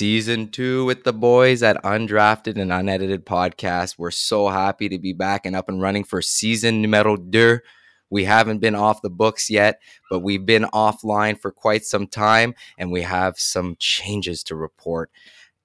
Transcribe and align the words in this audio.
Season 0.00 0.48
two 0.48 0.86
with 0.86 1.04
the 1.04 1.12
boys 1.12 1.62
at 1.62 1.76
Undrafted 1.84 2.58
and 2.58 2.72
Unedited 2.72 3.26
Podcast. 3.26 3.98
We're 3.98 4.10
so 4.10 4.48
happy 4.48 4.88
to 4.88 4.98
be 4.98 5.12
back 5.12 5.44
and 5.44 5.54
up 5.54 5.68
and 5.68 5.78
running 5.78 6.04
for 6.04 6.22
season 6.22 6.80
numero 6.80 7.18
deux. 7.18 7.60
We 8.08 8.24
haven't 8.24 8.60
been 8.60 8.74
off 8.74 9.02
the 9.02 9.10
books 9.10 9.50
yet, 9.50 9.78
but 10.10 10.20
we've 10.20 10.46
been 10.46 10.62
offline 10.72 11.38
for 11.38 11.52
quite 11.52 11.84
some 11.84 12.06
time 12.06 12.54
and 12.78 12.90
we 12.90 13.02
have 13.02 13.38
some 13.38 13.76
changes 13.78 14.42
to 14.44 14.56
report. 14.56 15.10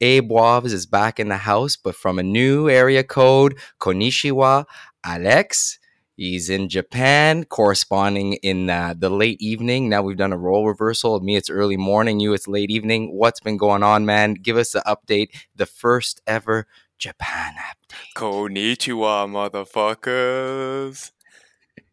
Abe 0.01 0.29
Waves 0.29 0.73
is 0.73 0.85
back 0.85 1.17
in 1.17 1.29
the 1.29 1.37
house, 1.37 1.77
but 1.77 1.95
from 1.95 2.19
a 2.19 2.23
new 2.23 2.69
area 2.69 3.05
code, 3.05 3.57
Konnichiwa, 3.79 4.65
Alex. 5.05 5.79
He's 6.15 6.49
in 6.49 6.69
Japan, 6.69 7.43
corresponding 7.43 8.33
in 8.35 8.69
uh, 8.69 8.93
the 8.97 9.09
late 9.09 9.41
evening. 9.41 9.89
Now 9.89 10.01
we've 10.01 10.15
done 10.15 10.31
a 10.31 10.37
role 10.37 10.65
reversal. 10.65 11.19
Me, 11.19 11.35
it's 11.35 11.49
early 11.49 11.75
morning. 11.75 12.21
You, 12.21 12.33
it's 12.33 12.47
late 12.47 12.71
evening. 12.71 13.13
What's 13.13 13.41
been 13.41 13.57
going 13.57 13.83
on, 13.83 14.05
man? 14.05 14.35
Give 14.35 14.55
us 14.55 14.71
the 14.71 14.83
update. 14.87 15.29
The 15.55 15.65
first 15.65 16.21
ever 16.25 16.67
Japan 16.97 17.55
update. 17.55 18.13
Konnichiwa, 18.15 19.27
motherfuckers. 19.51 21.11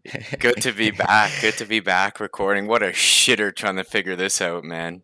Good 0.39 0.63
to 0.63 0.73
be 0.73 0.93
back. 0.93 1.33
Good 1.41 1.57
to 1.59 1.65
be 1.65 1.81
back 1.81 2.21
recording. 2.21 2.69
What 2.69 2.83
a 2.83 2.91
shitter 2.91 3.55
trying 3.55 3.77
to 3.77 3.85
figure 3.85 4.15
this 4.15 4.41
out, 4.41 4.63
man. 4.63 5.03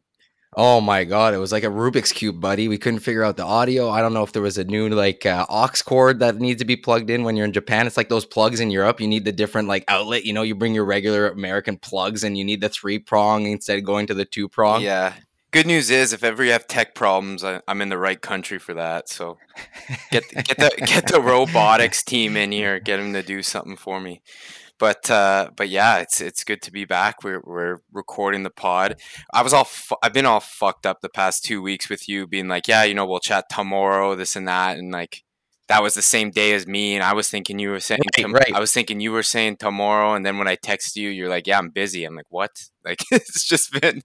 Oh 0.57 0.81
my 0.81 1.05
god, 1.05 1.35
it 1.35 1.39
was 1.39 1.53
like 1.53 1.63
a 1.63 1.69
Rubik's 1.69 2.11
cube, 2.11 2.41
buddy. 2.41 2.69
We 2.69 2.79
couldn't 2.79 3.01
figure 3.01 3.23
out 3.23 3.37
the 3.37 3.45
audio. 3.45 3.91
I 3.91 4.01
don't 4.01 4.15
know 4.15 4.23
if 4.23 4.33
there 4.33 4.43
was 4.43 4.57
a 4.57 4.65
new 4.65 4.89
like 4.89 5.27
uh, 5.27 5.45
aux 5.49 5.69
cord 5.85 6.21
that 6.21 6.37
needs 6.37 6.61
to 6.61 6.65
be 6.65 6.77
plugged 6.77 7.11
in 7.11 7.23
when 7.23 7.37
you're 7.37 7.45
in 7.45 7.53
Japan. 7.53 7.87
It's 7.87 7.99
like 7.99 8.09
those 8.09 8.25
plugs 8.25 8.59
in 8.59 8.71
Europe. 8.71 8.99
You 8.99 9.09
need 9.09 9.27
the 9.27 9.33
different 9.33 9.69
like 9.69 9.85
outlet. 9.89 10.25
You 10.25 10.33
know, 10.33 10.43
you 10.43 10.55
bring 10.55 10.75
your 10.75 10.87
regular 10.87 11.29
American 11.29 11.77
plugs, 11.77 12.25
and 12.25 12.39
you 12.39 12.45
need 12.45 12.63
the 12.63 12.71
three 12.71 12.99
prong 12.99 13.47
instead 13.47 13.79
of 13.79 13.85
going 13.85 14.07
to 14.07 14.15
the 14.15 14.25
two 14.25 14.49
prong. 14.49 14.81
Yeah. 14.81 15.15
Good 15.51 15.67
news 15.67 15.91
is, 15.91 16.13
if 16.13 16.25
ever 16.25 16.45
you 16.45 16.53
have 16.53 16.67
tech 16.67 16.95
problems, 16.95 17.43
I, 17.43 17.63
I'm 17.67 17.81
in 17.81 17.89
the 17.89 17.97
right 17.97 18.21
country 18.21 18.59
for 18.59 18.75
that. 18.75 19.09
So 19.09 19.39
get 20.11 20.29
get 20.31 20.57
the 20.57 20.73
get 20.87 21.09
the 21.09 21.21
robotics 21.21 22.03
team 22.03 22.37
in 22.37 22.53
here, 22.53 22.81
get 22.81 22.97
them 22.97 23.13
to 23.13 23.23
do 23.23 23.43
something 23.43 23.77
for 23.77 24.01
me 24.01 24.23
but 24.79 25.11
uh, 25.11 25.51
but 25.57 25.69
yeah, 25.69 25.99
it's 25.99 26.21
it's 26.21 26.45
good 26.45 26.63
to 26.63 26.73
be 26.73 26.85
back. 26.85 27.23
We're 27.25 27.41
we're 27.45 27.79
recording 27.93 28.43
the 28.43 28.51
pod. 28.51 28.97
I 29.33 29.43
was 29.43 29.53
all 29.53 29.65
fu- 29.65 29.97
I've 30.03 30.13
been 30.13 30.27
all 30.27 30.41
fucked 30.41 30.87
up 30.87 31.01
the 31.01 31.09
past 31.09 31.45
two 31.45 31.61
weeks 31.63 31.89
with 31.89 32.09
you 32.09 32.27
being 32.27 32.49
like, 32.49 32.69
yeah, 32.69 32.85
you 32.85 32.95
know, 32.95 33.07
we'll 33.07 33.21
chat 33.21 33.47
tomorrow, 33.51 34.15
this 34.15 34.37
and 34.37 34.49
that, 34.49 34.79
and 34.79 34.93
like 34.93 35.25
that 35.69 35.83
was 35.83 35.95
the 35.95 36.03
same 36.03 36.31
day 36.31 36.55
as 36.55 36.67
me, 36.67 36.95
and 36.95 37.05
I 37.05 37.13
was 37.13 37.29
thinking 37.29 37.59
you 37.59 37.71
were 37.71 37.81
saying 37.81 38.01
Right, 38.17 38.23
tom- 38.23 38.33
right. 38.35 38.53
I 38.55 38.59
was 38.59 38.73
thinking 38.73 39.01
you 39.01 39.13
were 39.13 39.23
saying 39.23 39.59
tomorrow, 39.59 40.15
and 40.15 40.25
then 40.25 40.39
when 40.39 40.49
I 40.49 40.57
text 40.57 40.97
you, 40.97 41.11
you're 41.11 41.29
like, 41.29 41.47
yeah, 41.47 41.59
I'm 41.59 41.69
busy. 41.69 42.05
I'm 42.05 42.17
like, 42.17 42.27
what? 42.31 42.51
Like 42.89 43.05
it's 43.11 43.47
just 43.47 43.71
been 43.83 44.01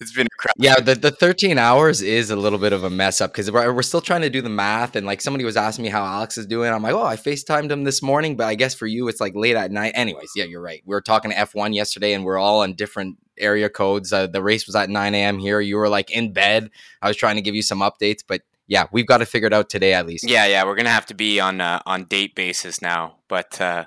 it's 0.00 0.14
been 0.14 0.26
a 0.26 0.36
crap. 0.38 0.54
Yeah, 0.56 0.76
the, 0.76 0.94
the 0.94 1.10
13 1.10 1.58
hours 1.58 2.00
is 2.00 2.30
a 2.30 2.36
little 2.36 2.58
bit 2.58 2.72
of 2.72 2.82
a 2.82 2.88
mess 2.88 3.20
up 3.20 3.30
because 3.30 3.50
we're, 3.50 3.70
we're 3.74 3.82
still 3.82 4.00
trying 4.00 4.22
to 4.22 4.30
do 4.30 4.40
the 4.40 4.48
math. 4.48 4.96
And 4.96 5.06
like 5.06 5.20
somebody 5.20 5.44
was 5.44 5.54
asking 5.54 5.82
me 5.82 5.90
how 5.90 6.02
Alex 6.02 6.38
is 6.38 6.46
doing. 6.46 6.72
I'm 6.72 6.82
like, 6.82 6.94
oh, 6.94 7.04
I 7.04 7.16
FaceTimed 7.16 7.70
him 7.70 7.84
this 7.84 8.00
morning, 8.00 8.36
but 8.36 8.46
I 8.46 8.54
guess 8.54 8.74
for 8.74 8.86
you, 8.86 9.08
it's 9.08 9.20
like 9.20 9.34
late 9.34 9.56
at 9.56 9.70
night. 9.70 9.92
Anyways, 9.94 10.30
yeah, 10.34 10.44
you're 10.44 10.62
right. 10.62 10.82
We 10.86 10.94
were 10.94 11.02
talking 11.02 11.30
to 11.30 11.36
F1 11.36 11.74
yesterday 11.74 12.14
and 12.14 12.24
we're 12.24 12.38
all 12.38 12.62
on 12.62 12.72
different 12.72 13.18
area 13.36 13.68
codes. 13.68 14.14
Uh, 14.14 14.28
the 14.28 14.42
race 14.42 14.66
was 14.66 14.76
at 14.76 14.88
9 14.88 15.14
a.m. 15.14 15.38
here. 15.38 15.60
You 15.60 15.76
were 15.76 15.90
like 15.90 16.10
in 16.10 16.32
bed. 16.32 16.70
I 17.02 17.08
was 17.08 17.18
trying 17.18 17.36
to 17.36 17.42
give 17.42 17.54
you 17.54 17.62
some 17.62 17.80
updates, 17.80 18.20
but 18.26 18.40
yeah, 18.66 18.86
we've 18.92 19.06
got 19.06 19.18
to 19.18 19.26
figure 19.26 19.46
it 19.46 19.52
out 19.52 19.68
today 19.68 19.94
at 19.94 20.06
least. 20.06 20.28
Yeah, 20.28 20.46
yeah, 20.46 20.64
we're 20.64 20.76
gonna 20.76 20.90
have 20.90 21.06
to 21.06 21.14
be 21.14 21.40
on 21.40 21.60
uh, 21.60 21.80
on 21.86 22.04
date 22.04 22.34
basis 22.34 22.80
now, 22.80 23.16
but 23.28 23.60
uh, 23.60 23.86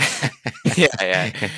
yeah, 0.76 0.86
yeah, 1.00 1.48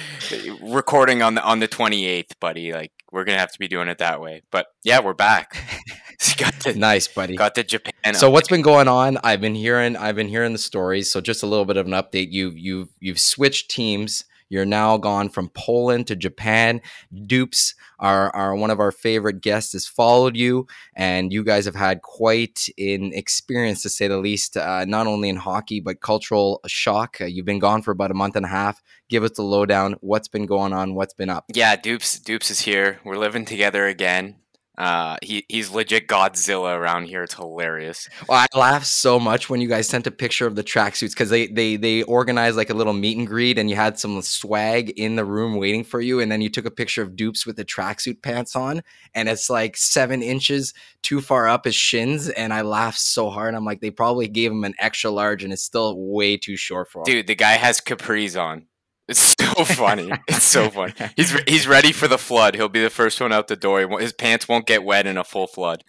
recording 0.62 1.22
on 1.22 1.34
the 1.34 1.42
on 1.42 1.60
the 1.60 1.68
twenty 1.68 2.06
eighth, 2.06 2.38
buddy. 2.40 2.72
Like 2.72 2.92
we're 3.12 3.24
gonna 3.24 3.38
have 3.38 3.52
to 3.52 3.58
be 3.58 3.68
doing 3.68 3.88
it 3.88 3.98
that 3.98 4.20
way. 4.20 4.42
But 4.50 4.66
yeah, 4.82 5.00
we're 5.00 5.14
back. 5.14 5.56
got 6.36 6.54
the 6.60 6.74
nice, 6.74 7.06
buddy. 7.08 7.36
got 7.36 7.54
the 7.54 7.64
Japan. 7.64 8.14
so 8.14 8.30
what's 8.30 8.48
been 8.48 8.62
going 8.62 8.88
on 8.88 9.18
i've 9.22 9.40
been 9.40 9.54
hearing 9.54 9.96
i've 9.96 10.16
been 10.16 10.28
hearing 10.28 10.52
the 10.52 10.58
stories 10.58 11.10
so 11.10 11.20
just 11.20 11.42
a 11.42 11.46
little 11.46 11.64
bit 11.64 11.76
of 11.76 11.86
an 11.86 11.92
update 11.92 12.28
you've 12.30 12.58
you've 12.58 12.88
you've 13.00 13.20
switched 13.20 13.70
teams 13.70 14.24
you're 14.54 14.64
now 14.64 14.96
gone 14.96 15.28
from 15.28 15.50
poland 15.50 16.06
to 16.06 16.16
japan. 16.16 16.80
Dupes 17.26 17.74
are, 17.98 18.34
are 18.34 18.54
one 18.54 18.70
of 18.70 18.80
our 18.80 18.92
favorite 18.92 19.40
guests 19.40 19.72
has 19.72 19.86
followed 19.86 20.36
you 20.36 20.66
and 20.94 21.32
you 21.32 21.44
guys 21.44 21.64
have 21.64 21.74
had 21.74 22.02
quite 22.02 22.68
an 22.78 23.12
experience 23.12 23.82
to 23.82 23.88
say 23.88 24.08
the 24.08 24.18
least 24.18 24.56
uh, 24.56 24.84
not 24.84 25.06
only 25.06 25.28
in 25.28 25.36
hockey 25.36 25.80
but 25.80 26.00
cultural 26.00 26.60
shock. 26.66 27.18
Uh, 27.20 27.24
you've 27.24 27.46
been 27.46 27.58
gone 27.58 27.82
for 27.82 27.90
about 27.90 28.10
a 28.10 28.14
month 28.14 28.36
and 28.36 28.46
a 28.46 28.48
half. 28.48 28.82
Give 29.08 29.24
us 29.24 29.32
the 29.32 29.42
lowdown. 29.42 29.96
What's 30.00 30.28
been 30.28 30.46
going 30.46 30.72
on? 30.72 30.94
What's 30.94 31.14
been 31.14 31.30
up? 31.30 31.44
Yeah, 31.52 31.76
Dupes 31.76 32.18
Dupes 32.18 32.50
is 32.50 32.60
here. 32.60 33.00
We're 33.04 33.18
living 33.18 33.44
together 33.44 33.86
again. 33.86 34.36
Uh, 34.76 35.16
he 35.22 35.46
he's 35.48 35.70
legit 35.70 36.08
Godzilla 36.08 36.76
around 36.76 37.04
here. 37.04 37.22
It's 37.22 37.34
hilarious. 37.34 38.08
Well, 38.28 38.38
I 38.38 38.58
laughed 38.58 38.86
so 38.86 39.20
much 39.20 39.48
when 39.48 39.60
you 39.60 39.68
guys 39.68 39.88
sent 39.88 40.06
a 40.08 40.10
picture 40.10 40.46
of 40.46 40.56
the 40.56 40.64
tracksuits 40.64 41.10
because 41.10 41.30
they 41.30 41.46
they 41.46 41.76
they 41.76 42.02
organized 42.02 42.56
like 42.56 42.70
a 42.70 42.74
little 42.74 42.92
meet 42.92 43.16
and 43.16 43.26
greet, 43.26 43.56
and 43.56 43.70
you 43.70 43.76
had 43.76 43.98
some 43.98 44.20
swag 44.22 44.90
in 44.90 45.14
the 45.14 45.24
room 45.24 45.56
waiting 45.56 45.84
for 45.84 46.00
you, 46.00 46.18
and 46.18 46.30
then 46.30 46.40
you 46.40 46.48
took 46.48 46.64
a 46.64 46.72
picture 46.72 47.02
of 47.02 47.14
Dupes 47.14 47.46
with 47.46 47.56
the 47.56 47.64
tracksuit 47.64 48.20
pants 48.20 48.56
on, 48.56 48.82
and 49.14 49.28
it's 49.28 49.48
like 49.48 49.76
seven 49.76 50.22
inches 50.22 50.74
too 51.02 51.20
far 51.20 51.46
up 51.46 51.66
his 51.66 51.76
shins, 51.76 52.28
and 52.28 52.52
I 52.52 52.62
laughed 52.62 52.98
so 52.98 53.30
hard. 53.30 53.54
I'm 53.54 53.64
like, 53.64 53.80
they 53.80 53.90
probably 53.90 54.26
gave 54.26 54.50
him 54.50 54.64
an 54.64 54.74
extra 54.80 55.10
large, 55.10 55.44
and 55.44 55.52
it's 55.52 55.62
still 55.62 55.96
way 55.96 56.36
too 56.36 56.56
short 56.56 56.90
for 56.90 57.00
him. 57.00 57.04
Dude, 57.04 57.28
the 57.28 57.36
guy 57.36 57.52
has 57.52 57.80
capris 57.80 58.40
on. 58.40 58.66
It's 59.08 59.34
so 59.38 59.64
funny. 59.64 60.10
it's 60.28 60.44
so 60.44 60.70
funny. 60.70 60.94
He's 61.16 61.34
re- 61.34 61.44
he's 61.46 61.66
ready 61.68 61.92
for 61.92 62.08
the 62.08 62.18
flood. 62.18 62.54
He'll 62.54 62.68
be 62.68 62.82
the 62.82 62.90
first 62.90 63.20
one 63.20 63.32
out 63.32 63.48
the 63.48 63.56
door. 63.56 64.00
His 64.00 64.12
pants 64.12 64.48
won't 64.48 64.66
get 64.66 64.84
wet 64.84 65.06
in 65.06 65.16
a 65.18 65.24
full 65.24 65.46
flood. 65.46 65.84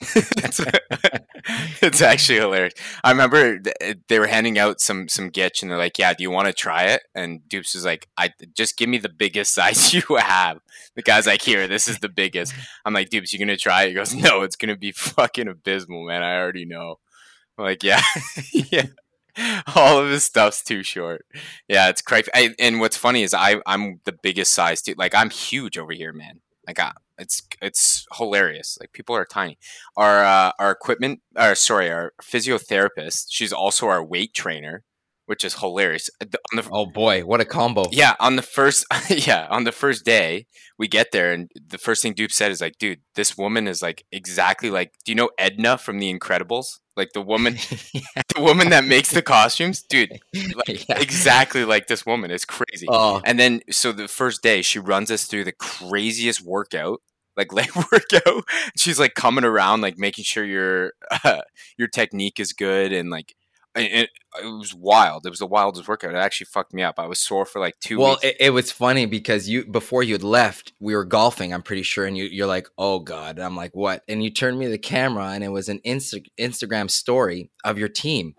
it's, 0.16 0.60
it's 1.82 2.00
actually 2.00 2.38
hilarious. 2.38 2.72
I 3.04 3.10
remember 3.10 3.58
th- 3.58 3.98
they 4.08 4.18
were 4.18 4.28
handing 4.28 4.58
out 4.58 4.80
some 4.80 5.08
some 5.08 5.30
gitch, 5.30 5.60
and 5.60 5.70
they're 5.70 5.76
like, 5.76 5.98
"Yeah, 5.98 6.14
do 6.14 6.22
you 6.22 6.30
want 6.30 6.46
to 6.46 6.54
try 6.54 6.84
it?" 6.84 7.02
And 7.14 7.46
Dupes 7.48 7.74
was 7.74 7.84
like, 7.84 8.08
"I 8.16 8.30
just 8.56 8.78
give 8.78 8.88
me 8.88 8.96
the 8.96 9.10
biggest 9.10 9.52
size 9.54 9.92
you 9.92 10.02
have." 10.16 10.58
The 10.96 11.02
guy's 11.02 11.26
like, 11.26 11.42
"Here, 11.42 11.68
this 11.68 11.86
is 11.86 11.98
the 11.98 12.08
biggest." 12.08 12.54
I'm 12.86 12.94
like, 12.94 13.10
"Dupes, 13.10 13.32
you 13.32 13.38
gonna 13.38 13.58
try 13.58 13.82
it?" 13.84 13.88
He 13.88 13.94
goes, 13.94 14.14
"No, 14.14 14.40
it's 14.42 14.56
gonna 14.56 14.76
be 14.76 14.92
fucking 14.92 15.48
abysmal, 15.48 16.06
man. 16.06 16.22
I 16.22 16.36
already 16.38 16.64
know." 16.64 16.98
I'm 17.58 17.64
like, 17.66 17.82
"Yeah, 17.82 18.00
yeah." 18.54 18.86
All 19.74 19.98
of 19.98 20.10
his 20.10 20.24
stuff's 20.24 20.62
too 20.62 20.82
short. 20.82 21.26
Yeah, 21.68 21.88
it's 21.88 22.02
crazy. 22.02 22.30
And 22.58 22.80
what's 22.80 22.96
funny 22.96 23.22
is 23.22 23.34
I 23.34 23.60
I'm 23.66 24.00
the 24.04 24.12
biggest 24.12 24.52
size 24.52 24.82
too. 24.82 24.94
Like 24.96 25.14
I'm 25.14 25.30
huge 25.30 25.78
over 25.78 25.92
here, 25.92 26.12
man. 26.12 26.40
Like 26.66 26.78
I, 26.78 26.92
it's 27.18 27.42
it's 27.60 28.06
hilarious. 28.16 28.78
Like 28.80 28.92
people 28.92 29.16
are 29.16 29.24
tiny. 29.24 29.58
Our 29.96 30.24
uh, 30.24 30.52
our 30.58 30.70
equipment, 30.70 31.20
or 31.36 31.54
sorry, 31.54 31.90
our 31.90 32.12
physiotherapist. 32.22 33.26
She's 33.30 33.52
also 33.52 33.88
our 33.88 34.04
weight 34.04 34.34
trainer, 34.34 34.84
which 35.30 35.44
is 35.44 35.54
hilarious. 35.60 36.10
Uh, 36.20 36.26
the- 36.32 36.68
Oh 36.72 36.86
boy, 36.86 37.22
what 37.22 37.40
a 37.40 37.44
combo! 37.44 37.84
yeah, 37.92 38.14
on 38.18 38.34
the 38.36 38.42
first 38.42 38.84
yeah 39.28 39.46
on 39.48 39.62
the 39.64 39.72
first 39.72 40.04
day 40.04 40.46
we 40.76 40.88
get 40.88 41.12
there, 41.12 41.30
and 41.32 41.50
the 41.74 41.78
first 41.78 42.02
thing 42.02 42.14
Dupe 42.14 42.32
said 42.32 42.50
is 42.50 42.60
like, 42.60 42.76
"Dude, 42.78 43.00
this 43.14 43.36
woman 43.38 43.68
is 43.68 43.80
like 43.82 44.04
exactly 44.10 44.70
like. 44.70 44.90
Do 45.04 45.12
you 45.12 45.16
know 45.16 45.30
Edna 45.38 45.78
from 45.78 45.98
The 46.00 46.12
Incredibles? 46.12 46.66
Like 46.96 47.12
the 47.14 47.22
woman, 47.22 47.54
the 48.34 48.40
woman 48.42 48.70
that 48.70 48.84
makes 48.84 49.10
the 49.10 49.22
costumes, 49.22 49.82
dude. 49.82 50.10
Like, 50.60 50.88
Yeah. 50.88 50.98
Exactly 51.00 51.64
like 51.64 51.86
this 51.86 52.04
woman. 52.04 52.30
It's 52.30 52.44
crazy. 52.44 52.86
Oh, 52.88 53.22
And 53.24 53.38
then, 53.38 53.60
so 53.70 53.92
the 53.92 54.08
first 54.08 54.42
day, 54.42 54.60
she 54.62 54.78
runs 54.78 55.10
us 55.10 55.24
through 55.24 55.44
the 55.44 55.52
craziest 55.52 56.42
workout, 56.42 57.00
like 57.36 57.52
leg 57.54 57.70
workout. 57.92 58.44
She's 58.76 58.98
like 58.98 59.14
coming 59.14 59.44
around, 59.44 59.80
like 59.80 59.96
making 59.98 60.24
sure 60.24 60.44
your 60.44 60.92
uh, 61.24 61.42
your 61.78 61.88
technique 61.88 62.38
is 62.40 62.52
good, 62.52 62.92
and 62.92 63.08
like 63.10 63.34
it, 63.76 64.10
it, 64.40 64.44
was 64.44 64.74
wild. 64.74 65.26
It 65.26 65.30
was 65.30 65.38
the 65.38 65.46
wildest 65.46 65.86
workout. 65.86 66.14
It 66.14 66.18
actually 66.18 66.46
fucked 66.46 66.74
me 66.74 66.82
up. 66.82 66.98
I 66.98 67.06
was 67.06 67.20
sore 67.20 67.44
for 67.44 67.60
like 67.60 67.78
two 67.80 67.98
well, 67.98 68.12
weeks. 68.12 68.24
it, 68.24 68.36
it 68.40 68.50
was 68.50 68.72
funny 68.72 69.06
because 69.06 69.48
you 69.48 69.64
before 69.64 70.02
you 70.02 70.14
had 70.14 70.24
left, 70.24 70.72
we 70.80 70.94
were 70.94 71.04
golfing. 71.04 71.54
I'm 71.54 71.62
pretty 71.62 71.82
sure, 71.82 72.04
and 72.04 72.16
you, 72.16 72.24
you're 72.24 72.46
like, 72.46 72.68
"Oh 72.76 72.98
God!" 72.98 73.36
And 73.36 73.44
I'm 73.44 73.56
like, 73.56 73.76
"What?" 73.76 74.02
And 74.08 74.24
you 74.24 74.30
turned 74.30 74.58
me 74.58 74.66
the 74.66 74.78
camera, 74.78 75.26
and 75.26 75.44
it 75.44 75.48
was 75.48 75.68
an 75.68 75.80
Insta- 75.86 76.30
Instagram 76.38 76.90
story 76.90 77.50
of 77.64 77.78
your 77.78 77.88
team, 77.88 78.34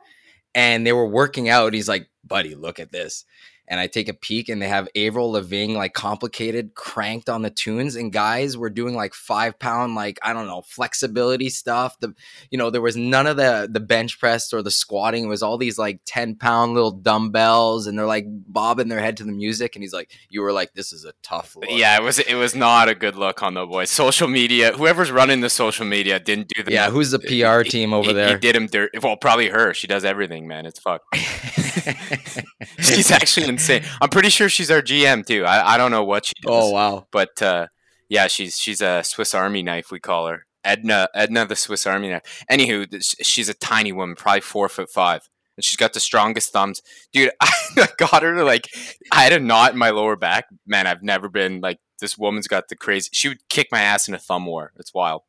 and 0.54 0.86
they 0.86 0.94
were 0.94 1.08
working 1.08 1.48
out. 1.48 1.74
He's 1.74 1.90
like, 1.90 2.10
"Buddy, 2.26 2.56
look 2.56 2.80
at 2.80 2.92
this." 2.92 3.26
And 3.68 3.80
I 3.80 3.88
take 3.88 4.10
a 4.10 4.14
peek, 4.14 4.50
and 4.50 4.62
they 4.62 4.68
have 4.68 4.90
Avril 4.96 5.32
Lavigne 5.32 5.76
like 5.76 5.94
complicated 5.94 6.76
cranked 6.76 7.30
on 7.30 7.42
the 7.42 7.50
tunes, 7.50 7.96
and 7.96 8.12
guys 8.12 8.58
were 8.58 8.70
doing 8.70 8.96
like 8.96 9.14
five 9.14 9.58
pound 9.60 9.96
like 9.96 10.20
I 10.22 10.34
don't 10.34 10.48
know 10.48 10.62
flexibility 10.62 11.50
stuff. 11.50 11.98
The 12.00 12.14
you 12.50 12.58
know 12.58 12.70
there 12.70 12.82
was 12.82 12.98
none 12.98 13.28
of 13.28 13.38
the 13.38 13.70
the 13.72 13.80
bench 13.80 14.20
press 14.20 14.52
or 14.54 14.62
the 14.62 14.72
squatting. 14.72 15.26
It 15.26 15.30
was 15.30 15.44
all 15.44 15.58
these 15.58 15.78
like 15.78 16.02
ten 16.06 16.36
pound 16.36 16.74
little 16.74 16.92
dumbbells, 16.92 17.88
and 17.88 17.98
they're 17.98 18.06
like 18.06 18.26
bobbing 18.28 18.90
their 18.90 19.00
head 19.00 19.18
to 19.18 19.24
the 19.24 19.32
music. 19.32 19.76
And 19.76 19.84
he's 19.84 19.94
like, 19.94 20.12
"You 20.30 20.42
were 20.42 20.52
like, 20.52 20.74
this 20.74 20.92
is 20.92 21.06
a 21.06 21.14
tough 21.24 21.56
look." 21.56 21.70
yeah, 21.70 21.98
it 21.98 22.04
was 22.04 22.20
it 22.20 22.36
was 22.36 22.56
not 22.56 22.90
a 22.90 22.96
good 22.96 23.16
look 23.16 23.42
on 23.42 23.54
the 23.54 23.66
boys. 23.66 23.90
Social 23.90 24.28
media, 24.28 24.74
whoever's 24.74 25.12
running 25.12 25.42
the 25.42 25.50
social 25.50 25.86
media 25.86 26.20
didn't 26.20 26.50
do 26.50 26.64
the 26.64 26.72
yeah. 26.72 26.90
Who's 26.90 27.12
the 27.12 27.20
PR 27.20 27.64
team 27.64 27.94
over 27.94 28.10
he, 28.10 28.14
there? 28.14 28.30
He 28.30 28.40
did 28.40 28.56
him 28.56 28.68
dirt. 28.68 28.92
Well, 29.02 29.18
probably 29.18 29.50
her. 29.50 29.74
She 29.74 29.88
does 29.88 30.06
everything, 30.06 30.48
man. 30.48 30.66
It's 30.66 30.80
fucked. 30.80 31.16
she's 32.80 33.12
actually 33.12 33.48
insane. 33.48 33.84
I'm 34.02 34.10
pretty 34.10 34.30
sure 34.30 34.50
she's 34.50 34.72
our 34.72 34.82
GM 34.82 35.26
too. 35.26 35.46
I, 35.46 35.74
I 35.74 35.78
don't 35.78 35.92
know 35.92 36.04
what 36.04 36.26
she 36.26 36.34
does. 36.42 36.52
oh 36.52 36.70
wow. 36.72 37.08
but 37.12 37.42
uh, 37.42 37.68
Yeah, 38.10 38.28
she's 38.28 38.58
she's 38.58 38.82
a 38.82 39.04
Swiss 39.04 39.34
Army 39.34 39.64
knife. 39.64 39.92
We 39.92 40.00
call 40.00 40.28
her 40.28 40.46
Edna. 40.64 41.08
Edna, 41.16 41.46
the 41.46 41.56
Swiss 41.56 41.86
Army 41.88 42.10
knife. 42.10 42.44
Anywho, 42.52 43.16
she's 43.22 43.50
a 43.50 43.54
tiny 43.54 43.92
woman, 43.92 44.16
probably 44.16 44.42
four 44.42 44.70
foot 44.70 44.90
five, 44.90 45.30
and 45.58 45.64
she's 45.64 45.78
got 45.78 45.94
the 45.94 46.00
strongest 46.00 46.52
thumbs. 46.52 46.82
Dude, 47.14 47.32
I 47.42 47.88
got 47.98 48.24
her 48.24 48.36
to 48.36 48.44
like. 48.44 48.68
I 49.12 49.24
had 49.24 49.34
a 49.34 49.40
knot 49.40 49.74
in 49.74 49.78
my 49.80 49.92
lower 49.92 50.16
back. 50.16 50.46
Man, 50.66 50.88
I've 50.88 51.04
never 51.04 51.30
been 51.30 51.62
like 51.62 51.80
this. 52.00 52.18
Woman's 52.18 52.48
got 52.48 52.68
the 52.68 52.76
crazy. 52.76 53.10
She 53.14 53.30
would 53.30 53.48
kick 53.50 53.70
my 53.72 53.82
ass 53.82 54.08
in 54.08 54.14
a 54.14 54.20
thumb 54.20 54.46
war. 54.46 54.74
It's 54.78 54.94
wild. 54.94 55.24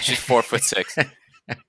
She's 0.00 0.18
four 0.20 0.42
foot 0.42 0.62
six. 0.62 0.96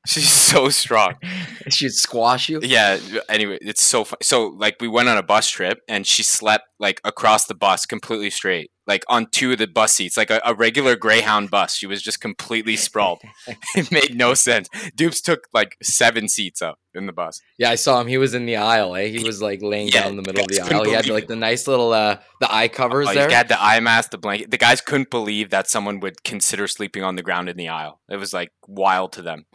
She's 0.07 0.29
so 0.29 0.69
strong. 0.69 1.15
She'd 1.69 1.91
squash 1.91 2.49
you. 2.49 2.59
Yeah. 2.63 2.97
Anyway, 3.29 3.57
it's 3.61 3.83
so 3.83 4.03
fun. 4.03 4.17
So 4.21 4.47
like 4.47 4.77
we 4.79 4.87
went 4.87 5.09
on 5.09 5.17
a 5.17 5.23
bus 5.23 5.49
trip 5.49 5.79
and 5.87 6.05
she 6.07 6.23
slept 6.23 6.65
like 6.79 7.01
across 7.03 7.45
the 7.45 7.53
bus 7.55 7.85
completely 7.85 8.29
straight, 8.29 8.71
like 8.87 9.03
on 9.09 9.27
two 9.31 9.51
of 9.51 9.57
the 9.59 9.67
bus 9.67 9.93
seats, 9.93 10.15
like 10.17 10.29
a, 10.31 10.39
a 10.45 10.53
regular 10.55 10.95
Greyhound 10.95 11.49
bus. 11.51 11.75
She 11.75 11.85
was 11.87 12.01
just 12.01 12.21
completely 12.21 12.75
sprawled. 12.87 13.21
it 13.75 13.91
made 13.91 14.15
no 14.15 14.33
sense. 14.33 14.67
Dupes 14.95 15.21
took 15.21 15.47
like 15.53 15.75
seven 15.83 16.27
seats 16.27 16.61
up 16.61 16.79
in 16.95 17.05
the 17.05 17.13
bus. 17.13 17.39
Yeah, 17.59 17.69
I 17.69 17.75
saw 17.75 17.99
him. 18.01 18.07
He 18.07 18.17
was 18.17 18.33
in 18.33 18.45
the 18.47 18.55
aisle. 18.55 18.95
Eh? 18.95 19.07
He 19.07 19.23
was 19.23 19.41
like 19.41 19.61
laying 19.61 19.89
Yeah, 19.89 20.01
down 20.03 20.11
in 20.11 20.15
the 20.17 20.23
middle 20.23 20.43
of 20.43 20.47
the 20.49 20.61
aisle. 20.61 20.85
He 20.85 20.91
had 20.93 21.07
like 21.09 21.27
the 21.27 21.35
nice 21.35 21.67
little 21.67 21.93
uh 21.93 22.17
the 22.39 22.51
eye 22.53 22.67
covers 22.67 23.07
Oh, 23.09 23.13
there. 23.13 23.27
he 23.27 23.33
had 23.33 23.47
the 23.49 23.61
eye 23.61 23.79
mask, 23.79 24.11
the 24.11 24.17
blanket. 24.17 24.49
The 24.49 24.57
guys 24.57 24.81
couldn't 24.81 25.09
believe 25.11 25.49
that 25.51 25.69
someone 25.69 25.99
would 25.99 26.23
consider 26.23 26.67
sleeping 26.67 27.03
on 27.03 27.15
the 27.15 27.23
ground 27.23 27.49
in 27.49 27.57
the 27.57 27.69
aisle. 27.69 27.99
It 28.09 28.17
was 28.17 28.33
like 28.33 28.51
wild 28.67 29.11
to 29.13 29.21
them. 29.21 29.45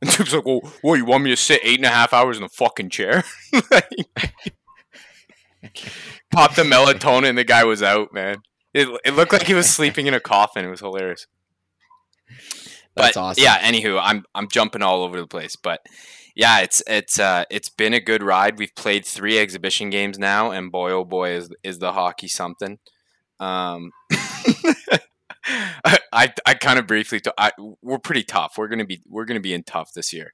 And 0.02 0.10
Dupes 0.10 0.32
like, 0.32 0.46
"Well, 0.46 0.60
what? 0.80 0.94
You 0.94 1.04
want 1.04 1.24
me 1.24 1.30
to 1.30 1.36
sit 1.36 1.60
eight 1.62 1.78
and 1.78 1.84
a 1.84 1.90
half 1.90 2.14
hours 2.14 2.38
in 2.38 2.42
the 2.42 2.48
fucking 2.48 2.88
chair?" 2.88 3.22
Popped 6.32 6.56
the 6.56 6.62
melatonin, 6.62 7.28
and 7.28 7.36
the 7.36 7.44
guy 7.44 7.64
was 7.64 7.82
out. 7.82 8.12
Man, 8.14 8.38
it, 8.72 8.88
it 9.04 9.14
looked 9.14 9.32
like 9.32 9.42
he 9.42 9.52
was 9.52 9.68
sleeping 9.68 10.06
in 10.06 10.14
a 10.14 10.20
coffin. 10.20 10.64
It 10.64 10.70
was 10.70 10.80
hilarious. 10.80 11.26
That's 12.96 13.16
awesome. 13.16 13.42
yeah, 13.42 13.58
anywho, 13.58 14.00
I'm 14.02 14.24
I'm 14.34 14.48
jumping 14.48 14.82
all 14.82 15.02
over 15.02 15.20
the 15.20 15.26
place, 15.26 15.56
but 15.56 15.80
yeah, 16.34 16.60
it's 16.60 16.82
it's 16.86 17.18
uh 17.18 17.44
it's 17.50 17.68
been 17.68 17.94
a 17.94 18.00
good 18.00 18.22
ride. 18.22 18.58
We've 18.58 18.74
played 18.74 19.04
three 19.04 19.38
exhibition 19.38 19.90
games 19.90 20.18
now, 20.18 20.50
and 20.50 20.72
boy 20.72 20.90
oh 20.92 21.04
boy 21.04 21.32
is 21.32 21.50
is 21.62 21.78
the 21.78 21.92
hockey 21.92 22.28
something. 22.28 22.78
Um, 23.38 23.90
I 25.46 26.32
I, 26.46 26.54
kind 26.54 26.78
of 26.78 26.86
briefly 26.86 27.20
t- 27.20 27.30
I, 27.38 27.52
we're 27.82 27.98
pretty 27.98 28.22
tough. 28.24 28.54
We're 28.58 28.68
gonna 28.68 28.84
be 28.84 29.02
we're 29.08 29.24
gonna 29.24 29.40
be 29.40 29.54
in 29.54 29.62
tough 29.62 29.92
this 29.94 30.12
year. 30.12 30.32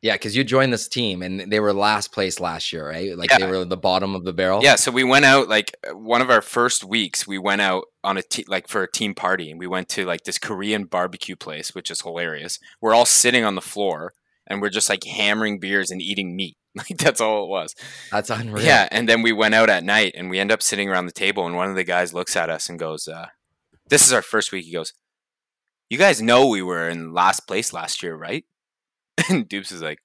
Yeah, 0.00 0.14
because 0.14 0.36
you 0.36 0.44
joined 0.44 0.72
this 0.72 0.86
team 0.86 1.22
and 1.22 1.50
they 1.50 1.58
were 1.58 1.72
last 1.72 2.12
place 2.12 2.38
last 2.38 2.72
year, 2.72 2.88
right? 2.88 3.16
Like 3.18 3.30
Yeah. 3.30 3.38
they 3.38 3.46
were 3.50 3.64
the 3.64 3.76
bottom 3.76 4.14
of 4.14 4.24
the 4.24 4.32
barrel. 4.32 4.60
Yeah, 4.62 4.76
so 4.76 4.92
we 4.92 5.02
went 5.02 5.24
out 5.24 5.48
like 5.48 5.76
one 5.92 6.22
of 6.22 6.30
our 6.30 6.40
first 6.40 6.84
weeks. 6.84 7.26
We 7.26 7.38
went 7.38 7.60
out 7.62 7.84
on 8.04 8.16
a 8.16 8.22
te- 8.22 8.44
like 8.46 8.68
for 8.68 8.84
a 8.84 8.90
team 8.90 9.14
party, 9.14 9.50
and 9.50 9.58
we 9.58 9.66
went 9.66 9.88
to 9.90 10.04
like 10.04 10.22
this 10.22 10.38
Korean 10.38 10.84
barbecue 10.84 11.34
place, 11.36 11.74
which 11.74 11.90
is 11.90 12.02
hilarious. 12.02 12.60
We're 12.80 12.94
all 12.94 13.06
sitting 13.06 13.44
on 13.44 13.56
the 13.56 13.60
floor, 13.60 14.12
and 14.46 14.62
we're 14.62 14.70
just 14.70 14.88
like 14.88 15.02
hammering 15.04 15.58
beers 15.58 15.90
and 15.90 16.00
eating 16.02 16.34
meat. 16.36 16.56
Like 16.76 16.98
that's 16.98 17.20
all 17.20 17.42
it 17.44 17.48
was. 17.48 17.74
That's 18.12 18.30
unreal. 18.30 18.64
Yeah, 18.64 18.86
and 18.92 19.08
then 19.08 19.22
we 19.22 19.32
went 19.32 19.54
out 19.56 19.68
at 19.68 19.82
night, 19.82 20.14
and 20.16 20.30
we 20.30 20.38
end 20.38 20.52
up 20.52 20.62
sitting 20.62 20.88
around 20.88 21.06
the 21.06 21.12
table, 21.12 21.44
and 21.44 21.56
one 21.56 21.68
of 21.68 21.74
the 21.74 21.82
guys 21.82 22.14
looks 22.14 22.36
at 22.36 22.50
us 22.50 22.68
and 22.68 22.78
goes, 22.78 23.08
uh, 23.08 23.26
"This 23.88 24.06
is 24.06 24.12
our 24.12 24.22
first 24.22 24.52
week." 24.52 24.64
He 24.64 24.72
goes, 24.72 24.92
"You 25.90 25.98
guys 25.98 26.22
know 26.22 26.46
we 26.46 26.62
were 26.62 26.88
in 26.88 27.12
last 27.12 27.46
place 27.46 27.72
last 27.72 28.02
year, 28.02 28.14
right?" 28.16 28.44
And 29.28 29.48
Dupes 29.48 29.72
is 29.72 29.82
like, 29.82 29.98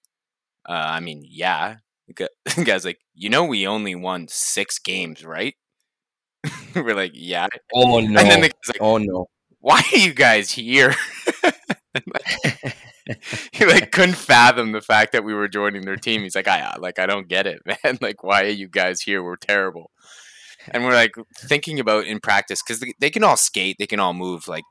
uh, 0.67 0.73
"I 0.73 0.99
mean, 0.99 1.23
yeah." 1.27 1.77
The 2.55 2.63
guy's 2.65 2.85
like, 2.85 2.99
"You 3.13 3.29
know, 3.29 3.45
we 3.45 3.65
only 3.67 3.95
won 3.95 4.27
six 4.29 4.79
games, 4.79 5.25
right?" 5.25 5.55
we're 6.75 6.95
like, 6.95 7.11
"Yeah." 7.13 7.47
Oh 7.73 7.99
no. 7.99 8.19
And 8.19 8.29
then 8.29 8.41
the 8.41 8.49
guy's 8.49 8.69
like, 8.69 8.81
oh 8.81 8.97
no. 8.97 9.27
"Why 9.59 9.81
are 9.93 9.97
you 9.97 10.13
guys 10.13 10.51
here?" 10.51 10.93
he 13.51 13.65
like 13.65 13.91
couldn't 13.91 14.15
fathom 14.15 14.71
the 14.71 14.81
fact 14.81 15.11
that 15.11 15.23
we 15.23 15.33
were 15.33 15.47
joining 15.47 15.83
their 15.83 15.97
team. 15.97 16.21
He's 16.21 16.35
like, 16.35 16.47
I 16.47 16.75
like 16.79 16.99
I 16.99 17.05
don't 17.05 17.27
get 17.27 17.47
it, 17.47 17.61
man. 17.65 17.97
Like, 18.01 18.23
why 18.23 18.43
are 18.43 18.49
you 18.49 18.67
guys 18.67 19.01
here? 19.01 19.23
We're 19.23 19.35
terrible. 19.35 19.91
And 20.69 20.83
we're 20.83 20.93
like 20.93 21.15
thinking 21.37 21.79
about 21.79 22.05
in 22.05 22.19
practice 22.19 22.61
because 22.61 22.83
they, 22.99 23.09
can 23.09 23.23
all 23.23 23.37
skate, 23.37 23.77
they 23.79 23.87
can 23.87 23.99
all 23.99 24.13
move, 24.13 24.47
like 24.47 24.63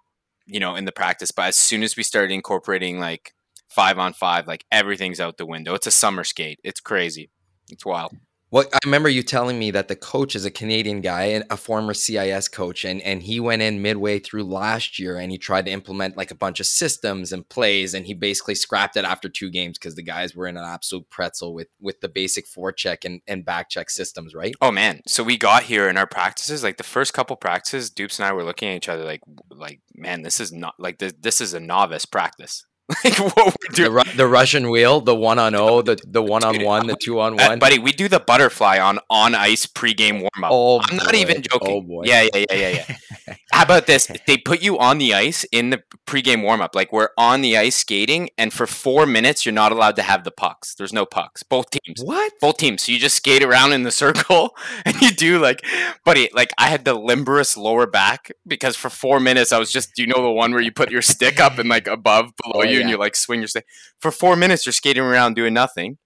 you 0.46 0.60
know, 0.60 0.74
in 0.74 0.84
the 0.84 0.92
practice. 0.92 1.30
But 1.30 1.46
as 1.46 1.56
soon 1.56 1.82
as 1.82 1.96
we 1.96 2.02
started 2.02 2.32
incorporating 2.32 2.98
like 2.98 3.34
five 3.68 3.98
on 3.98 4.12
five, 4.12 4.46
like 4.46 4.64
everything's 4.70 5.20
out 5.20 5.36
the 5.36 5.46
window. 5.46 5.74
It's 5.74 5.86
a 5.86 5.92
summer 5.92 6.24
skate. 6.24 6.60
It's 6.64 6.80
crazy. 6.80 7.30
It's 7.70 7.86
wild. 7.86 8.12
Well, 8.52 8.66
I 8.70 8.78
remember 8.84 9.08
you 9.08 9.22
telling 9.22 9.58
me 9.58 9.70
that 9.70 9.88
the 9.88 9.96
coach 9.96 10.36
is 10.36 10.44
a 10.44 10.50
Canadian 10.50 11.00
guy 11.00 11.22
and 11.22 11.42
a 11.48 11.56
former 11.56 11.94
CIS 11.94 12.48
coach, 12.48 12.84
and 12.84 13.00
and 13.00 13.22
he 13.22 13.40
went 13.40 13.62
in 13.62 13.80
midway 13.80 14.18
through 14.18 14.44
last 14.44 14.98
year 14.98 15.16
and 15.16 15.32
he 15.32 15.38
tried 15.38 15.64
to 15.64 15.70
implement 15.70 16.18
like 16.18 16.30
a 16.30 16.34
bunch 16.34 16.60
of 16.60 16.66
systems 16.66 17.32
and 17.32 17.48
plays, 17.48 17.94
and 17.94 18.04
he 18.04 18.12
basically 18.12 18.54
scrapped 18.54 18.98
it 18.98 19.06
after 19.06 19.30
two 19.30 19.48
games 19.48 19.78
because 19.78 19.94
the 19.94 20.02
guys 20.02 20.36
were 20.36 20.46
in 20.46 20.58
an 20.58 20.64
absolute 20.64 21.08
pretzel 21.08 21.54
with 21.54 21.68
with 21.80 22.02
the 22.02 22.10
basic 22.10 22.46
forecheck 22.46 23.06
and 23.06 23.22
and 23.26 23.46
back 23.46 23.70
check 23.70 23.88
systems, 23.88 24.34
right? 24.34 24.54
Oh 24.60 24.70
man! 24.70 25.00
So 25.06 25.24
we 25.24 25.38
got 25.38 25.62
here 25.62 25.88
in 25.88 25.96
our 25.96 26.06
practices, 26.06 26.62
like 26.62 26.76
the 26.76 26.82
first 26.82 27.14
couple 27.14 27.36
practices, 27.36 27.88
Dupes 27.88 28.18
and 28.18 28.28
I 28.28 28.34
were 28.34 28.44
looking 28.44 28.68
at 28.68 28.76
each 28.76 28.88
other 28.90 29.04
like, 29.04 29.22
like 29.50 29.80
man, 29.94 30.20
this 30.20 30.40
is 30.40 30.52
not 30.52 30.74
like 30.78 30.98
this. 30.98 31.14
This 31.18 31.40
is 31.40 31.54
a 31.54 31.60
novice 31.60 32.04
practice. 32.04 32.66
like 33.04 33.18
what 33.18 33.46
we're 33.46 33.74
The. 33.74 33.90
Ru- 33.90 34.16
the 34.16 34.26
Russian 34.26 34.70
wheel, 34.70 35.00
the 35.00 35.14
one 35.14 35.38
on 35.38 35.54
O, 35.54 35.82
the 35.82 35.98
the 36.06 36.22
one 36.34 36.44
on 36.44 36.62
one, 36.62 36.86
the 36.86 36.96
two 36.96 37.20
on 37.20 37.38
Uh, 37.40 37.48
one. 37.48 37.58
buddy, 37.58 37.78
we 37.78 37.92
do 37.92 38.08
the 38.08 38.20
butterfly 38.20 38.78
on 38.78 38.98
on 39.10 39.34
ice 39.34 39.66
pregame 39.66 40.20
warm 40.20 40.44
up. 40.44 40.50
Oh, 40.52 40.80
I'm 40.80 40.96
not 40.96 41.14
even 41.14 41.42
joking. 41.42 41.68
Oh, 41.76 41.80
boy. 41.80 42.02
Yeah, 42.04 42.22
yeah, 42.34 42.44
yeah, 42.50 42.56
yeah, 42.68 42.84
yeah. 43.28 43.34
How 43.52 43.62
about 43.64 43.86
this? 43.86 44.10
They 44.26 44.36
put 44.38 44.62
you 44.62 44.78
on 44.78 44.98
the 44.98 45.14
ice 45.14 45.44
in 45.52 45.70
the 45.70 45.82
pregame 46.06 46.42
warm 46.42 46.60
up. 46.60 46.74
Like 46.74 46.92
we're 46.92 47.10
on 47.18 47.42
the 47.42 47.56
ice 47.56 47.76
skating, 47.76 48.30
and 48.38 48.52
for 48.52 48.66
four 48.66 49.06
minutes, 49.06 49.44
you're 49.46 49.52
not 49.52 49.72
allowed 49.72 49.96
to 49.96 50.02
have 50.02 50.24
the 50.24 50.30
pucks. 50.30 50.74
There's 50.74 50.92
no 50.92 51.04
pucks. 51.06 51.42
Both 51.42 51.70
teams. 51.70 52.02
What? 52.02 52.32
Both 52.40 52.56
teams. 52.58 52.82
So 52.84 52.92
you 52.92 52.98
just 52.98 53.16
skate 53.16 53.42
around 53.42 53.72
in 53.72 53.82
the 53.82 53.90
circle 53.90 54.50
and 54.84 55.00
you 55.00 55.10
do 55.10 55.38
like, 55.38 55.64
buddy, 56.04 56.28
like 56.34 56.50
I 56.58 56.68
had 56.68 56.84
the 56.84 56.94
limberest 56.94 57.56
lower 57.56 57.86
back 57.86 58.30
because 58.46 58.76
for 58.76 58.90
four 58.90 59.20
minutes 59.20 59.52
I 59.52 59.58
was 59.58 59.70
just, 59.70 59.98
you 59.98 60.06
know, 60.06 60.22
the 60.22 60.30
one 60.30 60.52
where 60.52 60.60
you 60.60 60.72
put 60.72 60.90
your 60.90 61.02
stick 61.02 61.38
up 61.40 61.58
and 61.58 61.68
like 61.68 61.86
above 61.86 62.32
below 62.42 62.60
Oh, 62.60 62.62
you 62.62 62.81
and 62.82 62.90
yeah. 62.90 62.96
you 62.96 63.00
like 63.00 63.16
swing 63.16 63.40
your 63.40 63.48
stick. 63.48 63.66
For 64.00 64.10
four 64.10 64.36
minutes, 64.36 64.66
you're 64.66 64.72
skating 64.72 65.02
around 65.02 65.34
doing 65.34 65.54
nothing. 65.54 65.98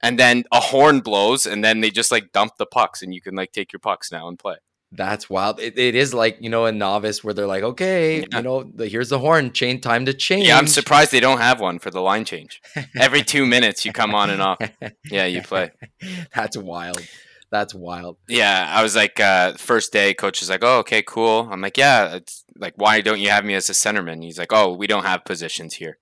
And 0.00 0.18
then 0.18 0.44
a 0.52 0.60
horn 0.60 1.00
blows 1.00 1.44
and 1.44 1.64
then 1.64 1.80
they 1.80 1.90
just 1.90 2.12
like 2.12 2.30
dump 2.32 2.52
the 2.58 2.66
pucks 2.66 3.02
and 3.02 3.12
you 3.12 3.20
can 3.20 3.34
like 3.34 3.50
take 3.50 3.72
your 3.72 3.80
pucks 3.80 4.12
now 4.12 4.28
and 4.28 4.38
play. 4.38 4.56
That's 4.92 5.28
wild. 5.28 5.60
It, 5.60 5.78
it 5.78 5.94
is 5.94 6.14
like 6.14 6.38
you 6.40 6.48
know 6.48 6.64
a 6.64 6.72
novice 6.72 7.22
where 7.22 7.34
they're 7.34 7.46
like, 7.46 7.62
okay, 7.62 8.20
Yeah. 8.20 8.26
you 8.38 8.42
know, 8.42 8.62
the, 8.62 8.86
here's 8.86 9.10
the 9.10 9.18
horn, 9.18 9.52
chain 9.52 9.80
time 9.80 10.06
to 10.06 10.14
change. 10.14 10.46
Yeah, 10.46 10.56
I'm 10.56 10.66
surprised 10.66 11.12
they 11.12 11.20
don't 11.20 11.40
have 11.40 11.60
one 11.60 11.78
for 11.78 11.90
the 11.90 12.00
line 12.00 12.24
change. 12.24 12.62
Every 12.96 13.22
two 13.22 13.44
minutes 13.44 13.84
you 13.84 13.92
come 13.92 14.14
on 14.14 14.30
and 14.30 14.40
off. 14.40 14.58
Yeah, 15.10 15.26
you 15.26 15.42
play. 15.42 15.72
That's 16.34 16.56
wild. 16.56 17.02
That's 17.50 17.74
wild. 17.74 18.18
Yeah, 18.28 18.66
I 18.68 18.82
was 18.82 18.94
like, 18.94 19.18
uh, 19.20 19.54
first 19.54 19.92
day, 19.92 20.12
coach 20.14 20.42
is 20.42 20.50
like, 20.50 20.62
oh, 20.62 20.78
okay, 20.80 21.02
cool. 21.02 21.48
I'm 21.50 21.60
like, 21.62 21.78
yeah, 21.78 22.16
it's 22.16 22.44
like, 22.56 22.74
why 22.76 23.00
don't 23.00 23.20
you 23.20 23.30
have 23.30 23.44
me 23.44 23.54
as 23.54 23.70
a 23.70 23.72
centerman? 23.72 24.22
He's 24.22 24.38
like, 24.38 24.52
oh, 24.52 24.74
we 24.74 24.86
don't 24.86 25.04
have 25.04 25.24
positions 25.24 25.74
here. 25.74 25.98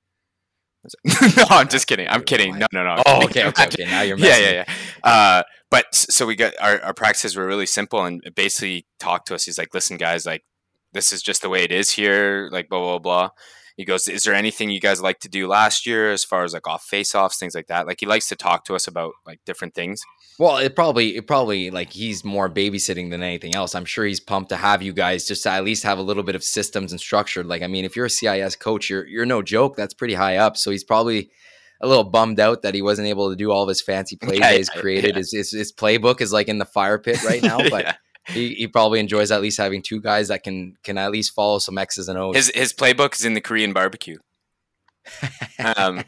I 0.87 1.17
was 1.17 1.37
like, 1.37 1.37
no, 1.37 1.57
I'm 1.57 1.69
just 1.69 1.87
kidding. 1.87 2.09
I'm 2.09 2.23
kidding. 2.23 2.59
No, 2.59 2.67
no, 2.73 2.85
no. 2.85 3.03
Oh, 3.07 3.25
okay, 3.25 3.47
okay, 3.47 3.65
okay. 3.67 3.85
Now 3.85 4.03
you're 4.03 4.19
Yeah, 4.19 4.39
yeah, 4.39 4.51
yeah. 4.51 4.75
Uh, 5.03 5.43
but 5.71 5.95
so 5.95 6.27
we 6.27 6.37
got 6.37 6.55
our, 6.61 6.81
our 6.83 6.95
practices 6.95 7.37
were 7.37 7.47
really 7.47 7.67
simple 7.67 8.05
and 8.05 8.23
basically 8.35 8.87
talked 8.99 9.29
to 9.29 9.35
us. 9.35 9.45
He's 9.45 9.59
like, 9.59 9.75
listen, 9.75 9.97
guys, 9.97 10.27
like, 10.27 10.45
this 10.93 11.13
is 11.13 11.23
just 11.23 11.43
the 11.43 11.49
way 11.49 11.63
it 11.65 11.73
is 11.73 11.91
here, 11.91 12.49
like, 12.53 12.69
blah, 12.69 12.79
blah, 12.81 12.99
blah. 12.99 13.31
He 13.77 13.85
goes, 13.85 14.09
is 14.09 14.23
there 14.23 14.35
anything 14.35 14.71
you 14.71 14.81
guys 14.81 15.03
like 15.03 15.21
to 15.21 15.29
do 15.29 15.47
last 15.47 15.87
year 15.87 16.11
as 16.11 16.25
far 16.25 16.45
as 16.45 16.55
like 16.55 16.67
off 16.67 16.85
face 16.85 17.15
offs, 17.15 17.39
things 17.39 17.55
like 17.55 17.67
that? 17.67 17.87
Like, 17.87 18.01
he 18.01 18.07
likes 18.07 18.27
to 18.29 18.37
talk 18.37 18.65
to 18.65 18.75
us 18.75 18.89
about 18.89 19.13
like 19.27 19.41
different 19.45 19.75
things. 19.75 20.03
Well, 20.39 20.57
it 20.59 20.75
probably 20.77 21.17
it 21.17 21.27
probably 21.27 21.71
like 21.71 21.93
he's 21.93 22.25
more 22.25 22.49
babysitting 22.51 23.11
than 23.11 23.23
anything 23.23 23.55
else. 23.55 23.75
I'm 23.75 23.85
sure 23.87 24.05
he's 24.05 24.21
pumped 24.21 24.51
to 24.51 24.57
have 24.57 24.83
you 24.83 24.93
guys 24.93 25.27
just 25.27 25.43
to 25.45 25.51
at 25.51 25.65
least 25.65 25.83
have 25.85 25.99
a 25.99 26.03
little 26.03 26.23
bit 26.23 26.35
of 26.35 26.45
systems 26.45 26.93
and 26.93 27.01
structure. 27.01 27.43
Like, 27.45 27.63
I 27.63 27.67
mean, 27.67 27.85
if 27.87 27.97
you're 27.97 28.07
a 28.07 28.11
CIS 28.11 28.57
coach, 28.57 28.91
you're 28.91 29.07
you're 29.07 29.25
no 29.27 29.41
joke. 29.43 29.77
That's 29.77 29.95
pretty 29.95 30.15
high 30.15 30.37
up. 30.37 30.57
So 30.59 30.71
he's 30.71 30.85
probably 30.85 31.31
a 31.81 31.87
little 31.87 32.05
bummed 32.05 32.39
out 32.41 32.63
that 32.63 32.75
he 32.75 32.81
wasn't 32.83 33.09
able 33.09 33.31
to 33.31 33.37
do 33.37 33.51
all 33.51 33.63
of 33.63 33.69
his 33.69 33.81
fancy 33.83 34.17
plays 34.17 34.39
Yeah, 34.41 34.51
that 34.51 34.57
he's 34.57 34.69
created. 34.71 35.11
yeah. 35.11 35.19
His, 35.19 35.33
his 35.33 35.51
his 35.53 35.73
playbook 35.73 36.21
is 36.21 36.33
like 36.35 36.49
in 36.49 36.59
the 36.59 36.65
fire 36.67 36.99
pit 36.99 37.23
right 37.25 37.43
now, 37.43 37.59
but 37.71 37.85
Yeah. 37.85 37.95
He, 38.29 38.55
he 38.55 38.69
probably 38.69 39.01
enjoys 39.01 39.31
at 39.31 39.41
least 39.41 39.59
having 39.59 39.83
two 39.83 40.01
guys 40.01 40.29
that 40.29 40.43
can 40.43 40.77
can 40.83 40.99
at 40.99 41.11
least 41.11 41.35
follow 41.35 41.59
some 41.59 41.79
X's 41.79 42.09
and 42.09 42.19
O's. 42.19 42.37
His 42.37 42.53
his 42.55 42.73
playbook 42.73 43.15
is 43.15 43.25
in 43.25 43.35
the 43.35 43.41
Korean 43.41 43.73
barbecue. 43.73 44.17
Um, 45.77 46.03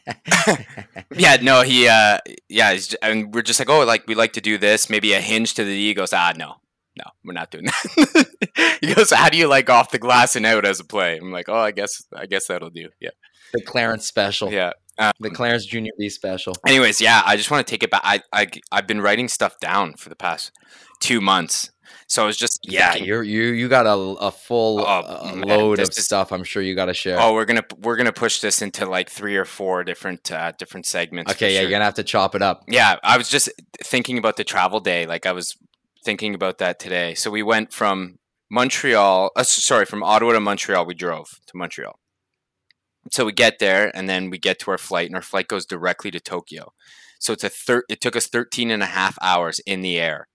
yeah, 1.14 1.37
no, 1.40 1.62
he, 1.62 1.88
uh, 1.88 2.18
yeah, 2.48 2.72
he's, 2.72 2.96
we're 3.02 3.42
just 3.42 3.60
like, 3.60 3.70
oh, 3.70 3.84
like 3.84 4.06
we 4.06 4.14
like 4.14 4.32
to 4.34 4.40
do 4.40 4.58
this, 4.58 4.90
maybe 4.90 5.12
a 5.12 5.20
hinge 5.20 5.54
to 5.54 5.64
the 5.64 5.70
D. 5.70 5.88
He 5.88 5.94
goes, 5.94 6.12
ah, 6.12 6.32
no, 6.37 6.56
no, 6.96 7.04
we're 7.25 7.32
not 7.32 7.50
doing 7.50 7.66
that. 7.66 8.78
he 8.80 8.94
goes, 8.94 9.12
how 9.12 9.28
do 9.28 9.38
you 9.38 9.46
like 9.46 9.70
off 9.70 9.90
the 9.90 9.98
glass 9.98 10.37
and 10.37 10.44
out 10.44 10.64
as 10.64 10.80
a 10.80 10.84
play? 10.84 11.16
I'm 11.18 11.32
like, 11.32 11.48
oh, 11.48 11.54
I 11.54 11.70
guess, 11.70 12.02
I 12.14 12.26
guess 12.26 12.46
that'll 12.48 12.70
do. 12.70 12.88
Yeah, 13.00 13.10
the 13.52 13.62
Clarence 13.62 14.06
special. 14.06 14.52
yeah. 14.52 14.72
Um, 15.00 15.12
The 15.20 15.30
Clarence 15.30 15.64
Junior 15.64 15.92
B 15.96 16.08
special. 16.08 16.54
anyways, 16.66 17.00
yeah, 17.00 17.22
I 17.25 17.37
just 17.37 17.52
want 17.52 17.64
to 17.64 17.70
take 17.70 17.84
it 17.84 17.90
back. 17.92 18.00
I, 18.02 18.20
I, 18.32 18.48
I've 18.72 18.88
been 18.88 19.00
writing 19.00 19.28
stuff 19.28 19.60
down 19.60 19.94
for 19.94 20.08
the 20.08 20.16
past 20.16 20.50
two 20.98 21.20
months. 21.20 21.70
So 22.11 22.23
I 22.23 22.27
was 22.27 22.37
just 22.38 22.61
Yeah, 22.65 22.95
you're 22.97 23.23
you 23.23 23.43
you 23.53 23.69
got 23.69 23.87
a, 23.87 23.91
a 23.93 24.31
full 24.31 24.81
Oh, 24.81 24.85
uh, 24.85 25.33
load 25.47 25.79
of 25.79 25.91
is- 25.91 26.05
stuff. 26.05 26.33
I'm 26.33 26.43
sure 26.43 26.62
you 26.62 26.75
got 26.75 26.87
to 26.87 26.95
share. 26.95 27.21
oh, 27.21 27.35
we're 27.35 27.45
gonna 27.45 27.65
we're 27.81 27.97
gonna 27.97 28.12
push 28.12 28.41
this 28.41 28.62
into 28.62 28.87
like 28.87 29.11
three 29.11 29.37
or 29.37 29.45
four 29.45 29.85
different 29.85 30.33
uh, 30.33 30.53
different 30.59 30.87
segments. 30.87 31.31
okay, 31.33 31.50
yeah, 31.53 31.59
sure. 31.61 31.62
you're 31.62 31.71
gonna 31.71 31.85
have 31.85 31.95
to 31.95 32.03
chop 32.03 32.35
it 32.35 32.41
up. 32.43 32.65
Yeah, 32.67 32.97
I 33.03 33.19
was 33.19 33.29
just 33.29 33.50
thinking 33.85 34.17
about 34.19 34.37
the 34.37 34.45
travel 34.45 34.81
day. 34.81 35.07
Like 35.07 35.27
I 35.27 35.33
was 35.33 35.57
thinking 36.05 36.35
about 36.35 36.59
that 36.59 36.79
today. 36.79 37.15
So 37.15 37.31
we 37.31 37.43
went 37.43 37.73
from 37.75 38.19
Montreal, 38.50 39.31
uh, 39.37 39.43
sorry, 39.43 39.85
from 39.85 40.03
Ottawa 40.03 40.33
to 40.33 40.41
Montreal. 40.41 40.87
We 40.87 40.95
drove 40.95 41.29
to 41.49 41.57
Montreal. 41.57 41.99
So 43.12 43.27
we 43.27 43.33
get 43.33 43.59
there 43.59 43.95
and 43.95 44.09
then 44.09 44.31
we 44.31 44.38
get 44.38 44.59
to 44.61 44.71
our 44.71 44.79
flight 44.79 45.07
and 45.09 45.15
our 45.17 45.23
flight 45.23 45.49
goes 45.49 45.67
directly 45.67 46.11
to 46.12 46.21
Tokyo. 46.21 46.73
So 47.19 47.33
it's 47.35 47.45
a 47.45 47.49
thir- 47.50 47.85
it 47.91 48.00
took 48.00 48.17
us 48.17 48.27
13 48.27 48.71
and 48.71 48.83
a 48.83 48.87
half 48.87 49.19
hours 49.21 49.61
in 49.67 49.83
the 49.83 49.99
air 49.99 50.29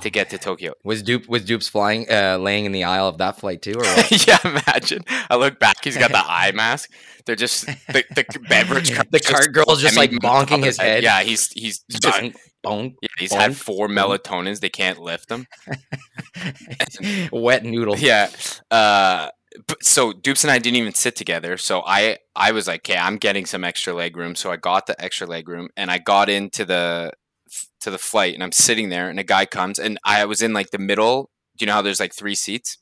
to 0.00 0.10
get 0.10 0.30
to 0.30 0.38
Tokyo. 0.38 0.74
Was 0.84 1.02
Dupe 1.02 1.28
was 1.28 1.44
Dupe's 1.44 1.68
flying 1.68 2.10
uh, 2.10 2.38
laying 2.38 2.64
in 2.64 2.72
the 2.72 2.84
aisle 2.84 3.08
of 3.08 3.18
that 3.18 3.38
flight 3.38 3.62
too, 3.62 3.72
or 3.72 3.84
what? 3.84 4.26
yeah, 4.26 4.38
imagine. 4.44 5.02
I 5.30 5.36
look 5.36 5.58
back, 5.58 5.82
he's 5.82 5.96
got 5.96 6.10
the 6.10 6.18
eye 6.24 6.52
mask. 6.54 6.90
They're 7.26 7.36
just 7.36 7.66
the, 7.66 8.04
the 8.14 8.24
beverage 8.48 8.92
cart 8.94 9.10
the 9.10 9.20
cart 9.20 9.52
girl's 9.52 9.80
just 9.80 9.96
like 9.96 10.10
stemming 10.10 10.24
on 10.24 10.46
top 10.46 10.58
bonking 10.60 10.64
his 10.64 10.78
head. 10.78 11.02
Yeah, 11.02 11.22
he's 11.22 11.50
he's 11.52 11.80
just 11.90 12.04
Bonk, 12.04 12.36
bonk. 12.64 12.94
Yeah, 13.00 13.08
he's 13.18 13.32
had 13.32 13.56
four 13.56 13.88
boink. 13.88 14.18
melatonins. 14.18 14.60
They 14.60 14.68
can't 14.68 15.00
lift 15.00 15.28
them. 15.28 15.46
wet 17.32 17.64
noodle. 17.64 17.98
Yeah. 17.98 18.30
Uh, 18.70 19.30
but, 19.66 19.82
so 19.84 20.12
Dupes 20.12 20.44
and 20.44 20.50
I 20.50 20.58
didn't 20.58 20.76
even 20.76 20.94
sit 20.94 21.16
together. 21.16 21.56
So 21.56 21.82
I 21.86 22.18
I 22.34 22.52
was 22.52 22.66
like, 22.66 22.80
okay, 22.80 22.98
I'm 22.98 23.16
getting 23.16 23.46
some 23.46 23.64
extra 23.64 23.94
leg 23.94 24.16
room. 24.16 24.34
So 24.34 24.50
I 24.50 24.56
got 24.56 24.86
the 24.86 25.02
extra 25.02 25.26
leg 25.26 25.48
room 25.48 25.68
and 25.76 25.90
I 25.90 25.98
got 25.98 26.28
into 26.28 26.64
the 26.64 27.12
to 27.80 27.90
the 27.90 27.98
flight 27.98 28.34
and 28.34 28.42
I'm 28.42 28.52
sitting 28.52 28.88
there 28.88 29.08
and 29.08 29.18
a 29.20 29.24
guy 29.24 29.46
comes 29.46 29.78
and 29.78 29.98
I 30.04 30.24
was 30.24 30.42
in 30.42 30.52
like 30.52 30.70
the 30.70 30.78
middle. 30.78 31.30
Do 31.56 31.64
you 31.64 31.66
know 31.66 31.74
how 31.74 31.82
there's 31.82 32.00
like 32.00 32.14
three 32.14 32.34
seats? 32.34 32.78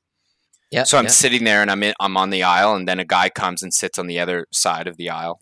Yeah. 0.70 0.84
So 0.84 0.96
I'm 0.98 1.04
yeah. 1.04 1.10
sitting 1.10 1.44
there 1.44 1.60
and 1.60 1.70
I'm 1.70 1.82
in, 1.82 1.94
I'm 2.00 2.16
on 2.16 2.30
the 2.30 2.42
aisle 2.42 2.74
and 2.74 2.88
then 2.88 2.98
a 2.98 3.04
guy 3.04 3.28
comes 3.28 3.62
and 3.62 3.74
sits 3.74 3.98
on 3.98 4.06
the 4.06 4.18
other 4.18 4.46
side 4.52 4.86
of 4.86 4.96
the 4.96 5.10
aisle. 5.10 5.40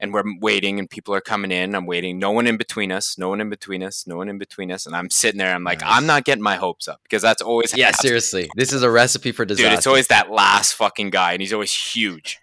And 0.00 0.14
we're 0.14 0.22
waiting 0.40 0.78
and 0.78 0.88
people 0.88 1.12
are 1.12 1.20
coming 1.20 1.50
in. 1.50 1.74
I'm 1.74 1.84
waiting. 1.84 2.20
No 2.20 2.30
one 2.30 2.46
in 2.46 2.56
between 2.56 2.92
us. 2.92 3.18
No 3.18 3.28
one 3.30 3.40
in 3.40 3.50
between 3.50 3.82
us. 3.82 4.06
No 4.06 4.16
one 4.16 4.28
in 4.28 4.38
between 4.38 4.70
us. 4.70 4.86
And 4.86 4.94
I'm 4.94 5.10
sitting 5.10 5.38
there. 5.38 5.52
I'm 5.52 5.64
like, 5.64 5.80
Nice. 5.80 5.90
I'm 5.92 6.06
not 6.06 6.22
getting 6.24 6.44
my 6.44 6.54
hopes 6.54 6.86
up 6.86 7.00
because 7.02 7.20
that's 7.20 7.42
always 7.42 7.76
Yeah, 7.76 7.86
happens. 7.86 8.02
seriously, 8.02 8.48
this 8.54 8.72
is 8.72 8.84
a 8.84 8.90
recipe 8.90 9.32
for 9.32 9.44
disaster. 9.44 9.70
Dude, 9.70 9.76
it's 9.78 9.88
always 9.88 10.06
that 10.06 10.30
last 10.30 10.74
fucking 10.74 11.10
guy, 11.10 11.32
and 11.32 11.42
he's 11.42 11.52
always 11.52 11.72
huge. 11.74 12.38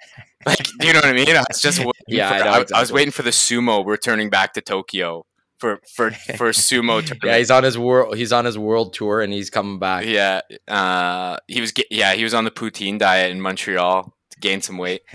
Like, 0.46 0.68
do 0.80 0.86
you 0.86 0.92
know 0.92 1.00
what 1.00 1.06
I 1.06 1.14
mean? 1.14 1.28
It's 1.30 1.62
just 1.62 1.80
waiting 1.80 1.94
Yeah, 2.10 2.30
I 2.30 2.40
for- 2.40 2.44
know 2.44 2.52
I, 2.52 2.78
I 2.78 2.82
was 2.82 2.92
waiting 2.92 3.14
for 3.14 3.22
the 3.24 3.30
sumo 3.30 3.86
returning 3.86 4.30
back 4.30 4.52
to 4.56 4.62
Tokyo 4.62 5.26
for 5.66 5.80
for 5.96 6.12
for 6.38 6.50
sumo 6.52 7.02
yeah, 7.24 7.38
he's 7.38 7.50
on 7.52 7.64
his 7.64 7.78
world. 7.78 8.16
He's 8.16 8.32
on 8.32 8.46
his 8.46 8.58
world 8.58 8.94
tour, 8.94 9.22
and 9.22 9.34
he's 9.34 9.50
coming 9.50 9.80
back. 9.80 10.06
Yeah, 10.06 10.42
uh, 10.68 11.38
he 11.48 11.62
was. 11.62 11.74
Yeah, 11.90 12.14
he 12.14 12.24
was 12.24 12.34
on 12.34 12.44
the 12.44 12.52
poutine 12.52 13.00
diet 13.00 13.32
in 13.32 13.42
Montreal 13.42 14.04
to 14.32 14.40
gain 14.40 14.62
some 14.62 14.78
weight. 14.78 15.02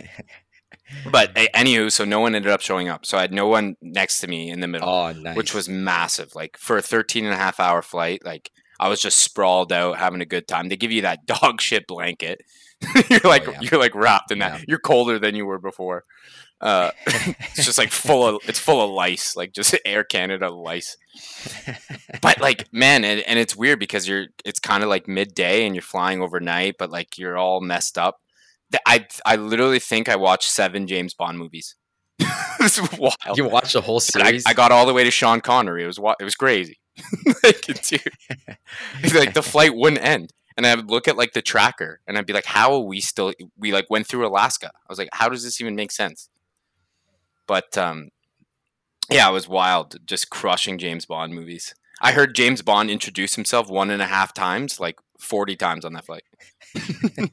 But 1.09 1.33
anywho, 1.37 1.93
so 1.93 2.05
no 2.05 2.19
one 2.19 2.35
ended 2.35 2.51
up 2.51 2.61
showing 2.61 2.89
up. 2.89 3.07
So 3.07 3.17
I 3.17 3.21
had 3.21 3.33
no 3.33 3.47
one 3.47 3.77
next 3.81 4.19
to 4.23 4.27
me 4.27 4.51
in 4.51 4.59
the 4.59 4.67
middle, 4.67 4.89
Oh, 4.89 5.13
nice. 5.13 5.37
which 5.37 5.55
was 5.55 5.69
massive. 5.69 6.35
Like 6.35 6.57
for 6.57 6.79
a 6.79 6.83
13 6.83 7.25
and 7.25 7.33
a 7.33 7.37
half 7.37 7.61
hour 7.61 7.81
flight, 7.81 8.25
like 8.25 8.51
I 8.81 8.89
was 8.89 9.01
just 9.01 9.19
sprawled 9.19 9.73
out 9.73 9.99
having 9.99 10.21
a 10.23 10.27
good 10.27 10.49
time. 10.49 10.69
They 10.69 10.77
give 10.77 10.91
you 10.91 11.03
that 11.03 11.27
dog 11.27 11.61
shit 11.61 11.87
blanket. 11.87 12.41
you're 13.11 13.21
like 13.25 13.47
Oh, 13.47 13.53
yeah. 13.53 13.61
you're 13.61 13.79
like 13.81 13.95
wrapped 13.95 14.31
in 14.33 14.39
that. 14.39 14.61
Yeah. 14.61 14.65
You're 14.69 14.79
colder 14.79 15.19
than 15.19 15.35
you 15.37 15.45
were 15.47 15.59
before. 15.59 16.05
Uh, 16.63 16.91
it's 17.07 17.65
just 17.65 17.79
like 17.79 17.91
full 17.91 18.27
of 18.27 18.43
it's 18.49 18.59
full 18.59 18.83
of 18.83 18.91
lice, 18.91 19.37
like 19.37 19.53
just 19.53 19.75
Air 19.85 20.03
Canada 20.05 20.51
lice. 20.51 20.97
But 22.23 22.41
like 22.41 22.69
man, 22.73 23.05
and, 23.05 23.21
and 23.23 23.39
it's 23.39 23.57
weird 23.57 23.79
because 23.81 24.09
you're 24.09 24.27
it's 24.45 24.61
kind 24.61 24.83
of 24.83 24.89
like 24.89 25.07
midday 25.09 25.65
and 25.67 25.75
you're 25.75 25.83
flying 25.83 26.21
overnight, 26.23 26.77
but 26.79 26.91
like 26.91 27.19
you're 27.19 27.37
all 27.39 27.61
messed 27.61 27.97
up. 27.99 28.19
I 28.87 29.07
I 29.27 29.37
literally 29.37 29.79
think 29.79 30.09
I 30.09 30.17
watched 30.17 30.49
seven 30.51 30.87
James 30.87 31.15
Bond 31.15 31.39
movies. 31.39 31.77
it's 32.61 32.81
wild. 32.99 33.15
you 33.37 33.45
watched 33.49 33.73
the 33.73 33.81
whole 33.81 34.01
And 34.15 34.23
I, 34.23 34.27
series. 34.27 34.45
I 34.47 34.53
got 34.53 34.73
all 34.73 34.87
the 34.87 34.93
way 34.95 35.05
to 35.05 35.11
Sean 35.11 35.41
Connery. 35.41 35.83
It 35.85 35.87
was 35.87 35.99
it 36.21 36.25
was 36.25 36.35
crazy. 36.35 36.79
like, 37.43 37.61
dude, 37.63 38.01
like 39.15 39.35
the 39.35 39.43
flight 39.43 39.75
wouldn't 39.75 40.03
end, 40.03 40.33
and 40.57 40.67
I 40.67 40.75
would 40.75 40.91
look 40.91 41.09
at 41.09 41.17
like 41.17 41.33
the 41.33 41.43
tracker, 41.43 42.01
and 42.07 42.19
I'd 42.19 42.27
be 42.27 42.33
like, 42.33 42.47
"How 42.47 42.73
are 42.75 42.81
we 42.81 43.01
still? 43.01 43.33
We 43.59 43.73
like 43.73 43.87
went 43.91 44.07
through 44.07 44.27
Alaska. 44.27 44.69
I 44.69 44.89
was 44.89 44.99
like, 44.99 45.09
how 45.13 45.29
does 45.29 45.43
this 45.43 45.61
even 45.61 45.77
make 45.77 45.93
sense?" 45.93 46.29
But 47.47 47.77
um, 47.79 48.11
yeah, 49.11 49.29
it 49.29 49.33
was 49.33 49.49
wild, 49.49 49.97
just 50.07 50.31
crushing 50.31 50.79
James 50.79 51.07
Bond 51.07 51.35
movies. 51.35 51.75
I 52.01 52.13
heard 52.13 52.35
James 52.35 52.63
Bond 52.63 52.91
introduce 52.91 53.35
himself 53.35 53.69
one 53.69 53.91
and 53.91 54.03
a 54.03 54.07
half 54.07 54.35
times, 54.35 54.81
like 54.81 54.99
forty 55.19 55.57
times 55.57 55.85
on 55.85 55.93
that 55.95 56.07
flight. 56.07 56.25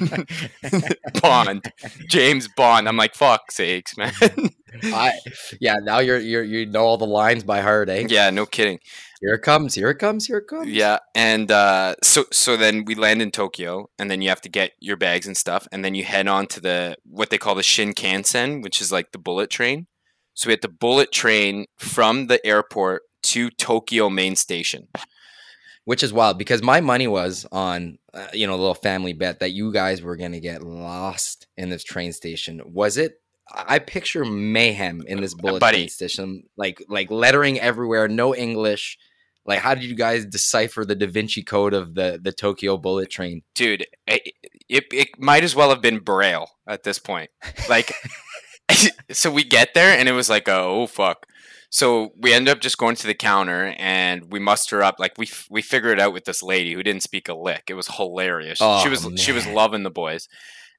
Bond, 1.22 1.70
James 2.08 2.48
Bond. 2.48 2.88
I'm 2.88 2.96
like, 2.96 3.14
fuck 3.14 3.50
sakes, 3.50 3.96
man. 3.96 4.12
I, 4.82 5.12
yeah, 5.60 5.76
now 5.82 6.00
you're 6.00 6.18
you're 6.18 6.42
you 6.42 6.66
know 6.66 6.84
all 6.84 6.96
the 6.96 7.06
lines 7.06 7.44
by 7.44 7.60
heart, 7.60 7.88
eh? 7.88 8.06
yeah, 8.08 8.30
no 8.30 8.46
kidding. 8.46 8.80
Here 9.20 9.34
it 9.34 9.42
comes. 9.42 9.74
Here 9.74 9.90
it 9.90 9.98
comes. 9.98 10.26
Here 10.26 10.38
it 10.38 10.48
comes. 10.48 10.68
Yeah, 10.68 10.98
and 11.14 11.50
uh, 11.50 11.94
so 12.02 12.24
so 12.32 12.56
then 12.56 12.84
we 12.84 12.94
land 12.94 13.22
in 13.22 13.30
Tokyo, 13.30 13.88
and 13.98 14.10
then 14.10 14.20
you 14.20 14.28
have 14.28 14.40
to 14.42 14.48
get 14.48 14.72
your 14.80 14.96
bags 14.96 15.26
and 15.26 15.36
stuff, 15.36 15.66
and 15.72 15.84
then 15.84 15.94
you 15.94 16.04
head 16.04 16.28
on 16.28 16.46
to 16.48 16.60
the 16.60 16.96
what 17.04 17.30
they 17.30 17.38
call 17.38 17.54
the 17.54 17.62
Shinkansen, 17.62 18.62
which 18.62 18.80
is 18.80 18.90
like 18.90 19.12
the 19.12 19.18
bullet 19.18 19.50
train. 19.50 19.86
So 20.34 20.48
we 20.48 20.52
had 20.52 20.62
the 20.62 20.68
bullet 20.68 21.12
train 21.12 21.66
from 21.78 22.26
the 22.26 22.44
airport 22.44 23.02
to 23.24 23.50
Tokyo 23.50 24.10
main 24.10 24.36
station. 24.36 24.88
Which 25.84 26.02
is 26.02 26.12
wild 26.12 26.38
because 26.38 26.62
my 26.62 26.80
money 26.80 27.06
was 27.06 27.46
on 27.52 27.98
uh, 28.12 28.26
you 28.32 28.46
know 28.46 28.54
a 28.54 28.56
little 28.56 28.74
family 28.74 29.12
bet 29.12 29.40
that 29.40 29.52
you 29.52 29.72
guys 29.72 30.02
were 30.02 30.16
gonna 30.16 30.40
get 30.40 30.62
lost 30.62 31.46
in 31.56 31.70
this 31.70 31.84
train 31.84 32.12
station. 32.12 32.60
Was 32.64 32.96
it? 32.96 33.20
I 33.52 33.74
I 33.74 33.78
picture 33.78 34.24
mayhem 34.24 35.02
in 35.06 35.20
this 35.20 35.34
bullet 35.34 35.60
buddy. 35.66 35.78
train 35.78 35.88
station, 35.88 36.44
like 36.56 36.82
like 36.88 37.10
lettering 37.10 37.60
everywhere, 37.60 38.08
no 38.08 38.34
English. 38.34 38.98
Like, 39.46 39.58
how 39.58 39.74
did 39.74 39.84
you 39.84 39.94
guys 39.94 40.24
decipher 40.24 40.86
the 40.86 40.94
Da 40.94 41.06
Vinci 41.06 41.42
Code 41.42 41.74
of 41.74 41.94
the 41.94 42.18
the 42.22 42.32
Tokyo 42.32 42.78
bullet 42.78 43.10
train? 43.10 43.42
Dude, 43.54 43.86
it, 44.06 44.32
it, 44.70 44.84
it 44.90 45.20
might 45.20 45.44
as 45.44 45.54
well 45.54 45.68
have 45.68 45.82
been 45.82 45.98
Braille 45.98 46.48
at 46.66 46.82
this 46.82 46.98
point. 46.98 47.28
Like, 47.68 47.92
so 49.10 49.30
we 49.30 49.44
get 49.44 49.74
there, 49.74 49.96
and 49.96 50.08
it 50.08 50.12
was 50.12 50.30
like, 50.30 50.48
oh, 50.48 50.86
fuck. 50.86 51.26
So 51.74 52.12
we 52.16 52.32
end 52.32 52.48
up 52.48 52.60
just 52.60 52.78
going 52.78 52.94
to 52.94 53.06
the 53.08 53.14
counter 53.14 53.74
and 53.78 54.30
we 54.30 54.38
muster 54.38 54.80
up 54.80 55.00
like 55.00 55.14
we 55.18 55.26
f- 55.26 55.48
we 55.50 55.60
figure 55.60 55.90
it 55.90 55.98
out 55.98 56.12
with 56.12 56.24
this 56.24 56.40
lady 56.40 56.72
who 56.72 56.84
didn't 56.84 57.02
speak 57.02 57.28
a 57.28 57.34
lick. 57.34 57.64
It 57.68 57.74
was 57.74 57.88
hilarious. 57.88 58.58
she 58.58 58.64
Oh, 58.64 58.88
was 58.88 59.20
she 59.20 59.32
was 59.32 59.44
loving 59.48 59.82
the 59.82 59.90
boys. 59.90 60.28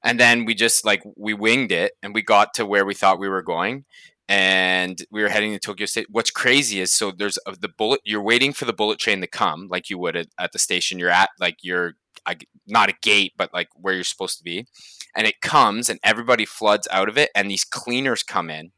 And 0.02 0.18
then 0.18 0.46
we 0.46 0.54
just 0.54 0.86
like 0.86 1.02
we 1.14 1.34
winged 1.34 1.70
it 1.70 1.92
and 2.02 2.14
we 2.14 2.22
got 2.22 2.54
to 2.54 2.64
where 2.64 2.86
we 2.86 2.94
thought 2.94 3.18
we 3.18 3.28
were 3.28 3.42
going 3.42 3.84
and 4.26 4.98
we 5.10 5.20
were 5.22 5.28
heading 5.28 5.52
to 5.52 5.58
Tokyo 5.58 5.84
State. 5.84 6.06
What's 6.10 6.30
crazy 6.30 6.80
is 6.80 6.94
so 6.94 7.10
there's 7.10 7.38
uh, 7.44 7.54
the 7.60 7.68
bullet 7.68 8.00
you're 8.02 8.22
waiting 8.22 8.54
for 8.54 8.64
the 8.64 8.72
bullet 8.72 8.98
train 8.98 9.20
to 9.20 9.26
come 9.26 9.68
like 9.70 9.90
you 9.90 9.98
would 9.98 10.16
at, 10.16 10.28
at 10.38 10.52
the 10.52 10.58
station 10.58 10.98
you're 10.98 11.10
at 11.10 11.28
like 11.38 11.58
you're 11.60 11.92
I, 12.24 12.36
not 12.66 12.88
a 12.88 12.94
gate 13.02 13.34
but 13.36 13.52
like 13.52 13.68
where 13.74 13.92
you're 13.92 14.02
supposed 14.02 14.38
to 14.38 14.44
be. 14.44 14.66
And 15.14 15.26
it 15.26 15.42
comes 15.42 15.90
and 15.90 16.00
everybody 16.02 16.46
floods 16.46 16.88
out 16.90 17.10
of 17.10 17.18
it 17.18 17.28
and 17.34 17.50
these 17.50 17.64
cleaners 17.64 18.22
come 18.22 18.48
in 18.48 18.72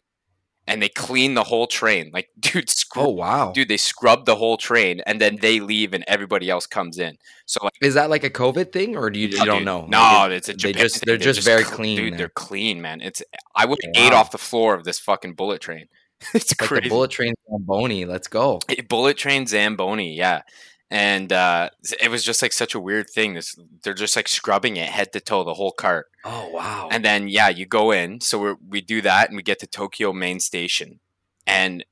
and 0.69 0.81
they 0.83 0.89
clean 0.89 1.35
the 1.35 1.43
whole 1.45 1.67
train. 1.67 2.11
Like, 2.13 2.29
dude, 2.41 2.71
scrub, 2.71 3.07
Oh 3.07 3.11
wow, 3.11 3.53
dude, 3.53 3.69
they 3.69 3.77
scrub 3.77 4.27
the 4.27 4.37
whole 4.37 4.57
train, 4.57 5.01
and 5.07 5.21
then 5.21 5.39
they 5.41 5.61
leave, 5.61 5.95
and 5.95 6.05
everybody 6.07 6.49
else 6.51 6.67
comes 6.67 6.99
in. 6.99 7.19
So, 7.47 7.61
like, 7.65 7.73
is 7.81 7.95
that 7.95 8.11
like 8.11 8.25
a 8.25 8.31
COVID 8.31 8.73
thing, 8.73 8.97
or 8.97 9.11
do 9.11 9.19
you, 9.19 9.29
you 9.29 9.39
no, 9.39 9.45
don't 9.45 9.59
dude, 9.59 9.67
know? 9.67 9.87
No, 9.87 9.99
Like, 9.99 10.31
it's 10.33 10.49
a 10.49 10.53
they 10.53 10.57
Japan 10.73 10.81
just 10.83 10.95
thing. 10.97 11.03
they're 11.07 11.17
just 11.17 11.43
very 11.45 11.65
cl- 11.65 11.77
clean, 11.77 11.97
dude. 11.97 12.19
They're 12.19 12.29
clean, 12.29 12.81
man. 12.81 13.01
It's 13.01 13.23
I 13.57 13.65
would 13.67 13.79
have 13.85 14.07
ate 14.07 14.13
off 14.13 14.31
the 14.31 14.39
floor 14.39 14.75
of 14.75 14.85
this 14.85 14.99
fucking 14.99 15.35
bullet 15.35 15.61
train. 15.61 15.87
it's 16.35 16.53
like 16.61 16.69
crazy. 16.69 16.83
the 16.85 16.89
bullet 16.91 17.11
train 17.11 17.35
Zamboni. 17.51 18.05
Let's 18.05 18.29
go. 18.29 18.61
Bullet 18.89 19.17
train 19.17 19.47
Zamboni, 19.47 20.15
yeah. 20.15 20.43
And 20.91 21.33
uh, 21.33 21.69
it 22.01 22.11
was 22.11 22.25
just 22.25 22.41
like 22.41 22.53
such 22.53 22.75
a 22.75 22.81
weird 22.81 23.11
thing. 23.11 23.35
This 23.35 23.59
they're 23.83 23.93
just 23.93 24.17
like 24.17 24.27
scrubbing 24.27 24.77
it 24.77 24.89
head 24.89 25.13
to 25.13 25.21
toe, 25.21 25.45
the 25.45 25.55
whole 25.55 25.73
cart. 25.73 26.07
Oh 26.25 26.49
wow. 26.49 26.89
And 26.91 27.05
then 27.05 27.29
yeah, 27.29 27.49
you 27.49 27.67
go 27.67 27.91
in. 27.91 28.21
So 28.21 28.39
we 28.39 28.55
we 28.69 28.81
do 28.81 29.03
that, 29.03 29.29
and 29.29 29.37
we 29.37 29.43
get 29.43 29.59
to 29.61 29.67
Tokyo 29.67 30.13
main 30.13 30.41
station. 30.41 31.01
And 31.47 31.85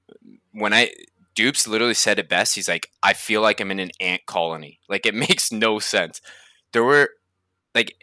when 0.53 0.73
I 0.73 0.93
Dupes 1.35 1.69
literally 1.69 1.95
said 1.95 2.19
it 2.19 2.31
best, 2.31 2.55
he's 2.55 2.69
like, 2.69 2.91
"I 3.03 3.13
feel 3.13 3.43
like 3.43 3.61
I'm 3.61 3.71
in 3.71 3.81
an 3.81 3.91
ant 4.01 4.25
colony. 4.25 4.81
Like 4.89 5.05
it 5.05 5.15
makes 5.29 5.53
no 5.53 5.79
sense." 5.79 6.23
There 6.73 6.85
were 6.85 7.11
like 7.75 7.95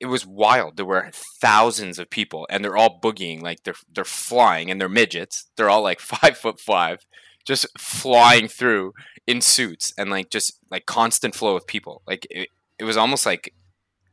it 0.00 0.06
was 0.06 0.26
wild. 0.26 0.76
There 0.76 0.86
were 0.86 1.10
thousands 1.12 1.98
of 1.98 2.08
people, 2.10 2.46
and 2.50 2.64
they're 2.64 2.76
all 2.76 3.00
boogieing 3.00 3.42
like 3.42 3.64
they're 3.64 3.74
they're 3.92 4.04
flying, 4.04 4.70
and 4.70 4.80
they're 4.80 4.88
midgets. 4.88 5.46
They're 5.56 5.70
all 5.70 5.82
like 5.82 6.00
five 6.00 6.36
foot 6.36 6.58
five, 6.58 7.06
just 7.46 7.66
flying 7.78 8.48
through 8.48 8.92
in 9.26 9.40
suits, 9.40 9.92
and 9.98 10.10
like 10.10 10.30
just 10.30 10.58
like 10.70 10.86
constant 10.86 11.34
flow 11.34 11.56
of 11.56 11.66
people. 11.66 12.02
Like 12.06 12.26
it, 12.30 12.48
it 12.78 12.84
was 12.84 12.96
almost 12.96 13.26
like 13.26 13.54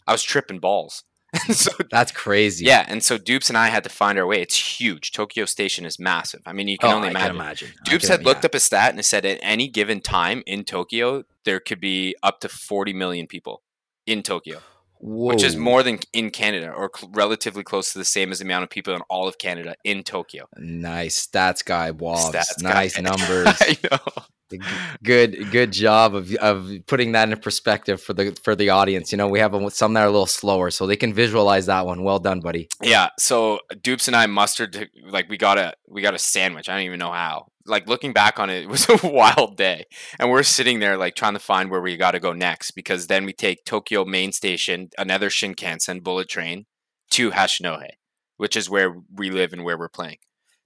I 0.07 0.11
was 0.11 0.23
tripping 0.23 0.59
balls. 0.59 1.03
so 1.51 1.71
That's 1.91 2.11
crazy. 2.13 2.63
yeah, 2.65 2.85
and 2.87 3.03
so 3.03 3.17
Dupes 3.17 3.49
and 3.49 3.57
I 3.57 3.67
had 3.67 3.83
to 3.83 3.89
find 3.89 4.17
our 4.17 4.25
way. 4.25 4.41
It's 4.41 4.79
huge. 4.79 5.11
Tokyo 5.11 5.43
Station 5.45 5.85
is 5.85 5.99
massive. 5.99 6.41
I 6.45 6.53
mean, 6.53 6.69
you 6.69 6.77
can 6.77 6.89
Oh, 6.89 6.95
only 6.95 7.09
I 7.09 7.11
imagine. 7.11 7.27
can 7.27 7.35
imagine. 7.35 7.69
Dupes 7.83 8.07
had 8.07 8.23
looked 8.23 8.43
yeah. 8.43 8.47
up 8.47 8.55
a 8.55 8.59
stat 8.61 8.91
and 8.91 8.99
it 8.99 9.03
said 9.03 9.25
at 9.25 9.37
any 9.41 9.67
given 9.67 9.99
time 9.99 10.41
in 10.47 10.63
Tokyo, 10.63 11.23
there 11.43 11.59
could 11.59 11.81
be 11.81 12.15
up 12.23 12.39
to 12.39 12.49
40 12.49 12.93
million 12.93 13.27
people 13.27 13.61
in 14.05 14.23
Tokyo, 14.23 14.59
which 14.99 15.43
is 15.43 15.55
more 15.55 15.83
than 15.83 15.99
in 16.13 16.29
Canada 16.31 16.71
or 16.71 16.89
cl- 16.95 17.11
relatively 17.13 17.63
close 17.63 17.91
to 17.93 17.99
the 17.99 18.05
same 18.05 18.31
as 18.31 18.39
the 18.39 18.45
amount 18.45 18.63
of 18.63 18.69
people 18.69 18.93
in 18.95 19.01
all 19.09 19.27
of 19.27 19.37
Canada 19.37 19.75
in 19.83 20.03
Tokyo. 20.03 20.47
Nice 20.57 21.27
stats 21.27 21.63
guy, 21.63 21.91
Wobbs. 21.91 22.35
Stats 22.35 22.61
guy. 22.61 22.73
nice 22.73 22.99
numbers. 23.01 23.47
I 23.61 23.77
know. 23.91 24.57
good, 25.03 25.51
good 25.51 25.71
job 25.71 26.15
of 26.15 26.33
of 26.35 26.69
putting 26.87 27.11
that 27.11 27.29
in 27.29 27.37
perspective 27.39 28.01
for 28.01 28.13
the 28.13 28.37
for 28.43 28.55
the 28.55 28.69
audience. 28.69 29.11
You 29.11 29.17
know, 29.17 29.27
we 29.27 29.39
have 29.39 29.53
a- 29.53 29.69
some 29.71 29.93
that 29.93 30.01
are 30.01 30.07
a 30.07 30.11
little 30.11 30.25
slower, 30.25 30.71
so 30.71 30.87
they 30.87 30.95
can 30.95 31.13
visualize 31.13 31.65
that 31.65 31.85
one. 31.85 32.03
Well 32.03 32.19
done, 32.19 32.39
buddy. 32.39 32.69
Yeah, 32.81 33.09
so 33.19 33.59
Dupes 33.81 34.07
and 34.07 34.15
I 34.15 34.25
mustered 34.27 34.73
to, 34.73 34.87
like 35.09 35.29
we 35.29 35.37
got 35.37 35.57
a 35.57 35.73
we 35.87 36.01
got 36.01 36.13
a 36.13 36.19
sandwich. 36.19 36.69
I 36.69 36.75
don't 36.75 36.83
even 36.85 36.99
know 36.99 37.11
how. 37.11 37.47
Like 37.67 37.87
looking 37.87 38.13
back 38.13 38.39
on 38.39 38.49
it, 38.49 38.63
it 38.63 38.69
was 38.69 38.87
a 39.03 39.07
wild 39.07 39.57
day, 39.57 39.85
and 40.19 40.29
we're 40.29 40.43
sitting 40.43 40.79
there 40.79 40.97
like 40.97 41.15
trying 41.15 41.33
to 41.33 41.39
find 41.39 41.69
where 41.69 41.81
we 41.81 41.97
got 41.97 42.11
to 42.11 42.19
go 42.19 42.33
next 42.33 42.71
because 42.71 43.07
then 43.07 43.25
we 43.25 43.33
take 43.33 43.65
Tokyo 43.65 44.05
Main 44.05 44.31
Station, 44.31 44.89
another 44.97 45.29
Shinkansen 45.29 46.03
bullet 46.03 46.29
train 46.29 46.65
to 47.11 47.31
Hachinohe, 47.31 47.89
which 48.37 48.55
is 48.55 48.69
where 48.69 48.95
we 49.13 49.29
live 49.29 49.53
and 49.53 49.63
where 49.63 49.77
we're 49.77 49.89
playing. 49.89 50.17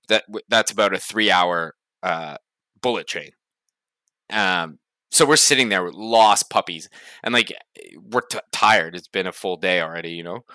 That 0.08 0.25
that's 0.50 0.72
about 0.72 0.93
a 0.93 1.00
three 1.00 1.31
hour 1.31 1.75
uh, 2.03 2.38
bullet 2.81 3.08
train. 3.08 3.31
Um, 4.31 4.79
so 5.12 5.25
we're 5.25 5.36
sitting 5.36 5.70
there 5.70 5.84
with 5.84 5.93
lost 5.93 6.50
puppies, 6.50 6.89
and 7.24 7.34
like 7.34 7.53
we're 7.98 8.22
t- 8.22 8.39
tired. 8.51 8.96
It's 8.96 9.08
been 9.08 9.27
a 9.27 9.31
full 9.31 9.58
day 9.58 9.81
already, 9.81 10.12
you 10.12 10.24
know 10.24 10.46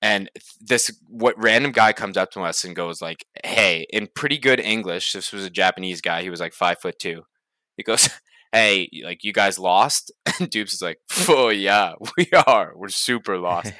and 0.00 0.30
this 0.60 0.90
what 1.08 1.34
random 1.42 1.72
guy 1.72 1.92
comes 1.92 2.16
up 2.16 2.30
to 2.30 2.40
us 2.40 2.64
and 2.64 2.76
goes 2.76 3.02
like 3.02 3.24
hey 3.44 3.86
in 3.90 4.08
pretty 4.14 4.38
good 4.38 4.60
english 4.60 5.12
this 5.12 5.32
was 5.32 5.44
a 5.44 5.50
japanese 5.50 6.00
guy 6.00 6.22
he 6.22 6.30
was 6.30 6.40
like 6.40 6.52
five 6.52 6.78
foot 6.80 6.98
two. 6.98 7.22
He 7.76 7.82
goes 7.82 8.08
hey 8.52 8.88
like 9.04 9.24
you 9.24 9.32
guys 9.32 9.58
lost? 9.58 10.12
And 10.40 10.50
dupes 10.50 10.72
is 10.72 10.82
like 10.82 10.98
oh 11.28 11.48
yeah 11.48 11.94
we 12.16 12.28
are 12.46 12.72
we're 12.76 12.90
super 12.90 13.38
lost. 13.38 13.72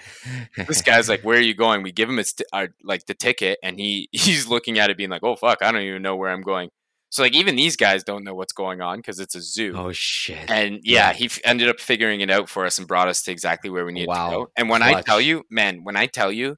This 0.57 0.83
guy's 0.83 1.09
like 1.09 1.23
where 1.23 1.39
are 1.39 1.43
you 1.43 1.55
going? 1.55 1.83
We 1.83 1.93
give 1.93 2.09
him 2.09 2.17
his 2.17 2.33
t- 2.33 2.45
our, 2.53 2.69
like 2.83 3.07
the 3.07 3.15
ticket 3.15 3.59
and 3.63 3.79
he 3.79 4.09
he's 4.11 4.49
looking 4.49 4.79
at 4.79 4.91
it 4.91 4.97
being 4.97 5.11
like 5.11 5.23
oh 5.23 5.37
fuck 5.37 5.59
i 5.63 5.71
don't 5.71 5.83
even 5.83 6.03
know 6.03 6.17
where 6.17 6.31
i'm 6.31 6.43
going 6.43 6.71
so 7.11 7.23
like 7.23 7.35
even 7.35 7.57
these 7.57 7.77
guys 7.77 8.05
don't 8.05 8.25
know 8.25 8.35
what's 8.35 8.53
going 8.53 8.81
on 8.81 8.99
because 8.99 9.19
it's 9.21 9.35
a 9.35 9.41
zoo 9.41 9.75
oh 9.77 9.93
shit! 9.93 10.51
and 10.51 10.81
yeah, 10.85 11.09
Yeah. 11.09 11.13
he 11.15 11.25
f- 11.27 11.41
ended 11.45 11.69
up 11.69 11.81
figuring 11.81 12.21
it 12.21 12.31
out 12.31 12.49
for 12.49 12.67
us 12.67 12.79
and 12.79 12.87
brought 12.87 13.09
us 13.09 13.23
to 13.23 13.33
exactly 13.33 13.71
where 13.71 13.85
we 13.85 13.93
needed 13.93 14.09
Wow. 14.09 14.31
to 14.31 14.37
go. 14.37 14.51
And 14.57 14.69
when 14.69 14.83
I 14.83 15.01
tell 15.03 15.21
you, 15.21 15.45
man, 15.51 15.85
when 15.85 15.97
I 15.97 16.07
tell 16.07 16.31
you, 16.33 16.57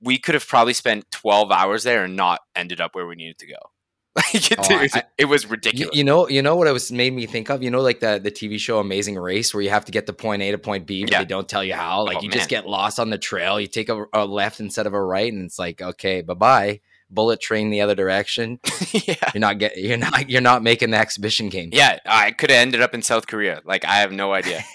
we 0.00 0.18
could 0.18 0.34
have 0.34 0.46
probably 0.46 0.74
spent 0.74 1.10
12 1.10 1.50
hours 1.50 1.82
there 1.84 2.04
and 2.04 2.14
not 2.16 2.40
ended 2.54 2.80
up 2.80 2.94
where 2.94 3.06
we 3.06 3.14
needed 3.16 3.38
to 3.38 3.46
go. 3.46 3.58
Like, 4.16 4.50
it, 4.50 4.58
Oh, 4.58 4.64
I- 4.76 4.84
it, 4.84 4.96
I- 4.96 5.02
it 5.16 5.24
was 5.26 5.44
You, 5.44 5.50
ridiculous. 5.50 5.96
you 5.96 6.02
know, 6.02 6.28
you 6.28 6.42
know 6.42 6.56
what 6.56 6.66
it 6.66 6.72
was 6.72 6.90
made 6.90 7.12
me 7.12 7.26
think 7.26 7.50
of. 7.50 7.62
You 7.62 7.70
know, 7.70 7.80
like 7.80 8.00
the 8.00 8.18
the 8.20 8.32
TV 8.32 8.58
show 8.58 8.80
Amazing 8.80 9.16
Race, 9.16 9.54
where 9.54 9.62
you 9.62 9.70
have 9.70 9.84
to 9.84 9.92
get 9.92 10.06
to 10.06 10.12
point 10.12 10.42
A 10.42 10.50
to 10.50 10.58
point 10.58 10.86
B, 10.86 11.04
but 11.04 11.12
Yeah. 11.12 11.18
they 11.20 11.24
don't 11.24 11.48
tell 11.48 11.62
you 11.62 11.74
how. 11.74 12.04
Like 12.04 12.16
Oh, 12.16 12.22
you 12.22 12.28
man. 12.28 12.36
just 12.38 12.48
get 12.48 12.66
lost 12.66 12.98
on 12.98 13.10
the 13.10 13.18
trail. 13.18 13.60
You 13.60 13.68
take 13.68 13.88
a, 13.88 14.04
a 14.12 14.24
left 14.26 14.58
instead 14.58 14.86
of 14.88 14.92
a 14.92 15.00
right, 15.00 15.32
and 15.32 15.44
it's 15.44 15.58
like, 15.58 15.80
okay, 15.80 16.22
bye 16.22 16.34
bye. 16.34 16.80
Bullet 17.10 17.40
train 17.40 17.70
the 17.70 17.80
other 17.80 17.94
direction. 17.94 18.60
yeah. 18.92 19.14
You're 19.34 19.40
not 19.40 19.58
get. 19.58 19.76
You're 19.76 19.96
not. 19.96 20.28
You're 20.28 20.40
not 20.40 20.62
making 20.62 20.90
the 20.90 20.98
exhibition 20.98 21.48
game. 21.48 21.70
Yeah, 21.72 21.98
I 22.06 22.32
could 22.32 22.50
have 22.50 22.58
ended 22.58 22.82
up 22.82 22.94
in 22.94 23.02
South 23.02 23.26
Korea. 23.26 23.60
Like, 23.64 23.84
I 23.84 23.96
have 23.96 24.12
no 24.12 24.32
idea. 24.32 24.62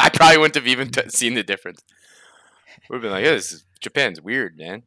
I 0.00 0.10
probably 0.10 0.38
wouldn't 0.38 0.54
have 0.54 0.66
even 0.66 0.90
t- 0.90 1.08
seen 1.08 1.34
the 1.34 1.42
difference. 1.42 1.82
Would 2.88 2.96
have 2.96 3.02
been 3.02 3.10
like, 3.10 3.24
yeah, 3.24 3.32
this 3.32 3.52
is, 3.52 3.64
Japan's 3.80 4.20
weird, 4.20 4.56
man. 4.56 4.82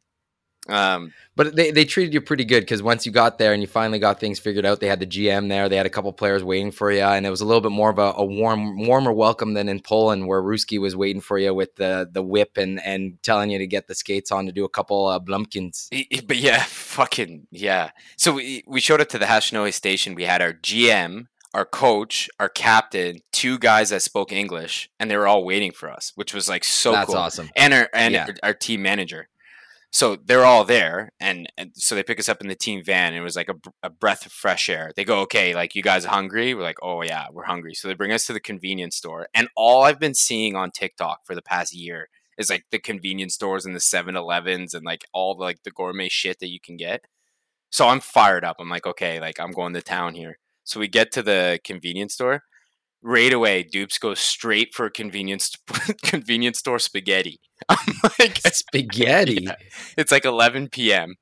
Um, 0.68 1.12
But 1.34 1.56
they, 1.56 1.70
they 1.70 1.84
treated 1.84 2.12
you 2.14 2.20
pretty 2.20 2.44
good 2.44 2.60
because 2.60 2.82
once 2.82 3.04
you 3.06 3.10
got 3.10 3.38
there 3.38 3.52
and 3.52 3.62
you 3.62 3.66
finally 3.66 3.98
got 3.98 4.20
things 4.20 4.38
figured 4.38 4.66
out, 4.66 4.80
they 4.80 4.86
had 4.86 5.00
the 5.00 5.06
GM 5.06 5.48
there. 5.48 5.68
They 5.68 5.76
had 5.76 5.86
a 5.86 5.90
couple 5.90 6.12
players 6.12 6.44
waiting 6.44 6.70
for 6.70 6.92
you, 6.92 7.00
and 7.00 7.26
it 7.26 7.30
was 7.30 7.40
a 7.40 7.44
little 7.46 7.60
bit 7.62 7.72
more 7.72 7.90
of 7.90 7.98
a, 7.98 8.12
a 8.16 8.24
warm, 8.24 8.86
warmer 8.86 9.12
welcome 9.12 9.54
than 9.54 9.68
in 9.68 9.80
Poland, 9.80 10.28
where 10.28 10.42
Ruski 10.42 10.78
was 10.78 10.94
waiting 10.94 11.20
for 11.22 11.38
you 11.38 11.52
with 11.54 11.74
the 11.76 12.08
the 12.12 12.22
whip 12.22 12.56
and 12.58 12.80
and 12.84 13.20
telling 13.22 13.50
you 13.50 13.58
to 13.58 13.66
get 13.66 13.88
the 13.88 13.94
skates 13.94 14.30
on 14.30 14.46
to 14.46 14.52
do 14.52 14.64
a 14.64 14.68
couple 14.68 15.06
uh, 15.06 15.18
blumpkins. 15.18 15.88
But 16.26 16.36
yeah, 16.36 16.62
fucking 16.64 17.48
yeah. 17.50 17.90
So 18.16 18.34
we 18.34 18.62
we 18.66 18.80
showed 18.80 19.00
up 19.00 19.08
to 19.08 19.18
the 19.18 19.26
Hachinohe 19.26 19.72
station. 19.72 20.14
We 20.14 20.24
had 20.24 20.42
our 20.42 20.52
GM, 20.52 21.26
our 21.54 21.64
coach, 21.64 22.28
our 22.38 22.48
captain, 22.50 23.20
two 23.32 23.58
guys 23.58 23.88
that 23.90 24.02
spoke 24.02 24.30
English, 24.32 24.90
and 25.00 25.10
they 25.10 25.16
were 25.16 25.26
all 25.26 25.44
waiting 25.44 25.72
for 25.72 25.90
us, 25.90 26.12
which 26.14 26.32
was 26.34 26.48
like 26.48 26.62
so 26.62 26.92
That's 26.92 27.06
cool. 27.06 27.16
awesome. 27.16 27.50
And 27.56 27.72
our 27.74 27.88
and 27.94 28.12
Yeah. 28.14 28.26
our, 28.28 28.50
our 28.50 28.54
team 28.54 28.82
manager. 28.82 29.28
So 29.92 30.16
they're 30.16 30.44
all 30.44 30.64
there, 30.64 31.12
and, 31.20 31.52
and 31.58 31.72
so 31.74 31.94
they 31.94 32.02
pick 32.02 32.18
us 32.18 32.28
up 32.28 32.40
in 32.40 32.48
the 32.48 32.54
team 32.54 32.82
van. 32.82 33.08
And 33.08 33.16
it 33.16 33.20
was 33.20 33.36
like 33.36 33.50
a, 33.50 33.54
a 33.82 33.90
breath 33.90 34.24
of 34.24 34.32
fresh 34.32 34.70
air. 34.70 34.90
They 34.96 35.04
go, 35.04 35.20
"Okay, 35.20 35.54
like 35.54 35.74
you 35.74 35.82
guys 35.82 36.06
hungry?" 36.06 36.54
We're 36.54 36.62
like, 36.62 36.78
"Oh 36.82 37.02
yeah, 37.02 37.26
we're 37.30 37.44
hungry." 37.44 37.74
So 37.74 37.88
they 37.88 37.94
bring 37.94 38.12
us 38.12 38.26
to 38.26 38.32
the 38.32 38.40
convenience 38.40 38.96
store, 38.96 39.28
and 39.34 39.48
all 39.56 39.82
I've 39.82 40.00
been 40.00 40.14
seeing 40.14 40.56
on 40.56 40.70
TikTok 40.70 41.20
for 41.26 41.34
the 41.34 41.42
past 41.42 41.74
year 41.74 42.08
is 42.38 42.50
like 42.50 42.64
the 42.70 42.78
convenience 42.78 43.34
stores 43.34 43.66
and 43.66 43.74
the 43.74 43.80
7-Elevens 43.80 44.74
and 44.74 44.84
like 44.84 45.04
all 45.12 45.34
the, 45.34 45.42
like 45.42 45.62
the 45.64 45.70
gourmet 45.70 46.08
shit 46.08 46.38
that 46.40 46.48
you 46.48 46.58
can 46.60 46.76
get. 46.76 47.04
So 47.70 47.88
I'm 47.88 48.00
fired 48.00 48.44
up. 48.44 48.56
I'm 48.58 48.68
like, 48.68 48.86
okay, 48.86 49.20
like 49.20 49.38
I'm 49.40 49.52
going 49.52 49.74
to 49.74 49.82
town 49.82 50.14
here. 50.14 50.38
So 50.64 50.80
we 50.80 50.88
get 50.88 51.12
to 51.12 51.22
the 51.22 51.60
convenience 51.64 52.14
store. 52.14 52.42
Right 53.04 53.32
away, 53.32 53.64
Dupes 53.64 53.98
goes 53.98 54.20
straight 54.20 54.74
for 54.74 54.86
a 54.86 54.90
convenience 54.90 55.52
convenience 56.04 56.58
store 56.58 56.78
spaghetti. 56.78 57.40
I'm 57.68 57.94
like, 58.18 58.38
Spaghetti. 58.46 59.38
Yeah. 59.46 59.54
it's 59.96 60.12
like 60.12 60.24
11 60.24 60.68
p.m. 60.68 61.16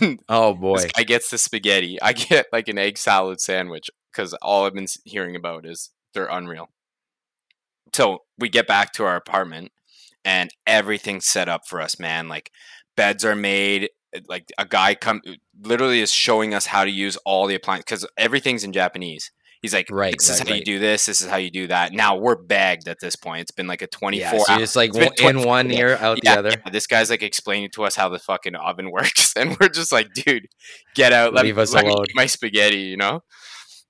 And 0.00 0.20
Oh 0.28 0.54
boy. 0.54 0.86
I 0.96 1.02
gets 1.02 1.30
the 1.30 1.38
spaghetti. 1.38 2.00
I 2.00 2.12
get 2.14 2.46
like 2.52 2.68
an 2.68 2.78
egg 2.78 2.96
salad 2.98 3.40
sandwich 3.40 3.90
because 4.12 4.32
all 4.34 4.64
I've 4.66 4.74
been 4.74 4.86
hearing 5.04 5.36
about 5.36 5.66
is 5.66 5.90
they're 6.14 6.26
unreal. 6.26 6.70
So 7.94 8.20
we 8.38 8.48
get 8.48 8.66
back 8.66 8.92
to 8.94 9.04
our 9.04 9.16
apartment 9.16 9.72
and 10.24 10.50
everything's 10.66 11.26
set 11.26 11.48
up 11.48 11.62
for 11.66 11.80
us, 11.80 11.98
man. 11.98 12.28
Like 12.28 12.50
beds 12.96 13.24
are 13.24 13.36
made. 13.36 13.90
uh, 14.14 14.20
Like 14.28 14.50
a 14.58 14.66
guy 14.66 14.94
come 14.94 15.22
literally 15.60 16.00
is 16.00 16.12
showing 16.12 16.54
us 16.54 16.66
how 16.66 16.84
to 16.84 16.90
use 16.90 17.16
all 17.24 17.46
the 17.46 17.54
appliances 17.54 17.84
because 17.84 18.06
everything's 18.16 18.64
in 18.64 18.72
Japanese. 18.72 19.30
He's 19.60 19.74
like, 19.74 19.88
Right, 19.90 20.14
this 20.18 20.28
is 20.30 20.38
right, 20.40 20.48
how 20.48 20.54
you 20.54 20.64
do 20.64 20.78
this. 20.78 21.06
This 21.06 21.20
is 21.20 21.28
how 21.28 21.36
you 21.36 21.50
do 21.50 21.66
that. 21.66 21.92
Now 21.92 22.16
we're 22.16 22.36
bagged 22.36 22.86
at 22.88 22.98
this 23.00 23.16
point. 23.16 23.42
It's 23.42 23.50
been 23.50 23.66
like 23.66 23.82
a 23.82 23.86
24 23.88 24.20
Yeah, 24.20 24.30
so 24.38 24.52
hour 24.52 24.58
you're 24.60 24.68
like 24.76 24.94
it's 24.94 25.22
one- 25.22 25.36
in 25.38 25.44
one 25.44 25.70
ear, 25.72 25.96
out 26.00 26.20
yeah, 26.22 26.34
the 26.34 26.38
other. 26.38 26.62
yeah, 26.64 26.70
this 26.72 26.86
guy's 26.86 27.10
like 27.10 27.22
explaining 27.22 27.70
to 27.74 27.84
us 27.84 27.96
how 27.96 28.08
the 28.08 28.18
fucking 28.18 28.54
oven 28.54 28.90
works, 28.92 29.32
and 29.36 29.56
we're 29.58 29.68
just 29.68 29.90
like, 29.92 30.12
dude, 30.14 30.46
get 30.94 31.12
out, 31.12 31.34
let, 31.34 31.44
Leave 31.44 31.56
me, 31.56 31.62
us 31.62 31.72
let 31.74 31.84
alone. 31.84 32.04
eat 32.08 32.14
my 32.14 32.26
spaghetti, 32.26 32.78
you 32.78 32.96
know. 32.96 33.22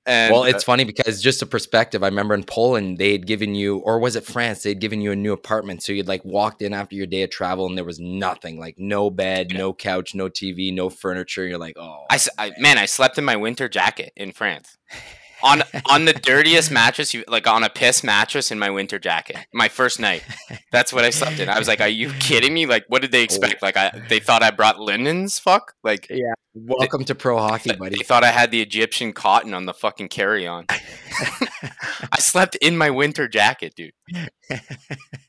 And 0.07 0.33
well, 0.33 0.45
uh, 0.45 0.47
it's 0.47 0.65
funny 0.65 0.85
because 0.85 1.21
just 1.21 1.43
a 1.43 1.47
perspective. 1.47 2.03
I 2.03 2.07
remember 2.07 2.33
in 2.33 2.45
Poland 2.45 2.97
they 2.97 3.13
had 3.13 3.27
given 3.27 3.55
you, 3.55 3.77
or 3.81 3.99
was 3.99 4.17
it 4.17 4.25
France? 4.25 4.63
They'd 4.63 4.81
given 4.81 5.03
you 5.03 5.13
a 5.13 5.17
new 5.17 5.35
apartment, 5.35 5.83
so 5.83 5.93
you'd 5.93 6.09
like 6.09 6.25
walked 6.25 6.63
in 6.63 6.73
after 6.73 6.97
your 6.97 7.05
day 7.07 7.25
of 7.25 7.31
travel, 7.31 7.67
and 7.67 7.77
there 7.77 7.85
was 7.85 8.01
nothing, 8.01 8.59
like 8.59 8.77
no 8.79 9.11
bed, 9.11 9.53
no 9.53 9.75
couch, 9.75 10.15
no 10.15 10.31
TV, 10.31 10.73
no 10.73 10.89
furniture. 10.89 11.47
You're 11.47 11.59
like, 11.59 11.77
oh, 11.77 12.05
I, 12.11 12.19
I- 12.39 12.53
man, 12.59 12.79
I 12.79 12.87
slept 12.87 13.19
in 13.19 13.25
my 13.27 13.37
winter 13.37 13.69
jacket 13.69 14.15
in 14.17 14.33
France. 14.33 14.79
On 15.43 15.63
on 15.89 16.05
the 16.05 16.13
dirtiest 16.13 16.71
mattress, 16.71 17.15
you 17.15 17.25
like 17.29 17.47
on 17.47 17.63
a 17.63 17.71
piss 17.71 18.03
mattress 18.03 18.51
in 18.51 18.59
my 18.59 18.71
winter 18.71 18.99
jacket. 18.99 19.37
My 19.53 19.69
first 19.69 20.01
night, 20.01 20.25
that's 20.73 20.93
what 20.93 21.05
I 21.05 21.11
slept 21.11 21.39
in. 21.39 21.49
I 21.49 21.59
was 21.59 21.69
like, 21.69 21.81
"Are 21.81 21.89
you 21.89 22.11
kidding 22.15 22.55
me? 22.55 22.67
Like, 22.67 22.85
what 22.89 23.03
did 23.03 23.13
they 23.13 23.21
oh. 23.21 23.25
expect? 23.25 23.63
Like, 23.63 23.77
I 23.77 23.91
they 24.09 24.19
thought 24.21 24.43
I 24.43 24.51
brought 24.51 24.81
linens? 24.81 25.39
Fuck! 25.39 25.75
Like, 25.85 26.09
yeah. 26.11 26.33
welcome 26.55 27.05
to 27.05 27.15
pro 27.15 27.39
hockey, 27.39 27.75
buddy. 27.77 27.97
They 27.97 28.05
thought 28.05 28.25
I 28.25 28.31
had 28.33 28.51
the 28.51 28.61
Egyptian 28.61 29.13
cotton 29.13 29.55
on 29.55 29.67
the 29.67 29.75
fucking 29.75 30.09
carry 30.09 30.47
on. 30.47 30.67
I 30.71 32.19
slept 32.19 32.57
in 32.57 32.77
my 32.77 32.91
winter 32.91 33.29
jacket, 33.29 33.75
dude. 33.77 33.93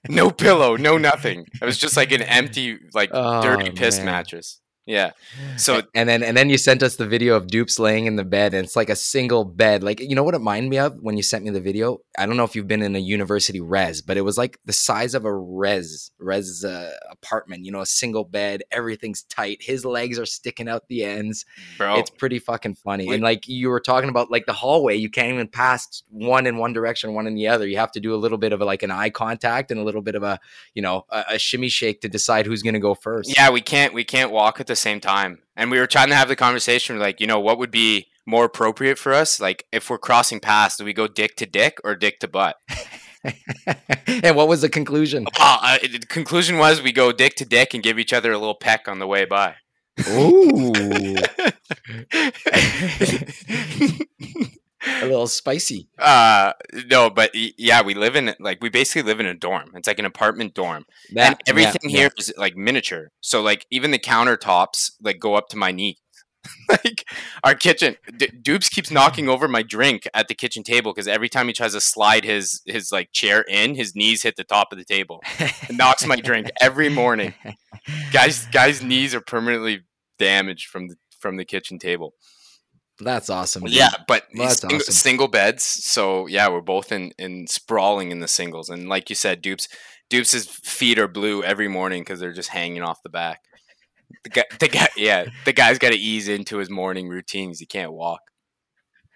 No 0.07 0.31
pillow, 0.31 0.75
no 0.75 0.97
nothing. 0.97 1.45
It 1.61 1.65
was 1.65 1.77
just 1.77 1.95
like 1.95 2.11
an 2.11 2.21
empty, 2.23 2.79
like 2.93 3.11
dirty 3.11 3.69
Oh, 3.69 3.73
piss 3.73 3.97
man. 3.97 4.05
mattress. 4.05 4.59
Yeah. 4.89 5.11
So 5.57 5.83
and 5.93 6.09
then 6.09 6.23
and 6.23 6.35
then 6.35 6.49
you 6.49 6.57
sent 6.57 6.81
us 6.81 6.95
the 6.95 7.05
video 7.05 7.35
of 7.35 7.45
Dupes 7.45 7.77
laying 7.77 8.07
in 8.07 8.15
the 8.15 8.23
bed, 8.23 8.55
and 8.55 8.65
it's 8.65 8.75
like 8.75 8.89
a 8.89 8.95
single 8.95 9.45
bed. 9.45 9.83
Like 9.83 9.99
you 9.99 10.15
know 10.15 10.23
what 10.23 10.33
it 10.33 10.39
reminded 10.39 10.69
me 10.69 10.79
of 10.79 10.99
when 11.01 11.15
you 11.15 11.21
sent 11.21 11.45
me 11.45 11.51
the 11.51 11.61
video. 11.61 11.99
I 12.17 12.25
don't 12.25 12.37
know 12.37 12.43
if 12.43 12.55
you've 12.55 12.67
been 12.67 12.81
in 12.81 12.95
a 12.95 12.99
university 12.99 13.61
res, 13.61 14.01
but 14.01 14.17
it 14.17 14.21
was 14.21 14.35
like 14.35 14.59
the 14.65 14.73
size 14.73 15.13
of 15.13 15.25
a 15.25 15.33
res 15.33 16.09
res 16.17 16.65
uh, 16.65 16.91
apartment. 17.11 17.65
You 17.65 17.71
know, 17.71 17.81
a 17.81 17.85
single 17.85 18.23
bed, 18.23 18.63
everything's 18.71 19.21
tight. 19.21 19.61
His 19.61 19.85
legs 19.85 20.17
are 20.17 20.25
sticking 20.25 20.67
out 20.67 20.87
the 20.87 21.03
ends. 21.03 21.45
bro, 21.77 21.99
It's 21.99 22.09
pretty 22.09 22.39
fucking 22.39 22.73
funny. 22.73 23.07
Wait. 23.07 23.15
And 23.15 23.23
like 23.23 23.47
you 23.47 23.69
were 23.69 23.79
talking 23.79 24.09
about, 24.09 24.31
like 24.31 24.47
the 24.47 24.53
hallway, 24.53 24.95
you 24.95 25.11
can't 25.11 25.31
even 25.31 25.47
pass 25.47 26.01
one 26.09 26.47
in 26.47 26.57
one 26.57 26.73
direction, 26.73 27.13
one 27.13 27.27
in 27.27 27.35
the 27.35 27.47
other. 27.47 27.67
You 27.67 27.77
have 27.77 27.91
to 27.91 27.99
do 27.99 28.15
a 28.15 28.17
little 28.17 28.39
bit 28.39 28.53
of 28.53 28.61
a, 28.61 28.65
like 28.65 28.81
an 28.81 28.89
eye 28.89 29.11
contact 29.11 29.69
and 29.69 29.79
a 29.79 29.83
little 29.83 30.01
bit 30.01 30.15
of 30.15 30.23
a, 30.23 30.39
you 30.73 30.81
know, 30.81 31.05
a, 31.09 31.25
a 31.33 31.39
shimmy 31.39 31.69
shake 31.69 32.01
to 32.01 32.09
decide 32.09 32.47
who's 32.47 32.63
going 32.63 32.73
to 32.73 32.79
go 32.79 32.95
first. 32.95 33.35
yeah, 33.35 33.51
we 33.51 33.61
can't 33.61 33.93
we 33.93 34.03
can't 34.03 34.31
walk 34.31 34.59
at 34.59 34.65
the 34.67 34.78
same 34.79 34.99
time. 34.99 35.39
And 35.55 35.69
we 35.69 35.79
were 35.79 35.87
trying 35.87 36.09
to 36.09 36.15
have 36.15 36.27
the 36.27 36.35
conversation 36.35 36.99
like, 36.99 37.19
you 37.19 37.27
know, 37.27 37.39
what 37.39 37.59
would 37.59 37.71
be 37.71 38.07
more 38.25 38.45
appropriate 38.45 38.97
for 38.97 39.13
us? 39.13 39.39
Like 39.39 39.65
if 39.71 39.89
we're 39.89 39.97
crossing 39.97 40.39
paths, 40.39 40.77
do 40.77 40.85
we 40.85 40.93
go 40.93 41.07
dick 41.07 41.35
to 41.37 41.45
dick 41.45 41.79
or 41.83 41.95
dick 41.95 42.19
to 42.19 42.27
butt? 42.27 42.57
and 44.07 44.35
what 44.35 44.47
was 44.47 44.61
the 44.61 44.69
conclusion? 44.69 45.25
Uh, 45.39 45.57
uh, 45.61 45.77
the 45.79 45.99
conclusion 46.07 46.57
was 46.57 46.81
we 46.81 46.91
go 46.91 47.11
dick 47.11 47.35
to 47.35 47.45
dick 47.45 47.73
and 47.73 47.83
give 47.83 47.99
each 47.99 48.13
other 48.13 48.31
a 48.31 48.37
little 48.37 48.55
peck 48.55 48.87
on 48.87 48.99
the 48.99 49.07
way 49.07 49.25
by. 49.25 49.55
Ooh, 50.07 50.71
a 54.85 55.05
little 55.05 55.27
spicy. 55.27 55.89
Uh, 55.97 56.53
no, 56.89 57.09
but 57.09 57.31
yeah, 57.33 57.81
we 57.81 57.93
live 57.93 58.15
in 58.15 58.33
like 58.39 58.59
we 58.61 58.69
basically 58.69 59.03
live 59.03 59.19
in 59.19 59.25
a 59.25 59.33
dorm. 59.33 59.71
It's 59.75 59.87
like 59.87 59.99
an 59.99 60.05
apartment 60.05 60.53
dorm, 60.53 60.85
and 61.15 61.35
everything 61.47 61.89
yeah, 61.89 61.97
here 61.97 62.11
is 62.17 62.33
like 62.37 62.55
miniature. 62.55 63.11
So 63.21 63.41
like 63.41 63.65
even 63.71 63.91
the 63.91 63.99
countertops 63.99 64.91
like 65.01 65.19
go 65.19 65.35
up 65.35 65.49
to 65.49 65.57
my 65.57 65.71
knee. 65.71 65.97
like 66.69 67.05
our 67.43 67.53
kitchen, 67.53 67.97
D- 68.15 68.31
Dupes 68.41 68.69
keeps 68.69 68.89
knocking 68.89 69.27
over 69.27 69.47
my 69.49 69.61
drink 69.61 70.07
at 70.13 70.29
the 70.29 70.33
kitchen 70.33 70.63
table 70.63 70.93
because 70.93 71.07
every 71.07 71.27
time 71.27 71.47
he 71.47 71.53
tries 71.53 71.73
to 71.73 71.81
slide 71.81 72.23
his 72.23 72.61
his 72.65 72.91
like 72.91 73.11
chair 73.11 73.41
in, 73.41 73.75
his 73.75 73.95
knees 73.95 74.23
hit 74.23 74.37
the 74.37 74.45
top 74.45 74.71
of 74.71 74.77
the 74.77 74.85
table. 74.85 75.21
It 75.39 75.75
knocks 75.75 76.05
my 76.05 76.15
drink 76.15 76.49
every 76.61 76.89
morning. 76.89 77.33
Guys, 78.13 78.45
guys' 78.47 78.83
knees 78.83 79.15
are 79.15 79.21
permanently 79.21 79.81
damaged 80.17 80.67
from 80.67 80.87
the 80.87 80.95
from 81.19 81.37
the 81.37 81.45
kitchen 81.45 81.79
table. 81.79 82.13
That's 83.01 83.29
awesome. 83.29 83.63
dude. 83.63 83.73
Yeah, 83.73 83.89
but 84.07 84.25
Well, 84.35 84.49
single, 84.49 84.77
awesome. 84.77 84.93
single 84.93 85.27
beds. 85.27 85.63
So 85.63 86.27
yeah, 86.27 86.49
we're 86.49 86.61
both 86.61 86.91
in 86.91 87.11
in 87.17 87.47
sprawling 87.47 88.11
in 88.11 88.19
the 88.19 88.27
singles, 88.27 88.69
and 88.69 88.89
like 88.89 89.09
you 89.09 89.15
said, 89.15 89.41
Dupes 89.41 89.67
Dupes' 90.09 90.45
feet 90.45 90.97
are 90.99 91.07
blue 91.07 91.43
every 91.43 91.67
morning 91.67 92.01
because 92.01 92.19
they're 92.19 92.33
just 92.33 92.49
hanging 92.49 92.81
off 92.81 93.01
the 93.03 93.09
back. 93.09 93.41
The 94.23 94.29
guy, 94.31 94.43
the 94.59 94.67
guy, 94.67 94.87
yeah, 94.97 95.25
the 95.45 95.53
guy's 95.53 95.77
got 95.77 95.91
to 95.91 95.97
ease 95.97 96.27
into 96.27 96.57
his 96.57 96.69
morning 96.69 97.07
routines. 97.09 97.59
He 97.59 97.65
can't 97.65 97.93
walk. 97.93 98.21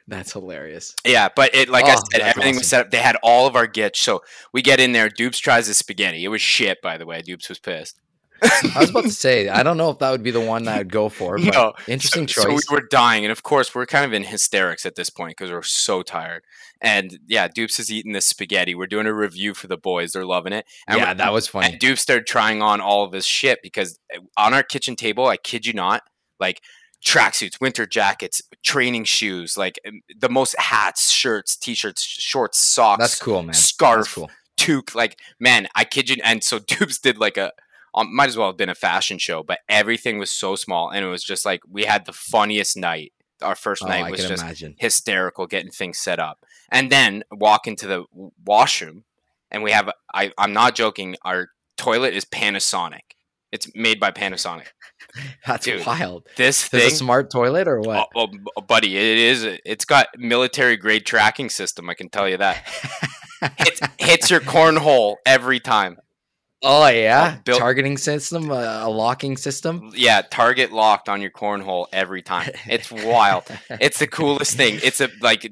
That's 0.07 0.33
hilarious. 0.33 0.95
Yeah, 1.05 1.29
but 1.35 1.55
it 1.55 1.69
like 1.69 1.85
I 1.85 1.93
Oh, 1.93 2.03
said, 2.11 2.21
that's 2.21 2.37
everything 2.37 2.57
was 2.57 2.67
set 2.67 2.81
up. 2.81 2.91
They 2.91 2.97
had 2.99 3.15
all 3.23 3.47
of 3.47 3.55
our 3.55 3.67
gitch. 3.67 3.97
So 3.97 4.21
we 4.53 4.61
get 4.61 4.79
in 4.79 4.91
there. 4.91 5.09
Dupes 5.09 5.39
tries 5.39 5.67
the 5.67 5.73
spaghetti. 5.73 6.23
It 6.23 6.27
was 6.27 6.41
shit, 6.41 6.79
by 6.81 6.97
the 6.97 7.05
way. 7.05 7.21
Dupes 7.21 7.49
was 7.49 7.57
pissed. 7.59 7.99
I 8.43 8.79
was 8.79 8.89
about 8.89 9.03
to 9.03 9.11
say, 9.11 9.47
I 9.49 9.63
don't 9.63 9.77
know 9.77 9.89
if 9.89 9.99
that 9.99 10.11
would 10.11 10.23
be 10.23 10.31
the 10.31 10.41
one 10.41 10.63
that 10.65 10.79
I'd 10.79 10.91
go 10.91 11.09
for, 11.09 11.37
but 11.37 11.53
No, 11.53 11.73
interesting 11.87 12.27
so, 12.27 12.43
choice. 12.43 12.65
So 12.65 12.73
we 12.73 12.75
were 12.81 12.87
dying, 12.89 13.23
and 13.25 13.31
of 13.31 13.43
course, 13.43 13.73
we're 13.73 13.85
kind 13.85 14.05
of 14.05 14.13
in 14.13 14.23
hysterics 14.23 14.85
at 14.85 14.95
this 14.95 15.09
point 15.09 15.37
because 15.37 15.51
we're 15.51 15.61
so 15.63 16.01
tired. 16.01 16.43
And 16.81 17.17
yeah, 17.27 17.47
Dupes 17.47 17.79
is 17.79 17.91
eating 17.91 18.11
this 18.11 18.25
spaghetti. 18.25 18.75
We're 18.75 18.87
doing 18.87 19.05
a 19.07 19.13
review 19.13 19.53
for 19.53 19.67
the 19.67 19.77
boys; 19.77 20.11
they're 20.11 20.25
loving 20.25 20.53
it. 20.53 20.65
And 20.87 20.99
yeah, 20.99 21.13
that 21.13 21.31
was 21.33 21.47
funny. 21.47 21.67
and. 21.71 21.79
Dupes 21.79 22.01
started 22.01 22.27
trying 22.27 22.61
on 22.61 22.81
all 22.81 23.03
of 23.05 23.13
his 23.13 23.25
shit 23.25 23.59
because 23.63 23.97
uh, 24.15 24.19
on 24.37 24.53
our 24.53 24.63
kitchen 24.63 24.95
table, 24.95 25.27
I 25.27 25.37
kid 25.37 25.65
you 25.65 25.73
not, 25.73 26.03
like 26.39 26.61
tracksuits, 27.05 27.59
winter 27.61 27.85
jackets, 27.85 28.41
training 28.63 29.03
shoes, 29.05 29.57
like 29.57 29.79
um, 29.87 30.01
the 30.17 30.29
most 30.29 30.55
hats, 30.57 31.11
shirts, 31.11 31.55
t-shirts, 31.57 32.01
shorts, 32.01 32.57
socks, 32.59 32.99
That's 32.99 33.19
cool, 33.19 33.43
man. 33.43 33.53
scarf, 33.53 33.99
That's 34.05 34.13
cool. 34.13 34.31
toque. 34.57 34.95
Like, 34.95 35.19
man, 35.39 35.67
I 35.75 35.83
kid 35.83 36.09
you. 36.09 36.17
And 36.23 36.43
so 36.43 36.59
Dupes 36.67 36.99
did 36.99 37.17
like 37.17 37.37
a, 37.37 37.51
um, 37.95 38.13
might 38.15 38.29
as 38.29 38.37
well 38.37 38.47
have 38.47 38.57
been 38.57 38.69
a 38.69 38.75
fashion 38.75 39.17
show, 39.17 39.43
but 39.43 39.59
everything 39.69 40.17
was 40.17 40.29
so 40.31 40.55
small. 40.55 40.89
And 40.89 41.05
it 41.05 41.09
was 41.09 41.23
just 41.23 41.45
like, 41.45 41.61
we 41.69 41.83
had 41.85 42.05
the 42.05 42.13
funniest 42.13 42.75
night. 42.77 43.13
Our 43.41 43.55
first 43.55 43.83
Oh, 43.83 43.87
night 43.87 44.05
I 44.05 44.11
was 44.11 44.21
just 44.25 44.41
imagine. 44.43 44.75
hysterical 44.79 45.47
getting 45.47 45.71
things 45.71 45.99
set 45.99 46.19
up. 46.19 46.45
And 46.71 46.89
then 46.91 47.23
walk 47.31 47.67
into 47.67 47.87
the 47.87 48.05
washroom 48.45 49.03
and 49.51 49.63
we 49.63 49.71
have, 49.71 49.91
I, 50.13 50.31
I'm 50.37 50.53
not 50.53 50.75
joking, 50.75 51.17
our 51.23 51.49
toilet 51.75 52.13
is 52.13 52.25
Panasonic. 52.25 53.01
It's 53.51 53.69
made 53.75 53.99
by 53.99 54.11
Panasonic. 54.11 54.67
That's 55.45 55.65
dude, 55.65 55.85
wild. 55.85 56.27
This 56.37 56.67
thing, 56.67 56.81
it 56.81 56.93
a 56.93 56.95
smart 56.95 57.29
toilet 57.29 57.67
or 57.67 57.79
oh, 57.79 57.83
what? 57.83 58.09
oh, 58.15 58.27
b- 58.27 58.39
buddy, 58.67 58.97
it 58.97 59.17
is. 59.19 59.43
It's 59.63 59.85
got 59.85 60.07
military 60.17 60.75
grade 60.77 61.05
tracking 61.05 61.49
system. 61.49 61.87
I 61.89 61.93
can 61.93 62.09
tell 62.09 62.27
you 62.27 62.37
that. 62.37 62.67
Hits, 63.57 63.81
hits 63.99 64.31
your 64.31 64.39
cornhole 64.39 65.17
every 65.25 65.59
time. 65.59 65.97
Oh 66.63 66.87
yeah, 66.87 67.37
built- 67.43 67.59
targeting 67.59 67.97
system, 67.97 68.49
uh, 68.49 68.87
a 68.87 68.89
locking 68.89 69.37
system. 69.37 69.91
Yeah, 69.95 70.21
target 70.21 70.71
locked 70.71 71.09
on 71.09 71.21
your 71.21 71.31
cornhole 71.31 71.87
every 71.93 72.21
time. 72.21 72.51
It's 72.67 72.91
wild. 72.91 73.43
It's 73.69 73.99
the 73.99 74.07
coolest 74.07 74.55
thing. 74.55 74.79
It's 74.83 75.01
a 75.01 75.09
like, 75.21 75.51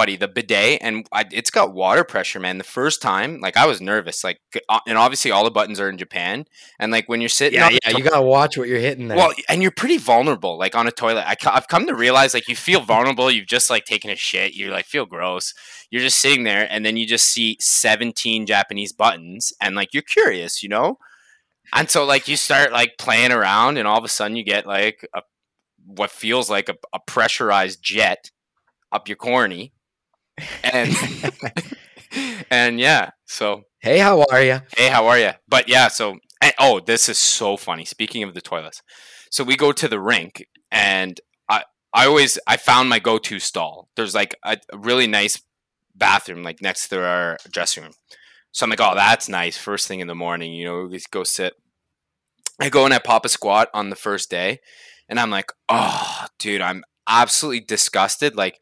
buddy, 0.00 0.16
the 0.16 0.28
bidet, 0.28 0.78
and 0.80 1.06
I, 1.12 1.26
it's 1.30 1.50
got 1.50 1.74
water 1.74 2.04
pressure, 2.04 2.40
man. 2.40 2.56
The 2.56 2.64
first 2.64 3.02
time, 3.02 3.38
like, 3.40 3.54
I 3.58 3.66
was 3.66 3.82
nervous, 3.82 4.24
like, 4.24 4.40
uh, 4.70 4.80
and 4.86 4.96
obviously 4.96 5.30
all 5.30 5.44
the 5.44 5.50
buttons 5.50 5.78
are 5.78 5.90
in 5.90 5.98
Japan, 5.98 6.46
and 6.78 6.90
like 6.90 7.06
when 7.06 7.20
you're 7.20 7.28
sitting, 7.28 7.58
Yeah, 7.58 7.66
on 7.66 7.72
yeah, 7.72 7.90
to- 7.90 7.98
you 7.98 8.02
gotta 8.04 8.22
watch 8.22 8.56
what 8.56 8.66
you're 8.66 8.78
hitting 8.78 9.08
there. 9.08 9.18
well, 9.18 9.32
and 9.50 9.60
you're 9.60 9.70
pretty 9.70 9.98
vulnerable, 9.98 10.56
like 10.58 10.74
on 10.74 10.86
a 10.86 10.90
toilet. 10.90 11.24
I, 11.26 11.36
have 11.52 11.68
come 11.68 11.86
to 11.86 11.94
realize, 11.94 12.32
like, 12.32 12.48
you 12.48 12.56
feel 12.56 12.80
vulnerable. 12.80 13.30
You've 13.30 13.46
just 13.46 13.68
like 13.68 13.84
taken 13.84 14.08
a 14.10 14.16
shit. 14.16 14.54
You 14.54 14.70
like 14.70 14.86
feel 14.86 15.04
gross. 15.04 15.52
You're 15.90 16.00
just 16.00 16.18
sitting 16.18 16.44
there, 16.44 16.66
and 16.70 16.86
then 16.86 16.96
you 16.96 17.06
just 17.06 17.26
see 17.28 17.58
17 17.60 18.46
Japanese 18.46 18.94
buttons, 18.94 19.52
and 19.60 19.74
like 19.74 19.92
you're 19.92 20.02
curious, 20.02 20.62
you 20.62 20.70
know. 20.70 20.96
And 21.74 21.90
so, 21.90 22.04
like, 22.06 22.26
you 22.26 22.36
start 22.38 22.72
like 22.72 22.92
playing 22.98 23.32
around, 23.32 23.76
and 23.76 23.86
all 23.86 23.98
of 23.98 24.04
a 24.04 24.08
sudden, 24.08 24.36
you 24.36 24.44
get 24.44 24.66
like 24.66 25.06
a 25.14 25.20
what 25.84 26.10
feels 26.10 26.48
like 26.48 26.68
a, 26.70 26.76
a 26.94 27.00
pressurized 27.06 27.82
jet 27.82 28.30
up 28.92 29.08
your 29.08 29.16
corny, 29.16 29.72
and 30.62 30.96
and 32.50 32.80
yeah, 32.80 33.10
so 33.26 33.62
hey, 33.80 33.98
how 33.98 34.24
are 34.30 34.42
you? 34.42 34.60
Hey, 34.76 34.88
how 34.88 35.06
are 35.06 35.18
you? 35.18 35.30
But 35.48 35.68
yeah, 35.68 35.88
so 35.88 36.18
and, 36.40 36.54
oh, 36.58 36.80
this 36.80 37.08
is 37.08 37.18
so 37.18 37.56
funny. 37.56 37.84
Speaking 37.84 38.22
of 38.22 38.34
the 38.34 38.40
toilets, 38.40 38.82
so 39.30 39.44
we 39.44 39.56
go 39.56 39.72
to 39.72 39.88
the 39.88 40.00
rink, 40.00 40.46
and 40.70 41.20
I 41.48 41.64
I 41.92 42.06
always 42.06 42.38
I 42.46 42.56
found 42.56 42.88
my 42.88 42.98
go 42.98 43.18
to 43.18 43.38
stall. 43.38 43.88
There's 43.96 44.14
like 44.14 44.34
a, 44.44 44.56
a 44.72 44.78
really 44.78 45.06
nice 45.06 45.40
bathroom 45.94 46.42
like 46.42 46.62
next 46.62 46.88
to 46.88 47.04
our 47.04 47.36
dressing 47.50 47.84
room. 47.84 47.92
So 48.52 48.64
I'm 48.64 48.70
like, 48.70 48.80
oh, 48.80 48.94
that's 48.94 49.28
nice. 49.28 49.56
First 49.56 49.86
thing 49.86 50.00
in 50.00 50.08
the 50.08 50.14
morning, 50.14 50.52
you 50.52 50.64
know, 50.64 50.86
we 50.86 50.96
just 50.96 51.10
go 51.10 51.22
sit. 51.22 51.54
I 52.60 52.68
go 52.68 52.84
and 52.84 52.92
I 52.92 52.98
pop 52.98 53.24
a 53.24 53.28
squat 53.28 53.68
on 53.72 53.90
the 53.90 53.96
first 53.96 54.30
day, 54.30 54.58
and 55.08 55.18
I'm 55.20 55.30
like, 55.30 55.52
oh, 55.68 56.26
dude, 56.38 56.60
I'm 56.60 56.84
absolutely 57.08 57.60
disgusted. 57.60 58.36
Like, 58.36 58.60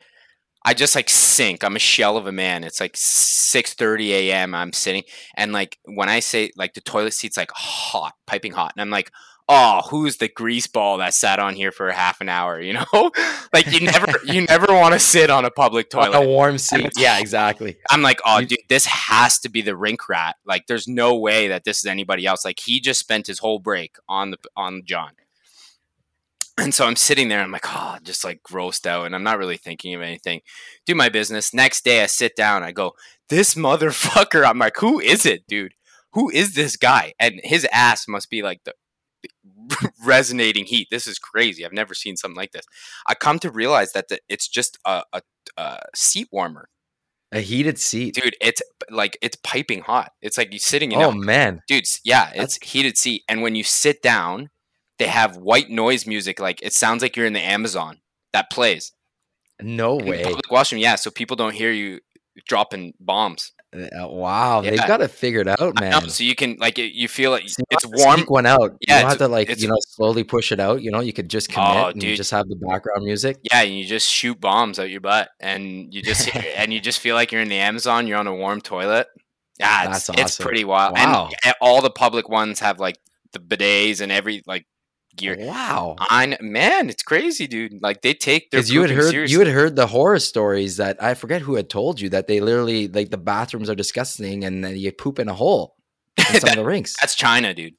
I 0.68 0.74
just 0.74 0.94
like 0.94 1.08
sink. 1.08 1.64
I'm 1.64 1.76
a 1.76 1.78
shell 1.78 2.18
of 2.18 2.26
a 2.26 2.32
man. 2.32 2.62
It's 2.62 2.78
like 2.78 2.92
6:30 2.92 4.10
a.m. 4.10 4.54
I'm 4.54 4.74
sitting, 4.74 5.04
and 5.34 5.50
like 5.50 5.78
when 5.86 6.10
I 6.10 6.20
say 6.20 6.50
like 6.56 6.74
the 6.74 6.82
toilet 6.82 7.14
seat's 7.14 7.38
like 7.38 7.50
hot, 7.52 8.12
piping 8.26 8.52
hot, 8.52 8.74
and 8.76 8.82
I'm 8.82 8.90
like, 8.90 9.10
oh, 9.48 9.80
who's 9.88 10.18
the 10.18 10.28
grease 10.28 10.66
ball 10.66 10.98
that 10.98 11.14
sat 11.14 11.38
on 11.38 11.54
here 11.54 11.72
for 11.72 11.90
half 11.90 12.20
an 12.20 12.28
hour? 12.28 12.60
You 12.68 12.74
know, 12.74 13.10
like 13.54 13.72
you 13.72 13.80
never, 13.80 14.12
you 14.26 14.42
never 14.42 14.66
want 14.68 14.92
to 14.92 15.00
sit 15.00 15.30
on 15.30 15.46
a 15.46 15.50
public 15.50 15.88
toilet. 15.88 16.22
a 16.22 16.28
warm 16.28 16.58
seat. 16.58 16.92
Yeah, 16.98 17.18
exactly. 17.18 17.78
I'm 17.88 18.02
like, 18.02 18.20
oh, 18.26 18.42
dude, 18.42 18.58
this 18.68 18.84
has 18.84 19.38
to 19.38 19.48
be 19.48 19.62
the 19.62 19.74
rink 19.74 20.06
rat. 20.06 20.36
Like, 20.44 20.66
there's 20.66 20.86
no 20.86 21.16
way 21.16 21.48
that 21.48 21.64
this 21.64 21.78
is 21.78 21.86
anybody 21.86 22.26
else. 22.26 22.44
Like, 22.44 22.60
he 22.60 22.78
just 22.78 23.00
spent 23.00 23.26
his 23.26 23.38
whole 23.38 23.58
break 23.58 23.96
on 24.06 24.32
the 24.32 24.38
on 24.54 24.82
John. 24.84 25.12
And 26.58 26.74
so 26.74 26.86
I'm 26.86 26.96
sitting 26.96 27.28
there, 27.28 27.40
I'm 27.40 27.52
like, 27.52 27.66
oh, 27.66 27.98
just 28.02 28.24
like 28.24 28.40
grossed 28.42 28.86
out, 28.86 29.06
and 29.06 29.14
I'm 29.14 29.22
not 29.22 29.38
really 29.38 29.56
thinking 29.56 29.94
of 29.94 30.02
anything. 30.02 30.40
Do 30.86 30.94
my 30.94 31.08
business. 31.08 31.54
Next 31.54 31.84
day, 31.84 32.02
I 32.02 32.06
sit 32.06 32.34
down, 32.36 32.62
I 32.62 32.72
go, 32.72 32.92
this 33.28 33.54
motherfucker. 33.54 34.44
I'm 34.44 34.58
like, 34.58 34.76
who 34.78 35.00
is 35.00 35.24
it, 35.24 35.46
dude? 35.46 35.74
Who 36.12 36.30
is 36.30 36.54
this 36.54 36.76
guy? 36.76 37.12
And 37.20 37.40
his 37.44 37.66
ass 37.72 38.08
must 38.08 38.28
be 38.30 38.42
like 38.42 38.62
the 38.64 38.72
resonating 40.04 40.64
heat. 40.64 40.88
This 40.90 41.06
is 41.06 41.18
crazy. 41.18 41.64
I've 41.64 41.72
never 41.72 41.94
seen 41.94 42.16
something 42.16 42.36
like 42.36 42.52
this. 42.52 42.64
I 43.06 43.14
come 43.14 43.38
to 43.40 43.50
realize 43.50 43.92
that 43.92 44.08
the, 44.08 44.18
it's 44.28 44.48
just 44.48 44.78
a, 44.84 45.02
a, 45.12 45.22
a 45.56 45.80
seat 45.94 46.28
warmer 46.32 46.68
A 47.32 47.40
heated 47.40 47.78
seat. 47.78 48.14
dude 48.14 48.36
it's 48.40 48.62
like 48.90 49.18
it's 49.20 49.36
piping 49.42 49.82
hot 49.82 50.12
it's 50.22 50.38
like 50.38 50.48
you're 50.50 50.58
sitting 50.58 50.92
in 50.92 51.00
oh 51.02 51.10
a 51.10 51.14
man, 51.14 51.60
dude 51.68 51.84
yeah 52.04 52.30
it's 52.34 52.56
heated 52.62 52.96
seat 52.96 53.22
and 53.28 53.42
when 53.42 53.54
you 53.54 53.64
sit 53.64 54.02
down 54.02 54.50
they 54.98 55.06
have 55.06 55.36
white 55.36 55.70
noise 55.70 56.06
music 56.06 56.40
like 56.40 56.60
it 56.62 56.72
sounds 56.72 57.02
like 57.02 57.16
you're 57.16 57.26
in 57.26 57.32
the 57.32 57.40
amazon 57.44 57.98
that 58.32 58.50
plays 58.50 58.92
no 59.60 59.98
in 59.98 60.06
way. 60.06 60.22
public 60.24 60.50
washroom 60.50 60.80
yeah 60.80 60.94
so 60.96 61.10
people 61.10 61.36
don't 61.36 61.54
hear 61.54 61.70
you 61.72 62.00
dropping 62.46 62.94
bombs 63.00 63.52
Uh, 63.74 64.08
wow, 64.08 64.62
they've 64.62 64.72
Yeah. 64.74 64.86
got 64.86 65.02
it 65.02 65.10
figured 65.10 65.46
out, 65.46 65.78
man. 65.78 66.08
so 66.08 66.24
you 66.24 66.34
can 66.34 66.56
like 66.58 66.78
it, 66.78 66.92
you 66.94 67.06
feel 67.06 67.34
it 67.34 67.42
So 67.50 67.60
you 67.70 67.76
it's 67.76 67.84
warm 67.84 68.22
one 68.28 68.46
out. 68.46 68.76
Yeah, 68.80 68.96
you 68.96 69.00
don't 69.02 69.08
have 69.10 69.18
to 69.18 69.28
like 69.28 69.60
you 69.60 69.68
know 69.68 69.76
slowly 69.80 70.24
push 70.24 70.52
it 70.52 70.58
out. 70.60 70.80
You 70.80 70.90
know, 70.90 71.00
you 71.00 71.12
could 71.12 71.28
just 71.28 71.50
commit 71.50 71.76
Oh, 71.76 71.88
and 71.88 72.00
just 72.00 72.30
have 72.30 72.48
the 72.48 72.56
background 72.56 73.04
music. 73.04 73.36
yeah 73.50 73.60
and 73.62 73.76
you 73.78 73.84
just 73.84 74.08
shoot 74.08 74.40
bombs 74.40 74.78
out 74.78 74.88
your 74.88 75.02
butt 75.02 75.28
and 75.38 75.92
you 75.92 76.00
just 76.00 76.34
and 76.56 76.72
you 76.72 76.80
just 76.80 76.98
feel 77.00 77.14
like 77.14 77.30
you're 77.30 77.42
in 77.42 77.48
the 77.50 77.58
amazon 77.58 78.06
you're 78.06 78.16
on 78.18 78.26
a 78.26 78.34
warm 78.34 78.62
toilet 78.62 79.06
yeah 79.60 79.90
it's, 79.94 80.06
That's 80.06 80.18
it's 80.20 80.36
pretty 80.38 80.64
wild 80.64 80.94
Wow. 80.96 81.28
and 81.44 81.54
all 81.60 81.82
the 81.82 81.90
public 81.90 82.26
ones 82.30 82.60
have 82.60 82.80
like 82.80 82.96
the 83.34 83.38
bidets 83.40 84.00
and 84.00 84.10
every 84.10 84.42
like 84.46 84.64
gear 85.18 85.36
Wow, 85.38 85.96
kn- 86.08 86.36
man, 86.40 86.88
it's 86.88 87.02
crazy, 87.02 87.46
dude. 87.46 87.82
Like 87.82 88.00
they 88.02 88.14
take 88.14 88.50
their 88.50 88.62
you 88.62 88.80
had 88.82 88.90
heard 88.90 89.10
seriously. 89.10 89.32
you 89.32 89.38
had 89.40 89.48
heard 89.48 89.76
the 89.76 89.86
horror 89.86 90.18
stories 90.18 90.78
that 90.78 91.02
I 91.02 91.14
forget 91.14 91.42
who 91.42 91.56
had 91.56 91.68
told 91.68 92.00
you 92.00 92.08
that 92.10 92.26
they 92.26 92.40
literally 92.40 92.88
like 92.88 93.10
the 93.10 93.18
bathrooms 93.18 93.68
are 93.68 93.74
disgusting 93.74 94.44
and 94.44 94.64
then 94.64 94.76
you 94.76 94.90
poop 94.92 95.18
in 95.18 95.28
a 95.28 95.34
hole 95.34 95.76
in 96.16 96.24
some 96.40 96.50
of 96.50 96.56
the 96.56 96.64
rinks. 96.64 96.94
That's 97.00 97.14
China, 97.14 97.52
dude. 97.54 97.74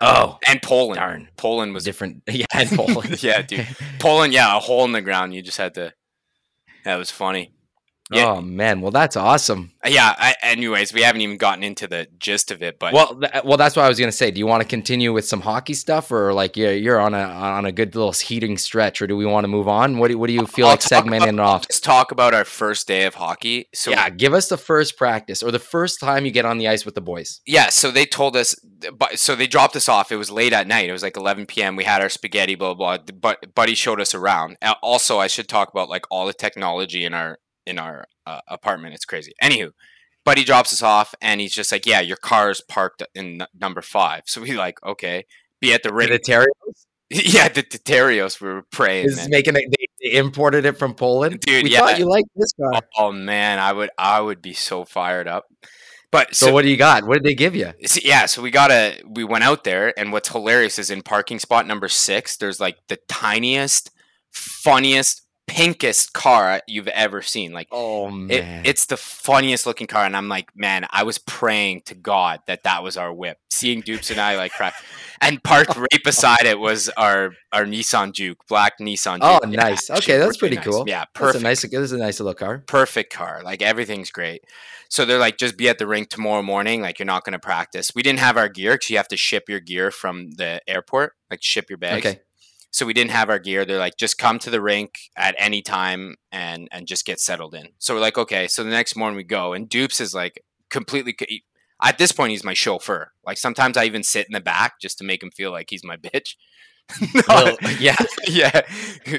oh, 0.00 0.38
And 0.46 0.60
Poland. 0.60 0.98
Darn. 0.98 1.28
Poland 1.36 1.72
was 1.74 1.84
different. 1.84 2.22
Yeah, 2.30 2.46
Poland. 2.74 3.22
yeah, 3.22 3.42
dude. 3.42 3.66
Poland, 4.00 4.32
yeah, 4.32 4.56
a 4.56 4.60
hole 4.60 4.84
in 4.84 4.92
the 4.92 5.00
ground. 5.00 5.32
You 5.34 5.40
just 5.42 5.58
had 5.58 5.74
to. 5.74 5.92
That 6.84 6.96
was 6.96 7.10
funny. 7.10 7.53
Yeah. 8.10 8.26
Oh 8.26 8.40
man, 8.42 8.80
well 8.82 8.90
that's 8.90 9.16
awesome. 9.16 9.72
Yeah. 9.86 10.14
I, 10.18 10.34
anyways, 10.42 10.92
we 10.92 11.00
haven't 11.02 11.22
even 11.22 11.38
gotten 11.38 11.62
into 11.64 11.86
the 11.86 12.06
gist 12.18 12.50
of 12.50 12.62
it, 12.62 12.78
but 12.78 12.92
Well, 12.92 13.18
th- 13.18 13.44
well, 13.44 13.56
that's 13.56 13.76
what 13.76 13.84
I 13.84 13.88
was 13.88 13.98
gonna 13.98 14.12
say. 14.12 14.30
Do 14.30 14.38
you 14.38 14.46
want 14.46 14.62
to 14.62 14.68
continue 14.68 15.12
with 15.12 15.24
some 15.26 15.40
hockey 15.40 15.72
stuff, 15.74 16.12
or 16.12 16.34
like 16.34 16.56
you're 16.56 16.74
you're 16.74 17.00
on 17.00 17.14
a 17.14 17.18
on 17.22 17.64
a 17.64 17.72
good 17.72 17.94
little 17.94 18.12
heating 18.12 18.58
stretch, 18.58 19.00
or 19.00 19.06
do 19.06 19.16
we 19.16 19.24
want 19.24 19.44
to 19.44 19.48
move 19.48 19.68
on? 19.68 19.98
What 19.98 20.08
do, 20.10 20.18
what 20.18 20.26
do 20.26 20.34
you 20.34 20.46
feel 20.46 20.66
I'll 20.66 20.72
like 20.72 20.80
segmenting 20.80 21.28
it 21.28 21.34
about- 21.34 21.46
off? 21.46 21.68
Just 21.68 21.82
talk 21.84 22.12
about 22.12 22.34
our 22.34 22.44
first 22.44 22.86
day 22.86 23.04
of 23.04 23.14
hockey. 23.14 23.68
So 23.74 23.90
yeah, 23.90 24.10
give 24.10 24.34
us 24.34 24.48
the 24.48 24.58
first 24.58 24.98
practice 24.98 25.42
or 25.42 25.50
the 25.50 25.58
first 25.58 25.98
time 25.98 26.26
you 26.26 26.30
get 26.30 26.44
on 26.44 26.58
the 26.58 26.68
ice 26.68 26.84
with 26.84 26.94
the 26.94 27.00
boys. 27.00 27.40
Yeah, 27.46 27.70
so 27.70 27.90
they 27.90 28.04
told 28.04 28.36
us, 28.36 28.54
but 28.98 29.18
so 29.18 29.34
they 29.34 29.46
dropped 29.46 29.76
us 29.76 29.88
off. 29.88 30.12
It 30.12 30.16
was 30.16 30.30
late 30.30 30.52
at 30.52 30.66
night. 30.66 30.88
It 30.88 30.92
was 30.92 31.02
like 31.02 31.16
11 31.16 31.46
p.m. 31.46 31.74
We 31.74 31.84
had 31.84 32.02
our 32.02 32.10
spaghetti, 32.10 32.54
blah 32.54 32.74
blah. 32.74 32.98
blah. 32.98 33.14
But 33.18 33.54
Buddy 33.54 33.74
showed 33.74 34.00
us 34.00 34.14
around. 34.14 34.56
Uh, 34.60 34.74
Also, 34.82 35.18
I 35.18 35.26
should 35.26 35.48
talk 35.48 35.70
about 35.70 35.88
like 35.88 36.04
all 36.10 36.26
the 36.26 36.34
technology 36.34 37.04
in 37.06 37.14
our 37.14 37.38
in 37.66 37.78
our 37.78 38.06
uh, 38.26 38.40
apartment. 38.48 38.94
It's 38.94 39.04
crazy. 39.04 39.32
Anywho, 39.42 39.70
Buddy 40.24 40.44
drops 40.44 40.72
us 40.72 40.82
off, 40.82 41.14
and 41.20 41.40
he's 41.40 41.52
just 41.52 41.70
like, 41.70 41.86
"Yeah, 41.86 42.00
your 42.00 42.16
car's 42.16 42.60
parked 42.60 43.02
in 43.14 43.42
n- 43.42 43.48
number 43.58 43.82
five. 43.82 44.22
So 44.26 44.40
we 44.40 44.52
like, 44.52 44.82
okay, 44.82 45.26
be 45.60 45.72
at 45.74 45.82
the 45.82 45.90
The 45.90 45.94
ring. 45.94 46.46
Yeah, 47.10 47.48
the, 47.48 47.62
the. 47.62 48.38
We 48.40 48.48
were 48.48 48.62
praying. 48.72 49.06
is 49.06 49.28
making 49.28 49.56
it. 49.56 49.64
They, 49.70 49.86
they 50.02 50.16
imported 50.16 50.64
it 50.64 50.78
from 50.78 50.94
Poland. 50.94 51.40
Dude, 51.40 51.64
we 51.64 51.70
yeah. 51.70 51.80
thought 51.80 51.98
you 51.98 52.08
liked 52.08 52.28
this 52.34 52.52
car. 52.54 52.80
Oh 52.96 53.12
man, 53.12 53.58
I 53.58 53.72
would 53.72 53.90
I 53.98 54.20
would 54.20 54.40
be 54.40 54.54
so 54.54 54.84
fired 54.84 55.28
up. 55.28 55.44
But 56.10 56.34
So, 56.34 56.52
what 56.52 56.62
do 56.62 56.70
you 56.70 56.76
got? 56.76 57.04
What 57.04 57.14
did 57.14 57.24
they 57.24 57.34
give 57.34 57.54
you? 57.56 57.72
So, 57.86 58.00
yeah, 58.04 58.26
so 58.26 58.40
we 58.40 58.50
got 58.50 58.70
a 58.70 59.02
we 59.04 59.24
went 59.24 59.44
out 59.44 59.64
there, 59.64 59.96
and 59.98 60.12
what's 60.12 60.28
hilarious 60.28 60.78
is 60.78 60.88
in 60.88 61.02
parking 61.02 61.38
spot 61.38 61.66
number 61.66 61.88
six, 61.88 62.36
there's 62.36 62.60
like 62.60 62.78
the 62.88 62.98
tiniest, 63.08 63.90
funniest, 64.30 65.22
pinkest 65.46 66.12
car 66.12 66.60
you've 66.66 66.88
ever 66.88 67.22
seen. 67.22 67.52
Like 67.52 67.68
Oh 67.70 68.08
it, 68.08 68.42
man, 68.42 68.62
it's 68.64 68.86
the 68.86 68.96
funniest 68.96 69.66
looking 69.66 69.86
car, 69.86 70.04
and 70.04 70.16
I'm 70.16 70.28
like, 70.28 70.48
man, 70.54 70.86
I 70.90 71.04
was 71.04 71.18
praying 71.18 71.82
to 71.86 71.94
God 71.94 72.40
that 72.46 72.64
that 72.64 72.82
was 72.82 72.96
our 72.96 73.12
whip. 73.12 73.38
Seeing 73.50 73.80
Dupes 73.80 74.10
and 74.10 74.20
I 74.20 74.36
like 74.36 74.52
crack, 74.52 74.74
and 75.20 75.42
parked 75.42 75.76
right 75.76 76.04
beside 76.04 76.44
it 76.44 76.58
was 76.58 76.88
our 76.90 77.32
our 77.52 77.64
Nissan 77.64 78.12
Juke, 78.12 78.38
black 78.48 78.78
Nissan. 78.80 79.18
Oh, 79.20 79.40
Juke. 79.42 79.54
nice. 79.54 79.90
actually 79.90 80.14
Okay, 80.14 80.18
that's 80.18 80.36
pretty 80.36 80.56
cool. 80.56 80.84
Yeah, 80.86 81.00
that's 81.00 81.10
a 81.14 81.18
perfect 81.18 81.42
nice. 81.44 81.62
This 81.62 81.72
is 81.72 81.92
a 81.92 81.98
nice 81.98 82.20
little 82.20 82.34
car. 82.34 82.64
perfect 82.66 83.12
car. 83.12 83.42
Like 83.44 83.62
everything's 83.62 84.10
great. 84.10 84.42
So 84.88 85.04
they're 85.04 85.18
like, 85.18 85.38
just 85.38 85.56
be 85.56 85.68
at 85.68 85.78
the 85.78 85.86
rink 85.86 86.08
tomorrow 86.08 86.42
morning. 86.42 86.80
Like 86.80 86.98
you're 86.98 87.06
not 87.06 87.24
going 87.24 87.32
to 87.32 87.38
practice. 87.38 87.92
We 87.96 88.02
didn't 88.02 88.20
have 88.20 88.36
our 88.36 88.48
gear 88.48 88.74
because 88.74 88.90
you 88.90 88.96
have 88.98 89.08
to 89.08 89.16
ship 89.16 89.48
your 89.48 89.60
gear 89.60 89.90
from 89.90 90.32
the 90.32 90.60
airport, 90.68 91.14
like 91.30 91.42
ship 91.42 91.68
your 91.68 91.78
bags. 91.78 92.06
Okay. 92.06 92.20
So 92.74 92.84
we 92.84 92.92
didn't 92.92 93.12
have 93.12 93.30
our 93.30 93.38
gear. 93.38 93.64
They're 93.64 93.78
like, 93.78 93.96
just 93.96 94.18
come 94.18 94.40
to 94.40 94.50
the 94.50 94.60
rink 94.60 94.98
at 95.16 95.36
any 95.38 95.62
time 95.62 96.16
and 96.32 96.66
and 96.72 96.88
just 96.88 97.06
get 97.06 97.20
settled 97.20 97.54
in. 97.54 97.68
So 97.78 97.94
we're 97.94 98.00
like, 98.00 98.18
okay. 98.18 98.48
So 98.48 98.64
the 98.64 98.70
next 98.70 98.96
morning 98.96 99.16
we 99.16 99.22
go, 99.22 99.52
and 99.52 99.68
Dupes 99.68 100.00
is 100.00 100.12
like 100.12 100.42
completely. 100.70 101.16
At 101.80 101.98
this 101.98 102.10
point, 102.10 102.32
he's 102.32 102.42
my 102.42 102.52
chauffeur. 102.52 103.12
Like 103.24 103.38
sometimes 103.38 103.76
I 103.76 103.84
even 103.84 104.02
sit 104.02 104.26
in 104.26 104.32
the 104.32 104.40
back 104.40 104.80
just 104.80 104.98
to 104.98 105.04
make 105.04 105.22
him 105.22 105.30
feel 105.30 105.52
like 105.52 105.70
he's 105.70 105.84
my 105.84 105.96
bitch. 106.08 106.34
no, 107.14 107.22
Well, 107.28 107.56
yeah, 107.80 107.96
yeah, 108.28 108.60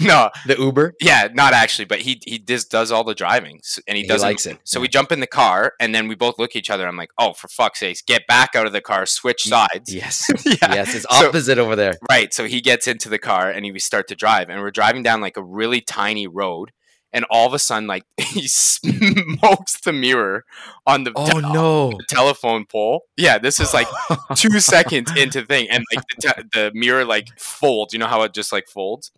no, 0.00 0.30
the 0.46 0.56
Uber. 0.58 0.94
yeah, 1.00 1.28
not 1.32 1.52
actually, 1.52 1.84
but 1.84 2.00
he 2.00 2.20
he 2.26 2.38
just 2.38 2.70
does 2.70 2.90
all 2.92 3.04
the 3.04 3.14
driving, 3.14 3.60
and 3.86 3.96
he, 3.96 4.02
He 4.02 4.08
doesn't. 4.08 4.26
likes 4.26 4.46
it, 4.46 4.58
So 4.64 4.78
yeah. 4.78 4.82
we 4.82 4.88
jump 4.88 5.12
in 5.12 5.20
the 5.20 5.26
car, 5.26 5.72
and 5.80 5.94
then 5.94 6.08
we 6.08 6.14
both 6.14 6.38
look 6.38 6.50
at 6.52 6.56
each 6.56 6.70
other. 6.70 6.86
I'm 6.86 6.96
like, 6.96 7.10
"Oh, 7.18 7.32
for 7.32 7.48
fuck's 7.48 7.80
sakes, 7.80 8.02
get 8.02 8.26
back 8.26 8.50
out 8.54 8.66
of 8.66 8.72
the 8.72 8.80
car, 8.80 9.06
switch 9.06 9.42
sides." 9.44 9.92
Yes, 9.92 10.26
yeah, 10.44 10.74
yes, 10.74 10.94
it's 10.94 11.06
So- 11.10 11.28
opposite 11.28 11.58
over 11.58 11.76
there. 11.76 11.94
right. 12.10 12.32
So 12.32 12.44
he 12.46 12.60
gets 12.60 12.86
into 12.86 13.08
the 13.08 13.18
car, 13.18 13.50
and 13.50 13.64
we 13.72 13.78
start 13.78 14.08
to 14.08 14.14
drive, 14.14 14.48
and 14.48 14.60
we're 14.60 14.70
driving 14.70 15.02
down 15.02 15.20
like 15.20 15.36
a 15.36 15.42
really 15.44 15.80
tiny 15.80 16.26
road, 16.26 16.70
and 17.16 17.24
all 17.30 17.46
of 17.46 17.54
a 17.54 17.58
sudden, 17.58 17.88
like 17.88 18.04
he 18.18 18.46
smokes 18.46 19.80
the 19.80 19.92
mirror 19.92 20.44
on 20.86 21.04
the 21.04 21.12
Oh 21.16 21.26
te- 21.26 21.40
no! 21.40 21.90
the 21.90 22.04
telephone 22.08 22.66
pole. 22.66 23.00
Yeah, 23.16 23.38
this 23.38 23.58
is 23.58 23.72
like 23.74 23.88
two 24.36 24.60
seconds 24.74 25.10
into 25.16 25.42
thing, 25.42 25.68
and 25.70 25.82
like 25.94 26.04
the, 26.08 26.28
te- 26.28 26.42
the 26.52 26.70
mirror 26.74 27.04
like 27.06 27.28
folds. 27.38 27.92
You 27.94 27.98
know 27.98 28.06
how 28.06 28.22
it 28.22 28.34
just 28.34 28.52
like 28.52 28.68
folds. 28.68 29.10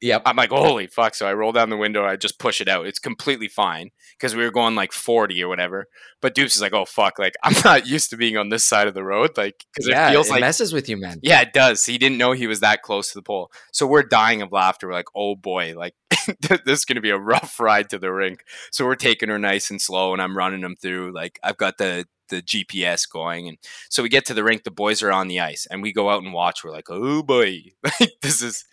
Yep. 0.00 0.22
I'm 0.24 0.36
like, 0.36 0.50
holy 0.50 0.86
fuck. 0.86 1.14
So 1.14 1.26
I 1.26 1.34
roll 1.34 1.52
down 1.52 1.68
the 1.68 1.76
window 1.76 2.04
I 2.04 2.16
just 2.16 2.38
push 2.38 2.60
it 2.60 2.68
out. 2.68 2.86
It's 2.86 2.98
completely 2.98 3.48
fine 3.48 3.90
because 4.18 4.34
we 4.34 4.42
were 4.42 4.50
going 4.50 4.74
like 4.74 4.92
40 4.92 5.42
or 5.42 5.48
whatever. 5.48 5.86
But 6.22 6.34
Dupes 6.34 6.54
is 6.56 6.62
like, 6.62 6.72
oh 6.72 6.84
fuck. 6.86 7.18
Like, 7.18 7.34
I'm 7.42 7.54
not 7.64 7.86
used 7.86 8.10
to 8.10 8.16
being 8.16 8.36
on 8.36 8.48
this 8.48 8.64
side 8.64 8.88
of 8.88 8.94
the 8.94 9.04
road. 9.04 9.36
Like, 9.36 9.64
because 9.74 9.88
Yeah, 9.88 10.08
it 10.08 10.12
feels 10.12 10.28
it 10.28 10.32
like, 10.32 10.40
messes 10.40 10.72
with 10.72 10.88
you, 10.88 10.96
man. 10.96 11.18
yeah, 11.22 11.42
it 11.42 11.52
does. 11.52 11.84
He 11.84 11.98
didn't 11.98 12.18
know 12.18 12.32
he 12.32 12.46
was 12.46 12.60
that 12.60 12.82
close 12.82 13.12
to 13.12 13.18
the 13.18 13.22
pole. 13.22 13.50
So 13.72 13.86
we're 13.86 14.02
dying 14.02 14.42
of 14.42 14.52
laughter. 14.52 14.88
We're 14.88 14.94
like, 14.94 15.08
oh 15.14 15.36
boy, 15.36 15.74
like, 15.76 15.94
this 16.40 16.60
is 16.66 16.84
going 16.84 16.96
to 16.96 17.02
be 17.02 17.10
a 17.10 17.18
rough 17.18 17.60
ride 17.60 17.90
to 17.90 17.98
the 17.98 18.12
rink. 18.12 18.44
So 18.70 18.84
we're 18.86 18.94
taking 18.96 19.28
her 19.28 19.38
nice 19.38 19.70
and 19.70 19.80
slow 19.80 20.12
and 20.12 20.22
I'm 20.22 20.36
running 20.36 20.62
them 20.62 20.76
through. 20.76 21.12
Like, 21.12 21.38
I've 21.42 21.56
got 21.56 21.78
the, 21.78 22.06
the 22.28 22.42
GPS 22.42 23.08
going. 23.10 23.48
And 23.48 23.58
so 23.88 24.02
we 24.02 24.08
get 24.08 24.24
to 24.26 24.34
the 24.34 24.44
rink, 24.44 24.64
the 24.64 24.70
boys 24.70 25.02
are 25.02 25.12
on 25.12 25.28
the 25.28 25.40
ice 25.40 25.66
and 25.70 25.82
we 25.82 25.92
go 25.92 26.08
out 26.08 26.22
and 26.22 26.32
watch. 26.32 26.64
We're 26.64 26.70
like, 26.72 26.88
oh 26.90 27.22
boy, 27.22 27.64
like, 27.84 28.12
this 28.22 28.40
is. 28.40 28.64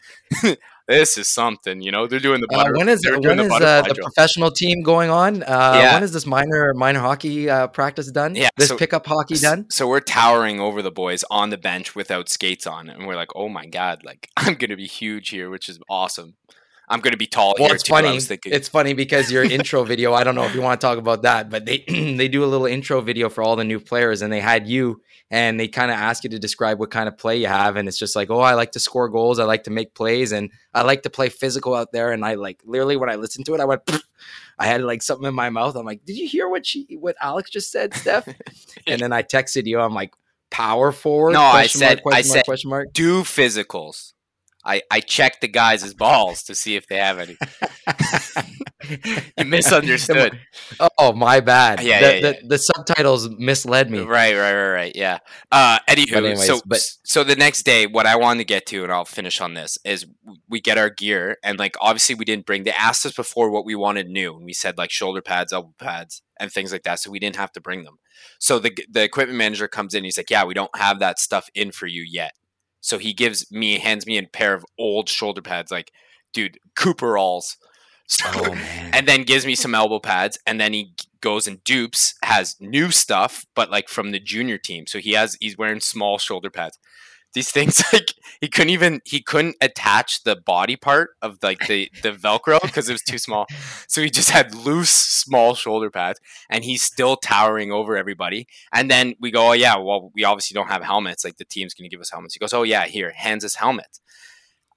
This 0.87 1.17
is 1.17 1.27
something, 1.29 1.81
you 1.81 1.91
know. 1.91 2.07
They're 2.07 2.19
doing 2.19 2.41
the 2.41 2.47
Uh, 2.55 2.71
when 2.71 2.89
is, 2.89 3.05
when 3.05 3.21
doing 3.21 3.39
is 3.39 3.51
uh, 3.51 3.81
the 3.81 3.95
professional 3.95 4.51
team 4.51 4.81
going 4.83 5.09
on? 5.09 5.43
Uh, 5.43 5.73
Yeah. 5.75 5.93
When 5.95 6.03
is 6.03 6.13
this 6.13 6.25
minor 6.25 6.73
minor 6.73 6.99
hockey 7.01 7.49
uh, 7.49 7.67
practice 7.67 8.09
done? 8.11 8.35
Yeah, 8.35 8.49
this 8.57 8.69
so- 8.69 8.77
pickup 8.77 9.05
hockey 9.05 9.35
done. 9.37 9.65
So 9.69 9.87
we're 9.87 9.99
towering 9.99 10.59
over 10.59 10.81
the 10.81 10.91
boys 10.91 11.23
on 11.29 11.49
the 11.49 11.57
bench 11.57 11.95
without 11.95 12.29
skates 12.29 12.65
on, 12.65 12.89
and 12.89 13.05
we're 13.07 13.15
like, 13.15 13.29
"Oh 13.35 13.49
my 13.49 13.65
god! 13.65 14.03
Like 14.03 14.29
I'm 14.37 14.55
gonna 14.55 14.77
be 14.77 14.87
huge 14.87 15.29
here, 15.29 15.49
which 15.49 15.67
is 15.69 15.79
awesome. 15.89 16.35
I'm 16.89 17.01
gonna 17.01 17.17
be 17.17 17.27
tall 17.27 17.55
Well, 17.59 17.71
it's 17.73 17.83
too." 17.83 17.91
Funny. 17.93 18.19
thinking, 18.19 18.53
It's 18.53 18.69
funny 18.69 18.93
because 18.93 19.31
your 19.31 19.43
intro 19.43 19.83
video. 19.83 20.13
I 20.13 20.23
don't 20.23 20.35
know 20.35 20.45
if 20.45 20.55
you 20.55 20.61
want 20.61 20.79
to 20.79 20.87
talk 20.87 20.97
about 20.97 21.23
that, 21.23 21.49
but 21.49 21.65
they 21.65 21.79
they 21.87 22.27
do 22.27 22.43
a 22.43 22.47
little 22.47 22.65
intro 22.67 23.01
video 23.01 23.29
for 23.29 23.43
all 23.43 23.55
the 23.55 23.63
new 23.65 23.79
players, 23.79 24.21
and 24.21 24.31
they 24.31 24.39
had 24.39 24.67
you, 24.67 25.01
and 25.29 25.59
they 25.59 25.67
kind 25.67 25.91
of 25.91 25.97
ask 25.97 26.23
you 26.23 26.29
to 26.29 26.39
describe 26.39 26.79
what 26.79 26.89
kind 26.91 27.07
of 27.09 27.17
play 27.17 27.37
you 27.37 27.47
have, 27.47 27.75
and 27.75 27.87
it's 27.87 27.97
just 27.99 28.15
like, 28.15 28.29
oh, 28.29 28.39
I 28.39 28.53
like 28.53 28.71
to 28.73 28.79
score 28.79 29.09
goals, 29.09 29.37
I 29.39 29.43
like 29.43 29.63
to 29.65 29.71
make 29.71 29.93
plays, 29.95 30.31
and 30.31 30.49
I 30.73 30.83
like 30.83 31.03
to 31.03 31.09
play 31.09 31.27
physical 31.29 31.73
out 31.73 31.91
there, 31.91 32.11
and 32.13 32.23
I 32.23 32.35
like 32.35 32.61
literally 32.65 32.95
when 32.95 33.09
I 33.09 33.15
listened 33.15 33.45
to 33.47 33.53
it, 33.55 33.59
I 33.59 33.65
went. 33.65 33.81
I 34.59 34.65
had 34.65 34.81
like 34.81 35.03
something 35.03 35.27
in 35.27 35.35
my 35.35 35.51
mouth. 35.51 35.75
I'm 35.75 35.85
like, 35.85 36.03
did 36.03 36.17
you 36.17 36.27
hear 36.27 36.49
what 36.49 36.65
she, 36.65 36.87
what 36.99 37.15
Alex 37.21 37.51
just 37.51 37.71
said, 37.71 37.93
Steph? 37.93 38.27
and 38.87 38.99
then 38.99 39.13
I 39.13 39.21
texted 39.21 39.67
you. 39.67 39.79
I'm 39.79 39.93
like, 39.93 40.15
power 40.49 40.91
forward. 40.91 41.33
No, 41.33 41.41
I 41.43 41.51
Question 41.67 41.81
mark, 41.81 41.89
said- 41.91 42.01
I 42.07 42.09
mark, 42.09 42.25
said- 42.25 42.45
question 42.45 42.69
mark. 42.71 42.91
do 42.93 43.21
physicals. 43.21 44.13
I 44.67 44.81
I 44.91 44.99
checked 44.99 45.41
the 45.41 45.47
guys' 45.47 45.93
balls 45.93 46.43
to 46.43 46.53
see 46.55 46.75
if 46.75 46.87
they 46.87 46.97
have 46.97 47.19
any. 47.19 47.37
You 49.37 49.45
misunderstood. 49.45 50.39
Oh, 50.97 51.11
my 51.13 51.39
bad. 51.41 51.81
Yeah, 51.81 51.99
the, 51.99 52.15
yeah, 52.15 52.21
the, 52.41 52.47
the 52.47 52.57
subtitles 52.57 53.29
misled 53.37 53.89
me. 53.91 53.99
Right, 53.99 54.33
right, 54.35 54.53
right, 54.53 54.69
right. 54.71 54.91
Yeah. 54.95 55.17
Uh, 55.51 55.79
anywho, 55.89 56.13
But 56.13 56.23
anyways, 56.25 56.45
so 56.45 56.61
but- 56.65 56.81
so 57.03 57.23
the 57.23 57.35
next 57.35 57.63
day, 57.63 57.85
what 57.87 58.05
I 58.05 58.15
wanted 58.15 58.39
to 58.39 58.45
get 58.45 58.65
to, 58.67 58.83
and 58.83 58.91
I'll 58.91 59.05
finish 59.05 59.41
on 59.41 59.55
this, 59.55 59.77
is 59.83 60.05
we 60.47 60.61
get 60.61 60.77
our 60.77 60.89
gear, 60.89 61.37
and 61.43 61.59
like 61.59 61.75
obviously 61.81 62.15
we 62.15 62.25
didn't 62.25 62.45
bring. 62.45 62.63
They 62.63 62.71
asked 62.71 63.05
us 63.05 63.13
before 63.13 63.49
what 63.49 63.65
we 63.65 63.75
wanted 63.75 64.07
new, 64.07 64.35
and 64.35 64.45
we 64.45 64.53
said 64.53 64.77
like 64.77 64.91
shoulder 64.91 65.21
pads, 65.21 65.51
elbow 65.51 65.73
pads, 65.79 66.21
and 66.39 66.51
things 66.51 66.71
like 66.71 66.83
that, 66.83 66.99
so 66.99 67.11
we 67.11 67.19
didn't 67.19 67.35
have 67.37 67.51
to 67.53 67.61
bring 67.61 67.83
them. 67.83 67.97
So 68.39 68.59
the 68.59 68.71
the 68.89 69.03
equipment 69.03 69.37
manager 69.37 69.67
comes 69.67 69.93
in, 69.93 70.03
he's 70.03 70.17
like, 70.17 70.29
"Yeah, 70.29 70.45
we 70.45 70.53
don't 70.53 70.75
have 70.77 70.99
that 70.99 71.19
stuff 71.19 71.49
in 71.53 71.71
for 71.71 71.87
you 71.87 72.05
yet." 72.09 72.33
So 72.87 72.97
he 72.97 73.11
gives 73.11 73.51
me, 73.51 73.79
hands 73.79 74.07
me 74.07 74.17
a 74.17 74.23
pair 74.23 74.53
of 74.53 74.65
old 74.79 75.09
shoulder 75.09 75.41
pads, 75.41 75.71
like, 75.71 75.91
dude, 76.33 76.57
Cooperalls. 76.75 77.57
So, 78.09 78.23
Oh 78.31 78.53
and 78.93 79.05
then 79.05 79.23
gives 79.23 79.45
me 79.45 79.53
some 79.53 79.75
elbow 79.75 79.99
pads 79.99 80.39
and 80.47 80.61
then 80.61 80.71
he 80.71 80.93
goes 81.19 81.45
and 81.45 81.61
dupes 81.65 82.13
has 82.23 82.55
new 82.61 82.89
stuff 82.89 83.45
but 83.53 83.69
like 83.69 83.89
from 83.89 84.11
the 84.11 84.19
junior 84.21 84.57
team. 84.57 84.87
So 84.87 84.99
he 84.99 85.11
has 85.11 85.35
he's 85.41 85.57
wearing 85.57 85.81
small 85.81 86.17
shoulder 86.17 86.49
pads 86.49 86.79
these 87.37 87.51
things 87.51 87.83
like 87.93 88.13
he 88.41 88.47
couldn't 88.47 88.71
even 88.71 88.99
he 89.05 89.21
couldn't 89.21 89.55
attach 89.61 90.23
the 90.23 90.35
body 90.35 90.75
part 90.75 91.11
of 91.21 91.37
like 91.43 91.67
the 91.67 91.89
the 92.01 92.11
velcro 92.11 92.59
because 92.61 92.89
it 92.89 92.93
was 92.93 93.03
too 93.03 93.19
small. 93.19 93.45
So 93.87 94.01
he 94.01 94.09
just 94.09 94.31
had 94.31 94.55
loose 94.55 94.89
small 94.89 95.53
shoulder 95.53 95.91
pads 95.91 96.19
and 96.49 96.63
he's 96.63 96.83
still 96.83 97.15
towering 97.15 97.71
over 97.71 97.95
everybody. 97.95 98.47
And 98.73 98.89
then 98.89 99.13
we 99.19 99.29
go 99.31 99.49
oh 99.49 99.53
yeah 99.53 99.77
well 99.77 100.11
we 100.15 100.23
obviously 100.23 100.55
don't 100.55 100.67
have 100.67 100.83
helmets. 100.83 101.23
Like 101.23 101.37
the 101.37 101.45
team's 101.45 101.73
gonna 101.73 101.89
give 101.89 102.01
us 102.01 102.09
helmets. 102.09 102.33
He 102.33 102.39
goes 102.39 102.53
oh 102.53 102.63
yeah 102.63 102.85
here 102.85 103.11
hands 103.11 103.45
us 103.45 103.55
helmets. 103.55 104.01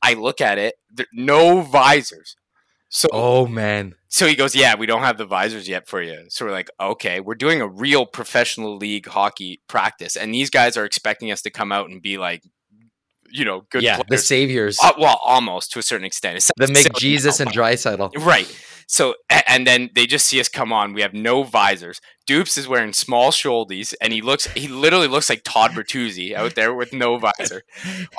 I 0.03 0.15
look 0.15 0.41
at 0.41 0.59
it 0.59 0.75
no 1.13 1.63
visors 1.63 2.37
so 2.91 3.09
oh 3.13 3.47
man. 3.47 3.95
so 4.09 4.27
he 4.27 4.35
goes, 4.35 4.55
Yeah, 4.55 4.75
we 4.75 4.87
don't 4.87 5.03
have 5.03 5.17
the 5.17 5.25
visors 5.25 5.69
yet 5.69 5.89
for 5.89 6.03
you. 6.03 6.25
So 6.29 6.45
we're 6.45 6.51
like, 6.51 6.69
Okay, 6.81 7.21
we're 7.21 7.37
doing 7.37 7.61
a 7.61 7.69
real 7.69 8.05
professional 8.05 8.77
league 8.77 9.07
hockey 9.07 9.63
practice. 9.69 10.17
And 10.17 10.35
these 10.35 10.51
guys 10.51 10.77
are 10.77 10.85
expecting 10.85 11.31
us 11.31 11.41
to 11.43 11.51
come 11.51 11.73
out 11.73 11.89
and 11.89 12.03
be 12.03 12.19
like, 12.19 12.43
you 13.31 13.45
know, 13.45 13.63
good 13.71 13.83
yeah, 13.83 14.03
the 14.09 14.19
saviors, 14.19 14.79
Uh, 14.83 14.93
well, 14.99 15.21
almost 15.25 15.73
to 15.73 15.79
a 15.79 15.83
certain 15.83 16.05
extent. 16.05 16.37
It's 16.37 16.51
the 16.57 16.67
McJesus 16.67 17.41
now, 17.41 17.47
and 17.47 17.57
Draisaitl. 17.57 18.25
Right. 18.25 18.51
So, 18.87 19.15
and 19.47 19.69
then 19.69 19.91
they 19.95 20.05
just 20.05 20.27
see 20.27 20.41
us 20.41 20.49
come 20.49 20.73
on. 20.73 20.95
We 20.95 21.03
have 21.03 21.15
no 21.15 21.45
visors. 21.45 22.01
Dupes 22.27 22.59
is 22.59 22.67
wearing 22.67 22.93
small 22.93 23.31
shouldies, 23.31 23.95
and 24.01 24.13
he 24.13 24.21
looks, 24.21 24.47
he 24.49 24.67
literally 24.67 25.07
looks 25.07 25.31
like 25.31 25.43
Todd 25.45 25.71
Bertuzzi 25.71 26.35
out 26.35 26.57
there 26.57 26.75
with 26.75 26.93
no 26.93 27.17
visor. 27.17 27.63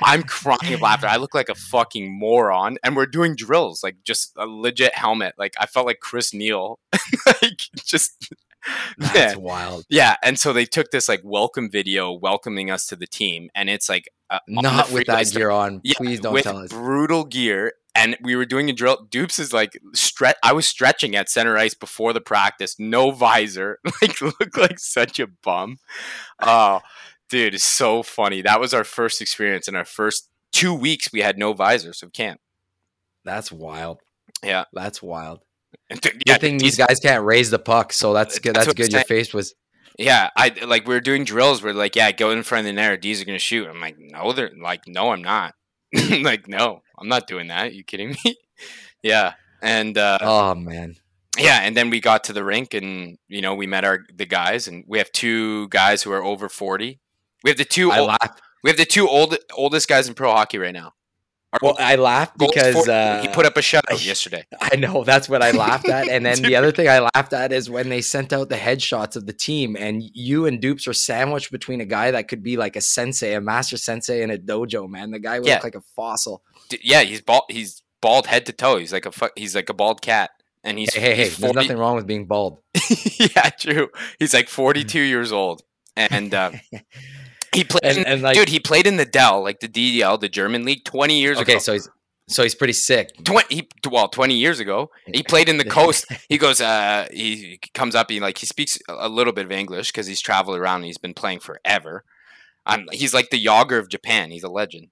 I'm 0.02 0.24
crying 0.24 0.74
of 0.74 0.82
laughter. 0.82 1.08
I 1.08 1.18
look 1.18 1.36
like 1.36 1.50
a 1.50 1.56
fucking 1.56 2.18
moron, 2.18 2.78
and 2.86 2.96
we're 2.96 3.06
doing 3.06 3.36
drills, 3.36 3.84
like 3.84 3.98
just 4.06 4.32
a 4.38 4.46
legit 4.48 4.96
helmet. 4.96 5.34
Like 5.38 5.56
I 5.60 5.66
felt 5.66 5.88
like 5.88 6.00
Chris 6.00 6.34
Neil, 6.34 6.80
like 7.26 7.60
just 7.86 8.34
That's 8.98 9.16
yeah, 9.16 9.36
wild. 9.36 9.86
yeah. 9.90 10.16
And 10.24 10.38
so 10.40 10.54
they 10.54 10.66
took 10.66 10.92
this 10.92 11.10
like 11.10 11.22
welcome 11.24 11.70
video 11.70 12.12
welcoming 12.12 12.70
us 12.70 12.86
to 12.88 12.96
the 12.96 13.08
team, 13.08 13.50
and 13.56 13.70
it's 13.70 13.90
like 13.90 14.10
uh, 14.30 14.40
Not 14.48 14.92
with 14.92 15.08
that 15.08 15.32
gear 15.32 15.50
on. 15.50 15.82
yeah, 15.84 15.94
Please 15.98 16.20
don't 16.20 16.34
with 16.34 16.44
tell 16.44 16.58
us. 16.58 16.70
brutal 16.70 17.26
gear. 17.26 17.74
And 17.94 18.16
we 18.22 18.38
were 18.38 18.46
doing 18.46 18.70
a 18.70 18.74
drill. 18.74 19.06
Dupes 19.10 19.38
is 19.38 19.52
like 19.52 19.78
stretch. 19.94 20.38
I 20.44 20.54
was 20.54 20.66
stretching 20.66 21.14
at 21.14 21.30
center 21.30 21.58
ice 21.58 21.74
before 21.74 22.14
the 22.14 22.22
practice, 22.22 22.78
no 22.80 23.12
visor, 23.12 23.80
like 24.02 24.22
looked 24.22 24.58
like 24.58 24.80
such 24.80 25.20
a 25.20 25.28
bum. 25.28 25.78
Oh, 26.42 26.80
dude, 27.30 27.54
it's 27.56 27.66
so 27.66 28.02
funny. 28.02 28.42
That 28.42 28.62
was 28.62 28.74
our 28.74 28.86
first 28.86 29.22
experience. 29.22 29.68
In 29.68 29.76
our 29.76 29.84
first 29.84 30.30
two 30.54 30.74
weeks, 30.74 31.12
we 31.12 31.20
had 31.20 31.38
no 31.38 31.52
visors 31.52 32.02
of 32.02 32.14
camp. 32.14 32.40
That's 33.26 33.52
wild. 33.52 34.00
Yeah. 34.42 34.66
That's 34.72 35.04
wild. 35.04 35.42
Th- 36.02 36.16
Good 36.26 36.42
thing 36.42 36.58
these- 36.58 36.78
these 36.78 36.86
guys 36.88 37.00
can't 37.00 37.24
raise 37.24 37.50
the 37.50 37.60
puck, 37.60 37.94
so 37.94 38.14
that's 38.14 38.40
good. 38.40 38.56
That's 38.56 38.68
That's, 38.68 38.80
I'm 38.80 38.84
good. 38.86 38.92
Your 38.92 39.00
saying. 39.02 39.06
face 39.08 39.34
was 39.34 39.54
Yeah, 39.98 40.30
I 40.36 40.54
like 40.66 40.88
we 40.88 40.94
were 40.96 41.02
doing 41.02 41.24
drills. 41.26 41.62
We're 41.62 41.74
like, 41.74 41.96
yeah, 41.96 42.12
go 42.12 42.32
in 42.32 42.44
front 42.44 42.62
of 42.62 42.66
the 42.68 42.74
net. 42.74 43.02
D's 43.02 43.22
are 43.22 43.26
gonna 43.26 43.40
shoot. 43.40 43.68
I'm 43.68 43.80
like, 43.82 43.96
no, 44.00 44.32
they're 44.34 44.52
like, 44.62 44.82
no, 44.88 45.12
I'm 45.12 45.22
not. 45.22 45.54
like, 46.22 46.48
no, 46.48 46.82
I'm 46.98 47.08
not 47.10 47.28
doing 47.28 47.48
that. 47.48 47.74
you 47.74 47.84
kidding 47.84 48.16
me? 48.24 48.36
yeah, 49.04 49.34
and 49.62 49.98
uh, 49.98 50.18
oh 50.22 50.56
man. 50.56 50.96
yeah, 51.38 51.60
and 51.62 51.76
then 51.76 51.90
we 51.90 52.00
got 52.00 52.24
to 52.26 52.34
the 52.34 52.44
rink, 52.44 52.74
and 52.74 53.18
you 53.28 53.42
know, 53.42 53.54
we 53.56 53.68
met 53.68 53.84
our 53.84 54.00
the 54.16 54.26
guys, 54.26 54.68
and 54.68 54.86
we 54.88 54.98
have 54.98 55.12
two 55.12 55.68
guys 55.70 56.04
who 56.04 56.12
are 56.14 56.24
over 56.24 56.48
forty. 56.48 57.00
We 57.44 57.50
have 57.50 57.58
the 57.58 57.66
two. 57.66 57.92
I 57.92 58.00
Old, 58.00 58.12
we 58.64 58.70
have 58.70 58.78
the 58.78 58.86
two 58.86 59.10
old 59.10 59.36
oldest 59.54 59.88
guys 59.90 60.08
in 60.08 60.14
pro 60.14 60.32
hockey 60.32 60.58
right 60.58 60.74
now. 60.74 60.94
Well, 61.62 61.76
I 61.80 61.96
laughed 61.96 62.38
because 62.38 62.74
40. 62.76 62.92
uh, 62.92 63.22
he 63.24 63.28
put 63.28 63.46
up 63.46 63.58
a 63.58 63.60
shutout 63.62 64.06
yesterday. 64.06 64.46
I 64.62 64.78
know 64.78 65.04
that's 65.04 65.28
what 65.28 65.42
I 65.44 65.52
laughed 65.52 65.90
at, 65.90 66.08
and 66.08 66.26
then 66.26 66.42
the 66.44 66.56
other 66.56 66.72
thing 66.72 66.88
I 66.88 67.00
laughed 67.00 67.34
at 67.34 67.52
is 67.52 67.70
when 67.70 67.90
they 67.90 68.02
sent 68.02 68.32
out 68.32 68.48
the 68.50 68.56
headshots 68.56 69.16
of 69.18 69.26
the 69.26 69.34
team, 69.34 69.76
and 69.78 70.02
you 70.14 70.46
and 70.46 70.62
Dupes 70.62 70.88
are 70.88 70.94
sandwiched 70.94 71.52
between 71.52 71.82
a 71.82 71.86
guy 71.86 72.12
that 72.12 72.28
could 72.30 72.42
be 72.42 72.56
like 72.56 72.76
a 72.76 72.82
sensei, 72.82 73.34
a 73.34 73.42
master 73.42 73.76
sensei, 73.78 74.22
in 74.24 74.32
a 74.32 74.38
dojo. 74.38 74.90
Man, 74.90 75.12
the 75.12 75.20
guy 75.20 75.40
would 75.40 75.48
Yeah. 75.48 75.56
look 75.56 75.64
like 75.66 75.76
a 75.76 75.82
fossil. 75.96 76.42
D- 76.70 76.80
Yeah, 76.84 77.02
he's 77.02 77.22
bald. 77.22 77.44
He's 77.50 77.82
bald 78.02 78.28
head 78.28 78.46
to 78.46 78.54
toe. 78.54 78.78
He's 78.78 78.94
like 78.94 79.06
a 79.06 79.12
fu- 79.12 79.30
he's 79.36 79.54
like 79.56 79.70
a 79.70 79.74
bald 79.74 80.02
cat, 80.02 80.30
and 80.64 80.80
he's 80.80 80.94
Hey, 80.94 81.02
hey, 81.02 81.16
hey! 81.16 81.24
he's 81.26 81.38
There's 81.38 81.54
nothing 81.54 81.78
wrong 81.78 81.96
with 81.98 82.08
being 82.08 82.28
bald. 82.28 82.62
yeah, 83.36 83.50
true. 83.50 83.90
He's 84.20 84.34
like 84.34 84.48
42 84.48 85.00
years 85.02 85.32
old, 85.34 85.64
and 85.98 86.34
uh, 86.34 86.52
he 87.54 87.64
played. 87.64 87.84
And, 87.84 87.98
in- 88.00 88.06
and 88.06 88.22
like, 88.22 88.36
dude, 88.36 88.50
he 88.50 88.60
played 88.60 88.88
in 88.88 88.98
the 88.98 89.06
Dell, 89.06 89.42
like 89.44 89.60
the 89.60 89.68
DEL, 89.68 90.18
the 90.18 90.30
German 90.30 90.66
league, 90.66 90.84
20 90.86 91.20
years 91.20 91.38
okay, 91.38 91.54
ago. 91.54 91.60
so 91.60 91.74
he's 91.74 91.90
so 92.28 92.44
he's 92.44 92.56
pretty 92.56 92.74
sick. 92.74 93.12
20, 93.24 93.54
he, 93.54 93.68
well, 93.90 94.08
20 94.08 94.36
years 94.36 94.60
ago, 94.60 94.90
he 95.14 95.22
played 95.22 95.50
in 95.50 95.58
the 95.58 95.66
coast. 95.66 96.06
He 96.30 96.38
goes, 96.38 96.62
uh, 96.62 97.08
he 97.12 97.60
comes 97.74 97.94
up, 97.94 98.10
he 98.10 98.22
like 98.22 98.38
he 98.38 98.46
speaks 98.46 98.80
a 98.88 99.10
little 99.10 99.34
bit 99.34 99.46
of 99.46 99.52
English 99.52 99.92
because 99.92 100.08
he's 100.08 100.22
traveled 100.22 100.58
around. 100.58 100.78
and 100.78 100.86
He's 100.86 100.98
been 100.98 101.14
playing 101.14 101.40
forever. 101.40 102.06
Um, 102.66 102.88
he's 102.92 103.14
like 103.14 103.32
the 103.32 103.44
Jagr 103.44 103.80
of 103.80 103.90
Japan. 103.90 104.32
He's 104.32 104.44
a 104.44 104.50
legend. 104.50 104.88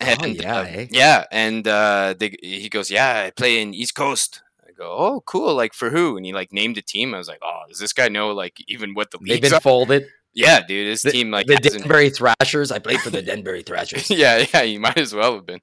Oh, 0.00 0.26
yeah, 0.26 0.56
uh, 0.58 0.62
eh? 0.62 0.86
yeah. 0.90 1.24
And 1.32 1.66
uh, 1.66 2.14
they, 2.18 2.36
he 2.40 2.68
goes, 2.68 2.90
yeah, 2.90 3.24
I 3.26 3.30
play 3.30 3.60
in 3.60 3.74
East 3.74 3.94
Coast. 3.94 4.42
I 4.66 4.70
go, 4.72 4.84
oh, 4.96 5.22
cool. 5.26 5.54
Like 5.54 5.74
for 5.74 5.90
who? 5.90 6.16
And 6.16 6.24
he 6.24 6.32
like 6.32 6.52
named 6.52 6.78
a 6.78 6.82
team. 6.82 7.14
I 7.14 7.18
was 7.18 7.28
like, 7.28 7.40
oh, 7.42 7.62
does 7.68 7.80
this 7.80 7.92
guy 7.92 8.08
know 8.08 8.30
like 8.30 8.62
even 8.68 8.94
what 8.94 9.10
the 9.10 9.18
league 9.18 9.30
is? 9.30 9.40
They've 9.40 9.50
been 9.50 9.56
are? 9.56 9.60
folded. 9.60 10.06
Yeah, 10.38 10.60
dude, 10.64 10.86
his 10.86 11.02
The, 11.02 11.10
team 11.10 11.32
like 11.32 11.46
the 11.48 11.56
Danbury 11.56 12.10
Trashers. 12.12 12.70
I 12.70 12.78
played 12.78 13.00
for 13.00 13.10
the 13.10 13.22
Danbury 13.22 13.64
Trashers. 13.64 14.08
yeah, 14.24 14.44
yeah, 14.54 14.62
you 14.62 14.78
might 14.78 14.96
as 14.96 15.12
well 15.12 15.34
have 15.34 15.46
been. 15.46 15.60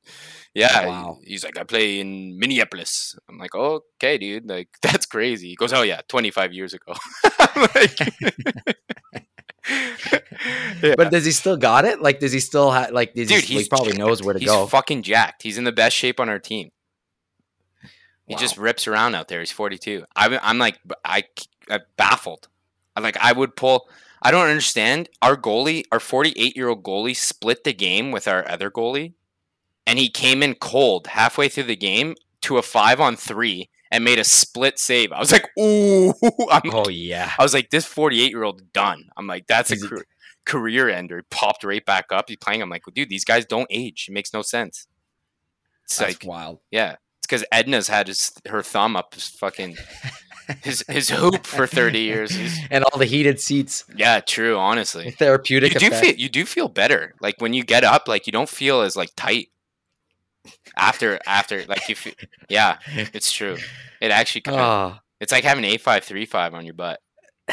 Yeah, 0.53 0.81
oh, 0.83 0.87
Wow. 0.89 1.17
he's 1.23 1.45
like, 1.45 1.57
I 1.57 1.63
play 1.63 1.99
in 2.01 2.37
Minneapolis. 2.37 3.15
I'm 3.29 3.37
like, 3.37 3.55
oh, 3.55 3.81
okay, 3.97 4.17
dude, 4.17 4.49
like 4.49 4.67
that's 4.81 5.05
crazy. 5.05 5.47
He 5.49 5.55
goes, 5.55 5.71
oh 5.71 5.81
yeah, 5.83 6.01
25 6.09 6.51
years 6.53 6.73
ago. 6.73 6.93
Like, 7.73 7.97
Yeah. 10.83 10.93
But 10.97 11.09
does 11.11 11.25
he 11.25 11.31
still 11.31 11.57
got 11.57 11.85
it? 11.85 12.01
Like, 12.01 12.19
does 12.19 12.31
he 12.31 12.39
still 12.39 12.69
have 12.71 12.91
like? 12.91 13.13
Does 13.15 13.29
dude, 13.29 13.43
he, 13.43 13.61
he 13.61 13.67
probably 13.69 13.93
jacked. 13.93 13.99
knows 13.99 14.21
where 14.21 14.33
to 14.33 14.39
he's 14.39 14.49
go. 14.49 14.67
fucking 14.67 15.01
jacked. 15.03 15.41
He's 15.41 15.57
in 15.57 15.63
the 15.63 15.71
best 15.71 15.95
shape 15.95 16.19
on 16.19 16.29
our 16.29 16.37
team. 16.39 16.69
He 18.27 18.33
Wow. 18.35 18.39
just 18.39 18.57
rips 18.57 18.87
around 18.87 19.15
out 19.15 19.27
there. 19.27 19.39
He's 19.39 19.51
42. 19.51 20.03
I'm, 20.15 20.37
I'm 20.43 20.57
like, 20.59 20.79
I, 21.03 21.23
am 21.69 21.79
baffled. 21.97 22.47
I'm 22.95 23.03
like, 23.03 23.17
I 23.17 23.31
would 23.31 23.55
pull. 23.55 23.87
I 24.21 24.31
don't 24.31 24.47
understand. 24.47 25.09
Our 25.21 25.37
goalie, 25.37 25.83
our 25.91 25.99
48 25.99 26.55
year 26.55 26.69
old 26.69 26.83
goalie, 26.83 27.15
split 27.15 27.63
the 27.63 27.73
game 27.73 28.11
with 28.11 28.27
our 28.27 28.47
other 28.49 28.71
goalie, 28.71 29.13
and 29.85 29.99
he 29.99 30.09
came 30.09 30.41
in 30.41 30.55
cold 30.55 31.07
halfway 31.07 31.47
through 31.49 31.63
the 31.65 31.75
game 31.75 32.15
to 32.41 32.57
a 32.57 32.61
five 32.61 32.99
on 32.99 33.15
three 33.15 33.69
and 33.91 34.03
made 34.03 34.19
a 34.19 34.23
split 34.23 34.79
save. 34.79 35.11
I 35.11 35.19
was 35.19 35.31
like, 35.31 35.47
ooh. 35.59 36.09
I'm, 36.51 36.61
oh 36.73 36.89
yeah. 36.89 37.31
I 37.37 37.43
was 37.43 37.53
like, 37.53 37.69
this 37.69 37.85
48 37.85 38.29
year 38.31 38.43
old 38.43 38.71
done. 38.73 39.09
I'm 39.15 39.27
like, 39.27 39.47
that's 39.47 39.71
a 39.71 39.75
He's- 39.75 39.87
car- 39.87 40.05
career 40.45 40.89
ender. 40.89 41.17
He 41.17 41.23
popped 41.29 41.63
right 41.63 41.85
back 41.85 42.05
up. 42.11 42.25
He's 42.27 42.37
playing. 42.37 42.61
I'm 42.61 42.69
like, 42.69 42.83
dude, 42.93 43.09
these 43.09 43.25
guys 43.25 43.45
don't 43.45 43.67
age. 43.69 44.07
It 44.09 44.13
makes 44.13 44.33
no 44.33 44.41
sense. 44.41 44.87
It's 45.85 45.97
That's 45.97 46.21
like, 46.23 46.27
wild. 46.29 46.59
yeah, 46.71 46.93
it's 47.19 47.27
because 47.27 47.45
Edna's 47.51 47.87
had 47.87 48.07
his 48.07 48.31
her 48.47 48.61
thumb 48.63 48.95
up 48.95 49.13
his 49.13 49.27
fucking 49.27 49.77
his 50.63 50.83
his 50.87 51.09
hoop 51.09 51.45
for 51.45 51.67
30 51.67 51.99
years. 51.99 52.31
He's, 52.35 52.59
and 52.71 52.83
all 52.83 52.99
the 52.99 53.05
heated 53.05 53.39
seats, 53.39 53.83
yeah, 53.95 54.19
true. 54.19 54.57
Honestly, 54.57 55.11
therapeutic 55.11 55.73
you 55.73 55.79
do 55.79 55.87
effect. 55.87 56.05
feel 56.05 56.15
you 56.15 56.29
do 56.29 56.45
feel 56.45 56.67
better. 56.67 57.13
Like 57.21 57.35
when 57.39 57.53
you 57.53 57.63
get 57.63 57.83
up, 57.83 58.07
like 58.07 58.27
you 58.27 58.31
don't 58.33 58.49
feel 58.49 58.81
as 58.81 58.95
like 58.95 59.09
tight 59.15 59.49
after 60.77 61.19
after 61.25 61.63
like 61.65 61.87
you 61.89 61.95
feel. 61.95 62.13
Yeah, 62.49 62.77
it's 63.13 63.31
true. 63.31 63.57
It 64.01 64.11
actually 64.11 64.41
kind 64.41 64.57
of, 64.59 64.61
Oh. 64.63 64.95
Ah. 64.95 65.01
it's 65.19 65.31
like 65.31 65.43
having 65.43 65.63
a 65.65 65.77
five 65.77 66.03
three 66.03 66.25
five 66.25 66.53
on 66.53 66.65
your 66.65 66.73
butt. 66.75 66.99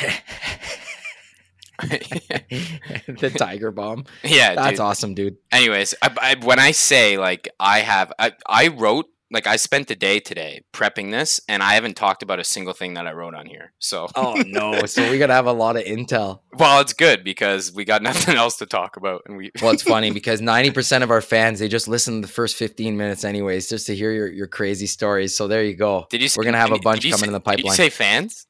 the 1.88 3.33
Tiger 3.37 3.70
Balm. 3.70 4.05
yeah, 4.24 4.55
That's 4.55 4.70
dude. 4.72 4.81
awesome, 4.81 5.14
dude. 5.14 5.37
anyways 5.50 5.94
I, 6.02 6.11
I, 6.20 6.44
when 6.46 6.59
i 6.59 6.70
say 6.70 7.18
like 7.18 7.48
i 7.59 7.81
have 7.81 8.12
I, 8.18 8.33
I 8.46 8.68
wrote 8.68 9.07
like 9.33 9.47
i 9.47 9.57
spent 9.57 9.88
the 9.88 9.97
day 9.97 10.21
today 10.21 10.62
prepping 10.73 11.11
this 11.11 11.40
and 11.49 11.62
i 11.62 11.73
haven't 11.75 11.97
talked 11.97 12.23
about 12.23 12.38
a 12.38 12.45
single 12.45 12.73
thing 12.73 12.95
that 12.95 13.07
i 13.07 13.12
wrote 13.12 13.35
on 13.35 13.47
here 13.47 13.73
so 13.79 14.07
Oh 14.14 14.42
no! 14.47 14.85
So 14.87 15.11
we 15.11 15.18
gotta 15.18 15.33
have 15.33 15.47
a 15.47 15.53
lot 15.53 15.77
of 15.77 15.85
intel. 15.85 16.40
well 16.59 16.81
it's 16.81 16.92
good 16.92 17.25
because 17.25 17.73
we 17.73 17.85
got 17.85 18.03
nothing 18.11 18.37
else 18.37 18.57
to 18.59 18.66
talk 18.66 18.97
about 18.97 19.23
and 19.27 19.37
we 19.37 19.51
Well, 19.62 19.73
it's 19.73 19.83
funny 19.83 20.11
because 20.21 20.40
ninety 20.40 20.71
percent 20.71 21.03
of 21.03 21.11
our 21.11 21.21
fans 21.21 21.59
they 21.59 21.68
just 21.68 21.88
listen 21.88 22.21
to 22.21 22.27
the 22.27 22.33
first 22.33 22.57
fifteen 22.57 22.97
minutes, 22.97 23.25
anyways, 23.25 23.68
just 23.68 23.87
to 23.87 23.95
hear 23.97 24.12
your, 24.12 24.29
your 24.31 24.47
crazy 24.47 24.87
stories. 24.87 25.37
So 25.37 25.49
there 25.49 25.64
you 25.64 25.75
go. 25.75 26.07
did 26.11 26.23
you 26.23 26.29
We're 26.37 26.45
gonna 26.45 26.59
have 26.59 26.73
a 26.73 26.79
bunch 26.79 27.03
coming 27.03 27.18
say- 27.18 27.27
in 27.27 27.33
the 27.33 27.40
pipeline. 27.40 27.75
did 27.77 27.83
you 27.83 27.90
say 27.90 27.90
fans 27.90 28.47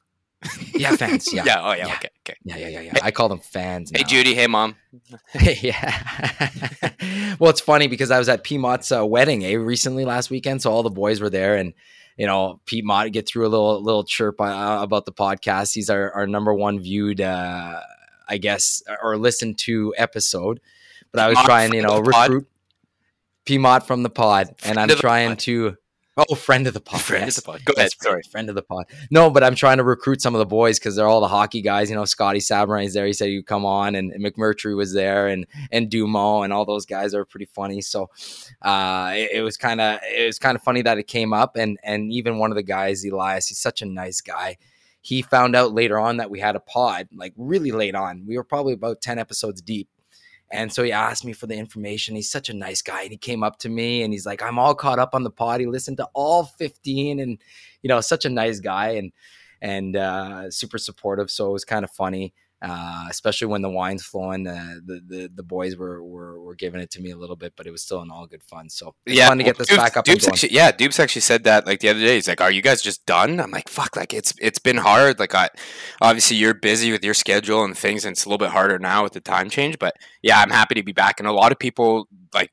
Yeah, 0.75 0.97
fans. 0.97 1.33
Yeah, 1.33 1.43
yeah 1.47 1.61
oh 1.63 1.73
yeah, 1.73 1.87
Yeah. 1.87 1.95
okay 1.95 2.09
okay 2.21 2.37
yeah, 2.45 2.57
yeah, 2.57 2.69
yeah. 2.69 2.81
yeah. 2.81 3.01
I 3.03 3.11
call 3.11 3.29
them 3.29 3.41
fans. 3.41 3.91
hey 3.95 4.03
now. 4.03 4.09
judy 4.09 4.35
hey 4.35 4.47
mom 4.47 4.77
yeah. 5.41 5.99
well, 7.39 7.51
it's 7.51 7.61
funny 7.61 7.87
because 7.87 8.11
I 8.11 8.19
was 8.19 8.29
at 8.29 8.45
P 8.45 8.59
Mott's 8.59 8.93
uh, 8.93 9.07
wedding 9.07 9.45
eh, 9.45 9.55
recently 9.55 10.05
last 10.05 10.31
weekend, 10.31 10.61
so 10.61 10.71
all 10.71 10.83
the 10.83 10.91
boys 10.91 11.21
were 11.21 11.31
there, 11.31 11.57
and 11.57 11.73
you 12.17 12.27
know, 12.27 12.61
Pete 12.67 12.85
Mott 12.85 13.11
get 13.13 13.27
through 13.27 13.47
a 13.47 13.49
little 13.49 13.83
little 13.83 14.05
chirp 14.05 14.41
uh, 14.41 14.79
about 14.83 15.07
the 15.07 15.13
podcast. 15.13 15.73
He's 15.75 15.89
our, 15.89 16.13
our 16.13 16.27
number 16.27 16.53
one 16.53 16.79
viewed, 16.79 17.21
uh, 17.21 17.81
I 18.29 18.39
guess, 18.39 18.83
or 19.03 19.17
listened 19.17 19.59
to 19.61 19.95
episode. 19.97 20.61
But 21.11 21.23
I 21.23 21.29
was 21.29 21.37
Mott 21.37 21.45
trying, 21.47 21.75
you 21.75 21.83
know, 21.83 22.01
recruit 22.01 22.47
P 23.45 23.59
Mott 23.59 23.87
from 23.87 24.03
the 24.03 24.11
pod, 24.11 24.55
and 24.65 24.79
I'm 24.79 24.89
trying 24.89 25.31
pod. 25.31 25.39
to. 25.41 25.77
Oh, 26.15 26.35
friend 26.35 26.67
of 26.67 26.75
the 26.75 26.81
pod. 26.81 27.01
friend 27.01 27.25
yes. 27.25 27.39
of 27.39 27.45
the 27.45 27.53
pod 27.53 27.65
go 27.65 27.73
ahead 27.75 27.91
Yes, 27.91 28.05
sorry 28.05 28.23
friend 28.23 28.51
of 28.51 28.55
the 28.55 28.63
pod. 28.63 28.85
No, 29.11 29.31
but 29.31 29.43
I'm 29.43 29.55
trying 29.55 29.79
to 29.79 29.85
recruit 29.85 30.21
some 30.21 30.35
of 30.35 30.41
the 30.41 30.47
boys 30.47 30.79
because 30.79 30.95
they're 30.95 31.07
all 31.07 31.23
the 31.23 31.29
hockey 31.29 31.63
guys. 31.63 31.89
You 31.89 31.97
know, 31.97 32.05
Scotty 32.05 32.39
Sabrin's 32.39 32.93
there. 32.93 33.07
He 33.07 33.15
said 33.15 33.29
he'd 33.29 33.47
come 33.47 33.65
on, 33.65 33.95
and, 33.95 34.13
and 34.13 34.23
McMurtry 34.23 34.77
was 34.77 34.93
there, 34.93 35.29
and 35.29 35.47
and 35.71 35.89
Dumo, 35.91 36.45
and 36.45 36.53
all 36.53 36.67
those 36.67 36.85
guys 36.85 37.15
are 37.15 37.25
pretty 37.25 37.47
funny. 37.47 37.81
So, 37.81 38.11
uh, 38.61 39.13
it, 39.15 39.31
it 39.35 39.43
was 39.43 39.57
kind 39.57 39.81
of 39.81 40.01
it 40.03 40.27
was 40.27 40.39
kind 40.39 40.55
of 40.55 40.63
funny 40.63 40.83
that 40.83 40.99
it 40.99 41.07
came 41.07 41.33
up, 41.33 41.57
and 41.57 41.79
and 41.83 42.13
even 42.13 42.39
one 42.39 42.51
of 42.51 42.57
the 42.57 42.63
guys, 42.63 43.05
Elias, 43.05 43.49
he's 43.49 43.59
such 43.59 43.81
a 43.81 43.87
nice 43.87 44.21
guy. 44.21 44.59
He 45.01 45.23
found 45.23 45.57
out 45.57 45.73
later 45.73 45.99
on 45.99 46.19
that 46.19 46.31
we 46.31 46.41
had 46.41 46.57
a 46.57 46.61
pod, 46.61 47.09
like 47.15 47.33
really 47.37 47.73
late 47.73 47.95
on. 47.95 48.25
We 48.27 48.37
were 48.37 48.45
probably 48.45 48.75
about 48.75 49.01
ten 49.01 49.19
episodes 49.19 49.63
deep. 49.63 49.89
And 50.53 50.71
so 50.71 50.83
he 50.83 50.93
asked 50.93 51.25
me 51.25 51.33
for 51.33 51.47
the 51.47 51.57
information. 51.57 52.15
He's 52.15 52.31
such 52.31 52.51
a 52.51 52.55
nice 52.55 52.83
guy. 52.83 53.03
And 53.03 53.11
he 53.11 53.17
came 53.17 53.43
up 53.43 53.59
to 53.61 53.71
me 53.71 54.03
and 54.03 54.13
he's 54.13 54.27
like, 54.27 54.43
I'm 54.43 54.59
all 54.59 54.75
caught 54.75 54.99
up 54.99 55.15
on 55.15 55.25
the 55.25 55.31
pod. 55.31 55.61
He 55.61 55.67
listened 55.67 55.97
to 55.97 56.09
all 56.13 56.45
15 56.45 57.21
and, 57.21 57.39
you 57.81 57.89
know, 57.89 58.03
such 58.03 58.27
a 58.27 58.31
nice 58.31 58.61
guy 58.61 58.91
and, 58.91 59.13
and 59.63 59.97
uh, 59.97 60.51
super 60.51 60.77
supportive. 60.77 61.31
So 61.31 61.49
it 61.49 61.53
was 61.53 61.65
kind 61.65 61.85
of 61.85 61.91
funny. 61.91 62.35
Uh, 62.63 63.07
especially 63.11 63.49
when 63.49 63.61
the 63.61 63.69
wine's 63.69 64.05
flowing. 64.05 64.47
Uh, 64.47 64.77
the, 64.87 65.01
the 65.05 65.31
the 65.35 65.43
boys 65.43 65.77
were, 65.77 66.03
were 66.03 66.41
were 66.41 66.55
giving 66.55 66.81
it 66.81 66.91
to 66.93 67.01
me 67.01 67.11
a 67.11 67.17
little 67.17 67.35
bit, 67.35 67.55
but 67.57 67.67
it 67.67 67.73
was 67.73 67.83
still 67.83 68.01
an 68.01 68.11
all 68.11 68.27
good 68.27 68.43
fun. 68.43 68.71
So 68.71 68.95
it's 69.05 69.17
yeah, 69.17 69.29
fun 69.29 69.39
to 69.39 69.45
get 69.45 69.59
this 69.59 69.67
Dupes- 69.67 69.83
back 69.83 69.97
up. 69.97 70.05
Going. 70.05 70.19
actually, 70.25 70.53
yeah, 70.53 70.71
Dupes 70.71 71.01
actually 71.01 71.23
said 71.23 71.43
that 71.45 71.67
like 71.67 71.81
the 71.81 71.89
other 71.89 71.99
day. 71.99 72.15
He's 72.15 72.29
like, 72.29 72.41
"Are 72.41 72.53
you 72.53 72.63
guys 72.63 72.81
just 72.81 73.05
done?" 73.05 73.41
I'm 73.41 73.51
like, 73.51 73.69
"Fuck!" 73.69 73.97
Like 73.97 74.15
it's 74.15 74.33
it's 74.41 74.61
been 74.61 74.77
hard. 74.77 75.19
Like 75.19 75.35
I, 75.35 75.49
obviously 76.01 76.37
you're 76.37 76.55
busy 76.55 76.93
with 76.93 77.05
your 77.05 77.15
schedule 77.15 77.65
and 77.65 77.77
things, 77.77 78.05
and 78.05 78.13
it's 78.13 78.25
a 78.25 78.29
little 78.29 78.39
bit 78.39 78.53
harder 78.53 78.79
now 78.79 79.03
with 79.03 79.15
the 79.15 79.21
time 79.21 79.51
change. 79.51 79.79
But 79.81 79.97
yeah, 80.23 80.41
I'm 80.41 80.51
happy 80.51 80.77
to 80.77 80.85
be 80.85 80.93
back. 80.93 81.19
And 81.19 81.27
a 81.27 81.33
lot 81.33 81.53
of 81.53 81.59
people 81.59 82.09
like. 82.33 82.53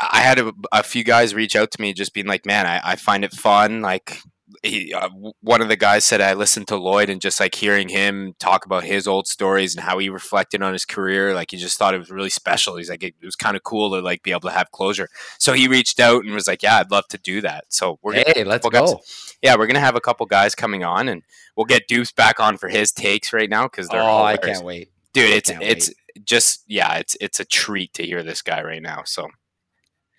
I 0.00 0.20
had 0.20 0.38
a, 0.38 0.52
a 0.72 0.82
few 0.82 1.04
guys 1.04 1.34
reach 1.34 1.54
out 1.54 1.70
to 1.72 1.80
me, 1.80 1.92
just 1.92 2.14
being 2.14 2.26
like, 2.26 2.46
"Man, 2.46 2.66
I, 2.66 2.80
I 2.82 2.96
find 2.96 3.24
it 3.24 3.32
fun. 3.32 3.82
Like, 3.82 4.20
he, 4.66 4.92
uh, 4.94 5.08
one 5.40 5.60
of 5.62 5.68
the 5.68 5.76
guys 5.76 6.04
said 6.04 6.20
I 6.20 6.34
listened 6.34 6.68
to 6.68 6.76
Lloyd 6.76 7.08
and 7.08 7.20
just 7.20 7.40
like 7.40 7.54
hearing 7.54 7.88
him 7.88 8.34
talk 8.38 8.66
about 8.66 8.84
his 8.84 9.06
old 9.06 9.26
stories 9.26 9.74
and 9.74 9.84
how 9.84 9.98
he 9.98 10.08
reflected 10.08 10.62
on 10.62 10.72
his 10.72 10.84
career, 10.84 11.34
like 11.34 11.50
he 11.50 11.56
just 11.56 11.78
thought 11.78 11.94
it 11.94 11.98
was 11.98 12.10
really 12.10 12.30
special. 12.30 12.76
He's 12.76 12.90
like, 12.90 13.02
it, 13.02 13.14
was 13.22 13.36
kind 13.36 13.56
of 13.56 13.62
cool 13.62 13.90
to 13.90 14.00
like 14.00 14.22
be 14.22 14.30
able 14.30 14.40
to 14.42 14.50
have 14.50 14.70
closure. 14.72 15.08
So 15.38 15.52
he 15.52 15.68
reached 15.68 15.98
out 16.00 16.24
and 16.24 16.34
was 16.34 16.46
like, 16.46 16.62
yeah, 16.62 16.76
I'd 16.78 16.90
love 16.90 17.06
to 17.08 17.18
do 17.18 17.40
that. 17.42 17.64
So 17.68 17.98
we're 18.02 18.12
gonna, 18.12 18.24
Hey, 18.34 18.44
let's 18.44 18.68
go. 18.68 19.00
yeah, 19.42 19.56
we're 19.56 19.66
gonna 19.66 19.80
have 19.80 19.96
a 19.96 20.00
couple 20.00 20.26
guys 20.26 20.54
coming 20.54 20.84
on 20.84 21.08
and 21.08 21.22
we'll 21.56 21.66
get 21.66 21.88
Dupes 21.88 22.12
back 22.12 22.38
on 22.40 22.56
for 22.56 22.68
his 22.68 22.92
takes 22.92 23.32
right 23.32 23.48
now 23.50 23.64
because 23.64 23.88
they're 23.88 24.00
Oh, 24.02 24.22
I 24.22 24.36
can't 24.36 24.64
wait. 24.64 24.90
dude. 25.12 25.30
I 25.30 25.36
It's 25.36 25.50
it's 25.50 25.90
just 26.24 26.64
yeah, 26.66 26.94
it's 26.96 27.16
it's 27.20 27.40
a 27.40 27.44
treat 27.44 27.92
to 27.94 28.02
hear 28.04 28.22
this 28.22 28.42
guy 28.42 28.62
right 28.62 28.82
now. 28.82 29.02
So 29.04 29.28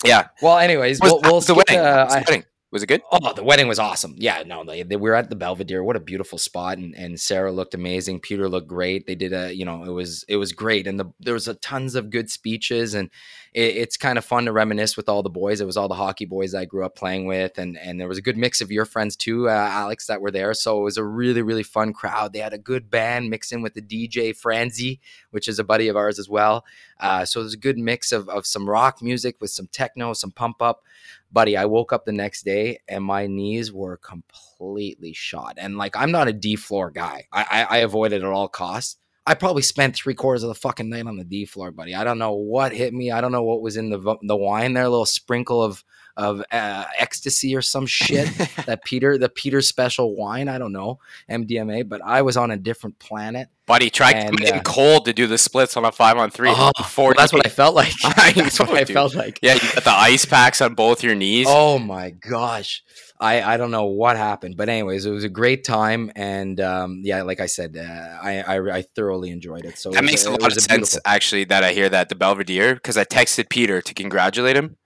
yeah, 0.05 0.27
Well, 0.41 0.57
anyways, 0.59 0.99
we'll, 1.01 1.19
we'll 1.21 1.35
was 1.35 1.47
the 1.47 1.55
skip, 1.55 1.69
wedding? 1.69 1.79
uh, 1.85 2.05
the 2.05 2.13
I- 2.13 2.19
wedding? 2.19 2.43
Was 2.78 2.84
it 2.84 2.88
good? 2.89 3.01
Oh, 3.11 3.34
the 3.34 3.43
wedding 3.43 3.67
was 3.67 3.80
awesome. 3.80 4.13
Yeah, 4.19 4.43
no, 4.45 4.63
they, 4.63 4.84
they 4.84 4.97
we 4.97 5.09
were 5.09 5.15
at 5.15 5.32
the 5.32 5.36
Belvedere. 5.36 5.84
What 5.84 5.95
a 5.95 5.99
beautiful 5.99 6.38
spot, 6.38 6.78
and, 6.78 6.93
and 6.93 7.19
Sarah 7.19 7.51
looked 7.51 7.73
amazing. 7.73 8.19
Peter 8.19 8.47
looked 8.47 8.67
great. 8.67 9.07
They 9.07 9.15
did 9.15 9.34
a, 9.34 9.51
you 9.51 9.65
know, 9.65 9.84
it 9.84 9.89
was 9.89 10.23
it 10.30 10.36
was 10.36 10.51
great, 10.51 10.86
and 10.86 10.99
the, 10.99 11.05
there 11.19 11.34
was 11.34 11.47
a 11.47 11.55
tons 11.55 11.95
of 11.95 12.11
good 12.11 12.30
speeches, 12.30 12.93
and 12.93 13.09
it, 13.53 13.77
it's 13.77 13.97
kind 13.97 14.17
of 14.17 14.25
fun 14.25 14.45
to 14.45 14.51
reminisce 14.51 14.97
with 14.97 15.09
all 15.09 15.23
the 15.23 15.29
boys. 15.29 15.61
It 15.61 15.65
was 15.65 15.77
all 15.77 15.87
the 15.87 15.95
hockey 15.95 16.25
boys 16.25 16.53
I 16.53 16.65
grew 16.65 16.85
up 16.85 16.95
playing 16.95 17.25
with, 17.25 17.57
and 17.57 17.77
and 17.77 17.99
there 17.99 18.07
was 18.07 18.17
a 18.17 18.21
good 18.21 18.37
mix 18.37 18.61
of 18.61 18.71
your 18.71 18.85
friends 18.85 19.15
too, 19.15 19.49
uh, 19.49 19.51
Alex, 19.51 20.07
that 20.07 20.21
were 20.21 20.31
there. 20.31 20.53
So 20.53 20.79
it 20.79 20.83
was 20.83 20.97
a 20.97 21.03
really 21.03 21.41
really 21.41 21.63
fun 21.63 21.93
crowd. 21.93 22.33
They 22.33 22.39
had 22.39 22.53
a 22.53 22.57
good 22.57 22.89
band 22.89 23.29
mixed 23.29 23.51
in 23.51 23.61
with 23.61 23.73
the 23.73 23.81
DJ 23.81 24.35
Franzi, 24.35 24.99
which 25.31 25.47
is 25.47 25.59
a 25.59 25.63
buddy 25.63 25.87
of 25.87 25.95
ours 25.95 26.19
as 26.19 26.29
well. 26.29 26.65
Uh, 26.99 27.25
so 27.25 27.41
there's 27.41 27.53
a 27.53 27.57
good 27.57 27.77
mix 27.77 28.11
of 28.11 28.29
of 28.29 28.45
some 28.45 28.69
rock 28.69 29.01
music 29.01 29.37
with 29.39 29.51
some 29.51 29.67
techno, 29.67 30.13
some 30.13 30.31
pump 30.31 30.61
up 30.61 30.83
buddy, 31.31 31.57
I 31.57 31.65
woke 31.65 31.93
up 31.93 32.05
the 32.05 32.11
next 32.11 32.43
day 32.43 32.79
and 32.87 33.03
my 33.03 33.27
knees 33.27 33.71
were 33.71 33.97
completely 33.97 35.13
shot. 35.13 35.55
And 35.57 35.77
like, 35.77 35.95
I'm 35.95 36.11
not 36.11 36.27
a 36.27 36.33
D 36.33 36.55
floor 36.55 36.91
guy. 36.91 37.27
I, 37.31 37.45
I, 37.49 37.63
I 37.63 37.77
avoid 37.79 38.13
it 38.13 38.23
at 38.23 38.29
all 38.29 38.47
costs. 38.47 38.97
I 39.28 39.34
probably 39.34 39.61
spent 39.61 39.93
three 39.93 40.15
quarters 40.15 40.43
of 40.43 40.47
the 40.47 40.55
fucking 40.55 40.89
night 40.89 41.05
on 41.05 41.17
the 41.17 41.25
D 41.25 41.45
floor, 41.45 41.69
buddy. 41.71 41.93
I 41.93 42.05
don't 42.05 42.17
know 42.17 42.32
what 42.32 42.71
hit 42.71 42.93
me. 42.93 43.11
I 43.11 43.19
don't 43.19 43.34
know 43.34 43.43
what 43.43 43.61
was 43.61 43.75
in 43.75 43.89
the 43.89 44.17
the 44.21 44.38
wine 44.38 44.71
there. 44.71 44.86
A 44.86 44.89
little 44.89 45.05
sprinkle 45.05 45.61
of 45.61 45.84
of 46.18 46.43
uh, 46.51 46.84
ecstasy 46.97 47.55
or 47.55 47.61
some 47.61 47.86
shit. 47.86 48.28
that 48.65 48.84
Peter, 48.84 49.18
the 49.18 49.30
Peter 49.30 49.61
special 49.61 50.15
wine. 50.15 50.49
I 50.49 50.57
don't 50.57 50.74
know 50.74 50.99
MDMA, 51.30 51.88
but 51.88 52.01
I 52.03 52.24
was 52.24 52.36
on 52.36 52.51
a 52.51 52.57
different 52.57 52.99
planet. 52.99 53.47
Buddy, 53.68 53.89
try 53.89 54.11
And, 54.11 54.43
uh, 54.45 54.61
cold 54.61 55.05
to 55.05 55.13
do 55.13 55.28
the 55.28 55.38
splits 55.38 55.76
on 55.76 55.84
a 55.86 55.91
five 55.91 56.18
on 56.18 56.32
three. 56.32 56.49
Oh, 56.51 56.72
well, 56.97 57.13
that's 57.18 57.34
what 57.34 57.45
I 57.45 57.49
felt 57.49 57.76
like. 57.76 57.93
I 58.03 58.32
that's 58.36 58.59
what 58.59 58.72
I 58.72 58.84
dude. 58.86 58.93
felt 58.93 59.13
like. 59.13 59.39
Yeah, 59.41 59.55
you 59.55 59.59
got 59.59 59.84
the 59.84 59.91
ice 59.91 60.26
packs 60.26 60.61
on 60.61 60.74
both 60.74 61.03
your 61.03 61.15
knees. 61.15 61.47
Oh 61.49 61.78
my 61.78 62.09
gosh. 62.11 62.84
I, 63.20 63.41
I 63.41 63.57
don't 63.57 63.72
know 63.72 63.86
what 63.86 64.15
happened, 64.15 64.57
but 64.57 64.70
anyways, 64.70 65.05
it 65.05 65.09
was 65.09 65.24
a 65.24 65.30
great 65.30 65.63
time, 65.63 66.11
and 66.15 66.61
um, 66.61 67.01
yeah, 67.03 67.24
like 67.24 67.39
I 67.39 67.47
said, 67.47 67.76
uh, 67.76 67.82
I, 68.22 68.41
I 68.41 68.76
I 68.78 68.82
thoroughly 68.84 69.32
enjoyed 69.32 69.65
it. 69.65 69.80
So 69.80 69.89
that 69.89 69.97
it 69.97 70.01
was 70.03 70.11
makes 70.11 70.26
a 70.28 70.32
lot 70.32 70.45
of 70.45 70.53
sense, 70.53 70.68
beautiful- 70.68 70.99
actually, 71.03 71.43
that 71.45 71.63
I 71.63 71.74
hear 71.74 71.89
that 71.89 72.09
the 72.09 72.15
Belvedere 72.15 72.76
because 72.76 72.95
I 72.95 73.05
texted 73.05 73.49
Peter 73.49 73.82
to 73.82 73.93
congratulate 73.95 74.55
him, 74.55 74.78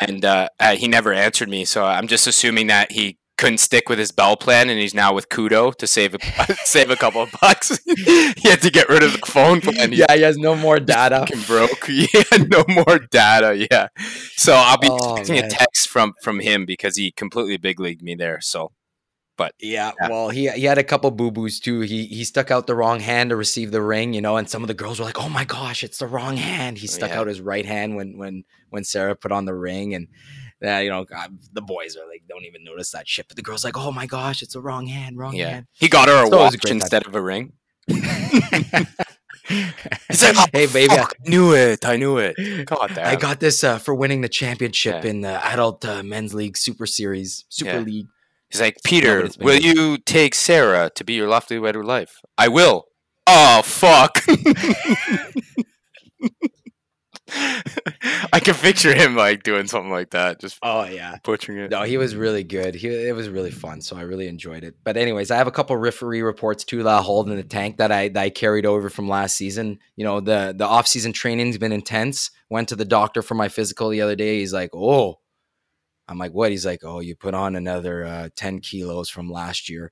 and 0.00 0.24
uh, 0.24 0.48
uh, 0.60 0.76
he 0.76 0.88
never 0.88 1.12
answered 1.12 1.48
me. 1.48 1.64
So 1.64 1.84
I'm 1.84 2.06
just 2.06 2.26
assuming 2.26 2.68
that 2.68 2.92
he 2.92 3.18
couldn't 3.38 3.58
stick 3.58 3.88
with 3.88 3.98
his 3.98 4.12
Bell 4.12 4.36
plan, 4.36 4.70
and 4.70 4.78
he's 4.78 4.94
now 4.94 5.12
with 5.14 5.28
Koodo 5.28 5.74
to 5.76 5.86
save 5.86 6.14
a 6.14 6.18
save 6.64 6.90
a 6.90 6.96
couple 6.96 7.22
of 7.22 7.30
bucks. 7.40 7.80
he 7.86 8.48
had 8.48 8.62
to 8.62 8.70
get 8.70 8.88
rid 8.88 9.02
of 9.02 9.12
the 9.12 9.26
phone 9.26 9.60
plan. 9.60 9.92
Yeah, 9.92 10.14
he 10.14 10.22
has 10.22 10.36
no 10.38 10.54
more 10.54 10.78
data. 10.78 11.26
broke. 11.46 11.88
Yeah, 11.88 12.22
no 12.48 12.64
more 12.68 12.98
data. 13.10 13.66
Yeah, 13.70 13.88
so 14.36 14.54
I'll 14.54 14.78
be 14.78 14.88
Oh, 14.90 15.16
expecting 15.16 15.38
a 15.38 15.48
text 15.48 15.88
from 15.88 16.12
from 16.22 16.40
him 16.40 16.64
because 16.66 16.96
he 16.96 17.10
completely 17.10 17.56
big 17.56 17.80
leagued 17.80 18.02
me 18.02 18.14
there. 18.14 18.40
So 18.40 18.72
Yeah, 19.60 19.90
Yeah. 20.00 20.08
well, 20.08 20.28
he 20.28 20.48
he 20.50 20.64
had 20.64 20.78
a 20.78 20.84
couple 20.84 21.10
boo 21.10 21.30
boos 21.32 21.58
too. 21.58 21.80
He 21.80 22.06
he 22.06 22.22
stuck 22.24 22.50
out 22.50 22.66
the 22.68 22.74
wrong 22.76 23.00
hand 23.00 23.30
to 23.30 23.36
receive 23.36 23.70
the 23.72 23.82
ring, 23.82 24.12
you 24.14 24.20
know, 24.20 24.36
and 24.36 24.48
some 24.48 24.62
of 24.62 24.68
the 24.68 24.74
girls 24.74 24.98
were 25.00 25.04
like, 25.04 25.18
"Oh 25.20 25.28
my 25.28 25.44
gosh, 25.44 25.82
it's 25.82 25.98
the 25.98 26.06
wrong 26.06 26.36
hand." 26.36 26.78
He 26.78 26.86
stuck 26.86 27.10
Yeah. 27.10 27.20
out 27.20 27.26
his 27.26 27.40
right 27.40 27.66
hand 27.66 27.96
when 27.96 28.16
when 28.18 28.44
when 28.70 28.84
Sarah 28.84 29.16
put 29.16 29.32
on 29.32 29.44
the 29.44 29.54
ring, 29.54 29.94
and 29.94 30.06
uh, 30.64 30.78
you 30.78 30.90
know, 30.90 31.04
God, 31.04 31.36
the 31.52 31.60
boys 31.62 31.96
are 31.96 32.06
like, 32.08 32.22
don't 32.28 32.44
even 32.44 32.62
notice 32.62 32.92
that 32.92 33.08
shit, 33.08 33.26
but 33.26 33.36
the 33.36 33.42
girls 33.42 33.64
like, 33.64 33.76
"Oh 33.76 33.90
my 33.90 34.06
gosh, 34.06 34.42
it's 34.42 34.54
the 34.54 34.60
wrong 34.60 34.86
hand, 34.86 35.18
wrong 35.18 35.34
yeah, 35.34 35.48
hand." 35.50 35.66
he 35.72 35.88
got 35.88 36.06
her 36.08 36.22
a 36.24 36.26
So 36.28 36.34
a 36.34 36.38
watch 36.38 36.60
time. 36.60 36.72
instead 36.76 37.04
of 37.06 37.14
a 37.16 37.20
ring. 37.20 37.52
He's 39.48 40.22
like, 40.22 40.36
"Oh, 40.38 40.46
"Hey 40.52 40.66
baby, 40.66 40.92
I- 40.92 40.96
fuck, 40.98 41.14
I 41.26 41.28
knew 41.28 41.52
it. 41.54 41.84
I 41.84 41.96
knew 41.96 42.18
it. 42.18 42.36
God 42.66 42.92
damn. 42.94 43.06
I 43.06 43.16
got 43.16 43.40
this 43.40 43.64
uh, 43.64 43.78
for 43.78 43.94
winning 43.94 44.20
the 44.20 44.28
championship 44.28 45.02
Yeah. 45.04 45.10
in 45.10 45.20
the 45.22 45.44
adult 45.46 45.84
uh, 45.84 46.02
men's 46.02 46.32
league 46.32 46.56
super 46.56 46.86
series, 46.86 47.44
super 47.48 47.70
Yeah. 47.72 47.78
league." 47.80 48.06
He's 48.52 48.60
like, 48.60 48.76
Peter, 48.84 49.22
will 49.40 49.58
good. 49.58 49.64
you 49.64 49.98
take 49.98 50.34
Sarah 50.34 50.90
to 50.94 51.04
be 51.04 51.14
your 51.14 51.26
lovely 51.28 51.58
wedded 51.58 51.84
life? 51.84 52.20
I 52.38 52.48
will. 52.48 52.84
Oh 53.26 53.62
fuck. 53.64 54.18
I 57.34 58.40
can 58.40 58.54
picture 58.54 58.92
him 58.94 59.16
like 59.16 59.42
doing 59.42 59.66
something 59.66 59.90
like 59.90 60.10
that, 60.10 60.38
just 60.40 60.58
Oh 60.62 60.84
yeah. 60.84 61.16
butchering 61.24 61.58
it. 61.58 61.70
No, 61.70 61.82
he 61.82 61.96
was 61.96 62.14
really 62.14 62.44
good. 62.44 62.74
He, 62.74 62.88
it 62.88 63.14
was 63.14 63.28
really 63.28 63.50
fun, 63.50 63.80
so 63.80 63.96
I 63.96 64.02
really 64.02 64.28
enjoyed 64.28 64.64
it. 64.64 64.74
But 64.84 64.96
anyways, 64.98 65.30
I 65.30 65.36
have 65.36 65.46
a 65.46 65.50
couple 65.52 65.74
referee 65.76 66.20
reports 66.22 66.64
too 66.64 66.82
that 66.82 67.02
hold 67.04 67.30
in 67.30 67.36
the 67.36 67.42
tank 67.42 67.78
that 67.78 67.90
I 67.90 68.08
that 68.08 68.22
I 68.22 68.30
carried 68.30 68.66
over 68.66 68.90
from 68.90 69.08
last 69.08 69.36
season. 69.36 69.78
You 69.96 70.04
know, 70.04 70.20
the 70.20 70.54
the 70.56 70.66
off 70.66 70.86
season 70.86 71.12
training's 71.12 71.56
been 71.58 71.72
intense. 71.72 72.30
Went 72.50 72.68
to 72.68 72.76
the 72.76 72.84
doctor 72.84 73.22
for 73.22 73.34
my 73.34 73.48
physical 73.48 73.88
the 73.88 74.02
other 74.02 74.16
day. 74.16 74.40
He's 74.40 74.52
like, 74.52 74.70
"Oh," 74.74 75.20
I'm 76.08 76.18
like, 76.18 76.32
"What?" 76.32 76.50
He's 76.50 76.66
like, 76.66 76.80
"Oh, 76.84 77.00
you 77.00 77.14
put 77.16 77.34
on 77.34 77.56
another 77.56 78.04
uh, 78.04 78.28
ten 78.36 78.60
kilos 78.60 79.08
from 79.08 79.30
last 79.30 79.68
year." 79.68 79.90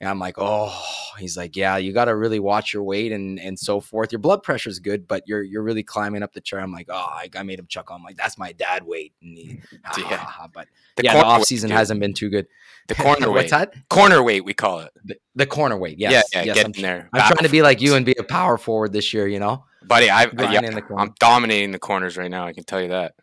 And 0.00 0.08
I'm 0.08 0.18
like, 0.18 0.36
"Oh," 0.38 0.74
he's 1.18 1.36
like, 1.36 1.56
"Yeah, 1.56 1.76
you 1.76 1.92
got 1.92 2.06
to 2.06 2.16
really 2.16 2.40
watch 2.40 2.72
your 2.72 2.82
weight 2.82 3.12
and 3.12 3.38
and 3.38 3.58
so 3.58 3.80
forth. 3.80 4.12
Your 4.12 4.18
blood 4.20 4.42
pressure's 4.42 4.78
good, 4.78 5.06
but 5.06 5.24
you're 5.26 5.42
you're 5.42 5.62
really 5.62 5.82
climbing 5.82 6.22
up 6.22 6.32
the 6.32 6.40
chair." 6.40 6.60
I'm 6.60 6.72
like, 6.72 6.86
"Oh," 6.88 6.94
I, 6.94 7.28
I 7.36 7.42
made 7.42 7.58
him 7.58 7.66
chuckle. 7.66 7.96
I'm 7.96 8.02
like, 8.02 8.16
"That's 8.16 8.38
my 8.38 8.52
dad 8.52 8.84
weight." 8.86 9.12
And 9.20 9.36
he, 9.36 9.60
ha, 9.84 9.94
Yeah. 9.98 10.46
but 10.54 10.68
The 10.96 11.02
yeah, 11.04 11.14
the 11.14 11.24
off 11.24 11.44
season 11.44 11.68
dude. 11.68 11.76
hasn't 11.76 12.00
been 12.00 12.14
too 12.14 12.30
good. 12.30 12.46
the 12.88 12.94
corner 13.06 13.30
weight. 13.30 13.50
That? 13.50 13.74
Corner 13.90 14.22
weight, 14.22 14.44
we 14.44 14.54
call 14.54 14.80
it. 14.80 14.92
The, 15.04 15.16
the 15.34 15.46
corner 15.46 15.76
weight. 15.76 15.98
Yes. 15.98 16.30
yeah, 16.32 16.40
yeah, 16.40 16.46
yes. 16.46 16.54
get 16.56 16.64
I'm, 16.66 16.72
in 16.74 16.82
there. 16.82 17.08
I'm 17.12 17.32
trying 17.32 17.44
to 17.44 17.50
be 17.50 17.60
like 17.60 17.82
you 17.82 17.94
and 17.94 18.06
be 18.06 18.14
a 18.18 18.22
power 18.24 18.56
forward 18.56 18.92
this 18.92 19.12
year. 19.12 19.26
You 19.28 19.40
know, 19.40 19.64
buddy. 19.84 20.08
I, 20.08 20.26
grind 20.26 20.52
yeah. 20.54 20.80
I'm 20.96 21.12
dominating 21.18 21.72
the 21.72 21.78
corners 21.78 22.16
right 22.16 22.30
now. 22.30 22.46
I 22.46 22.54
can 22.54 22.64
tell 22.64 22.80
you 22.80 22.88
that. 22.88 23.14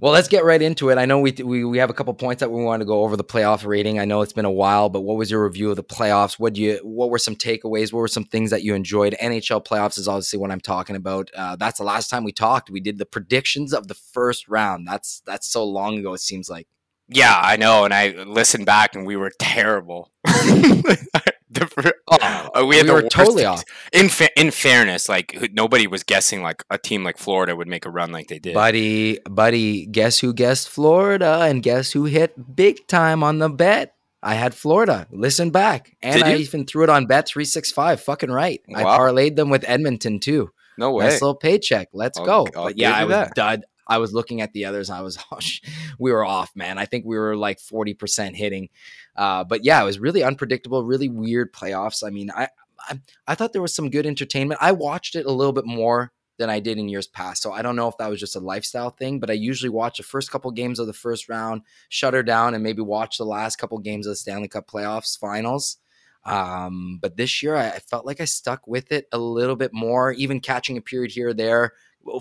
Well, 0.00 0.12
let's 0.12 0.28
get 0.28 0.44
right 0.44 0.60
into 0.60 0.90
it. 0.90 0.98
I 0.98 1.06
know 1.06 1.18
we, 1.18 1.32
we 1.32 1.64
we 1.64 1.78
have 1.78 1.90
a 1.90 1.94
couple 1.94 2.12
points 2.14 2.40
that 2.40 2.50
we 2.50 2.62
want 2.62 2.80
to 2.80 2.84
go 2.84 3.02
over 3.02 3.16
the 3.16 3.24
playoff 3.24 3.64
rating. 3.66 3.98
I 3.98 4.04
know 4.04 4.22
it's 4.22 4.32
been 4.32 4.44
a 4.44 4.50
while, 4.50 4.88
but 4.88 5.00
what 5.00 5.16
was 5.16 5.30
your 5.30 5.44
review 5.44 5.70
of 5.70 5.76
the 5.76 5.84
playoffs? 5.84 6.38
What 6.38 6.56
you 6.56 6.78
what 6.82 7.10
were 7.10 7.18
some 7.18 7.36
takeaways? 7.36 7.92
What 7.92 8.00
were 8.00 8.08
some 8.08 8.24
things 8.24 8.50
that 8.50 8.62
you 8.62 8.74
enjoyed? 8.74 9.16
NHL 9.20 9.64
playoffs 9.64 9.98
is 9.98 10.08
obviously 10.08 10.38
what 10.38 10.50
I'm 10.50 10.60
talking 10.60 10.96
about. 10.96 11.30
Uh, 11.34 11.56
that's 11.56 11.78
the 11.78 11.84
last 11.84 12.08
time 12.08 12.24
we 12.24 12.32
talked. 12.32 12.70
We 12.70 12.80
did 12.80 12.98
the 12.98 13.06
predictions 13.06 13.72
of 13.72 13.88
the 13.88 13.94
first 13.94 14.48
round. 14.48 14.86
That's 14.86 15.22
that's 15.24 15.48
so 15.48 15.64
long 15.64 15.98
ago. 15.98 16.14
It 16.14 16.20
seems 16.20 16.48
like. 16.50 16.68
Yeah, 17.08 17.38
I 17.38 17.56
know. 17.56 17.84
And 17.84 17.92
I 17.92 18.08
listened 18.24 18.66
back, 18.66 18.94
and 18.94 19.06
we 19.06 19.16
were 19.16 19.32
terrible. 19.38 20.10
The 21.74 21.94
Oh, 22.10 22.18
Uh, 22.54 22.66
we 22.66 22.76
had 22.76 22.84
we 22.84 22.88
the 22.88 22.94
were 22.94 23.02
totally 23.02 23.44
off. 23.44 23.64
In 23.92 24.08
fa- 24.08 24.38
in 24.40 24.50
fairness, 24.50 25.08
like 25.08 25.50
nobody 25.52 25.86
was 25.86 26.02
guessing 26.02 26.42
like 26.42 26.62
a 26.70 26.78
team 26.78 27.04
like 27.04 27.18
Florida 27.18 27.54
would 27.56 27.68
make 27.68 27.84
a 27.86 27.90
run 27.90 28.12
like 28.12 28.28
they 28.28 28.38
did. 28.38 28.54
Buddy, 28.54 29.18
buddy, 29.28 29.86
guess 29.86 30.18
who 30.20 30.32
guessed 30.34 30.68
Florida 30.68 31.40
and 31.42 31.62
guess 31.62 31.92
who 31.92 32.04
hit 32.04 32.56
big 32.56 32.86
time 32.86 33.22
on 33.22 33.38
the 33.38 33.48
bet? 33.48 33.94
I 34.22 34.34
had 34.34 34.54
Florida. 34.54 35.06
Listen 35.10 35.50
back. 35.50 35.96
And 36.02 36.22
I 36.24 36.36
even 36.36 36.64
threw 36.66 36.82
it 36.84 36.88
on 36.90 37.06
bet 37.06 37.26
365. 37.28 38.00
Fucking 38.00 38.30
right. 38.30 38.62
I 38.74 38.82
parlayed 38.82 39.36
them 39.36 39.50
with 39.50 39.64
Edmonton 39.68 40.18
too. 40.18 40.50
no 40.78 40.92
way. 40.92 41.04
Nice 41.04 41.20
little 41.20 41.34
paycheck. 41.36 41.88
Let's 41.92 42.18
I'll- 42.18 42.24
go. 42.24 42.46
I'll 42.56 42.64
but 42.64 42.78
yeah, 42.78 42.92
I 42.96 43.04
was 43.04 43.10
that. 43.12 43.34
dud. 43.34 43.64
I 43.86 43.98
was 43.98 44.14
looking 44.14 44.40
at 44.40 44.54
the 44.54 44.64
others. 44.64 44.88
I 44.88 45.02
was, 45.02 45.18
oh, 45.30 45.38
we 45.98 46.10
were 46.10 46.24
off, 46.24 46.50
man. 46.56 46.78
I 46.78 46.86
think 46.86 47.04
we 47.04 47.18
were 47.18 47.36
like 47.36 47.58
40% 47.58 48.34
hitting. 48.34 48.70
Uh, 49.16 49.44
but 49.44 49.64
yeah, 49.64 49.80
it 49.80 49.84
was 49.84 49.98
really 49.98 50.22
unpredictable, 50.22 50.84
really 50.84 51.08
weird 51.08 51.52
playoffs. 51.52 52.06
I 52.06 52.10
mean, 52.10 52.30
I, 52.30 52.48
I, 52.88 53.00
I 53.26 53.34
thought 53.34 53.52
there 53.52 53.62
was 53.62 53.74
some 53.74 53.90
good 53.90 54.06
entertainment. 54.06 54.60
I 54.62 54.72
watched 54.72 55.14
it 55.14 55.26
a 55.26 55.32
little 55.32 55.52
bit 55.52 55.66
more 55.66 56.12
than 56.38 56.50
I 56.50 56.58
did 56.58 56.78
in 56.78 56.88
years 56.88 57.06
past. 57.06 57.42
So 57.42 57.52
I 57.52 57.62
don't 57.62 57.76
know 57.76 57.88
if 57.88 57.96
that 57.98 58.10
was 58.10 58.18
just 58.18 58.36
a 58.36 58.40
lifestyle 58.40 58.90
thing, 58.90 59.20
but 59.20 59.30
I 59.30 59.34
usually 59.34 59.70
watch 59.70 59.98
the 59.98 60.02
first 60.02 60.32
couple 60.32 60.50
games 60.50 60.78
of 60.78 60.86
the 60.86 60.92
first 60.92 61.28
round, 61.28 61.62
shut 61.88 62.14
her 62.14 62.24
down, 62.24 62.54
and 62.54 62.62
maybe 62.62 62.82
watch 62.82 63.18
the 63.18 63.24
last 63.24 63.56
couple 63.56 63.78
games 63.78 64.06
of 64.06 64.12
the 64.12 64.16
Stanley 64.16 64.48
Cup 64.48 64.68
playoffs 64.68 65.18
finals. 65.18 65.76
Um, 66.24 66.98
but 67.00 67.16
this 67.16 67.42
year, 67.42 67.54
I, 67.54 67.68
I 67.68 67.78
felt 67.78 68.06
like 68.06 68.20
I 68.20 68.24
stuck 68.24 68.66
with 68.66 68.90
it 68.90 69.06
a 69.12 69.18
little 69.18 69.56
bit 69.56 69.72
more, 69.72 70.12
even 70.12 70.40
catching 70.40 70.76
a 70.76 70.80
period 70.80 71.12
here 71.12 71.28
or 71.28 71.34
there 71.34 71.72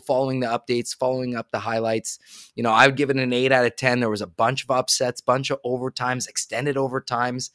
following 0.06 0.40
the 0.40 0.48
updates, 0.48 0.96
following 0.96 1.36
up 1.36 1.52
the 1.52 1.60
highlights. 1.60 2.20
You 2.56 2.64
know, 2.64 2.72
I 2.72 2.88
would 2.88 2.96
give 2.96 3.10
it 3.10 3.18
an 3.18 3.34
eight 3.34 3.52
out 3.52 3.66
of 3.66 3.76
10. 3.76 4.00
There 4.00 4.10
was 4.10 4.22
a 4.22 4.28
bunch 4.28 4.64
of 4.64 4.72
upsets, 4.72 5.22
bunch 5.22 5.50
of 5.50 5.60
overtimes, 5.66 6.28
extended 6.28 6.76
overtimes. 6.76 7.50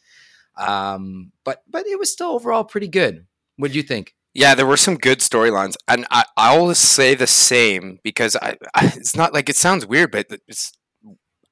Um, 0.56 1.32
but 1.44 1.62
but 1.68 1.86
it 1.86 1.98
was 1.98 2.12
still 2.12 2.30
overall 2.30 2.64
pretty 2.64 2.88
good. 2.88 3.26
What 3.56 3.72
do 3.72 3.76
you 3.76 3.82
think? 3.82 4.14
Yeah, 4.34 4.54
there 4.54 4.66
were 4.66 4.76
some 4.76 4.96
good 4.96 5.20
storylines, 5.20 5.74
and 5.86 6.06
I, 6.10 6.24
I 6.36 6.56
always 6.56 6.78
say 6.78 7.14
the 7.14 7.26
same 7.26 7.98
because 8.02 8.36
I, 8.36 8.56
I, 8.74 8.92
it's 8.96 9.16
not 9.16 9.32
like 9.32 9.48
it 9.48 9.56
sounds 9.56 9.86
weird, 9.86 10.12
but 10.12 10.26
it's 10.46 10.72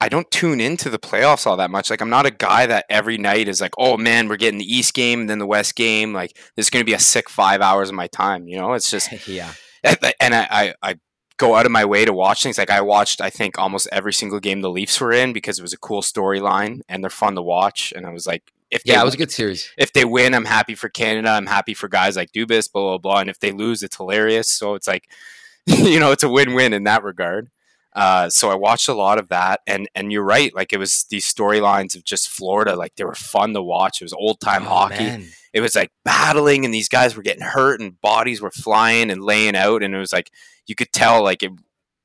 I 0.00 0.08
don't 0.08 0.30
tune 0.30 0.60
into 0.60 0.90
the 0.90 0.98
playoffs 0.98 1.46
all 1.46 1.56
that 1.56 1.70
much. 1.70 1.88
Like 1.88 2.02
I'm 2.02 2.10
not 2.10 2.26
a 2.26 2.30
guy 2.30 2.66
that 2.66 2.84
every 2.90 3.16
night 3.16 3.48
is 3.48 3.60
like, 3.60 3.72
oh 3.78 3.96
man, 3.96 4.28
we're 4.28 4.36
getting 4.36 4.58
the 4.58 4.72
East 4.72 4.92
game 4.92 5.22
and 5.22 5.30
then 5.30 5.38
the 5.38 5.46
West 5.46 5.74
game. 5.74 6.12
Like 6.12 6.36
there's 6.54 6.68
going 6.68 6.82
to 6.82 6.86
be 6.86 6.94
a 6.94 6.98
sick 6.98 7.30
five 7.30 7.62
hours 7.62 7.88
of 7.88 7.94
my 7.94 8.06
time. 8.08 8.46
You 8.46 8.58
know, 8.58 8.74
it's 8.74 8.90
just 8.90 9.10
yeah. 9.28 9.52
And 9.84 10.34
I, 10.34 10.46
I, 10.50 10.74
I 10.82 10.98
go 11.36 11.54
out 11.54 11.66
of 11.66 11.72
my 11.72 11.84
way 11.84 12.04
to 12.04 12.12
watch 12.12 12.42
things. 12.42 12.58
Like 12.58 12.70
I 12.70 12.80
watched, 12.80 13.20
I 13.20 13.30
think 13.30 13.58
almost 13.58 13.88
every 13.92 14.12
single 14.12 14.40
game 14.40 14.60
the 14.60 14.70
Leafs 14.70 15.00
were 15.00 15.12
in 15.12 15.32
because 15.32 15.58
it 15.58 15.62
was 15.62 15.72
a 15.72 15.78
cool 15.78 16.02
storyline 16.02 16.80
and 16.88 17.02
they're 17.02 17.10
fun 17.10 17.34
to 17.34 17.42
watch. 17.42 17.92
And 17.94 18.06
I 18.06 18.10
was 18.10 18.26
like, 18.26 18.52
if 18.70 18.82
yeah, 18.84 19.00
it 19.00 19.04
was 19.04 19.14
a 19.14 19.18
good 19.18 19.30
series. 19.30 19.70
If 19.78 19.92
they 19.92 20.04
win, 20.04 20.34
I'm 20.34 20.44
happy 20.44 20.74
for 20.74 20.88
Canada. 20.88 21.30
I'm 21.30 21.46
happy 21.46 21.72
for 21.72 21.88
guys 21.88 22.16
like 22.16 22.32
Dubas, 22.32 22.70
blah 22.70 22.82
blah 22.82 22.98
blah. 22.98 23.20
And 23.20 23.30
if 23.30 23.38
they 23.38 23.52
lose, 23.52 23.82
it's 23.82 23.96
hilarious. 23.96 24.50
So 24.50 24.74
it's 24.74 24.88
like, 24.88 25.08
you 25.66 26.00
know, 26.00 26.10
it's 26.10 26.24
a 26.24 26.28
win-win 26.28 26.72
in 26.72 26.84
that 26.84 27.04
regard. 27.04 27.48
Uh, 27.94 28.28
so 28.28 28.50
I 28.50 28.56
watched 28.56 28.88
a 28.88 28.94
lot 28.94 29.18
of 29.18 29.28
that, 29.28 29.60
and 29.66 29.88
and 29.94 30.12
you're 30.12 30.24
right. 30.24 30.54
Like 30.54 30.72
it 30.72 30.78
was 30.78 31.04
these 31.04 31.32
storylines 31.32 31.94
of 31.94 32.04
just 32.04 32.28
Florida. 32.28 32.76
Like 32.76 32.96
they 32.96 33.04
were 33.04 33.14
fun 33.14 33.54
to 33.54 33.62
watch. 33.62 34.02
It 34.02 34.04
was 34.04 34.12
old 34.12 34.40
time 34.40 34.64
oh, 34.64 34.68
hockey. 34.68 35.04
Man. 35.04 35.28
It 35.56 35.62
was 35.62 35.74
like 35.74 35.90
battling, 36.04 36.66
and 36.66 36.74
these 36.74 36.90
guys 36.90 37.16
were 37.16 37.22
getting 37.22 37.42
hurt, 37.42 37.80
and 37.80 37.98
bodies 38.00 38.42
were 38.42 38.50
flying 38.50 39.10
and 39.10 39.24
laying 39.24 39.56
out, 39.56 39.82
and 39.82 39.94
it 39.94 39.98
was 39.98 40.12
like 40.12 40.30
you 40.66 40.74
could 40.74 40.92
tell 40.92 41.22
like 41.22 41.42
it 41.42 41.52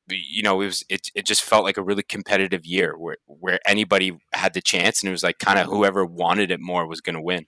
you 0.09 0.43
know, 0.43 0.61
it 0.61 0.65
was 0.65 0.85
it, 0.89 1.09
it 1.15 1.25
just 1.25 1.43
felt 1.43 1.63
like 1.63 1.77
a 1.77 1.83
really 1.83 2.03
competitive 2.03 2.65
year 2.65 2.97
where 2.97 3.17
where 3.25 3.59
anybody 3.65 4.17
had 4.33 4.53
the 4.53 4.61
chance, 4.61 5.01
and 5.01 5.09
it 5.09 5.11
was 5.11 5.23
like 5.23 5.39
kind 5.39 5.59
of 5.59 5.67
whoever 5.67 6.05
wanted 6.05 6.51
it 6.51 6.59
more 6.59 6.87
was 6.87 7.01
going 7.01 7.15
to 7.15 7.21
win. 7.21 7.45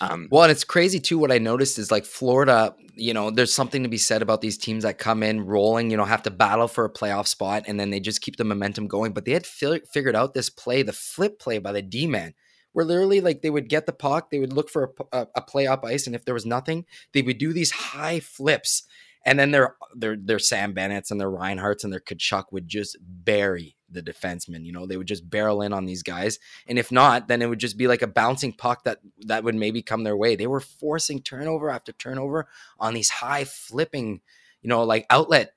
Um, 0.00 0.28
well, 0.30 0.42
and 0.42 0.52
it's 0.52 0.64
crazy 0.64 1.00
too. 1.00 1.18
What 1.18 1.32
I 1.32 1.38
noticed 1.38 1.78
is 1.78 1.90
like 1.90 2.04
Florida, 2.04 2.74
you 2.94 3.14
know, 3.14 3.30
there's 3.30 3.52
something 3.52 3.82
to 3.82 3.88
be 3.88 3.98
said 3.98 4.20
about 4.20 4.42
these 4.42 4.58
teams 4.58 4.82
that 4.84 4.98
come 4.98 5.22
in 5.22 5.40
rolling, 5.40 5.90
you 5.90 5.96
know, 5.96 6.04
have 6.04 6.22
to 6.24 6.30
battle 6.30 6.68
for 6.68 6.84
a 6.84 6.92
playoff 6.92 7.26
spot, 7.26 7.64
and 7.66 7.80
then 7.80 7.90
they 7.90 8.00
just 8.00 8.20
keep 8.20 8.36
the 8.36 8.44
momentum 8.44 8.88
going. 8.88 9.12
But 9.12 9.24
they 9.24 9.32
had 9.32 9.46
fi- 9.46 9.82
figured 9.90 10.16
out 10.16 10.34
this 10.34 10.50
play, 10.50 10.82
the 10.82 10.92
flip 10.92 11.38
play 11.38 11.58
by 11.58 11.72
the 11.72 11.82
D 11.82 12.06
man, 12.06 12.34
where 12.76 12.84
literally 12.84 13.22
like 13.22 13.40
they 13.40 13.48
would 13.48 13.70
get 13.70 13.86
the 13.86 13.92
puck, 13.94 14.28
they 14.28 14.38
would 14.38 14.52
look 14.52 14.68
for 14.68 14.92
a, 15.10 15.20
a, 15.20 15.26
a 15.36 15.40
play 15.40 15.66
up 15.66 15.82
ice, 15.82 16.06
and 16.06 16.14
if 16.14 16.26
there 16.26 16.34
was 16.34 16.44
nothing, 16.44 16.84
they 17.14 17.22
would 17.22 17.38
do 17.38 17.54
these 17.54 17.70
high 17.70 18.20
flips 18.20 18.82
and 19.24 19.38
then 19.38 19.50
their 19.50 19.76
their 19.94 20.14
their 20.14 20.38
Sam 20.38 20.74
Bennett's 20.74 21.10
and 21.10 21.18
their 21.18 21.30
Reinharts 21.30 21.84
and 21.84 21.90
their 21.90 22.00
Tkachuk 22.00 22.44
would 22.52 22.68
just 22.68 22.98
bury 23.00 23.76
the 23.90 24.02
defenseman. 24.02 24.66
You 24.66 24.72
know, 24.72 24.84
they 24.84 24.98
would 24.98 25.08
just 25.08 25.30
barrel 25.30 25.62
in 25.62 25.72
on 25.72 25.86
these 25.86 26.02
guys, 26.02 26.38
and 26.68 26.78
if 26.78 26.92
not, 26.92 27.28
then 27.28 27.40
it 27.40 27.48
would 27.48 27.58
just 27.58 27.78
be 27.78 27.88
like 27.88 28.02
a 28.02 28.06
bouncing 28.06 28.52
puck 28.52 28.84
that 28.84 28.98
that 29.26 29.42
would 29.42 29.54
maybe 29.54 29.80
come 29.80 30.04
their 30.04 30.14
way. 30.14 30.36
They 30.36 30.46
were 30.46 30.60
forcing 30.60 31.22
turnover 31.22 31.70
after 31.70 31.92
turnover 31.92 32.46
on 32.78 32.92
these 32.92 33.08
high 33.08 33.44
flipping, 33.44 34.20
you 34.60 34.68
know, 34.68 34.84
like 34.84 35.06
outlet 35.08 35.54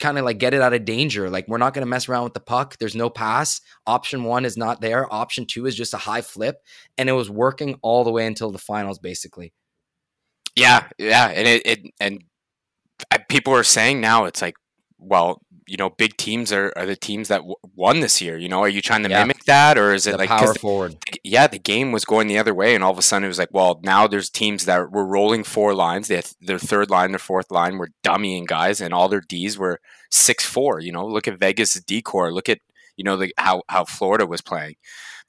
kind 0.00 0.18
of 0.18 0.24
like 0.24 0.38
get 0.38 0.54
it 0.54 0.60
out 0.60 0.72
of 0.72 0.84
danger. 0.84 1.30
Like 1.30 1.46
we're 1.48 1.58
not 1.58 1.74
going 1.74 1.84
to 1.84 1.90
mess 1.90 2.08
around 2.08 2.24
with 2.24 2.34
the 2.34 2.40
puck. 2.40 2.76
There's 2.78 2.96
no 2.96 3.08
pass. 3.08 3.60
Option 3.86 4.24
one 4.24 4.44
is 4.44 4.56
not 4.56 4.80
there. 4.80 5.12
Option 5.12 5.46
two 5.46 5.66
is 5.66 5.74
just 5.74 5.94
a 5.94 5.98
high 5.98 6.22
flip, 6.22 6.62
and 6.98 7.08
it 7.08 7.12
was 7.12 7.30
working 7.30 7.78
all 7.82 8.04
the 8.04 8.10
way 8.10 8.26
until 8.26 8.50
the 8.50 8.58
finals, 8.58 8.98
basically. 8.98 9.52
Yeah, 10.56 10.88
yeah, 10.98 11.28
and 11.28 11.46
it, 11.46 11.66
it 11.66 11.80
and 12.00 12.24
people 13.28 13.54
are 13.54 13.62
saying 13.62 14.00
now 14.00 14.24
it's 14.24 14.42
like, 14.42 14.56
well, 14.98 15.42
you 15.66 15.76
know, 15.76 15.90
big 15.90 16.16
teams 16.16 16.52
are, 16.52 16.72
are 16.76 16.86
the 16.86 16.96
teams 16.96 17.28
that 17.28 17.38
w- 17.38 17.56
won 17.74 18.00
this 18.00 18.22
year. 18.22 18.38
You 18.38 18.48
know, 18.48 18.60
are 18.60 18.68
you 18.68 18.80
trying 18.80 19.02
to 19.02 19.10
yeah. 19.10 19.20
mimic 19.20 19.35
that, 19.46 19.78
or 19.78 19.92
is 19.92 20.06
it 20.06 20.12
the 20.12 20.18
like 20.18 20.28
power 20.28 20.54
forward? 20.54 20.96
The, 21.10 21.20
yeah, 21.24 21.46
the 21.46 21.58
game 21.58 21.92
was 21.92 22.04
going 22.04 22.28
the 22.28 22.38
other 22.38 22.54
way, 22.54 22.74
and 22.74 22.84
all 22.84 22.92
of 22.92 22.98
a 22.98 23.02
sudden 23.02 23.24
it 23.24 23.28
was 23.28 23.38
like, 23.38 23.52
well, 23.52 23.80
now 23.82 24.06
there's 24.06 24.30
teams 24.30 24.64
that 24.66 24.90
were 24.92 25.06
rolling 25.06 25.44
four 25.44 25.74
lines. 25.74 26.08
They 26.08 26.22
their 26.40 26.58
third 26.58 26.90
line, 26.90 27.12
their 27.12 27.18
fourth 27.18 27.50
line 27.50 27.78
were 27.78 27.90
dummying 28.04 28.46
guys, 28.46 28.80
and 28.80 28.92
all 28.92 29.08
their 29.08 29.20
D's 29.20 29.58
were 29.58 29.80
six 30.10 30.44
four. 30.44 30.80
You 30.80 30.92
know, 30.92 31.06
look 31.06 31.26
at 31.26 31.38
Vegas' 31.38 31.80
D 31.80 32.02
corps. 32.02 32.32
Look 32.32 32.48
at 32.48 32.60
you 32.96 33.04
know 33.04 33.16
the, 33.16 33.32
how 33.38 33.62
how 33.68 33.84
Florida 33.84 34.26
was 34.26 34.40
playing. 34.40 34.76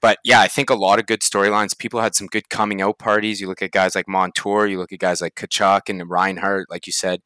But 0.01 0.19
yeah, 0.23 0.41
I 0.41 0.47
think 0.47 0.69
a 0.69 0.75
lot 0.75 0.99
of 0.99 1.07
good 1.07 1.21
storylines. 1.21 1.77
People 1.77 2.01
had 2.01 2.13
some 2.13 2.27
good 2.27 2.49
coming 2.49 2.81
out 2.81 2.99
parties. 2.99 3.41
You 3.41 3.47
look 3.47 3.61
at 3.61 3.71
guys 3.71 3.95
like 3.95 4.07
Montour, 4.07 4.67
you 4.67 4.77
look 4.77 4.91
at 4.91 4.99
guys 4.99 5.21
like 5.21 5.35
Tkachuk 5.35 5.89
and 5.89 6.07
Reinhart, 6.07 6.69
like 6.69 6.85
you 6.85 6.93
said, 6.93 7.21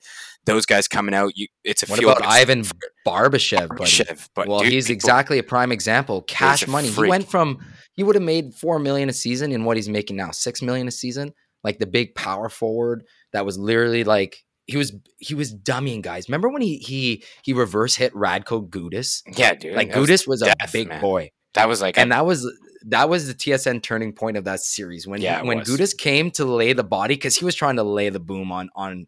those 0.45 0.65
guys 0.65 0.87
coming 0.87 1.13
out. 1.13 1.33
You, 1.35 1.47
it's 1.63 1.83
a 1.83 1.87
what 1.87 2.01
about 2.01 2.25
Ivan 2.25 2.63
Barbashev? 3.05 3.67
Barbashev 3.67 4.29
but 4.33 4.47
well, 4.47 4.59
dude, 4.59 4.71
he's 4.71 4.85
people, 4.85 4.95
exactly 4.95 5.37
a 5.37 5.43
prime 5.43 5.71
example. 5.71 6.21
Cash 6.21 6.67
money. 6.67 6.87
He 6.87 7.07
went 7.07 7.29
from 7.29 7.59
he 7.93 8.03
would 8.03 8.15
have 8.15 8.23
made 8.23 8.53
four 8.53 8.79
million 8.79 9.09
a 9.09 9.13
season 9.13 9.51
in 9.51 9.65
what 9.65 9.75
he's 9.75 9.89
making 9.89 10.15
now, 10.15 10.31
six 10.31 10.61
million 10.61 10.87
a 10.87 10.91
season. 10.91 11.33
Like 11.63 11.77
the 11.77 11.87
big 11.87 12.15
power 12.15 12.49
forward 12.49 13.03
that 13.33 13.45
was 13.45 13.57
literally 13.57 14.03
like 14.03 14.43
he 14.65 14.77
was 14.77 14.93
he 15.17 15.35
was 15.35 15.53
dummying 15.53 16.01
guys. 16.01 16.29
Remember 16.29 16.49
when 16.49 16.61
he 16.61 16.77
he 16.77 17.23
he 17.43 17.53
reverse 17.53 17.95
hit 17.95 18.13
Radko 18.13 18.67
Gudas? 18.67 19.21
Yeah, 19.37 19.55
dude. 19.55 19.75
Like 19.75 19.91
Gudas 19.91 20.25
was, 20.25 20.27
was 20.27 20.41
death, 20.41 20.55
a 20.61 20.71
big 20.71 20.87
man. 20.87 21.01
boy. 21.01 21.31
That 21.53 21.67
was 21.67 21.81
like, 21.81 21.97
and 21.97 22.11
a, 22.11 22.15
that 22.15 22.25
was 22.25 22.51
that 22.85 23.09
was 23.09 23.27
the 23.27 23.33
TSN 23.33 23.83
turning 23.83 24.13
point 24.13 24.37
of 24.37 24.45
that 24.45 24.61
series 24.61 25.07
when 25.07 25.21
yeah, 25.21 25.41
when 25.41 25.59
Gudas 25.59 25.97
came 25.97 26.31
to 26.31 26.45
lay 26.45 26.73
the 26.73 26.83
body 26.83 27.15
because 27.15 27.35
he 27.35 27.45
was 27.45 27.55
trying 27.55 27.75
to 27.75 27.83
lay 27.83 28.09
the 28.09 28.19
boom 28.19 28.51
on 28.51 28.69
on 28.75 29.07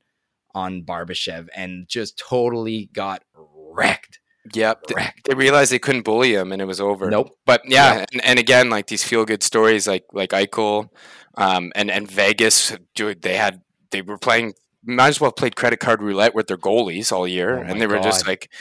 on 0.53 0.83
Barbashev 0.83 1.47
and 1.55 1.87
just 1.87 2.17
totally 2.17 2.89
got 2.93 3.23
wrecked. 3.35 4.19
Yep. 4.53 4.83
Wrecked. 4.95 5.25
They 5.25 5.35
realized 5.35 5.71
they 5.71 5.79
couldn't 5.79 6.03
bully 6.03 6.35
him 6.35 6.51
and 6.51 6.61
it 6.61 6.65
was 6.65 6.81
over. 6.81 7.09
Nope. 7.09 7.35
But 7.45 7.61
yeah, 7.65 8.05
and, 8.11 8.23
and 8.23 8.39
again, 8.39 8.69
like 8.69 8.87
these 8.87 9.03
feel 9.03 9.25
good 9.25 9.41
stories 9.41 9.87
like 9.87 10.05
like 10.11 10.31
Eichel, 10.31 10.89
um, 11.35 11.71
and 11.75 11.89
and 11.89 12.09
Vegas, 12.09 12.75
dude, 12.95 13.21
they 13.21 13.37
had 13.37 13.61
they 13.91 14.01
were 14.01 14.17
playing 14.17 14.53
might 14.85 15.07
as 15.07 15.21
well 15.21 15.31
played 15.31 15.55
credit 15.55 15.79
card 15.79 16.01
roulette 16.01 16.35
with 16.35 16.47
their 16.47 16.57
goalies 16.57 17.11
all 17.11 17.27
year, 17.27 17.59
oh 17.59 17.61
and 17.61 17.79
they 17.79 17.87
were 17.87 17.95
God. 17.95 18.03
just 18.03 18.27
like 18.27 18.51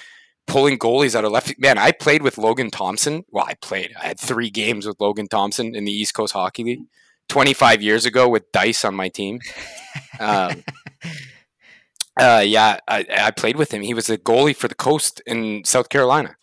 pulling 0.47 0.79
goalies 0.79 1.15
out 1.15 1.25
of 1.25 1.33
left. 1.33 1.55
Man, 1.59 1.79
I 1.79 1.93
played 1.93 2.23
with 2.23 2.39
Logan 2.39 2.71
Thompson. 2.71 3.25
Well, 3.31 3.45
I 3.47 3.55
played. 3.55 3.95
I 4.01 4.09
had 4.09 4.21
three 4.21 4.51
games 4.51 4.87
with 4.87 5.01
Logan 5.01 5.29
Thompson 5.29 5.75
in 5.75 5.85
the 5.85 5.93
East 5.93 6.15
Coast 6.15 6.33
Hockey 6.33 6.65
League 6.65 6.87
25 7.29 7.83
years 7.83 8.05
ago 8.05 8.29
with 8.29 8.51
Dice 8.53 8.85
on 8.85 8.95
my 8.95 9.09
team. 9.09 9.41
Um, 10.21 10.65
uh, 12.21 12.43
yeah, 12.45 12.79
I, 12.87 13.07
I 13.11 13.31
played 13.31 13.57
with 13.57 13.73
him. 13.73 13.83
He 13.83 13.95
was 13.95 14.11
a 14.11 14.19
goalie 14.19 14.57
for 14.57 14.69
the 14.69 14.75
Coast 14.75 15.23
in 15.27 15.65
South 15.65 15.89
Carolina. 15.89 16.37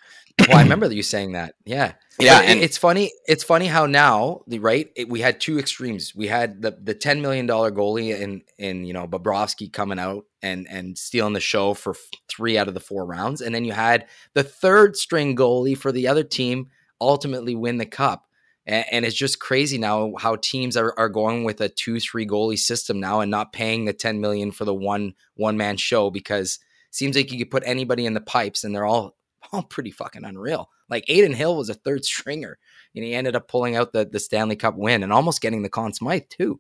Well, 0.48 0.58
I 0.58 0.62
remember 0.64 0.92
you 0.92 1.04
saying 1.04 1.34
that. 1.34 1.56
Yeah. 1.66 1.94
Yeah, 2.20 2.42
and 2.42 2.60
it's 2.60 2.78
funny. 2.78 3.14
It's 3.28 3.46
funny 3.46 3.68
how 3.68 3.86
now, 3.86 4.42
the 4.46 4.60
right? 4.60 4.92
It, 4.98 5.08
we 5.08 5.22
had 5.22 5.40
two 5.40 5.58
extremes. 5.58 6.14
We 6.14 6.28
had 6.28 6.62
the 6.62 6.78
the 6.84 6.94
ten 6.94 7.22
million 7.22 7.46
dollar 7.46 7.72
goalie 7.72 8.20
in 8.20 8.42
in 8.58 8.84
you 8.84 8.92
know 8.92 9.08
Bobrovsky 9.08 9.72
coming 9.72 10.00
out 10.00 10.26
and 10.42 10.68
and 10.70 10.98
stealing 10.98 11.32
the 11.32 11.40
show 11.40 11.74
for 11.74 11.96
three 12.28 12.58
out 12.58 12.68
of 12.68 12.74
the 12.74 12.82
four 12.82 13.06
rounds, 13.06 13.40
and 13.40 13.56
then 13.56 13.64
you 13.64 13.72
had 13.72 14.06
the 14.34 14.44
third 14.44 14.98
string 14.98 15.34
goalie 15.34 15.78
for 15.78 15.94
the 15.94 16.10
other 16.10 16.24
team 16.24 16.68
ultimately 17.00 17.56
win 17.56 17.78
the 17.78 17.86
cup. 17.86 18.26
And, 18.66 18.86
and 18.92 19.06
it's 19.06 19.16
just 19.16 19.40
crazy 19.40 19.78
now 19.78 20.14
how 20.20 20.36
teams 20.36 20.76
are, 20.76 20.94
are 20.98 21.10
going 21.10 21.46
with 21.46 21.62
a 21.62 21.70
two 21.70 22.00
three 22.02 22.28
goalie 22.28 22.60
system 22.60 23.00
now 23.00 23.22
and 23.22 23.32
not 23.32 23.54
paying 23.54 23.86
the 23.86 23.94
ten 23.94 24.20
million 24.20 24.52
for 24.52 24.66
the 24.66 24.74
one 24.74 25.14
one 25.36 25.56
man 25.56 25.78
show 25.78 26.10
because 26.10 26.60
seems 26.92 27.16
like 27.16 27.32
you 27.32 27.38
could 27.38 27.52
put 27.52 27.64
anybody 27.66 28.06
in 28.06 28.14
the 28.14 28.22
pipes 28.22 28.64
and 28.64 28.76
they're 28.76 28.86
all 28.86 29.16
all 29.52 29.64
pretty 29.64 29.92
fucking 29.92 30.26
unreal. 30.26 30.70
Like 30.90 31.10
Adin 31.10 31.34
Hill 31.34 31.56
was 31.58 31.70
a 31.70 31.74
third 31.74 32.06
stringer, 32.06 32.58
and 32.96 33.04
he 33.04 33.14
ended 33.14 33.36
up 33.36 33.48
pulling 33.48 33.76
out 33.76 33.94
the 33.94 34.06
the 34.06 34.20
Stanley 34.20 34.56
Cup 34.56 34.76
win 34.76 35.04
and 35.04 35.14
almost 35.14 35.42
getting 35.42 35.62
the 35.62 35.70
Conn 35.70 35.94
Smythe 35.94 36.24
too. 36.30 36.60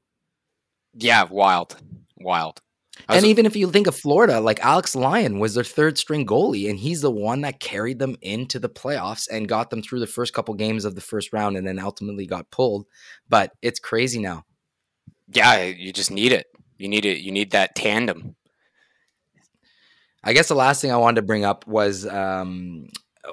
Yeah, 0.93 1.23
wild, 1.29 1.77
wild. 2.17 2.61
And 3.07 3.25
even 3.25 3.45
if 3.45 3.55
you 3.55 3.71
think 3.71 3.87
of 3.87 3.95
Florida, 3.95 4.41
like 4.41 4.59
Alex 4.59 4.95
Lyon 4.95 5.39
was 5.39 5.53
their 5.53 5.63
third 5.63 5.97
string 5.97 6.25
goalie, 6.25 6.69
and 6.69 6.77
he's 6.77 7.01
the 7.01 7.11
one 7.11 7.41
that 7.41 7.59
carried 7.59 7.99
them 7.99 8.17
into 8.21 8.59
the 8.59 8.69
playoffs 8.69 9.27
and 9.31 9.47
got 9.47 9.69
them 9.69 9.81
through 9.81 10.01
the 10.01 10.07
first 10.07 10.33
couple 10.33 10.53
games 10.53 10.83
of 10.85 10.95
the 10.95 11.01
first 11.01 11.31
round, 11.31 11.55
and 11.55 11.65
then 11.65 11.79
ultimately 11.79 12.25
got 12.25 12.51
pulled. 12.51 12.85
But 13.29 13.53
it's 13.61 13.79
crazy 13.79 14.19
now. 14.19 14.43
Yeah, 15.31 15.63
you 15.63 15.93
just 15.93 16.11
need 16.11 16.31
it. 16.31 16.47
You 16.77 16.87
need 16.87 17.05
it. 17.05 17.19
You 17.19 17.31
need 17.31 17.51
that 17.51 17.75
tandem. 17.75 18.35
I 20.23 20.33
guess 20.33 20.47
the 20.47 20.55
last 20.55 20.81
thing 20.81 20.91
I 20.91 20.97
wanted 20.97 21.17
to 21.17 21.27
bring 21.27 21.45
up 21.45 21.65
was 21.67 22.05
um, 22.05 22.87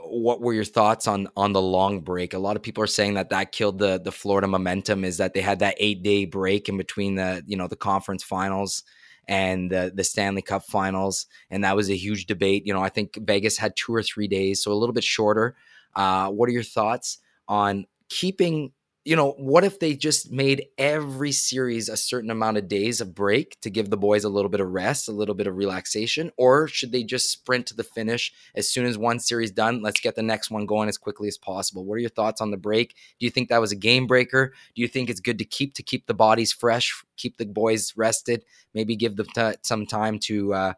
what 0.05 0.41
were 0.41 0.53
your 0.53 0.65
thoughts 0.65 1.07
on 1.07 1.29
on 1.37 1.53
the 1.53 1.63
long 1.63 2.01
break? 2.01 2.35
A 2.35 2.39
lot 2.39 2.57
of 2.57 2.63
people 2.63 2.83
are 2.83 2.89
saying 2.89 3.15
that 3.15 3.31
that 3.31 3.53
killed 3.53 3.79
the 3.79 4.01
the 4.03 4.13
Florida 4.13 4.47
momentum. 4.47 5.05
Is 5.05 5.19
that 5.19 5.35
they 5.35 5.41
had 5.41 5.59
that 5.61 5.77
eight 5.79 6.03
day 6.03 6.25
break 6.25 6.69
in 6.69 6.77
between 6.77 7.17
the 7.17 7.43
you 7.47 7.57
know 7.57 7.69
the 7.69 7.77
conference 7.77 8.23
finals 8.23 8.85
and 9.29 9.71
the 9.71 9.93
the 9.95 10.05
Stanley 10.05 10.43
Cup 10.43 10.65
finals, 10.65 11.27
and 11.51 11.65
that 11.65 11.77
was 11.77 11.91
a 11.91 11.97
huge 11.97 12.27
debate. 12.27 12.67
You 12.67 12.73
know, 12.73 12.83
I 12.83 12.89
think 12.89 13.19
Vegas 13.21 13.59
had 13.59 13.75
two 13.77 13.95
or 13.95 14.03
three 14.03 14.29
days, 14.29 14.63
so 14.63 14.73
a 14.73 14.75
little 14.75 14.95
bit 14.95 15.05
shorter. 15.05 15.57
Uh, 15.95 16.31
what 16.31 16.49
are 16.49 16.53
your 16.53 16.63
thoughts 16.63 17.19
on 17.49 17.87
keeping 18.09 18.73
you 19.07 19.15
know, 19.15 19.35
what 19.39 19.63
if 19.63 19.79
they 19.79 19.95
just 19.95 20.33
made 20.33 20.67
every 20.79 21.31
series 21.31 21.89
a 21.89 21.97
certain 21.97 22.29
amount 22.29 22.57
of 22.57 22.67
days 22.67 23.01
of 23.01 23.15
break 23.15 23.57
to 23.61 23.71
give 23.71 23.89
the 23.89 23.97
boys 23.97 24.25
a 24.25 24.29
little 24.29 24.49
bit 24.49 24.61
of 24.61 24.69
rest, 24.73 25.09
a 25.09 25.13
little 25.13 25.37
bit 25.37 25.47
of 25.47 25.57
relaxation? 25.57 26.33
Or 26.37 26.67
should 26.67 26.91
they 26.91 27.05
just 27.05 27.31
sprint 27.31 27.67
to 27.67 27.77
the 27.77 27.85
finish 27.85 28.33
as 28.57 28.69
soon 28.69 28.85
as 28.85 28.99
one 28.99 29.21
series 29.21 29.53
done? 29.53 29.81
Let's 29.81 30.01
get 30.01 30.17
the 30.17 30.25
next 30.25 30.51
one 30.51 30.67
going 30.67 30.89
as 30.89 30.99
quickly 30.99 31.29
as 31.29 31.39
possible. 31.39 31.85
What 31.85 31.95
are 31.95 31.99
your 31.99 32.11
thoughts 32.11 32.41
on 32.41 32.51
the 32.51 32.57
break? 32.57 32.97
Do 33.21 33.27
you 33.27 33.31
think 33.31 33.49
that 33.49 33.61
was 33.61 33.71
a 33.71 33.77
game 33.77 34.09
breaker? 34.09 34.53
Do 34.75 34.83
you 34.83 34.89
think 34.89 35.09
it's 35.09 35.21
good 35.21 35.39
to 35.39 35.45
keep 35.45 35.75
to 35.75 35.85
keep 35.85 36.09
the 36.09 36.13
bodies 36.13 36.53
fresh, 36.53 36.93
keep 37.17 37.37
the 37.37 37.47
boys 37.47 37.93
rested, 37.97 38.45
maybe 38.75 38.97
give 38.97 39.15
them 39.15 39.29
t- 39.33 39.55
some 39.63 39.87
time 39.87 40.19
to 40.25 40.53
uh, 40.53 40.73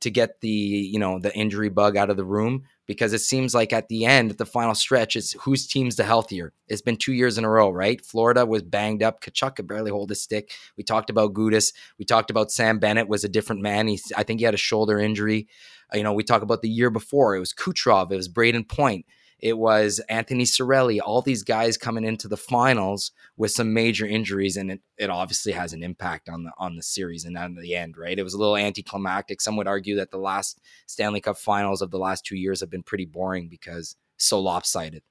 to 0.00 0.10
get 0.10 0.40
the 0.42 0.48
you 0.48 0.98
know 0.98 1.18
the 1.18 1.34
injury 1.34 1.70
bug 1.70 1.96
out 1.96 2.10
of 2.10 2.18
the 2.18 2.24
room 2.24 2.64
because 2.90 3.12
it 3.12 3.20
seems 3.20 3.54
like 3.54 3.72
at 3.72 3.86
the 3.86 4.04
end, 4.04 4.32
at 4.32 4.38
the 4.38 4.44
final 4.44 4.74
stretch, 4.74 5.14
it's 5.14 5.34
whose 5.34 5.64
team's 5.64 5.94
the 5.94 6.02
healthier. 6.02 6.52
It's 6.66 6.82
been 6.82 6.96
two 6.96 7.12
years 7.12 7.38
in 7.38 7.44
a 7.44 7.48
row, 7.48 7.70
right? 7.70 8.04
Florida 8.04 8.44
was 8.44 8.64
banged 8.64 9.00
up. 9.00 9.20
Tkachuk 9.20 9.54
could 9.54 9.68
barely 9.68 9.92
hold 9.92 10.10
a 10.10 10.16
stick. 10.16 10.50
We 10.76 10.82
talked 10.82 11.08
about 11.08 11.32
Gudas. 11.32 11.72
We 12.00 12.04
talked 12.04 12.32
about 12.32 12.50
Sam 12.50 12.80
Bennett 12.80 13.06
was 13.06 13.22
a 13.22 13.28
different 13.28 13.62
man. 13.62 13.86
He, 13.86 14.00
I 14.16 14.24
think 14.24 14.40
he 14.40 14.44
had 14.44 14.54
a 14.54 14.56
shoulder 14.58 14.98
injury. 14.98 15.46
You 15.94 16.02
know, 16.02 16.12
we 16.12 16.24
talk 16.24 16.42
about 16.42 16.62
the 16.62 16.68
year 16.68 16.90
before. 16.90 17.36
It 17.36 17.38
was 17.38 17.52
Kucherov. 17.52 18.10
It 18.10 18.16
was 18.16 18.28
Brayden 18.28 18.68
Point. 18.68 19.06
It 19.42 19.58
was 19.58 20.00
Anthony 20.08 20.44
Cirelli, 20.44 21.00
all 21.02 21.22
these 21.22 21.42
guys 21.42 21.76
coming 21.76 22.04
into 22.04 22.28
the 22.28 22.36
finals 22.36 23.12
with 23.36 23.50
some 23.50 23.72
major 23.72 24.06
injuries, 24.06 24.56
and 24.56 24.70
it, 24.70 24.80
it 24.98 25.10
obviously 25.10 25.52
has 25.52 25.72
an 25.72 25.82
impact 25.82 26.28
on 26.28 26.44
the 26.44 26.52
on 26.58 26.76
the 26.76 26.82
series 26.82 27.24
and 27.24 27.36
on 27.36 27.54
the 27.54 27.74
end, 27.74 27.96
right? 27.96 28.18
It 28.18 28.22
was 28.22 28.34
a 28.34 28.38
little 28.38 28.56
anticlimactic. 28.56 29.40
Some 29.40 29.56
would 29.56 29.68
argue 29.68 29.96
that 29.96 30.10
the 30.10 30.18
last 30.18 30.60
Stanley 30.86 31.20
Cup 31.20 31.38
finals 31.38 31.82
of 31.82 31.90
the 31.90 31.98
last 31.98 32.24
two 32.24 32.36
years 32.36 32.60
have 32.60 32.70
been 32.70 32.82
pretty 32.82 33.06
boring 33.06 33.48
because 33.48 33.96
so 34.16 34.40
lopsided. 34.40 35.02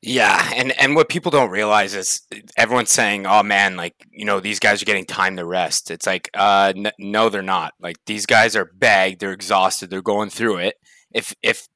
Yeah, 0.00 0.52
and 0.54 0.72
and 0.80 0.94
what 0.94 1.08
people 1.08 1.32
don't 1.32 1.50
realize 1.50 1.94
is 1.94 2.22
everyone's 2.56 2.90
saying, 2.90 3.26
"Oh 3.26 3.42
man, 3.42 3.76
like 3.76 3.94
you 4.12 4.24
know 4.24 4.38
these 4.38 4.60
guys 4.60 4.80
are 4.80 4.84
getting 4.84 5.04
time 5.04 5.36
to 5.36 5.44
rest." 5.44 5.90
It's 5.90 6.06
like, 6.06 6.30
uh, 6.34 6.72
n- 6.76 6.92
no, 7.00 7.28
they're 7.28 7.42
not. 7.42 7.74
Like 7.80 7.96
these 8.06 8.24
guys 8.24 8.54
are 8.54 8.70
bagged, 8.76 9.20
they're 9.20 9.32
exhausted, 9.32 9.90
they're 9.90 10.00
going 10.02 10.30
through 10.30 10.58
it. 10.58 10.76
If 11.12 11.34
if 11.42 11.66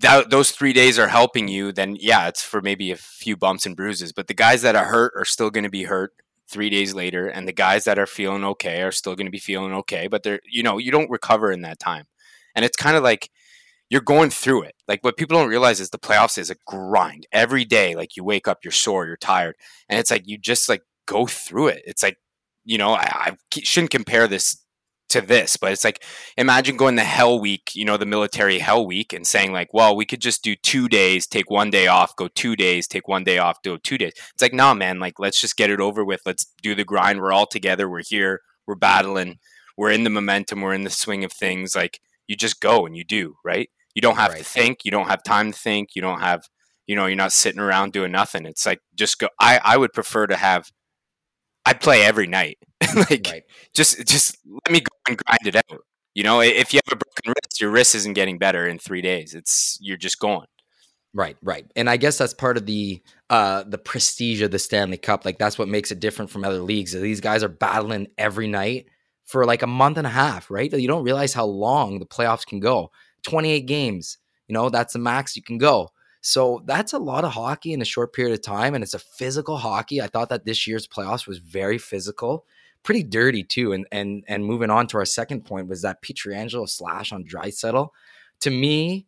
that, 0.00 0.30
those 0.30 0.50
three 0.50 0.72
days 0.72 0.98
are 0.98 1.08
helping 1.08 1.48
you, 1.48 1.72
then 1.72 1.96
yeah, 1.98 2.28
it's 2.28 2.42
for 2.42 2.60
maybe 2.62 2.90
a 2.90 2.96
few 2.96 3.36
bumps 3.36 3.66
and 3.66 3.76
bruises. 3.76 4.12
But 4.12 4.28
the 4.28 4.34
guys 4.34 4.62
that 4.62 4.76
are 4.76 4.86
hurt 4.86 5.12
are 5.16 5.24
still 5.24 5.50
going 5.50 5.64
to 5.64 5.70
be 5.70 5.84
hurt 5.84 6.12
three 6.48 6.70
days 6.70 6.94
later, 6.94 7.28
and 7.28 7.46
the 7.46 7.52
guys 7.52 7.84
that 7.84 7.98
are 7.98 8.06
feeling 8.06 8.44
okay 8.44 8.82
are 8.82 8.92
still 8.92 9.14
going 9.14 9.26
to 9.26 9.30
be 9.30 9.38
feeling 9.38 9.72
okay. 9.74 10.08
But 10.08 10.22
they're, 10.22 10.40
you 10.50 10.62
know, 10.62 10.78
you 10.78 10.90
don't 10.90 11.10
recover 11.10 11.52
in 11.52 11.62
that 11.62 11.78
time, 11.78 12.06
and 12.54 12.64
it's 12.64 12.76
kind 12.76 12.96
of 12.96 13.02
like 13.02 13.30
you're 13.90 14.00
going 14.00 14.30
through 14.30 14.62
it. 14.62 14.74
Like 14.88 15.04
what 15.04 15.16
people 15.16 15.36
don't 15.36 15.48
realize 15.48 15.80
is 15.80 15.90
the 15.90 15.98
playoffs 15.98 16.38
is 16.38 16.50
a 16.50 16.56
grind 16.66 17.26
every 17.32 17.64
day. 17.64 17.94
Like 17.94 18.16
you 18.16 18.24
wake 18.24 18.48
up, 18.48 18.60
you're 18.64 18.72
sore, 18.72 19.06
you're 19.06 19.16
tired, 19.16 19.56
and 19.88 19.98
it's 19.98 20.10
like 20.10 20.26
you 20.26 20.38
just 20.38 20.68
like 20.68 20.82
go 21.06 21.26
through 21.26 21.68
it. 21.68 21.82
It's 21.86 22.02
like 22.02 22.16
you 22.64 22.78
know, 22.78 22.94
I, 22.94 23.02
I 23.02 23.36
shouldn't 23.52 23.90
compare 23.90 24.28
this 24.28 24.58
to 25.10 25.20
this, 25.20 25.56
but 25.56 25.72
it's 25.72 25.84
like 25.84 26.02
imagine 26.36 26.76
going 26.76 26.96
the 26.96 27.04
hell 27.04 27.38
week, 27.38 27.72
you 27.74 27.84
know, 27.84 27.96
the 27.96 28.06
military 28.06 28.58
hell 28.58 28.86
week 28.86 29.12
and 29.12 29.26
saying 29.26 29.52
like, 29.52 29.72
well, 29.72 29.94
we 29.94 30.06
could 30.06 30.20
just 30.20 30.42
do 30.42 30.56
two 30.56 30.88
days, 30.88 31.26
take 31.26 31.50
one 31.50 31.70
day 31.70 31.86
off, 31.86 32.16
go 32.16 32.28
two 32.28 32.56
days, 32.56 32.88
take 32.88 33.08
one 33.08 33.24
day 33.24 33.38
off, 33.38 33.62
do 33.62 33.78
two 33.78 33.98
days. 33.98 34.12
It's 34.16 34.42
like, 34.42 34.54
nah, 34.54 34.74
man, 34.74 34.98
like 34.98 35.18
let's 35.18 35.40
just 35.40 35.56
get 35.56 35.70
it 35.70 35.80
over 35.80 36.04
with. 36.04 36.22
Let's 36.24 36.46
do 36.62 36.74
the 36.74 36.84
grind. 36.84 37.20
We're 37.20 37.32
all 37.32 37.46
together. 37.46 37.88
We're 37.88 38.02
here. 38.02 38.40
We're 38.66 38.74
battling. 38.74 39.38
We're 39.76 39.90
in 39.90 40.04
the 40.04 40.10
momentum. 40.10 40.60
We're 40.60 40.74
in 40.74 40.84
the 40.84 40.90
swing 40.90 41.24
of 41.24 41.32
things. 41.32 41.74
Like 41.74 42.00
you 42.26 42.36
just 42.36 42.60
go 42.60 42.86
and 42.86 42.96
you 42.96 43.04
do, 43.04 43.34
right? 43.44 43.68
You 43.94 44.02
don't 44.02 44.16
have 44.16 44.32
right. 44.32 44.38
to 44.38 44.44
think. 44.44 44.84
You 44.84 44.90
don't 44.90 45.08
have 45.08 45.22
time 45.22 45.52
to 45.52 45.58
think. 45.58 45.90
You 45.94 46.02
don't 46.02 46.20
have, 46.20 46.44
you 46.86 46.94
know, 46.94 47.06
you're 47.06 47.16
not 47.16 47.32
sitting 47.32 47.60
around 47.60 47.92
doing 47.92 48.12
nothing. 48.12 48.46
It's 48.46 48.66
like 48.66 48.80
just 48.94 49.18
go. 49.18 49.28
I 49.40 49.60
I 49.64 49.76
would 49.76 49.92
prefer 49.92 50.26
to 50.26 50.36
have. 50.36 50.70
I'd 51.66 51.80
play 51.80 52.02
every 52.02 52.26
night. 52.26 52.58
like 53.10 53.26
right. 53.30 53.42
just 53.74 54.06
just 54.06 54.38
let 54.46 54.72
me 54.72 54.80
go 54.80 54.94
and 55.08 55.16
grind 55.16 55.46
it 55.46 55.56
out. 55.56 55.84
You 56.14 56.24
know, 56.24 56.40
if 56.40 56.74
you 56.74 56.80
have 56.84 56.92
a 56.92 56.96
broken 56.96 57.32
wrist, 57.34 57.60
your 57.60 57.70
wrist 57.70 57.94
isn't 57.94 58.14
getting 58.14 58.38
better 58.38 58.66
in 58.66 58.78
three 58.78 59.02
days. 59.02 59.34
It's 59.34 59.78
you're 59.80 59.96
just 59.96 60.18
gone. 60.18 60.46
Right, 61.12 61.36
right. 61.42 61.66
And 61.74 61.90
I 61.90 61.96
guess 61.96 62.18
that's 62.18 62.34
part 62.34 62.56
of 62.56 62.66
the 62.66 63.02
uh 63.30 63.64
the 63.64 63.78
prestige 63.78 64.42
of 64.42 64.50
the 64.50 64.58
Stanley 64.58 64.96
Cup. 64.96 65.24
Like 65.24 65.38
that's 65.38 65.58
what 65.58 65.68
makes 65.68 65.90
it 65.90 66.00
different 66.00 66.30
from 66.30 66.44
other 66.44 66.60
leagues. 66.60 66.92
These 66.92 67.20
guys 67.20 67.42
are 67.42 67.48
battling 67.48 68.08
every 68.16 68.46
night 68.46 68.86
for 69.24 69.44
like 69.44 69.62
a 69.62 69.66
month 69.66 69.98
and 69.98 70.06
a 70.06 70.10
half, 70.10 70.50
right? 70.50 70.72
You 70.72 70.88
don't 70.88 71.04
realize 71.04 71.32
how 71.32 71.46
long 71.46 71.98
the 71.98 72.06
playoffs 72.06 72.46
can 72.46 72.60
go. 72.60 72.90
28 73.22 73.60
games, 73.66 74.18
you 74.48 74.54
know, 74.54 74.70
that's 74.70 74.92
the 74.92 74.98
max 74.98 75.36
you 75.36 75.42
can 75.42 75.58
go. 75.58 75.90
So 76.20 76.62
that's 76.66 76.92
a 76.92 76.98
lot 76.98 77.24
of 77.24 77.32
hockey 77.32 77.72
in 77.72 77.80
a 77.80 77.86
short 77.86 78.12
period 78.12 78.34
of 78.34 78.42
time 78.42 78.74
and 78.74 78.84
it's 78.84 78.94
a 78.94 78.98
physical 78.98 79.56
hockey. 79.56 80.00
I 80.02 80.06
thought 80.06 80.28
that 80.28 80.44
this 80.44 80.66
year's 80.66 80.86
playoffs 80.86 81.26
was 81.26 81.38
very 81.38 81.78
physical 81.78 82.44
pretty 82.82 83.02
dirty 83.02 83.42
too. 83.42 83.72
And 83.72 83.86
and 83.92 84.24
and 84.28 84.44
moving 84.44 84.70
on 84.70 84.86
to 84.88 84.98
our 84.98 85.04
second 85.04 85.44
point 85.44 85.68
was 85.68 85.82
that 85.82 86.02
Pietrangelo 86.02 86.68
slash 86.68 87.12
on 87.12 87.24
Draisaitl. 87.24 87.88
To 88.40 88.50
me, 88.50 89.06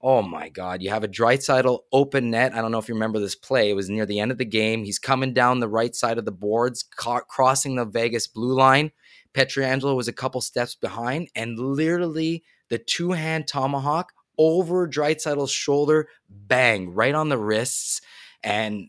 oh 0.00 0.20
my 0.20 0.50
God, 0.50 0.82
you 0.82 0.90
have 0.90 1.04
a 1.04 1.08
Draisaitl 1.08 1.80
open 1.92 2.30
net. 2.30 2.54
I 2.54 2.60
don't 2.60 2.70
know 2.70 2.78
if 2.78 2.88
you 2.88 2.94
remember 2.94 3.18
this 3.18 3.34
play. 3.34 3.70
It 3.70 3.74
was 3.74 3.88
near 3.88 4.04
the 4.04 4.20
end 4.20 4.30
of 4.30 4.38
the 4.38 4.44
game. 4.44 4.84
He's 4.84 4.98
coming 4.98 5.32
down 5.32 5.60
the 5.60 5.68
right 5.68 5.94
side 5.94 6.18
of 6.18 6.26
the 6.26 6.32
boards, 6.32 6.82
ca- 6.82 7.20
crossing 7.20 7.76
the 7.76 7.86
Vegas 7.86 8.26
blue 8.26 8.54
line. 8.54 8.92
Pietrangelo 9.32 9.96
was 9.96 10.06
a 10.06 10.12
couple 10.12 10.40
steps 10.40 10.74
behind, 10.74 11.28
and 11.34 11.58
literally 11.58 12.44
the 12.68 12.78
two 12.78 13.12
hand 13.12 13.48
tomahawk 13.48 14.12
over 14.38 14.88
Draisaitl's 14.88 15.50
shoulder, 15.50 16.08
bang, 16.28 16.90
right 16.90 17.14
on 17.14 17.28
the 17.28 17.38
wrists, 17.38 18.00
and 18.42 18.88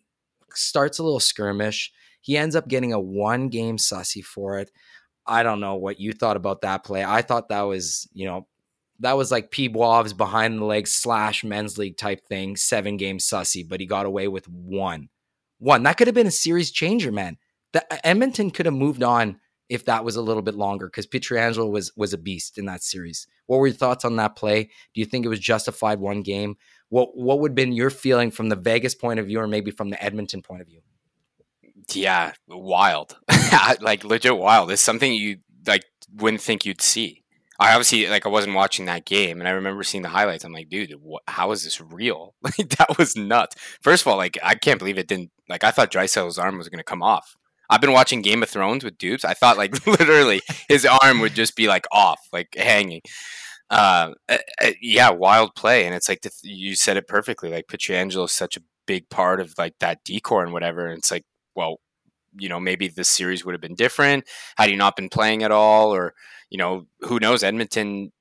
starts 0.53 0.99
a 0.99 1.03
little 1.03 1.19
skirmish. 1.19 1.91
He 2.25 2.37
ends 2.37 2.55
up 2.55 2.67
getting 2.67 2.91
a 2.91 2.99
one 2.99 3.49
game 3.49 3.77
sussy 3.77 4.23
for 4.23 4.57
it. 4.57 4.71
I 5.27 5.43
don't 5.43 5.59
know 5.59 5.75
what 5.75 5.99
you 5.99 6.11
thought 6.11 6.37
about 6.37 6.61
that 6.61 6.83
play. 6.83 7.05
I 7.05 7.21
thought 7.21 7.49
that 7.49 7.61
was, 7.61 8.09
you 8.13 8.25
know, 8.25 8.47
that 9.01 9.15
was 9.15 9.31
like 9.31 9.51
P. 9.51 9.69
Boiv's 9.69 10.11
behind 10.11 10.57
the 10.57 10.65
legs 10.65 10.91
slash 10.91 11.43
men's 11.43 11.77
league 11.77 11.97
type 11.97 12.25
thing, 12.25 12.55
seven 12.55 12.97
game 12.97 13.19
sussy, 13.19 13.67
but 13.67 13.79
he 13.79 13.85
got 13.85 14.07
away 14.07 14.27
with 14.27 14.49
one. 14.49 15.09
One. 15.59 15.83
That 15.83 15.97
could 15.97 16.07
have 16.07 16.15
been 16.15 16.25
a 16.25 16.31
series 16.31 16.71
changer, 16.71 17.11
man. 17.11 17.37
The, 17.73 17.85
uh, 17.93 17.97
Edmonton 18.03 18.49
could 18.49 18.65
have 18.65 18.73
moved 18.73 19.03
on 19.03 19.39
if 19.69 19.85
that 19.85 20.03
was 20.03 20.15
a 20.15 20.21
little 20.23 20.41
bit 20.41 20.55
longer 20.55 20.87
because 20.87 21.05
Pietrangelo 21.05 21.69
was 21.69 21.91
was 21.95 22.11
a 22.11 22.17
beast 22.17 22.57
in 22.57 22.65
that 22.65 22.81
series. 22.81 23.27
What 23.45 23.59
were 23.59 23.67
your 23.67 23.75
thoughts 23.75 24.03
on 24.03 24.15
that 24.15 24.35
play? 24.35 24.63
Do 24.63 24.99
you 24.99 25.05
think 25.05 25.27
it 25.27 25.29
was 25.29 25.39
justified 25.39 25.99
one 25.99 26.23
game? 26.23 26.55
What 26.89 27.15
what 27.15 27.39
would 27.39 27.51
have 27.51 27.55
been 27.55 27.71
your 27.71 27.91
feeling 27.91 28.31
from 28.31 28.49
the 28.49 28.55
Vegas 28.55 28.95
point 28.95 29.19
of 29.19 29.27
view 29.27 29.39
or 29.39 29.47
maybe 29.47 29.69
from 29.69 29.91
the 29.91 30.03
Edmonton 30.03 30.41
point 30.41 30.61
of 30.61 30.67
view? 30.67 30.81
Yeah, 31.93 32.33
wild, 32.47 33.17
like 33.81 34.03
legit 34.03 34.37
wild. 34.37 34.71
It's 34.71 34.81
something 34.81 35.13
you 35.13 35.37
like 35.67 35.83
wouldn't 36.13 36.41
think 36.41 36.65
you'd 36.65 36.81
see. 36.81 37.23
I 37.59 37.71
obviously 37.71 38.07
like 38.07 38.25
I 38.25 38.29
wasn't 38.29 38.55
watching 38.55 38.85
that 38.85 39.05
game, 39.05 39.39
and 39.39 39.47
I 39.47 39.51
remember 39.51 39.83
seeing 39.83 40.01
the 40.01 40.09
highlights. 40.09 40.43
I'm 40.43 40.51
like, 40.51 40.69
dude, 40.69 40.93
what, 41.01 41.23
how 41.27 41.51
is 41.51 41.63
this 41.63 41.79
real? 41.79 42.33
Like 42.43 42.69
that 42.77 42.97
was 42.97 43.15
nuts. 43.15 43.55
First 43.81 44.03
of 44.03 44.07
all, 44.07 44.17
like 44.17 44.37
I 44.43 44.55
can't 44.55 44.79
believe 44.79 44.97
it 44.97 45.07
didn't. 45.07 45.31
Like 45.49 45.63
I 45.63 45.71
thought 45.71 45.91
Draisaitl's 45.91 46.39
arm 46.39 46.57
was 46.57 46.69
to 46.69 46.83
come 46.83 47.03
off. 47.03 47.35
I've 47.69 47.81
been 47.81 47.93
watching 47.93 48.21
Game 48.21 48.43
of 48.43 48.49
Thrones 48.49 48.83
with 48.83 48.97
dudes. 48.97 49.25
I 49.25 49.33
thought 49.33 49.57
like 49.57 49.85
literally 49.87 50.41
his 50.67 50.85
arm 50.85 51.19
would 51.21 51.33
just 51.33 51.55
be 51.55 51.67
like 51.67 51.85
off, 51.91 52.19
like 52.31 52.55
hanging. 52.55 53.01
Uh, 53.69 54.11
uh, 54.29 54.37
yeah, 54.81 55.09
wild 55.09 55.55
play, 55.55 55.85
and 55.85 55.95
it's 55.95 56.07
like 56.07 56.21
the, 56.21 56.31
you 56.43 56.75
said 56.75 56.97
it 56.97 57.07
perfectly. 57.07 57.49
Like 57.49 57.67
Pietrangelo 57.67 58.25
is 58.25 58.31
such 58.31 58.57
a 58.57 58.61
big 58.85 59.09
part 59.09 59.39
of 59.39 59.53
like 59.57 59.73
that 59.79 60.03
D 60.03 60.19
corps 60.19 60.43
and 60.43 60.53
whatever. 60.53 60.87
And 60.87 60.99
it's 60.99 61.11
like 61.11 61.25
well, 61.55 61.79
you 62.37 62.49
know, 62.49 62.59
maybe 62.59 62.87
this 62.87 63.09
series 63.09 63.45
would 63.45 63.53
have 63.53 63.61
been 63.61 63.75
different 63.75 64.27
had 64.57 64.69
he 64.69 64.75
not 64.75 64.95
been 64.95 65.09
playing 65.09 65.43
at 65.43 65.51
all, 65.51 65.93
or 65.93 66.13
you 66.49 66.57
know, 66.57 66.85
who 67.01 67.19
knows? 67.19 67.43
Edmonton, 67.43 68.11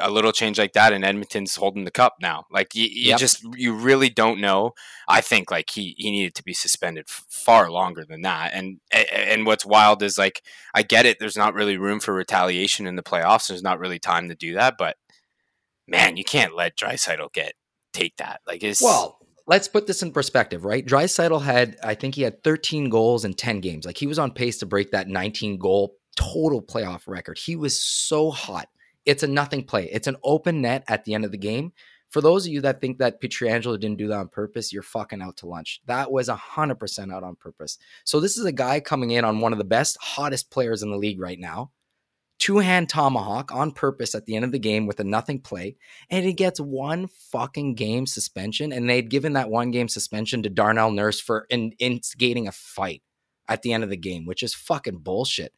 a 0.00 0.10
little 0.10 0.32
change 0.32 0.58
like 0.58 0.72
that, 0.74 0.92
and 0.92 1.04
Edmonton's 1.04 1.56
holding 1.56 1.84
the 1.84 1.90
cup 1.90 2.16
now. 2.20 2.44
Like 2.50 2.74
you, 2.74 2.84
you 2.84 3.08
yep. 3.10 3.18
just 3.18 3.44
you 3.56 3.74
really 3.74 4.08
don't 4.08 4.40
know. 4.40 4.72
I 5.08 5.20
think 5.20 5.50
like 5.50 5.70
he 5.70 5.94
he 5.98 6.10
needed 6.10 6.34
to 6.36 6.44
be 6.44 6.54
suspended 6.54 7.08
far 7.08 7.70
longer 7.70 8.04
than 8.04 8.22
that. 8.22 8.52
And 8.54 8.80
and 8.92 9.44
what's 9.46 9.66
wild 9.66 10.02
is 10.02 10.16
like 10.16 10.42
I 10.74 10.82
get 10.82 11.06
it. 11.06 11.18
There's 11.18 11.36
not 11.36 11.54
really 11.54 11.76
room 11.76 12.00
for 12.00 12.14
retaliation 12.14 12.86
in 12.86 12.96
the 12.96 13.02
playoffs. 13.02 13.48
There's 13.48 13.62
not 13.62 13.80
really 13.80 13.98
time 13.98 14.28
to 14.28 14.34
do 14.34 14.54
that. 14.54 14.76
But 14.78 14.96
man, 15.88 16.16
you 16.16 16.24
can't 16.24 16.54
let 16.54 16.76
Draisaitl 16.76 17.32
get 17.32 17.54
take 17.92 18.16
that. 18.16 18.40
Like 18.46 18.62
it's 18.62 18.82
well 18.82 19.19
let's 19.50 19.66
put 19.66 19.88
this 19.88 20.00
in 20.00 20.12
perspective, 20.12 20.64
right? 20.64 20.86
Draisaitl 20.86 21.42
had, 21.42 21.76
I 21.82 21.96
think 21.96 22.14
he 22.14 22.22
had 22.22 22.44
13 22.44 22.88
goals 22.88 23.24
in 23.24 23.34
10 23.34 23.58
games. 23.58 23.84
Like 23.84 23.98
he 23.98 24.06
was 24.06 24.18
on 24.18 24.30
pace 24.30 24.58
to 24.58 24.66
break 24.66 24.92
that 24.92 25.08
19 25.08 25.58
goal 25.58 25.96
total 26.16 26.62
playoff 26.62 27.08
record. 27.08 27.36
He 27.36 27.56
was 27.56 27.82
so 27.82 28.30
hot. 28.30 28.68
It's 29.04 29.24
a 29.24 29.26
nothing 29.26 29.64
play. 29.64 29.90
It's 29.90 30.06
an 30.06 30.16
open 30.22 30.60
net 30.62 30.84
at 30.86 31.04
the 31.04 31.14
end 31.14 31.24
of 31.24 31.32
the 31.32 31.36
game. 31.36 31.72
For 32.10 32.20
those 32.20 32.46
of 32.46 32.52
you 32.52 32.60
that 32.60 32.80
think 32.80 32.98
that 32.98 33.20
Pietrangelo 33.20 33.78
didn't 33.78 33.98
do 33.98 34.06
that 34.08 34.18
on 34.18 34.28
purpose, 34.28 34.72
you're 34.72 34.82
fucking 34.84 35.20
out 35.20 35.36
to 35.38 35.46
lunch. 35.46 35.80
That 35.86 36.12
was 36.12 36.28
100% 36.28 37.12
out 37.12 37.24
on 37.24 37.34
purpose. 37.34 37.76
So 38.04 38.20
this 38.20 38.38
is 38.38 38.44
a 38.44 38.52
guy 38.52 38.78
coming 38.78 39.10
in 39.10 39.24
on 39.24 39.40
one 39.40 39.52
of 39.52 39.58
the 39.58 39.64
best, 39.64 39.98
hottest 40.00 40.52
players 40.52 40.84
in 40.84 40.92
the 40.92 40.96
league 40.96 41.20
right 41.20 41.38
now 41.38 41.72
two 42.40 42.58
hand 42.58 42.88
tomahawk 42.88 43.54
on 43.54 43.70
purpose 43.70 44.14
at 44.14 44.26
the 44.26 44.34
end 44.34 44.44
of 44.44 44.50
the 44.50 44.58
game 44.58 44.86
with 44.86 44.98
a 44.98 45.04
nothing 45.04 45.40
play, 45.40 45.76
and 46.10 46.24
he 46.24 46.32
gets 46.32 46.58
one 46.58 47.06
fucking 47.06 47.74
game 47.76 48.06
suspension. 48.06 48.72
And 48.72 48.90
they'd 48.90 49.10
given 49.10 49.34
that 49.34 49.50
one 49.50 49.70
game 49.70 49.88
suspension 49.88 50.42
to 50.42 50.50
Darnell 50.50 50.90
Nurse 50.90 51.20
for 51.20 51.46
in, 51.50 51.72
instigating 51.78 52.48
a 52.48 52.52
fight 52.52 53.02
at 53.46 53.62
the 53.62 53.72
end 53.72 53.84
of 53.84 53.90
the 53.90 53.96
game, 53.96 54.26
which 54.26 54.42
is 54.42 54.54
fucking 54.54 54.98
bullshit. 54.98 55.52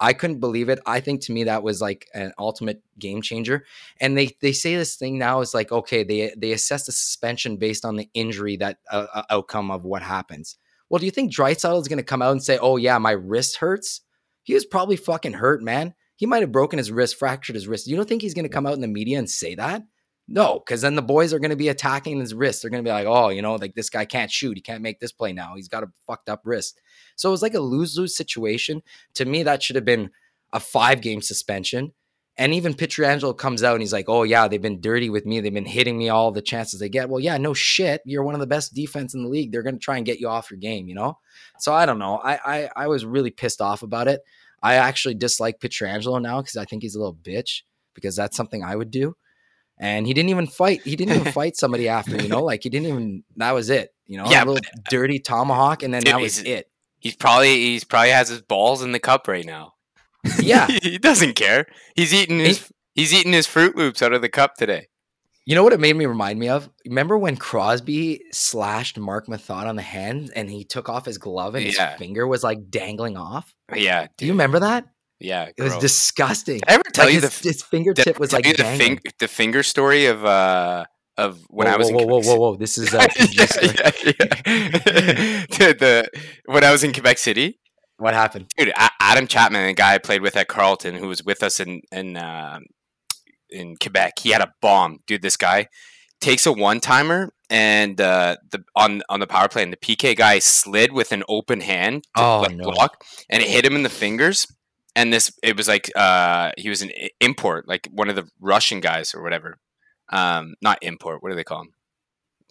I 0.00 0.12
couldn't 0.12 0.40
believe 0.40 0.68
it. 0.68 0.80
I 0.86 0.98
think 0.98 1.20
to 1.22 1.32
me 1.32 1.44
that 1.44 1.62
was 1.62 1.80
like 1.80 2.08
an 2.14 2.32
ultimate 2.36 2.82
game 2.98 3.22
changer. 3.22 3.64
And 4.00 4.18
they 4.18 4.30
they 4.40 4.52
say 4.52 4.74
this 4.74 4.96
thing 4.96 5.18
now 5.18 5.40
is 5.40 5.54
like 5.54 5.70
okay, 5.70 6.02
they 6.02 6.34
they 6.36 6.52
assess 6.52 6.86
the 6.86 6.92
suspension 6.92 7.58
based 7.58 7.84
on 7.84 7.96
the 7.96 8.08
injury 8.14 8.56
that 8.56 8.78
uh, 8.90 9.06
uh 9.14 9.22
outcome 9.30 9.70
of 9.70 9.84
what 9.84 10.02
happens. 10.02 10.56
Well, 10.88 10.98
do 10.98 11.06
you 11.06 11.12
think 11.12 11.32
Draisaitl 11.32 11.80
is 11.80 11.88
going 11.88 11.98
to 11.98 12.02
come 12.02 12.22
out 12.22 12.32
and 12.32 12.42
say, 12.42 12.58
"Oh 12.58 12.76
yeah, 12.76 12.98
my 12.98 13.12
wrist 13.12 13.56
hurts"? 13.56 14.00
He 14.42 14.54
was 14.54 14.66
probably 14.66 14.96
fucking 14.96 15.32
hurt, 15.32 15.62
man. 15.62 15.94
He 16.24 16.26
might 16.26 16.40
have 16.40 16.52
broken 16.52 16.78
his 16.78 16.90
wrist, 16.90 17.18
fractured 17.18 17.54
his 17.54 17.68
wrist. 17.68 17.86
You 17.86 17.96
don't 17.96 18.08
think 18.08 18.22
he's 18.22 18.32
going 18.32 18.46
to 18.46 18.48
come 18.48 18.64
out 18.64 18.72
in 18.72 18.80
the 18.80 18.88
media 18.88 19.18
and 19.18 19.28
say 19.28 19.56
that? 19.56 19.82
No, 20.26 20.58
because 20.58 20.80
then 20.80 20.94
the 20.94 21.02
boys 21.02 21.34
are 21.34 21.38
going 21.38 21.50
to 21.50 21.54
be 21.54 21.68
attacking 21.68 22.18
his 22.18 22.32
wrist. 22.32 22.62
They're 22.62 22.70
going 22.70 22.82
to 22.82 22.88
be 22.88 22.94
like, 22.94 23.06
oh, 23.06 23.28
you 23.28 23.42
know, 23.42 23.56
like 23.56 23.74
this 23.74 23.90
guy 23.90 24.06
can't 24.06 24.30
shoot. 24.30 24.56
He 24.56 24.62
can't 24.62 24.80
make 24.80 25.00
this 25.00 25.12
play 25.12 25.34
now. 25.34 25.52
He's 25.54 25.68
got 25.68 25.82
a 25.82 25.92
fucked 26.06 26.30
up 26.30 26.40
wrist. 26.46 26.80
So 27.16 27.28
it 27.28 27.32
was 27.32 27.42
like 27.42 27.52
a 27.52 27.60
lose 27.60 27.98
lose 27.98 28.16
situation. 28.16 28.80
To 29.16 29.26
me, 29.26 29.42
that 29.42 29.62
should 29.62 29.76
have 29.76 29.84
been 29.84 30.12
a 30.50 30.60
five 30.60 31.02
game 31.02 31.20
suspension. 31.20 31.92
And 32.38 32.54
even 32.54 32.72
Pietrangelo 32.72 33.36
comes 33.36 33.62
out 33.62 33.74
and 33.74 33.82
he's 33.82 33.92
like, 33.92 34.08
oh, 34.08 34.22
yeah, 34.22 34.48
they've 34.48 34.62
been 34.62 34.80
dirty 34.80 35.10
with 35.10 35.26
me. 35.26 35.40
They've 35.40 35.52
been 35.52 35.66
hitting 35.66 35.98
me 35.98 36.08
all 36.08 36.32
the 36.32 36.40
chances 36.40 36.80
they 36.80 36.88
get. 36.88 37.10
Well, 37.10 37.20
yeah, 37.20 37.36
no 37.36 37.52
shit. 37.52 38.00
You're 38.06 38.24
one 38.24 38.34
of 38.34 38.40
the 38.40 38.46
best 38.46 38.72
defense 38.72 39.12
in 39.12 39.24
the 39.24 39.28
league. 39.28 39.52
They're 39.52 39.62
going 39.62 39.76
to 39.76 39.78
try 39.78 39.98
and 39.98 40.06
get 40.06 40.20
you 40.20 40.28
off 40.28 40.50
your 40.50 40.58
game, 40.58 40.88
you 40.88 40.94
know? 40.94 41.18
So 41.58 41.74
I 41.74 41.84
don't 41.84 41.98
know. 41.98 42.16
I, 42.24 42.38
I, 42.44 42.70
I 42.74 42.86
was 42.86 43.04
really 43.04 43.30
pissed 43.30 43.60
off 43.60 43.82
about 43.82 44.08
it. 44.08 44.22
I 44.64 44.74
actually 44.76 45.14
dislike 45.14 45.60
Pietrangelo 45.60 46.20
now 46.20 46.40
because 46.40 46.56
I 46.56 46.64
think 46.64 46.82
he's 46.82 46.94
a 46.94 46.98
little 46.98 47.14
bitch 47.14 47.62
because 47.94 48.16
that's 48.16 48.36
something 48.36 48.64
I 48.64 48.74
would 48.74 48.90
do 48.90 49.14
and 49.78 50.06
he 50.06 50.14
didn't 50.14 50.30
even 50.30 50.46
fight. 50.46 50.82
He 50.82 50.96
didn't 50.96 51.16
even 51.20 51.32
fight 51.40 51.56
somebody 51.56 51.88
after, 51.88 52.16
you 52.16 52.28
know, 52.28 52.42
like 52.42 52.62
he 52.62 52.70
didn't 52.70 52.88
even. 52.88 53.24
That 53.36 53.52
was 53.52 53.70
it, 53.70 53.90
you 54.06 54.16
know. 54.16 54.26
Yeah, 54.30 54.44
a 54.44 54.46
little 54.46 54.54
but- 54.54 54.66
uh, 54.66 54.82
dirty 54.88 55.18
tomahawk, 55.18 55.82
and 55.82 55.92
then 55.92 56.02
Dude, 56.02 56.14
that 56.14 56.20
was 56.20 56.38
he's- 56.38 56.60
it. 56.60 56.70
He's 56.98 57.16
probably 57.16 57.54
he's 57.56 57.84
probably 57.84 58.10
has 58.10 58.30
his 58.30 58.40
balls 58.40 58.82
in 58.82 58.92
the 58.92 58.98
cup 58.98 59.28
right 59.28 59.44
now. 59.44 59.72
Yeah, 60.40 60.66
he 60.82 60.96
doesn't 60.96 61.34
care. 61.34 61.66
He's 61.94 62.14
eating 62.14 62.38
his 62.38 62.72
he's 62.94 63.12
eating 63.12 63.32
his 63.34 63.46
Fruit 63.46 63.76
Loops 63.76 64.00
out 64.00 64.14
of 64.14 64.22
the 64.22 64.30
cup 64.30 64.54
today. 64.54 64.86
You 65.46 65.54
know 65.54 65.62
what 65.62 65.72
it 65.74 65.80
made 65.80 65.94
me 65.94 66.06
remind 66.06 66.38
me 66.38 66.48
of? 66.48 66.70
Remember 66.86 67.18
when 67.18 67.36
Crosby 67.36 68.22
slashed 68.32 68.98
Mark 68.98 69.26
Methot 69.26 69.66
on 69.66 69.76
the 69.76 69.82
hand, 69.82 70.32
and 70.34 70.48
he 70.50 70.64
took 70.64 70.88
off 70.88 71.04
his 71.04 71.18
glove, 71.18 71.54
and 71.54 71.64
Yeah. 71.64 71.90
his 71.90 71.98
finger 71.98 72.26
was 72.26 72.42
like 72.42 72.70
dangling 72.70 73.16
off? 73.18 73.54
Yeah, 73.74 74.06
Do 74.16 74.24
you 74.26 74.32
remember 74.32 74.60
that? 74.60 74.86
yeah. 75.20 75.50
It 75.56 75.62
was 75.62 75.76
disgusting. 75.78 76.60
Did 76.60 76.68
I 76.70 76.72
ever 76.74 76.82
tell 76.92 77.04
Like 77.06 77.14
you 77.14 77.20
his, 77.20 77.40
the 77.40 77.48
his 77.48 77.62
fingertip 77.62 78.18
was 78.18 78.32
like 78.32 78.46
you 78.46 78.52
the, 78.52 78.62
dangling. 78.62 78.96
fing- 78.98 79.12
the 79.18 79.28
finger 79.28 79.62
story 79.62 80.06
of 80.06 80.24
uh 80.24 80.84
of 81.16 81.40
when 81.48 81.66
whoa, 81.68 81.74
I 81.74 81.76
was 81.76 81.90
whoa, 81.92 81.98
in 82.00 82.08
whoa, 82.08 82.20
whoa, 82.20 82.20
Quebec 82.20 82.26
whoa, 82.26 82.34
Ci- 82.34 82.38
whoa! 82.40 82.56
This 82.56 82.78
is 82.78 82.94
uh, 82.94 83.06
yeah, 83.30 83.46
yeah, 83.62 83.90
yeah. 84.06 85.72
the, 85.78 86.08
when 86.46 86.64
I 86.64 86.72
was 86.72 86.82
in 86.84 86.92
Quebec 86.92 87.18
City, 87.18 87.60
What 87.98 88.14
happened? 88.14 88.46
dude, 88.56 88.72
Adam 89.00 89.26
Chapman, 89.26 89.66
the 89.66 89.72
guy 89.74 89.94
I 89.94 89.98
played 89.98 90.22
with 90.22 90.36
at 90.36 90.48
Carleton, 90.48 90.94
who 90.96 91.06
was 91.08 91.22
with 91.22 91.42
us 91.42 91.60
in 91.60 91.82
in 91.92 92.16
uh, 92.16 92.58
in 93.54 93.76
Quebec, 93.76 94.18
he 94.20 94.30
had 94.30 94.42
a 94.42 94.52
bomb, 94.60 94.98
dude. 95.06 95.22
This 95.22 95.36
guy 95.36 95.68
takes 96.20 96.46
a 96.46 96.52
one 96.52 96.80
timer 96.80 97.32
and 97.50 98.00
uh, 98.00 98.36
the 98.50 98.64
on 98.74 99.02
on 99.08 99.20
the 99.20 99.26
power 99.26 99.48
play, 99.48 99.62
and 99.62 99.72
the 99.72 99.76
PK 99.76 100.16
guy 100.16 100.38
slid 100.40 100.92
with 100.92 101.12
an 101.12 101.22
open 101.28 101.60
hand 101.60 102.04
to 102.16 102.22
Oh, 102.22 102.46
no. 102.50 102.70
block, 102.70 103.04
and 103.30 103.42
it 103.42 103.48
hit 103.48 103.64
him 103.64 103.76
in 103.76 103.82
the 103.82 103.88
fingers. 103.88 104.46
And 104.96 105.12
this, 105.12 105.32
it 105.42 105.56
was 105.56 105.66
like 105.66 105.90
uh, 105.96 106.52
he 106.56 106.68
was 106.68 106.80
an 106.82 106.90
import, 107.20 107.66
like 107.66 107.88
one 107.90 108.08
of 108.08 108.14
the 108.16 108.28
Russian 108.40 108.80
guys 108.80 109.12
or 109.14 109.22
whatever. 109.22 109.58
Um, 110.12 110.54
not 110.62 110.78
import. 110.82 111.20
What 111.22 111.30
do 111.30 111.34
they 111.36 111.42
call 111.44 111.62
him? 111.62 111.70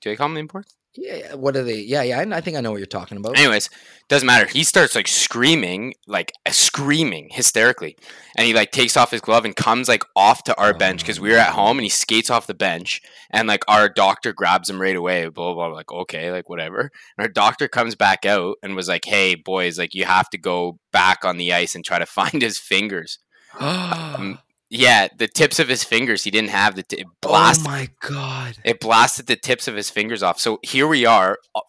Do 0.01 0.09
they 0.09 0.15
call 0.17 0.27
him 0.27 0.37
import? 0.37 0.65
Yeah, 0.95 1.33
what 1.33 1.57
are 1.57 1.63
they? 1.63 1.79
Yeah, 1.79 2.03
yeah. 2.03 2.19
I, 2.19 2.37
I 2.37 2.41
think 2.41 2.55
I 2.55 2.61
know 2.61 2.71
what 2.71 2.77
you're 2.77 2.85
talking 2.85 3.17
about. 3.17 3.37
Anyways, 3.37 3.69
doesn't 4.09 4.27
matter. 4.27 4.45
He 4.45 4.63
starts 4.63 4.93
like 4.93 5.07
screaming, 5.07 5.95
like 6.05 6.31
screaming 6.49 7.29
hysterically, 7.31 7.97
and 8.37 8.45
he 8.45 8.53
like 8.53 8.71
takes 8.71 8.95
off 8.95 9.09
his 9.09 9.21
glove 9.21 9.43
and 9.43 9.55
comes 9.55 9.87
like 9.87 10.03
off 10.15 10.43
to 10.43 10.55
our 10.59 10.71
bench 10.71 11.01
because 11.01 11.19
we 11.19 11.31
were 11.31 11.37
at 11.37 11.53
home, 11.53 11.79
and 11.79 11.83
he 11.83 11.89
skates 11.89 12.29
off 12.29 12.45
the 12.45 12.53
bench, 12.53 13.01
and 13.31 13.47
like 13.47 13.63
our 13.67 13.89
doctor 13.89 14.33
grabs 14.33 14.69
him 14.69 14.79
right 14.79 14.95
away. 14.95 15.27
Blah 15.27 15.53
blah. 15.55 15.67
blah 15.69 15.75
like 15.75 15.91
okay, 15.91 16.31
like 16.31 16.47
whatever. 16.47 16.91
And 17.17 17.25
our 17.25 17.27
doctor 17.27 17.67
comes 17.67 17.95
back 17.95 18.23
out 18.23 18.57
and 18.61 18.75
was 18.75 18.87
like, 18.87 19.05
"Hey 19.05 19.33
boys, 19.33 19.79
like 19.79 19.95
you 19.95 20.05
have 20.05 20.29
to 20.29 20.37
go 20.37 20.79
back 20.91 21.25
on 21.25 21.37
the 21.37 21.53
ice 21.53 21.73
and 21.73 21.83
try 21.83 21.97
to 21.97 22.05
find 22.05 22.41
his 22.41 22.59
fingers." 22.59 23.19
Um, 23.59 24.39
yeah, 24.73 25.07
the 25.15 25.27
tips 25.27 25.59
of 25.59 25.67
his 25.67 25.83
fingers. 25.83 26.23
He 26.23 26.31
didn't 26.31 26.49
have 26.49 26.75
the 26.75 26.81
t- 26.81 26.97
it 27.01 27.07
oh 27.23 27.53
my 27.63 27.89
god! 28.01 28.57
It 28.65 28.79
blasted 28.79 29.27
the 29.27 29.35
tips 29.35 29.67
of 29.67 29.75
his 29.75 29.91
fingers 29.91 30.23
off. 30.23 30.39
So 30.39 30.59
here 30.63 30.87
we 30.87 31.05
are, 31.05 31.37
uh, 31.53 31.61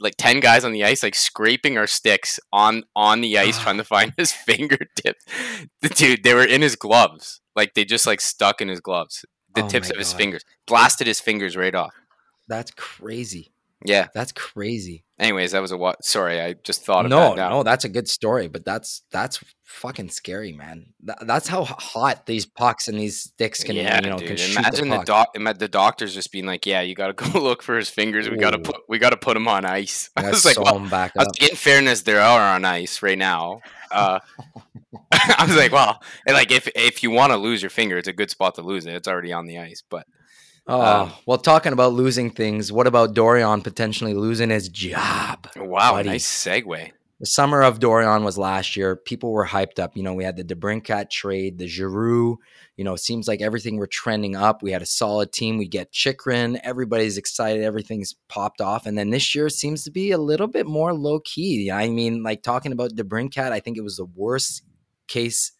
like 0.00 0.14
ten 0.18 0.40
guys 0.40 0.64
on 0.64 0.72
the 0.72 0.84
ice, 0.84 1.04
like 1.04 1.14
scraping 1.14 1.78
our 1.78 1.86
sticks 1.86 2.40
on 2.52 2.82
on 2.96 3.20
the 3.20 3.38
ice, 3.38 3.60
trying 3.60 3.76
to 3.76 3.84
find 3.84 4.12
his 4.16 4.32
fingertips. 4.46 5.24
The 5.82 5.88
Dude, 5.88 6.24
they 6.24 6.34
were 6.34 6.44
in 6.44 6.60
his 6.60 6.74
gloves. 6.74 7.40
Like 7.54 7.74
they 7.74 7.84
just 7.84 8.06
like 8.06 8.20
stuck 8.20 8.60
in 8.60 8.68
his 8.68 8.80
gloves. 8.80 9.24
The 9.54 9.64
Oh 9.64 9.68
tips 9.68 9.90
of 9.90 9.96
his 9.96 10.12
fingers 10.12 10.44
blasted 10.66 11.06
his 11.06 11.20
fingers 11.20 11.56
right 11.56 11.74
off. 11.74 11.94
That's 12.48 12.72
crazy. 12.72 13.52
Yeah. 13.84 14.08
That's 14.14 14.32
crazy. 14.32 15.04
Anyways, 15.18 15.50
that 15.50 15.60
was 15.60 15.72
a 15.72 15.76
what? 15.76 16.04
Sorry, 16.04 16.40
I 16.40 16.52
just 16.62 16.84
thought 16.84 17.04
of 17.04 17.10
No, 17.10 17.30
that 17.30 17.36
now. 17.36 17.48
no, 17.50 17.62
that's 17.64 17.84
a 17.84 17.88
good 17.88 18.08
story, 18.08 18.46
but 18.46 18.64
that's 18.64 19.02
that's 19.10 19.42
fucking 19.64 20.10
scary, 20.10 20.52
man. 20.52 20.86
Tha- 21.02 21.16
that's 21.22 21.48
how 21.48 21.64
hot 21.64 22.26
these 22.26 22.46
pucks 22.46 22.86
and 22.86 22.96
these 22.96 23.22
sticks 23.22 23.64
can, 23.64 23.74
yeah, 23.74 24.00
you 24.00 24.10
know, 24.10 24.18
dude. 24.18 24.38
can 24.38 24.50
Imagine 24.50 24.88
the 24.90 24.98
the, 24.98 25.04
doc, 25.04 25.58
the 25.58 25.68
doctors 25.68 26.14
just 26.14 26.30
being 26.30 26.46
like, 26.46 26.66
"Yeah, 26.66 26.82
you 26.82 26.94
got 26.94 27.08
to 27.08 27.12
go 27.32 27.40
look 27.40 27.64
for 27.64 27.76
his 27.76 27.90
fingers. 27.90 28.30
We 28.30 28.36
got 28.36 28.52
to 28.52 28.60
put, 28.60 28.76
we 28.88 28.98
got 28.98 29.10
to 29.10 29.16
put 29.16 29.36
him 29.36 29.48
on 29.48 29.64
ice." 29.64 30.08
I 30.16 30.30
was 30.30 30.44
like, 30.44 30.60
well, 30.60 30.76
I 30.78 30.80
was 30.80 31.12
like, 31.16 31.50
in 31.50 31.56
fairness, 31.56 32.02
they 32.02 32.14
are 32.16 32.54
on 32.54 32.64
ice 32.64 33.02
right 33.02 33.18
now. 33.18 33.60
Uh, 33.90 34.20
I 35.12 35.46
was 35.46 35.56
like, 35.56 35.72
well, 35.72 36.00
and 36.28 36.36
like 36.36 36.52
if 36.52 36.68
if 36.76 37.02
you 37.02 37.10
want 37.10 37.32
to 37.32 37.38
lose 37.38 37.60
your 37.60 37.70
finger, 37.70 37.98
it's 37.98 38.08
a 38.08 38.12
good 38.12 38.30
spot 38.30 38.54
to 38.54 38.62
lose 38.62 38.86
it. 38.86 38.94
It's 38.94 39.08
already 39.08 39.32
on 39.32 39.46
the 39.46 39.58
ice. 39.58 39.82
But 39.88 40.06
Oh, 40.68 40.80
um, 40.82 41.12
well, 41.24 41.38
talking 41.38 41.72
about 41.72 41.94
losing 41.94 42.30
things, 42.30 42.70
what 42.70 42.86
about 42.86 43.14
Dorion 43.14 43.62
potentially 43.64 44.12
losing 44.12 44.50
his 44.50 44.68
job? 44.68 45.48
wow, 45.56 45.92
Buddy. 45.92 46.10
nice 46.10 46.26
segue. 46.26 46.92
The 47.20 47.26
summer 47.26 47.62
of 47.62 47.80
Dorion 47.80 48.22
was 48.22 48.38
last 48.38 48.76
year. 48.76 48.94
People 48.94 49.32
were 49.32 49.46
hyped 49.46 49.80
up. 49.80 49.96
You 49.96 50.04
know, 50.04 50.14
we 50.14 50.22
had 50.22 50.36
the 50.36 50.44
DeBrincat 50.44 51.10
trade, 51.10 51.58
the 51.58 51.66
Giroux. 51.66 52.38
You 52.76 52.84
know, 52.84 52.94
it 52.94 53.00
seems 53.00 53.26
like 53.26 53.40
everything 53.40 53.76
were 53.76 53.88
trending 53.88 54.36
up. 54.36 54.62
We 54.62 54.70
had 54.70 54.82
a 54.82 54.86
solid 54.86 55.32
team. 55.32 55.58
We 55.58 55.66
get 55.66 55.90
Chychrun. 55.90 56.60
Everybody's 56.62 57.18
excited. 57.18 57.64
Everything's 57.64 58.14
popped 58.28 58.60
off. 58.60 58.86
And 58.86 58.96
then 58.96 59.10
this 59.10 59.34
year 59.34 59.48
seems 59.48 59.82
to 59.82 59.90
be 59.90 60.12
a 60.12 60.18
little 60.18 60.46
bit 60.46 60.66
more 60.66 60.94
low 60.94 61.18
key. 61.18 61.72
I 61.72 61.88
mean, 61.88 62.22
like 62.22 62.44
talking 62.44 62.70
about 62.70 62.92
DeBrincat, 62.92 63.50
I 63.50 63.58
think 63.58 63.78
it 63.78 63.84
was 63.84 63.96
the 63.96 64.04
worst 64.04 64.62
case 65.08 65.50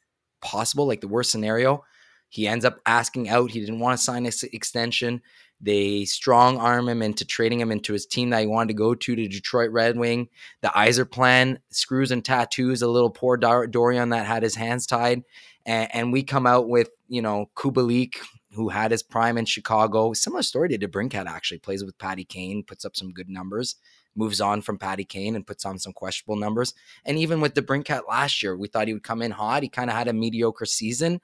possible, 0.40 0.86
like 0.86 1.00
the 1.00 1.08
worst 1.08 1.32
scenario. 1.32 1.82
He 2.28 2.46
ends 2.46 2.64
up 2.64 2.80
asking 2.86 3.28
out. 3.28 3.50
He 3.50 3.60
didn't 3.60 3.80
want 3.80 3.98
to 3.98 4.04
sign 4.04 4.24
this 4.24 4.42
extension. 4.42 5.22
They 5.60 6.04
strong 6.04 6.58
arm 6.58 6.88
him 6.88 7.02
into 7.02 7.24
trading 7.24 7.60
him 7.60 7.72
into 7.72 7.92
his 7.92 8.06
team 8.06 8.30
that 8.30 8.40
he 8.40 8.46
wanted 8.46 8.68
to 8.68 8.74
go 8.74 8.94
to, 8.94 9.16
to 9.16 9.28
Detroit 9.28 9.70
Red 9.72 9.98
Wing 9.98 10.28
the 10.60 10.68
Yzer 10.68 11.10
plan, 11.10 11.58
screws 11.70 12.12
and 12.12 12.24
tattoos, 12.24 12.82
a 12.82 12.88
little 12.88 13.10
poor 13.10 13.36
Dor- 13.36 13.66
Dorion 13.66 14.10
that 14.10 14.26
had 14.26 14.42
his 14.42 14.54
hands 14.54 14.86
tied. 14.86 15.24
And, 15.66 15.94
and 15.94 16.12
we 16.12 16.22
come 16.22 16.46
out 16.46 16.68
with, 16.68 16.90
you 17.08 17.22
know, 17.22 17.50
Kubalik, 17.56 18.16
who 18.52 18.68
had 18.68 18.92
his 18.92 19.02
prime 19.02 19.36
in 19.36 19.44
Chicago. 19.46 20.12
Similar 20.12 20.42
story 20.42 20.68
to 20.68 20.78
DeBrincat, 20.78 21.26
actually. 21.26 21.58
Plays 21.58 21.84
with 21.84 21.98
Patty 21.98 22.24
Kane, 22.24 22.62
puts 22.62 22.84
up 22.84 22.96
some 22.96 23.12
good 23.12 23.28
numbers, 23.28 23.76
moves 24.14 24.40
on 24.40 24.62
from 24.62 24.78
Patty 24.78 25.04
Kane 25.04 25.34
and 25.34 25.46
puts 25.46 25.64
on 25.66 25.78
some 25.78 25.92
questionable 25.92 26.36
numbers. 26.36 26.72
And 27.04 27.18
even 27.18 27.40
with 27.40 27.54
DeBrincat 27.54 28.02
last 28.08 28.42
year, 28.42 28.56
we 28.56 28.68
thought 28.68 28.86
he 28.86 28.94
would 28.94 29.02
come 29.02 29.22
in 29.22 29.32
hot. 29.32 29.64
He 29.64 29.68
kind 29.68 29.90
of 29.90 29.96
had 29.96 30.08
a 30.08 30.12
mediocre 30.12 30.66
season. 30.66 31.20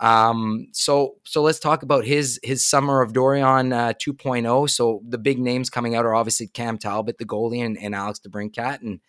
Um, 0.00 0.68
so 0.72 1.16
so 1.24 1.42
let's 1.42 1.58
talk 1.58 1.82
about 1.82 2.04
his 2.04 2.38
his 2.42 2.64
summer 2.64 3.00
of 3.02 3.12
Dorion 3.12 3.72
uh, 3.72 3.94
2.0. 3.94 4.70
So 4.70 5.00
the 5.08 5.18
big 5.18 5.38
names 5.38 5.70
coming 5.70 5.94
out 5.94 6.04
are 6.04 6.14
obviously 6.14 6.48
Cam 6.48 6.78
Talbot, 6.78 7.18
the 7.18 7.24
goalie, 7.24 7.64
and, 7.64 7.78
and 7.78 7.94
Alex 7.94 8.20
DeBrincat. 8.20 8.82
And 8.82 9.00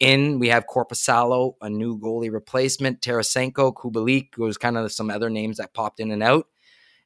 in 0.00 0.38
we 0.40 0.48
have 0.48 0.66
Korpisalo, 0.66 1.54
a 1.60 1.70
new 1.70 1.98
goalie 1.98 2.32
replacement, 2.32 3.00
Tarasenko, 3.00 3.72
Kubalik, 3.72 4.36
was 4.36 4.58
kind 4.58 4.76
of 4.76 4.90
some 4.92 5.10
other 5.10 5.30
names 5.30 5.58
that 5.58 5.74
popped 5.74 6.00
in 6.00 6.10
and 6.10 6.22
out. 6.22 6.46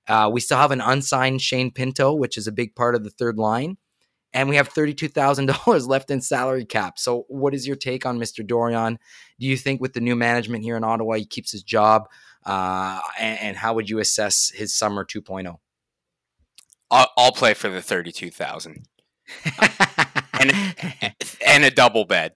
Uh, 0.08 0.30
we 0.32 0.40
still 0.40 0.58
have 0.58 0.70
an 0.70 0.80
unsigned 0.80 1.42
Shane 1.42 1.70
Pinto, 1.70 2.14
which 2.14 2.38
is 2.38 2.46
a 2.46 2.52
big 2.52 2.74
part 2.74 2.94
of 2.94 3.04
the 3.04 3.10
third 3.10 3.38
line. 3.38 3.76
And 4.32 4.48
we 4.48 4.56
have 4.56 4.72
$32,000 4.72 5.86
left 5.88 6.10
in 6.10 6.20
salary 6.20 6.64
cap. 6.64 6.98
So, 6.98 7.24
what 7.28 7.54
is 7.54 7.66
your 7.66 7.76
take 7.76 8.04
on 8.06 8.18
Mr. 8.18 8.46
Dorion? 8.46 8.98
Do 9.40 9.46
you 9.46 9.56
think 9.56 9.80
with 9.80 9.94
the 9.94 10.00
new 10.00 10.14
management 10.14 10.62
here 10.62 10.76
in 10.76 10.84
Ottawa, 10.84 11.14
he 11.14 11.24
keeps 11.24 11.52
his 11.52 11.62
job? 11.62 12.08
Uh, 12.46 13.00
and, 13.18 13.38
and 13.40 13.56
how 13.58 13.74
would 13.74 13.90
you 13.90 13.98
assess 13.98 14.50
his 14.54 14.72
summer 14.74 15.04
oh? 15.16 15.20
2.0? 15.20 15.56
I'll, 16.90 17.08
I'll 17.18 17.32
play 17.32 17.52
for 17.54 17.68
the 17.68 17.82
thirty-two 17.82 18.30
thousand 18.30 18.86
and 20.40 21.64
a 21.64 21.70
double 21.70 22.04
bed. 22.04 22.32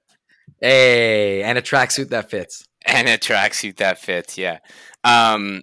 hey, 0.61 1.43
and 1.45 1.57
a 1.57 1.63
tracksuit 1.63 2.09
that 2.09 2.31
fits. 2.31 2.65
and 2.85 3.09
a 3.09 3.17
tracksuit 3.17 3.77
that 3.77 3.99
fits. 3.99 4.37
Yeah. 4.37 4.59
Um, 5.05 5.63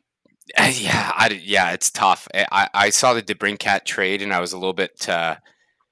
yeah, 0.58 1.12
I, 1.14 1.42
yeah, 1.44 1.72
it's 1.72 1.92
tough. 1.92 2.28
I, 2.34 2.70
I 2.74 2.90
saw 2.90 3.14
the 3.14 3.22
DeBrincat 3.22 3.84
trade, 3.84 4.22
and 4.22 4.32
I 4.34 4.40
was 4.40 4.54
a 4.54 4.58
little 4.58 4.74
bit, 4.74 5.10
uh, 5.10 5.36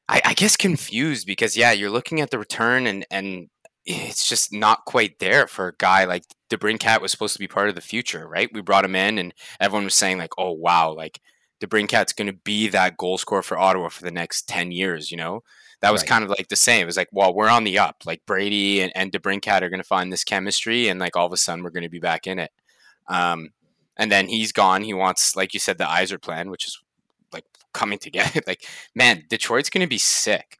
I, 0.07 0.21
I 0.23 0.33
guess, 0.33 0.55
confused 0.55 1.27
because 1.27 1.57
yeah, 1.57 1.73
you're 1.73 1.89
looking 1.89 2.21
at 2.21 2.31
the 2.31 2.39
return, 2.39 2.87
and 2.87 3.05
and 3.11 3.49
it's 3.85 4.27
just 4.27 4.51
not 4.51 4.85
quite 4.85 5.19
there 5.19 5.47
for 5.47 5.67
a 5.69 5.75
guy 5.77 6.05
like 6.05 6.23
DeBrincat 6.49 7.01
was 7.01 7.11
supposed 7.11 7.33
to 7.33 7.39
be 7.39 7.47
part 7.47 7.69
of 7.69 7.75
the 7.75 7.81
future, 7.81 8.27
right? 8.27 8.49
We 8.51 8.61
brought 8.61 8.85
him 8.85 8.95
in, 8.95 9.17
and 9.17 9.33
everyone 9.59 9.85
was 9.85 9.95
saying 9.95 10.17
like, 10.17 10.33
"Oh 10.37 10.51
wow, 10.51 10.91
like 10.91 11.21
DeBrincat's 11.61 12.13
going 12.13 12.27
to 12.27 12.33
be 12.33 12.67
that 12.69 12.97
goal 12.97 13.17
scorer 13.17 13.43
for 13.43 13.57
Ottawa 13.57 13.89
for 13.89 14.03
the 14.03 14.11
next 14.11 14.47
ten 14.47 14.71
years," 14.71 15.11
you 15.11 15.17
know. 15.17 15.43
That 15.81 15.91
was 15.91 16.01
right. 16.01 16.09
kind 16.09 16.23
of 16.23 16.29
like 16.31 16.47
the 16.47 16.55
same. 16.55 16.83
It 16.83 16.85
was 16.85 16.97
like, 16.97 17.09
well, 17.11 17.33
we're 17.33 17.49
on 17.49 17.63
the 17.63 17.77
up. 17.77 18.03
Like 18.05 18.25
Brady 18.25 18.81
and, 18.81 18.91
and 18.95 19.11
DeBrincat 19.11 19.61
are 19.61 19.69
going 19.69 19.81
to 19.81 19.83
find 19.83 20.11
this 20.11 20.23
chemistry, 20.23 20.87
and 20.87 20.99
like 20.99 21.15
all 21.15 21.27
of 21.27 21.33
a 21.33 21.37
sudden 21.37 21.63
we're 21.63 21.69
going 21.69 21.83
to 21.83 21.89
be 21.89 21.99
back 21.99 22.25
in 22.27 22.39
it. 22.39 22.51
Um, 23.07 23.49
and 23.97 24.11
then 24.11 24.27
he's 24.27 24.51
gone. 24.51 24.83
He 24.83 24.93
wants, 24.93 25.35
like 25.35 25.53
you 25.53 25.59
said, 25.59 25.77
the 25.77 25.85
Yzer 25.85 26.21
plan, 26.21 26.49
which 26.49 26.65
is 26.65 26.81
like 27.31 27.45
coming 27.73 27.99
together. 27.99 28.41
like, 28.47 28.65
man, 28.95 29.25
Detroit's 29.29 29.69
going 29.69 29.85
to 29.85 29.89
be 29.89 29.97
sick 29.97 30.59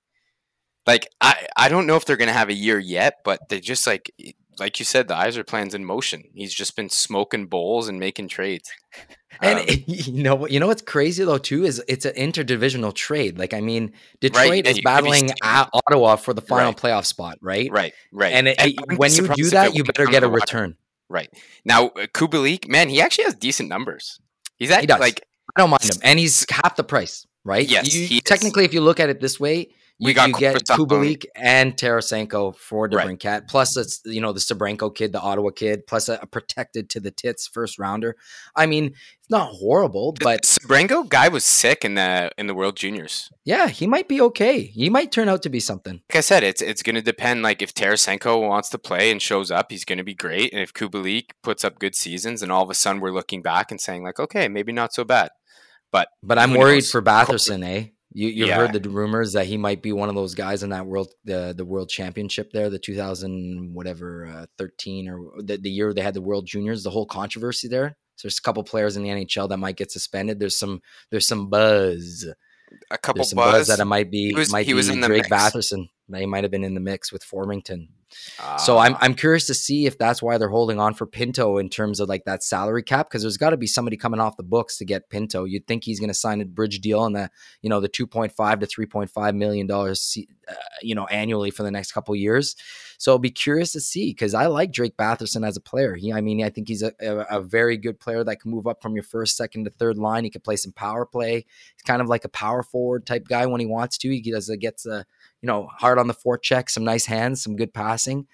like 0.87 1.09
I, 1.21 1.47
I 1.55 1.69
don't 1.69 1.87
know 1.87 1.95
if 1.95 2.05
they're 2.05 2.17
gonna 2.17 2.33
have 2.33 2.49
a 2.49 2.53
year 2.53 2.79
yet, 2.79 3.19
but 3.23 3.49
they 3.49 3.59
just 3.59 3.87
like 3.87 4.11
like 4.59 4.79
you 4.79 4.85
said, 4.85 5.07
the 5.07 5.15
Yzer 5.15 5.45
plan's 5.45 5.73
in 5.73 5.85
motion. 5.85 6.23
He's 6.33 6.53
just 6.53 6.75
been 6.75 6.89
smoking 6.89 7.47
bowls 7.47 7.87
and 7.87 7.99
making 7.99 8.29
trades. 8.29 8.71
And 9.41 9.59
um, 9.59 9.65
you 9.85 10.23
know, 10.23 10.47
you 10.47 10.61
know 10.61 10.67
what's 10.67 10.81
crazy 10.81 11.25
though 11.25 11.37
too 11.37 11.65
is 11.65 11.83
it's 11.89 12.05
an 12.05 12.13
interdivisional 12.13 12.93
trade. 12.93 13.37
Like 13.37 13.53
I 13.53 13.59
mean, 13.59 13.91
Detroit 14.21 14.49
right, 14.49 14.65
is 14.65 14.79
battling 14.79 15.29
Ottawa 15.43 16.15
for 16.15 16.33
the 16.33 16.39
final 16.39 16.67
right. 16.67 16.77
playoff 16.77 17.05
spot, 17.05 17.37
right? 17.41 17.69
Right, 17.69 17.93
right. 18.13 18.31
And, 18.31 18.47
it, 18.47 18.57
and 18.57 18.97
when 18.97 19.11
you 19.11 19.27
do 19.27 19.49
that, 19.49 19.75
you 19.75 19.83
better 19.83 20.05
get 20.05 20.23
a 20.23 20.29
return. 20.29 20.77
Right 21.09 21.27
now, 21.65 21.87
uh, 21.87 22.07
Kubalik, 22.13 22.69
man, 22.69 22.87
he 22.87 23.01
actually 23.01 23.25
has 23.25 23.35
decent 23.35 23.67
numbers. 23.67 24.21
He's 24.55 24.71
at, 24.71 24.79
he 24.79 24.87
does. 24.87 25.01
like 25.01 25.19
I 25.55 25.61
don't 25.61 25.69
mind 25.69 25.83
him, 25.83 25.97
and 26.01 26.17
he's 26.17 26.49
half 26.49 26.77
the 26.77 26.85
price, 26.85 27.27
right? 27.43 27.67
Yes, 27.67 27.93
you, 27.93 28.21
technically, 28.21 28.63
if 28.63 28.73
you 28.73 28.79
look 28.79 29.01
at 29.01 29.09
it 29.09 29.19
this 29.19 29.37
way, 29.37 29.67
you, 29.97 30.07
we 30.07 30.13
got 30.13 30.27
you 30.27 30.35
get 30.35 30.55
Kubalik 30.65 31.25
and 31.37 31.77
Tarasenko 31.77 32.55
for 32.55 32.89
DeBrincat. 32.89 33.25
Right. 33.25 33.47
Plus, 33.47 33.77
it's 33.77 34.01
you 34.03 34.19
know 34.19 34.33
the 34.33 34.41
Sebrango 34.41 34.93
kid, 34.93 35.13
the 35.13 35.21
Ottawa 35.21 35.51
kid, 35.51 35.87
plus 35.87 36.09
a, 36.09 36.19
a, 36.21 36.27
protected 36.27 36.89
to 36.89 36.99
the 36.99 37.11
tits 37.11 37.47
first 37.47 37.79
rounder. 37.79 38.17
I 38.57 38.65
mean, 38.65 38.87
it's 38.87 39.29
not 39.29 39.53
horrible, 39.53 40.13
but 40.19 40.41
the 40.41 40.47
Sebrango 40.47 41.07
guy 41.07 41.29
was 41.29 41.45
sick 41.45 41.85
in 41.85 41.95
the 41.95 42.29
in 42.37 42.47
the 42.47 42.53
World 42.53 42.75
Juniors. 42.75 43.29
Yeah, 43.45 43.69
he 43.69 43.87
might 43.87 44.09
be 44.09 44.19
okay. 44.19 44.63
He 44.63 44.89
might 44.89 45.13
turn 45.13 45.29
out 45.29 45.41
to 45.43 45.49
be 45.49 45.61
something. 45.61 46.01
Like 46.09 46.17
I 46.17 46.21
said, 46.21 46.43
it's 46.43 46.61
it's 46.61 46.83
going 46.83 46.95
to 46.95 47.01
depend. 47.01 47.41
Like 47.41 47.61
if 47.61 47.73
Tarasenko 47.73 48.45
wants 48.45 48.67
to 48.69 48.77
play 48.77 49.11
and 49.11 49.21
shows 49.21 49.49
up, 49.49 49.71
he's 49.71 49.85
going 49.85 49.99
to 49.99 50.03
be 50.03 50.13
great. 50.13 50.51
And 50.51 50.61
if 50.61 50.73
Kubalik 50.73 51.31
puts 51.41 51.63
up 51.63 51.79
good 51.79 51.95
seasons, 51.95 52.43
and 52.43 52.51
all 52.51 52.63
of 52.63 52.69
a 52.69 52.73
sudden 52.73 53.01
we're 53.01 53.11
looking 53.11 53.41
back 53.41 53.71
and 53.71 53.79
saying 53.79 54.03
like, 54.03 54.19
okay, 54.19 54.49
maybe 54.49 54.73
not 54.73 54.93
so 54.93 55.05
bad. 55.05 55.29
But 55.89 56.09
but 56.21 56.37
I'm 56.37 56.53
worried 56.53 56.75
knows? 56.75 56.91
for 56.91 57.01
Batherson, 57.01 57.63
eh? 57.63 57.87
You 58.17 58.29
you 58.29 58.45
yeah. 58.45 58.55
heard 58.55 58.71
the 58.71 58.89
rumors 58.89 59.33
that 59.33 59.45
he 59.45 59.57
might 59.57 59.81
be 59.81 59.91
one 59.91 60.07
of 60.07 60.15
those 60.15 60.35
guys 60.35 60.63
in 60.63 60.69
that 60.69 60.85
world 60.85 61.09
the 61.25 61.53
the 61.55 61.65
world 61.65 61.89
championship 61.89 62.49
there, 62.53 62.69
the 62.69 62.79
2000 62.79 63.73
whatever 63.73 64.25
uh, 64.25 64.45
13 64.57 65.09
or 65.09 65.41
the, 65.43 65.57
the 65.57 65.69
year 65.69 65.93
they 65.93 65.99
had 66.01 66.13
the 66.13 66.21
World 66.21 66.47
Juniors, 66.47 66.81
the 66.83 66.91
whole 66.91 67.05
controversy 67.05 67.67
there. 67.67 67.97
So 68.15 68.29
there's 68.29 68.39
a 68.39 68.41
couple 68.41 68.63
players 68.63 68.95
in 68.95 69.03
the 69.03 69.09
NHL 69.09 69.49
that 69.49 69.57
might 69.57 69.75
get 69.75 69.91
suspended. 69.91 70.39
There's 70.39 70.57
some 70.57 70.81
there's 71.11 71.27
some 71.27 71.49
buzz. 71.49 72.25
A 72.89 72.97
couple 72.97 73.19
buzz. 73.19 73.33
buzz 73.33 73.67
that 73.67 73.81
it 73.81 73.85
might 73.85 74.09
be 74.09 74.29
he 74.29 74.33
was, 74.33 74.49
might 74.49 74.65
he 74.65 74.73
was 74.73 74.87
be 74.87 74.93
in 74.93 75.01
Drake 75.01 75.29
mix. 75.29 75.29
Batherson. 75.29 75.89
They 76.07 76.25
might 76.25 76.43
have 76.43 76.51
been 76.51 76.63
in 76.63 76.75
the 76.75 76.79
mix 76.79 77.11
with 77.11 77.23
Formenton. 77.23 77.87
Uh, 78.39 78.57
so 78.57 78.77
I'm 78.77 78.93
ah. 78.95 78.99
I'm 79.01 79.13
curious 79.13 79.47
to 79.47 79.53
see 79.53 79.85
if 79.85 79.97
that's 79.97 80.21
why 80.21 80.37
they're 80.37 80.49
holding 80.49 80.79
on 80.79 80.93
for 80.93 81.05
Pinto 81.05 81.57
in 81.57 81.69
terms 81.69 81.99
of 81.99 82.07
like 82.07 82.25
that 82.25 82.43
salary 82.43 82.83
cap 82.83 83.09
because 83.09 83.23
there's 83.23 83.37
got 83.37 83.49
to 83.49 83.57
be 83.57 83.67
somebody 83.67 83.97
coming 83.97 84.19
off 84.19 84.37
the 84.37 84.43
books 84.43 84.77
to 84.77 84.85
get 84.85 85.09
Pinto. 85.09 85.43
You'd 85.43 85.67
think 85.67 85.83
he's 85.83 85.99
going 85.99 86.09
to 86.09 86.13
sign 86.13 86.41
a 86.41 86.45
bridge 86.45 86.79
deal 86.79 86.99
on 86.99 87.13
the 87.13 87.29
you 87.61 87.69
know 87.69 87.81
the 87.81 87.89
2.5 87.89 88.59
to 88.59 88.67
3.5 88.67 89.35
million 89.35 89.67
dollars 89.67 90.17
uh, 90.47 90.53
you 90.81 90.95
know 90.95 91.05
annually 91.07 91.51
for 91.51 91.63
the 91.63 91.71
next 91.71 91.91
couple 91.91 92.15
years. 92.15 92.55
So 92.97 93.11
I'll 93.11 93.19
be 93.19 93.31
curious 93.31 93.71
to 93.73 93.81
see 93.81 94.11
because 94.11 94.33
I 94.33 94.45
like 94.45 94.71
Drake 94.71 94.95
Batherson 94.97 95.45
as 95.45 95.57
a 95.57 95.61
player. 95.61 95.95
He, 95.95 96.13
I 96.13 96.21
mean, 96.21 96.43
I 96.43 96.49
think 96.49 96.67
he's 96.67 96.81
a, 96.81 96.93
a, 97.01 97.39
a, 97.39 97.41
very 97.41 97.77
good 97.77 97.99
player 97.99 98.23
that 98.23 98.39
can 98.39 98.51
move 98.51 98.67
up 98.67 98.81
from 98.81 98.93
your 98.93 99.03
first, 99.03 99.35
second 99.35 99.65
to 99.65 99.69
third 99.69 99.97
line. 99.97 100.23
He 100.23 100.29
can 100.29 100.41
play 100.41 100.55
some 100.55 100.71
power 100.71 101.05
play. 101.05 101.45
He's 101.75 101.81
kind 101.85 102.01
of 102.01 102.07
like 102.07 102.23
a 102.23 102.29
power 102.29 102.63
forward 102.63 103.05
type 103.05 103.27
guy 103.27 103.45
when 103.47 103.59
he 103.59 103.65
wants 103.65 103.97
to. 103.99 104.09
He 104.09 104.31
does 104.31 104.49
gets 104.59 104.85
a 104.85 105.05
you 105.45 105.51
know, 105.51 105.67
hard 105.67 105.99
on 105.99 106.07
the 106.07 106.13
forecheck, 106.15 106.71
some 106.71 106.83
nice 106.83 107.05
hands, 107.05 107.43
some 107.43 107.55
good 107.55 107.71
passing. 107.71 108.25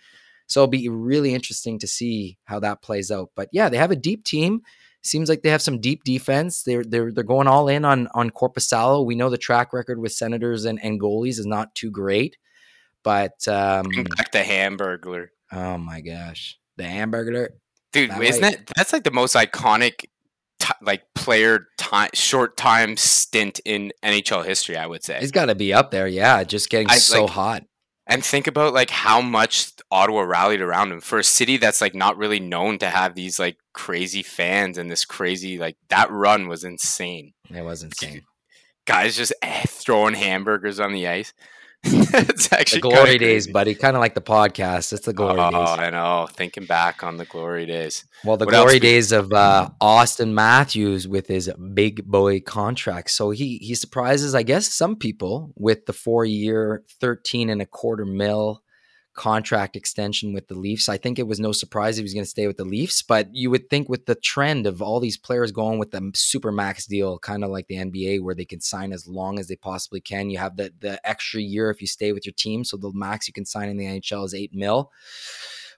So 0.47 0.61
it'll 0.61 0.69
be 0.69 0.87
really 0.87 1.33
interesting 1.33 1.77
to 1.79 1.87
see 1.87 2.37
how 2.45 2.61
that 2.61 2.81
plays 2.81 3.11
out. 3.11 3.31
But 3.35 3.49
yeah, 3.51 3.67
they 3.67 3.75
have 3.75 3.91
a 3.91 3.97
deep 3.97 4.23
team. 4.23 4.61
Seems 5.01 5.27
like 5.27 5.41
they 5.41 5.49
have 5.49 5.61
some 5.61 5.81
deep 5.81 6.05
defense. 6.05 6.63
They're 6.63 6.85
they're 6.85 7.11
they're 7.11 7.25
going 7.25 7.47
all 7.47 7.67
in 7.67 7.83
on 7.83 8.07
on 8.13 8.29
Korpisalo. 8.29 9.05
We 9.05 9.15
know 9.15 9.29
the 9.29 9.37
track 9.37 9.73
record 9.73 9.99
with 9.99 10.13
Senators 10.13 10.63
and, 10.63 10.81
and 10.81 11.01
goalies 11.01 11.37
is 11.37 11.45
not 11.45 11.75
too 11.75 11.91
great. 11.91 12.37
But 13.03 13.45
um 13.49 13.89
back 14.15 14.31
the 14.31 14.39
Hamburglar. 14.39 15.27
Oh 15.51 15.77
my 15.77 15.99
gosh. 15.99 16.57
The 16.77 16.83
Hamburglar. 16.83 17.49
Dude, 17.91 18.11
that 18.11 18.23
isn't 18.23 18.43
it 18.45 18.71
that's 18.77 18.93
like 18.93 19.03
the 19.03 19.11
most 19.11 19.35
iconic 19.35 20.05
t- 20.79 20.85
like 20.85 21.03
player 21.15 21.67
time 21.77 22.09
short 22.13 22.57
time 22.57 22.97
stint 22.97 23.59
in 23.65 23.91
NHL 24.03 24.45
history. 24.45 24.77
I 24.77 24.87
would 24.87 25.03
say 25.03 25.19
he's 25.19 25.31
got 25.31 25.45
to 25.45 25.55
be 25.55 25.73
up 25.73 25.91
there. 25.91 26.07
Yeah, 26.07 26.43
just 26.43 26.69
getting 26.69 26.89
I, 26.89 26.97
so 26.97 27.23
like, 27.23 27.31
hot. 27.31 27.63
And 28.07 28.25
think 28.25 28.47
about 28.47 28.73
like 28.73 28.89
how 28.89 29.21
much 29.21 29.71
Ottawa 29.89 30.21
rallied 30.21 30.61
around 30.61 30.91
him 30.91 31.01
for 31.01 31.19
a 31.19 31.23
city 31.23 31.57
that's 31.57 31.81
like 31.81 31.95
not 31.95 32.17
really 32.17 32.39
known 32.39 32.77
to 32.79 32.89
have 32.89 33.15
these 33.15 33.39
like 33.39 33.57
crazy 33.73 34.23
fans 34.23 34.77
and 34.77 34.89
this 34.89 35.05
crazy 35.05 35.57
like 35.57 35.77
that 35.89 36.11
run 36.11 36.47
was 36.47 36.63
insane. 36.63 37.33
It 37.49 37.63
was 37.63 37.83
insane. 37.83 38.23
Guys 38.85 39.15
just 39.15 39.33
eh, 39.41 39.63
throwing 39.67 40.15
hamburgers 40.15 40.79
on 40.79 40.91
the 40.91 41.07
ice. 41.07 41.33
it's 41.83 42.53
actually 42.53 42.81
the 42.81 42.89
glory 42.89 43.17
days, 43.17 43.47
buddy. 43.47 43.73
Kind 43.73 43.95
of 43.95 44.01
like 44.01 44.13
the 44.13 44.21
podcast. 44.21 44.93
It's 44.93 45.05
the 45.05 45.13
glory 45.13 45.39
oh, 45.39 45.49
days. 45.49 45.59
Oh, 45.59 45.73
I 45.73 45.89
know. 45.89 46.27
Thinking 46.31 46.65
back 46.65 47.03
on 47.03 47.17
the 47.17 47.25
glory 47.25 47.65
days. 47.65 48.05
Well, 48.23 48.37
the 48.37 48.45
what 48.45 48.53
glory 48.53 48.79
days 48.79 49.11
of 49.11 49.33
uh, 49.33 49.69
Auston 49.81 50.33
Matthews 50.33 51.07
with 51.07 51.27
his 51.27 51.51
big 51.73 52.05
boy 52.05 52.39
contract. 52.39 53.09
So 53.09 53.31
he 53.31 53.57
he 53.57 53.73
surprises, 53.73 54.35
I 54.35 54.43
guess, 54.43 54.67
some 54.67 54.95
people 54.95 55.53
with 55.55 55.87
the 55.87 55.93
four 55.93 56.23
year, 56.23 56.83
thirteen 56.99 57.49
and 57.49 57.63
a 57.63 57.65
quarter 57.65 58.05
mil 58.05 58.61
contract 59.13 59.75
extension 59.75 60.33
with 60.33 60.47
the 60.47 60.55
Leafs. 60.55 60.87
I 60.87 60.97
think 60.97 61.19
it 61.19 61.27
was 61.27 61.39
no 61.39 61.51
surprise 61.51 61.97
he 61.97 62.03
was 62.03 62.13
going 62.13 62.23
to 62.23 62.29
stay 62.29 62.47
with 62.47 62.57
the 62.57 62.65
Leafs, 62.65 63.01
but 63.01 63.33
you 63.33 63.49
would 63.49 63.69
think 63.69 63.89
with 63.89 64.05
the 64.05 64.15
trend 64.15 64.65
of 64.65 64.81
all 64.81 64.99
these 64.99 65.17
players 65.17 65.51
going 65.51 65.79
with 65.79 65.91
the 65.91 66.11
super 66.15 66.51
max 66.51 66.85
deal, 66.85 67.19
kind 67.19 67.43
of 67.43 67.49
like 67.49 67.67
the 67.67 67.75
NBA, 67.75 68.21
where 68.21 68.35
they 68.35 68.45
can 68.45 68.61
sign 68.61 68.93
as 68.93 69.07
long 69.07 69.39
as 69.39 69.47
they 69.47 69.55
possibly 69.55 70.01
can. 70.01 70.29
You 70.29 70.37
have 70.37 70.57
the 70.57 70.73
the 70.79 70.99
extra 71.07 71.41
year 71.41 71.69
if 71.69 71.81
you 71.81 71.87
stay 71.87 72.11
with 72.13 72.25
your 72.25 72.33
team, 72.33 72.63
so 72.63 72.77
the 72.77 72.91
max 72.93 73.27
you 73.27 73.33
can 73.33 73.45
sign 73.45 73.69
in 73.69 73.77
the 73.77 73.85
NHL 73.85 74.25
is 74.25 74.33
eight 74.33 74.53
mil. 74.53 74.91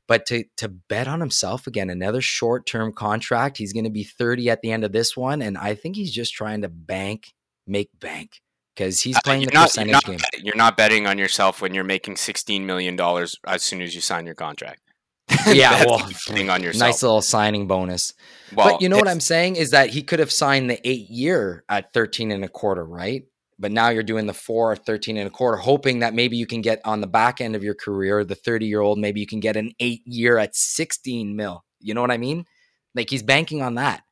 But 0.08 0.26
to 0.28 0.44
to 0.58 0.68
bet 0.70 1.08
on 1.08 1.20
himself 1.20 1.66
again, 1.66 1.90
another 1.90 2.22
short 2.22 2.66
term 2.66 2.94
contract. 2.94 3.58
He's 3.58 3.74
going 3.74 3.86
to 3.86 3.90
be 3.90 4.04
thirty 4.04 4.50
at 4.50 4.62
the 4.62 4.72
end 4.72 4.84
of 4.84 4.92
this 4.92 5.18
one, 5.18 5.42
and 5.42 5.58
I 5.58 5.76
think 5.76 5.96
he's 5.96 6.12
just 6.12 6.34
trying 6.34 6.62
to 6.62 6.70
bank, 6.70 7.34
make 7.66 7.90
bank 8.00 8.42
because 8.76 9.02
he's 9.02 9.18
uh, 9.18 9.22
playing 9.24 9.44
uh, 9.44 9.46
the 9.46 9.52
not, 9.54 9.64
percentage 9.64 9.88
you're 9.88 9.94
not, 9.94 10.32
game. 10.32 10.42
You're 10.44 10.56
not 10.56 10.78
betting 10.78 11.08
on 11.08 11.18
yourself 11.18 11.62
when 11.62 11.74
you're 11.74 11.84
making 11.84 12.18
sixteen 12.18 12.66
million 12.66 12.96
dollars 12.96 13.38
as 13.46 13.64
soon 13.64 13.82
as 13.82 13.96
you 13.96 14.02
sign 14.02 14.26
your 14.26 14.36
contract. 14.36 14.82
yeah, 15.48 15.86
well, 15.86 16.02
on 16.50 16.64
yourself. 16.64 16.80
Nice 16.80 17.04
little 17.04 17.22
signing 17.22 17.68
bonus. 17.68 18.14
Well, 18.54 18.72
but 18.72 18.82
you 18.82 18.90
know 18.90 18.98
what 18.98 19.08
I'm 19.08 19.22
saying 19.22 19.56
is 19.56 19.72
that 19.72 19.90
he 19.90 20.04
could 20.04 20.20
have 20.20 20.32
signed 20.32 20.70
the 20.70 20.86
eight 20.88 21.10
year 21.10 21.64
at 21.70 21.94
13 21.94 22.32
and 22.32 22.44
a 22.44 22.50
quarter, 22.50 22.86
right? 22.86 23.24
But 23.58 23.72
now 23.72 23.90
you're 23.90 24.04
doing 24.04 24.26
the 24.28 24.34
four 24.34 24.74
or 24.74 24.76
13 24.76 25.16
and 25.18 25.28
a 25.28 25.30
quarter, 25.30 25.58
hoping 25.58 26.00
that 26.00 26.14
maybe 26.14 26.36
you 26.36 26.46
can 26.46 26.62
get 26.62 26.82
on 26.84 27.02
the 27.02 27.08
back 27.08 27.40
end 27.40 27.56
of 27.56 27.64
your 27.64 27.76
career, 27.76 28.24
the 28.26 28.36
30 28.36 28.66
year 28.66 28.82
old, 28.82 29.00
maybe 29.00 29.20
you 29.20 29.28
can 29.28 29.40
get 29.40 29.56
an 29.56 29.72
eight 29.80 30.02
year 30.06 30.38
at 30.38 30.56
16 30.56 31.36
mil. 31.36 31.64
You 31.80 31.94
know 31.94 32.02
what 32.02 32.12
I 32.12 32.18
mean? 32.18 32.46
Like 32.94 33.10
he's 33.10 33.24
banking 33.24 33.62
on 33.62 33.76
that. 33.76 34.04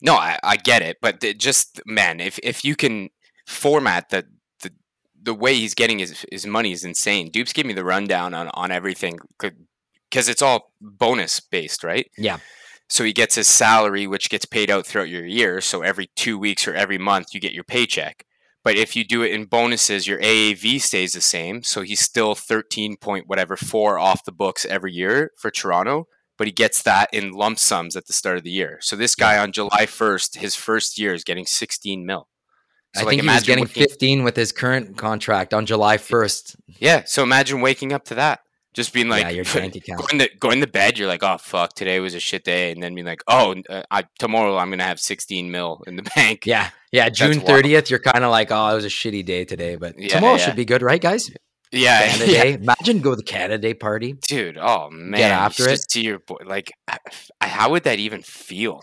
No, 0.00 0.14
I, 0.14 0.38
I 0.42 0.56
get 0.56 0.82
it, 0.82 0.98
but 1.00 1.20
just 1.38 1.80
man, 1.86 2.20
if 2.20 2.38
if 2.42 2.64
you 2.64 2.76
can 2.76 3.08
format 3.46 4.10
that 4.10 4.26
the 4.62 4.70
the 5.22 5.34
way 5.34 5.54
he's 5.54 5.74
getting 5.74 5.98
his 5.98 6.24
his 6.30 6.46
money 6.46 6.72
is 6.72 6.84
insane. 6.84 7.30
Dupes 7.30 7.52
gave 7.52 7.66
me 7.66 7.74
the 7.74 7.84
rundown 7.84 8.34
on 8.34 8.48
on 8.48 8.70
everything 8.70 9.18
because 9.38 10.28
it's 10.28 10.42
all 10.42 10.72
bonus 10.80 11.40
based, 11.40 11.84
right? 11.84 12.10
Yeah. 12.16 12.38
So 12.88 13.02
he 13.02 13.12
gets 13.12 13.34
his 13.34 13.48
salary, 13.48 14.06
which 14.06 14.28
gets 14.28 14.44
paid 14.44 14.70
out 14.70 14.86
throughout 14.86 15.08
your 15.08 15.24
year. 15.24 15.60
So 15.60 15.82
every 15.82 16.10
two 16.14 16.38
weeks 16.38 16.68
or 16.68 16.74
every 16.74 16.98
month, 16.98 17.28
you 17.32 17.40
get 17.40 17.54
your 17.54 17.64
paycheck. 17.64 18.26
But 18.62 18.76
if 18.76 18.94
you 18.94 19.04
do 19.04 19.22
it 19.22 19.32
in 19.32 19.46
bonuses, 19.46 20.06
your 20.06 20.20
AAV 20.20 20.80
stays 20.80 21.14
the 21.14 21.20
same. 21.20 21.62
So 21.62 21.82
he's 21.82 22.00
still 22.00 22.34
13 22.34 22.96
point 22.96 23.26
whatever 23.26 23.56
four 23.56 23.98
off 23.98 24.24
the 24.24 24.32
books 24.32 24.64
every 24.66 24.92
year 24.92 25.32
for 25.38 25.50
Toronto 25.50 26.06
but 26.36 26.46
he 26.46 26.52
gets 26.52 26.82
that 26.82 27.08
in 27.12 27.32
lump 27.32 27.58
sums 27.58 27.96
at 27.96 28.06
the 28.06 28.12
start 28.12 28.36
of 28.36 28.44
the 28.44 28.50
year. 28.50 28.78
So 28.80 28.96
this 28.96 29.14
guy 29.14 29.38
on 29.38 29.52
July 29.52 29.86
1st, 29.86 30.38
his 30.38 30.56
first 30.56 30.98
year 30.98 31.14
is 31.14 31.24
getting 31.24 31.46
16 31.46 32.04
mil. 32.04 32.28
So 32.94 33.00
I 33.00 33.04
like 33.04 33.10
think 33.10 33.22
he 33.22 33.28
was 33.28 33.42
getting 33.42 33.64
waking, 33.64 33.82
15 33.82 34.24
with 34.24 34.36
his 34.36 34.52
current 34.52 34.96
contract 34.96 35.52
on 35.52 35.66
July 35.66 35.96
1st. 35.96 36.56
Yeah. 36.78 37.02
So 37.06 37.22
imagine 37.22 37.60
waking 37.60 37.92
up 37.92 38.04
to 38.06 38.14
that. 38.16 38.40
Just 38.72 38.92
being 38.92 39.08
like, 39.08 39.22
yeah, 39.22 39.30
your 39.30 39.44
bank 39.54 39.76
account. 39.76 40.00
going 40.08 40.18
to 40.18 40.28
going 40.40 40.60
to 40.60 40.66
bed, 40.66 40.98
you're 40.98 41.06
like, 41.06 41.22
oh 41.22 41.38
fuck, 41.38 41.74
today 41.74 42.00
was 42.00 42.14
a 42.14 42.18
shit 42.20 42.42
day, 42.42 42.72
and 42.72 42.82
then 42.82 42.92
being 42.94 43.06
like, 43.06 43.22
oh, 43.28 43.54
uh, 43.70 43.82
I, 43.90 44.02
tomorrow 44.18 44.56
I'm 44.56 44.68
gonna 44.70 44.82
have 44.82 44.98
16 44.98 45.48
mil 45.50 45.80
in 45.86 45.94
the 45.94 46.02
bank. 46.16 46.44
Yeah, 46.44 46.70
yeah. 46.90 47.08
June 47.08 47.36
wild. 47.36 47.46
thirtieth, 47.46 47.88
you're 47.88 48.00
kind 48.00 48.24
of 48.24 48.32
like, 48.32 48.48
oh, 48.50 48.66
it 48.70 48.74
was 48.74 48.84
a 48.84 48.88
shitty 48.88 49.24
day 49.24 49.44
today, 49.44 49.76
but 49.76 49.96
Yeah, 49.96 50.08
tomorrow 50.16 50.34
yeah. 50.38 50.44
should 50.46 50.56
be 50.56 50.64
good, 50.64 50.82
right, 50.82 51.00
guys? 51.00 51.30
yeah, 51.70 52.00
Canada 52.08 52.32
yeah. 52.32 52.42
Day. 52.42 52.52
Imagine 52.54 53.00
go 53.00 53.10
to 53.10 53.16
the 53.16 53.22
Canada 53.22 53.58
Day 53.58 53.74
party. 53.74 54.14
dude. 54.26 54.58
Oh 54.60 54.90
man, 54.90 55.20
get 55.20 55.30
after 55.30 55.64
you 55.64 55.70
it. 55.70 55.90
See 55.92 56.02
your 56.02 56.18
boy. 56.18 56.38
Like, 56.44 56.72
how 57.40 57.70
would 57.70 57.84
that 57.84 58.00
even 58.00 58.22
feel? 58.22 58.80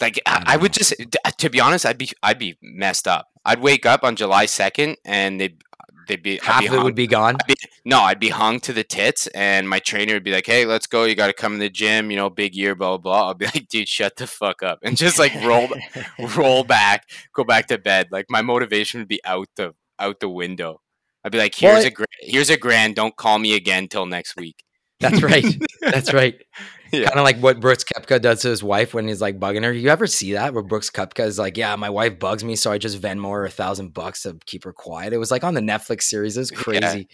Like, 0.00 0.20
I 0.26 0.42
I, 0.46 0.54
I 0.54 0.56
would 0.56 0.72
just, 0.72 0.94
uh, 1.24 1.30
to 1.38 1.50
be 1.50 1.60
honest, 1.60 1.84
I'd 1.86 1.98
be, 1.98 2.10
I'd 2.22 2.38
be 2.38 2.56
messed 2.62 3.06
up. 3.08 3.28
I'd 3.44 3.60
wake 3.60 3.86
up 3.86 4.04
on 4.04 4.16
July 4.16 4.46
2nd, 4.46 4.96
and 5.04 5.40
they'd, 5.40 5.60
they'd 6.06 6.22
be, 6.22 6.38
Half 6.42 6.60
be 6.60 6.66
of 6.66 6.72
it 6.72 6.76
hung- 6.76 6.84
would 6.84 6.94
be 6.94 7.06
gone. 7.06 7.36
I'd 7.40 7.46
be, 7.46 7.54
no, 7.84 8.00
I'd 8.00 8.20
be 8.20 8.28
hung 8.30 8.60
to 8.60 8.72
the 8.72 8.84
tits, 8.84 9.26
and 9.28 9.68
my 9.68 9.78
trainer 9.78 10.14
would 10.14 10.24
be 10.24 10.32
like, 10.32 10.46
"Hey, 10.46 10.64
let's 10.66 10.86
go. 10.86 11.04
You 11.04 11.14
got 11.14 11.26
to 11.28 11.32
come 11.32 11.52
to 11.54 11.58
the 11.58 11.70
gym. 11.70 12.10
You 12.10 12.16
know, 12.16 12.30
big 12.30 12.54
year, 12.54 12.74
blah 12.74 12.96
blah 12.96 12.98
blah." 12.98 13.26
I'll 13.28 13.34
be 13.34 13.46
like, 13.46 13.68
"Dude, 13.68 13.88
shut 13.88 14.16
the 14.16 14.26
fuck 14.26 14.62
up," 14.62 14.78
and 14.82 14.96
just 14.96 15.18
like 15.18 15.34
roll, 15.44 15.68
roll 16.36 16.64
back, 16.64 17.04
go 17.34 17.44
back 17.44 17.66
to 17.68 17.78
bed. 17.78 18.08
Like 18.10 18.26
my 18.28 18.42
motivation 18.42 19.00
would 19.00 19.08
be 19.08 19.20
out 19.24 19.48
the 19.56 19.74
out 19.98 20.20
the 20.20 20.28
window. 20.28 20.80
I'd 21.24 21.32
be 21.32 21.38
like, 21.38 21.54
"Here's 21.54 21.84
it- 21.84 21.88
a 21.88 21.90
gra- 21.90 22.06
here's 22.20 22.50
a 22.50 22.56
grand. 22.58 22.94
Don't 22.96 23.16
call 23.16 23.38
me 23.38 23.54
again 23.54 23.88
till 23.88 24.06
next 24.06 24.36
week." 24.36 24.64
That's 25.00 25.22
right. 25.22 25.44
That's 25.80 26.12
right. 26.12 26.34
Yeah. 26.92 27.06
Kind 27.08 27.18
of 27.18 27.24
like 27.24 27.38
what 27.38 27.60
Brooks 27.60 27.84
Koepka 27.84 28.20
does 28.20 28.42
to 28.42 28.48
his 28.48 28.62
wife 28.62 28.94
when 28.94 29.06
he's 29.08 29.20
like 29.20 29.38
bugging 29.38 29.64
her. 29.64 29.72
You 29.72 29.88
ever 29.90 30.06
see 30.06 30.32
that 30.32 30.54
where 30.54 30.62
Brooks 30.62 30.90
Koepka 30.90 31.26
is 31.26 31.38
like, 31.38 31.56
"Yeah, 31.56 31.76
my 31.76 31.90
wife 31.90 32.18
bugs 32.18 32.42
me, 32.44 32.56
so 32.56 32.72
I 32.72 32.78
just 32.78 33.00
Venmo 33.00 33.30
her 33.32 33.44
a 33.44 33.50
thousand 33.50 33.92
bucks 33.94 34.22
to 34.22 34.38
keep 34.46 34.64
her 34.64 34.72
quiet." 34.72 35.12
It 35.12 35.18
was 35.18 35.30
like 35.30 35.44
on 35.44 35.54
the 35.54 35.60
Netflix 35.60 36.02
series. 36.04 36.36
It 36.36 36.40
was 36.40 36.50
crazy. 36.64 37.08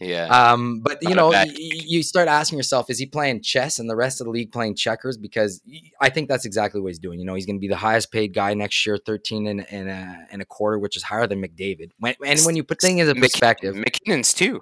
Yeah, 0.00 0.26
Um, 0.52 0.78
but 0.80 0.98
you 1.02 1.08
Not 1.08 1.16
know, 1.16 1.28
y- 1.30 1.46
you 1.56 2.04
start 2.04 2.28
asking 2.28 2.56
yourself, 2.56 2.88
is 2.88 3.00
he 3.00 3.06
playing 3.06 3.42
chess 3.42 3.80
and 3.80 3.90
the 3.90 3.96
rest 3.96 4.20
of 4.20 4.26
the 4.26 4.30
league 4.30 4.52
playing 4.52 4.76
checkers? 4.76 5.18
Because 5.18 5.60
I 6.00 6.08
think 6.08 6.28
that's 6.28 6.44
exactly 6.44 6.80
what 6.80 6.86
he's 6.90 7.00
doing. 7.00 7.18
You 7.18 7.26
know, 7.26 7.34
he's 7.34 7.46
going 7.46 7.56
to 7.56 7.60
be 7.60 7.66
the 7.66 7.74
highest 7.74 8.12
paid 8.12 8.32
guy 8.32 8.54
next 8.54 8.86
year, 8.86 8.96
13 9.04 9.48
and, 9.48 9.66
and, 9.72 9.88
a, 9.88 10.26
and 10.30 10.40
a 10.40 10.44
quarter, 10.44 10.78
which 10.78 10.96
is 10.96 11.02
higher 11.02 11.26
than 11.26 11.42
McDavid. 11.42 11.90
When, 11.98 12.14
and 12.24 12.38
when 12.42 12.54
you 12.54 12.62
put 12.62 12.80
things 12.80 13.04
Mc- 13.12 13.20
perspective, 13.20 13.74
MacKinnon's 13.74 14.32
too. 14.32 14.60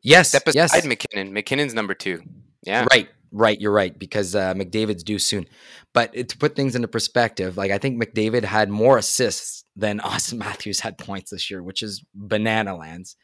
yes, 0.00 0.30
Step 0.30 0.46
aside 0.48 0.54
yes, 0.74 0.84
MacKinnon. 0.86 1.34
MacKinnon's 1.34 1.74
number 1.74 1.92
two. 1.92 2.22
Yeah, 2.62 2.86
right, 2.90 3.08
right, 3.36 3.60
you're 3.60 3.72
right, 3.72 3.96
because 3.96 4.34
uh, 4.34 4.54
McDavid's 4.54 5.04
due 5.04 5.18
soon. 5.18 5.46
But 5.92 6.10
it, 6.14 6.28
to 6.30 6.38
put 6.38 6.56
things 6.56 6.74
into 6.74 6.88
perspective, 6.88 7.56
like 7.56 7.70
I 7.70 7.78
think 7.78 8.02
McDavid 8.02 8.44
had 8.44 8.68
more 8.68 8.98
assists 8.98 9.64
than 9.76 10.00
Austin 10.12 10.38
Matthews 10.38 10.80
had 10.80 10.98
points 10.98 11.30
this 11.30 11.50
year, 11.50 11.62
which 11.62 11.82
is 11.82 12.04
banana 12.14 12.76
lands. 12.76 13.16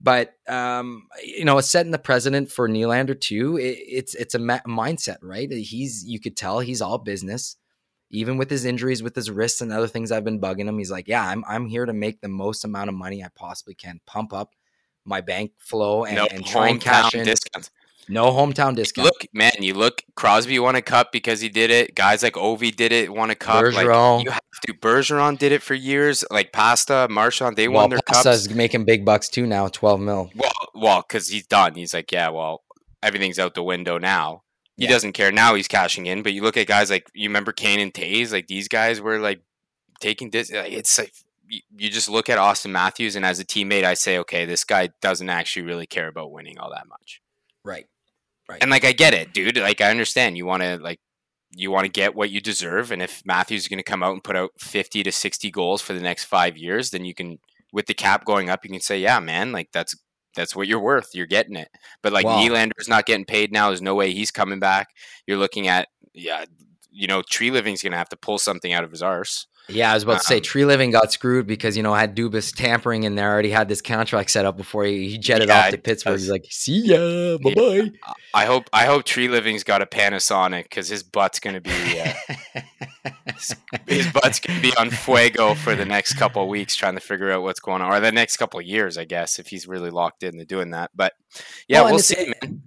But 0.00 0.34
um, 0.46 1.08
you 1.24 1.44
know, 1.44 1.60
setting 1.60 1.90
the 1.90 1.98
precedent 1.98 2.52
for 2.52 2.68
Nylander 2.68 3.20
too. 3.20 3.56
It, 3.56 3.78
it's 3.80 4.14
it's 4.14 4.36
a 4.36 4.38
ma- 4.38 4.60
mindset, 4.66 5.16
right? 5.22 5.50
He's 5.50 6.04
you 6.04 6.20
could 6.20 6.36
tell 6.36 6.60
he's 6.60 6.80
all 6.80 6.98
business, 6.98 7.56
even 8.08 8.36
with 8.36 8.48
his 8.48 8.64
injuries, 8.64 9.02
with 9.02 9.16
his 9.16 9.28
wrists 9.28 9.60
and 9.60 9.72
other 9.72 9.88
things. 9.88 10.12
I've 10.12 10.24
been 10.24 10.40
bugging 10.40 10.68
him. 10.68 10.78
He's 10.78 10.92
like, 10.92 11.08
yeah, 11.08 11.26
I'm 11.26 11.44
I'm 11.48 11.66
here 11.66 11.84
to 11.84 11.92
make 11.92 12.20
the 12.20 12.28
most 12.28 12.64
amount 12.64 12.90
of 12.90 12.94
money 12.94 13.24
I 13.24 13.28
possibly 13.34 13.74
can, 13.74 14.00
pump 14.06 14.32
up 14.32 14.54
my 15.04 15.20
bank 15.20 15.52
flow, 15.58 16.04
and, 16.04 16.30
and 16.30 16.46
try 16.46 16.68
and 16.68 16.80
cash 16.80 17.14
in. 17.14 17.24
discounts. 17.24 17.70
No 18.08 18.30
hometown 18.32 18.74
discount. 18.74 19.04
Look, 19.04 19.26
man, 19.34 19.52
you 19.60 19.74
look. 19.74 20.02
Crosby 20.14 20.58
won 20.58 20.74
a 20.74 20.82
cup 20.82 21.12
because 21.12 21.40
he 21.40 21.48
did 21.48 21.70
it. 21.70 21.94
Guys 21.94 22.22
like 22.22 22.34
Ovi 22.34 22.74
did 22.74 22.90
it, 22.90 23.12
won 23.12 23.30
a 23.30 23.34
cup. 23.34 23.62
Bergeron. 23.64 24.16
Like 24.16 24.24
you 24.24 24.30
have 24.30 24.42
to. 24.66 24.74
Bergeron 24.74 25.38
did 25.38 25.52
it 25.52 25.62
for 25.62 25.74
years. 25.74 26.24
Like 26.30 26.52
Pasta, 26.52 27.06
Marchand, 27.10 27.56
they 27.56 27.68
well, 27.68 27.82
won 27.82 27.90
their 27.90 27.98
cups. 27.98 28.22
Pasta's 28.24 28.50
making 28.50 28.84
big 28.84 29.04
bucks 29.04 29.28
too 29.28 29.46
now, 29.46 29.68
twelve 29.68 30.00
mil. 30.00 30.30
Well, 30.34 30.52
well, 30.74 31.04
because 31.06 31.28
he's 31.28 31.46
done. 31.46 31.74
He's 31.74 31.92
like, 31.92 32.10
yeah, 32.10 32.30
well, 32.30 32.62
everything's 33.02 33.38
out 33.38 33.54
the 33.54 33.62
window 33.62 33.98
now. 33.98 34.42
He 34.76 34.84
Yeah. 34.84 34.90
doesn't 34.90 35.12
care 35.12 35.30
now. 35.32 35.54
He's 35.54 35.68
cashing 35.68 36.06
in. 36.06 36.22
But 36.22 36.32
you 36.32 36.42
look 36.42 36.56
at 36.56 36.66
guys 36.66 36.90
like 36.90 37.10
you 37.14 37.28
remember 37.28 37.52
Kane 37.52 37.80
and 37.80 37.92
Toews. 37.92 38.32
Like 38.32 38.46
these 38.46 38.68
guys 38.68 39.00
were 39.00 39.18
like 39.18 39.42
taking 40.00 40.30
this. 40.30 40.50
Like, 40.52 40.72
it's 40.72 40.98
like 40.98 41.12
you 41.76 41.90
just 41.90 42.08
look 42.08 42.28
at 42.28 42.38
Austin 42.38 42.72
Matthews, 42.72 43.16
and 43.16 43.24
as 43.24 43.40
a 43.40 43.44
teammate, 43.44 43.84
I 43.84 43.94
say, 43.94 44.18
okay, 44.18 44.44
this 44.44 44.64
guy 44.64 44.90
doesn't 45.00 45.28
actually 45.28 45.66
really 45.66 45.86
care 45.86 46.08
about 46.08 46.30
winning 46.30 46.58
all 46.58 46.70
that 46.70 46.86
much. 46.88 47.20
Right. 47.64 47.86
And 48.60 48.70
like 48.70 48.84
I 48.84 48.92
get 48.92 49.14
it, 49.14 49.32
dude. 49.32 49.58
Like 49.58 49.80
I 49.80 49.90
understand 49.90 50.36
you 50.36 50.46
want 50.46 50.62
to 50.62 50.78
like 50.78 51.00
you 51.50 51.70
want 51.70 51.84
to 51.84 51.90
get 51.90 52.14
what 52.14 52.30
you 52.30 52.40
deserve, 52.40 52.92
and 52.92 53.02
if 53.02 53.22
Matthews 53.24 53.62
is 53.62 53.68
going 53.68 53.78
to 53.78 53.82
come 53.82 54.02
out 54.02 54.12
and 54.12 54.24
put 54.24 54.36
out 54.36 54.50
fifty 54.58 55.02
to 55.02 55.12
sixty 55.12 55.50
goals 55.50 55.82
for 55.82 55.92
the 55.92 56.00
next 56.00 56.24
five 56.24 56.56
years, 56.56 56.90
then 56.90 57.04
you 57.04 57.14
can, 57.14 57.38
with 57.72 57.86
the 57.86 57.94
cap 57.94 58.24
going 58.24 58.50
up, 58.50 58.64
you 58.64 58.70
can 58.70 58.80
say, 58.80 58.98
yeah, 58.98 59.20
man, 59.20 59.52
like 59.52 59.68
that's 59.72 59.94
that's 60.34 60.54
what 60.54 60.68
you're 60.68 60.80
worth. 60.80 61.10
You're 61.14 61.26
getting 61.26 61.56
it. 61.56 61.68
But 62.02 62.12
like 62.12 62.24
Wow. 62.24 62.40
Nylander's 62.40 62.88
not 62.88 63.06
getting 63.06 63.24
paid 63.24 63.52
now. 63.52 63.68
There's 63.68 63.82
no 63.82 63.94
way 63.94 64.12
he's 64.12 64.30
coming 64.30 64.60
back. 64.60 64.88
You're 65.26 65.38
looking 65.38 65.68
at 65.68 65.88
yeah, 66.14 66.44
you 66.90 67.06
know, 67.06 67.22
Treliving's 67.22 67.82
going 67.82 67.92
to 67.92 67.98
have 67.98 68.08
to 68.10 68.16
pull 68.16 68.38
something 68.38 68.72
out 68.72 68.84
of 68.84 68.90
his 68.90 69.02
arse. 69.02 69.46
Yeah, 69.68 69.90
I 69.90 69.94
was 69.94 70.02
about 70.02 70.20
to 70.20 70.24
say 70.24 70.36
Um, 70.36 70.42
Treliving 70.42 70.92
got 70.92 71.12
screwed 71.12 71.46
because 71.46 71.76
you 71.76 71.82
know 71.82 71.92
I 71.92 72.00
had 72.00 72.16
Dubas 72.16 72.54
tampering 72.54 73.02
in 73.02 73.14
there. 73.14 73.30
Already 73.30 73.50
had 73.50 73.68
this 73.68 73.82
contract 73.82 74.30
set 74.30 74.46
up 74.46 74.56
before 74.56 74.84
he, 74.84 75.10
he 75.10 75.18
jetted 75.18 75.48
Yeah, 75.48 75.66
off 75.66 75.70
to 75.70 75.78
Pittsburgh. 75.78 76.18
He's 76.18 76.30
like, 76.30 76.46
"See 76.50 76.86
ya, 76.86 77.36
bye 77.38 77.54
bye." 77.54 77.90
I 78.34 78.46
hope 78.46 78.70
I 78.72 78.86
hope 78.86 79.04
Treliving's 79.04 79.64
got 79.64 79.82
a 79.82 79.86
Panasonic 79.86 80.64
because 80.64 80.88
his 80.88 81.02
butt's 81.02 81.38
going 81.38 81.54
to 81.54 81.60
be. 81.60 82.00
Uh, 82.00 82.12
his 83.86 84.06
butt's 84.12 84.40
gonna 84.40 84.60
be 84.60 84.74
on 84.76 84.90
fuego 84.90 85.54
for 85.54 85.74
the 85.74 85.84
next 85.84 86.14
couple 86.14 86.42
of 86.42 86.48
weeks 86.48 86.74
trying 86.74 86.94
to 86.94 87.00
figure 87.00 87.30
out 87.30 87.42
what's 87.42 87.60
going 87.60 87.80
on 87.82 87.92
or 87.92 88.00
the 88.00 88.10
next 88.10 88.36
couple 88.36 88.58
of 88.58 88.66
years 88.66 88.98
i 88.98 89.04
guess 89.04 89.38
if 89.38 89.46
he's 89.46 89.68
really 89.68 89.90
locked 89.90 90.22
into 90.22 90.44
doing 90.44 90.70
that 90.70 90.90
but 90.94 91.12
yeah 91.68 91.82
Well, 91.82 91.92
we'll 91.92 92.00
see 92.00 92.32
man 92.42 92.62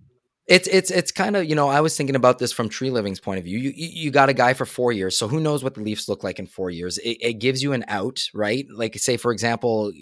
It's 0.47 0.67
it's 0.67 0.91
it's 0.91 1.11
kind 1.11 1.35
of 1.35 1.45
you 1.45 1.55
know 1.55 1.69
I 1.69 1.81
was 1.81 1.95
thinking 1.95 2.15
about 2.15 2.39
this 2.39 2.51
from 2.51 2.67
Treliving's 2.67 3.19
point 3.19 3.37
of 3.37 3.45
view. 3.45 3.57
You 3.57 3.71
you, 3.75 4.11
got 4.11 4.29
a 4.29 4.33
guy 4.33 4.53
for 4.53 4.65
four 4.65 4.91
years, 4.91 5.17
so 5.17 5.27
who 5.27 5.39
knows 5.39 5.63
what 5.63 5.75
the 5.75 5.81
Leafs 5.81 6.09
look 6.09 6.23
like 6.23 6.39
in 6.39 6.47
four 6.47 6.69
years? 6.69 6.97
It, 6.97 7.17
it 7.21 7.33
gives 7.35 7.61
you 7.61 7.73
an 7.73 7.85
out, 7.87 8.19
right? 8.33 8.65
Like 8.73 8.97
say 8.97 9.17
for 9.17 9.31
example, 9.31 9.93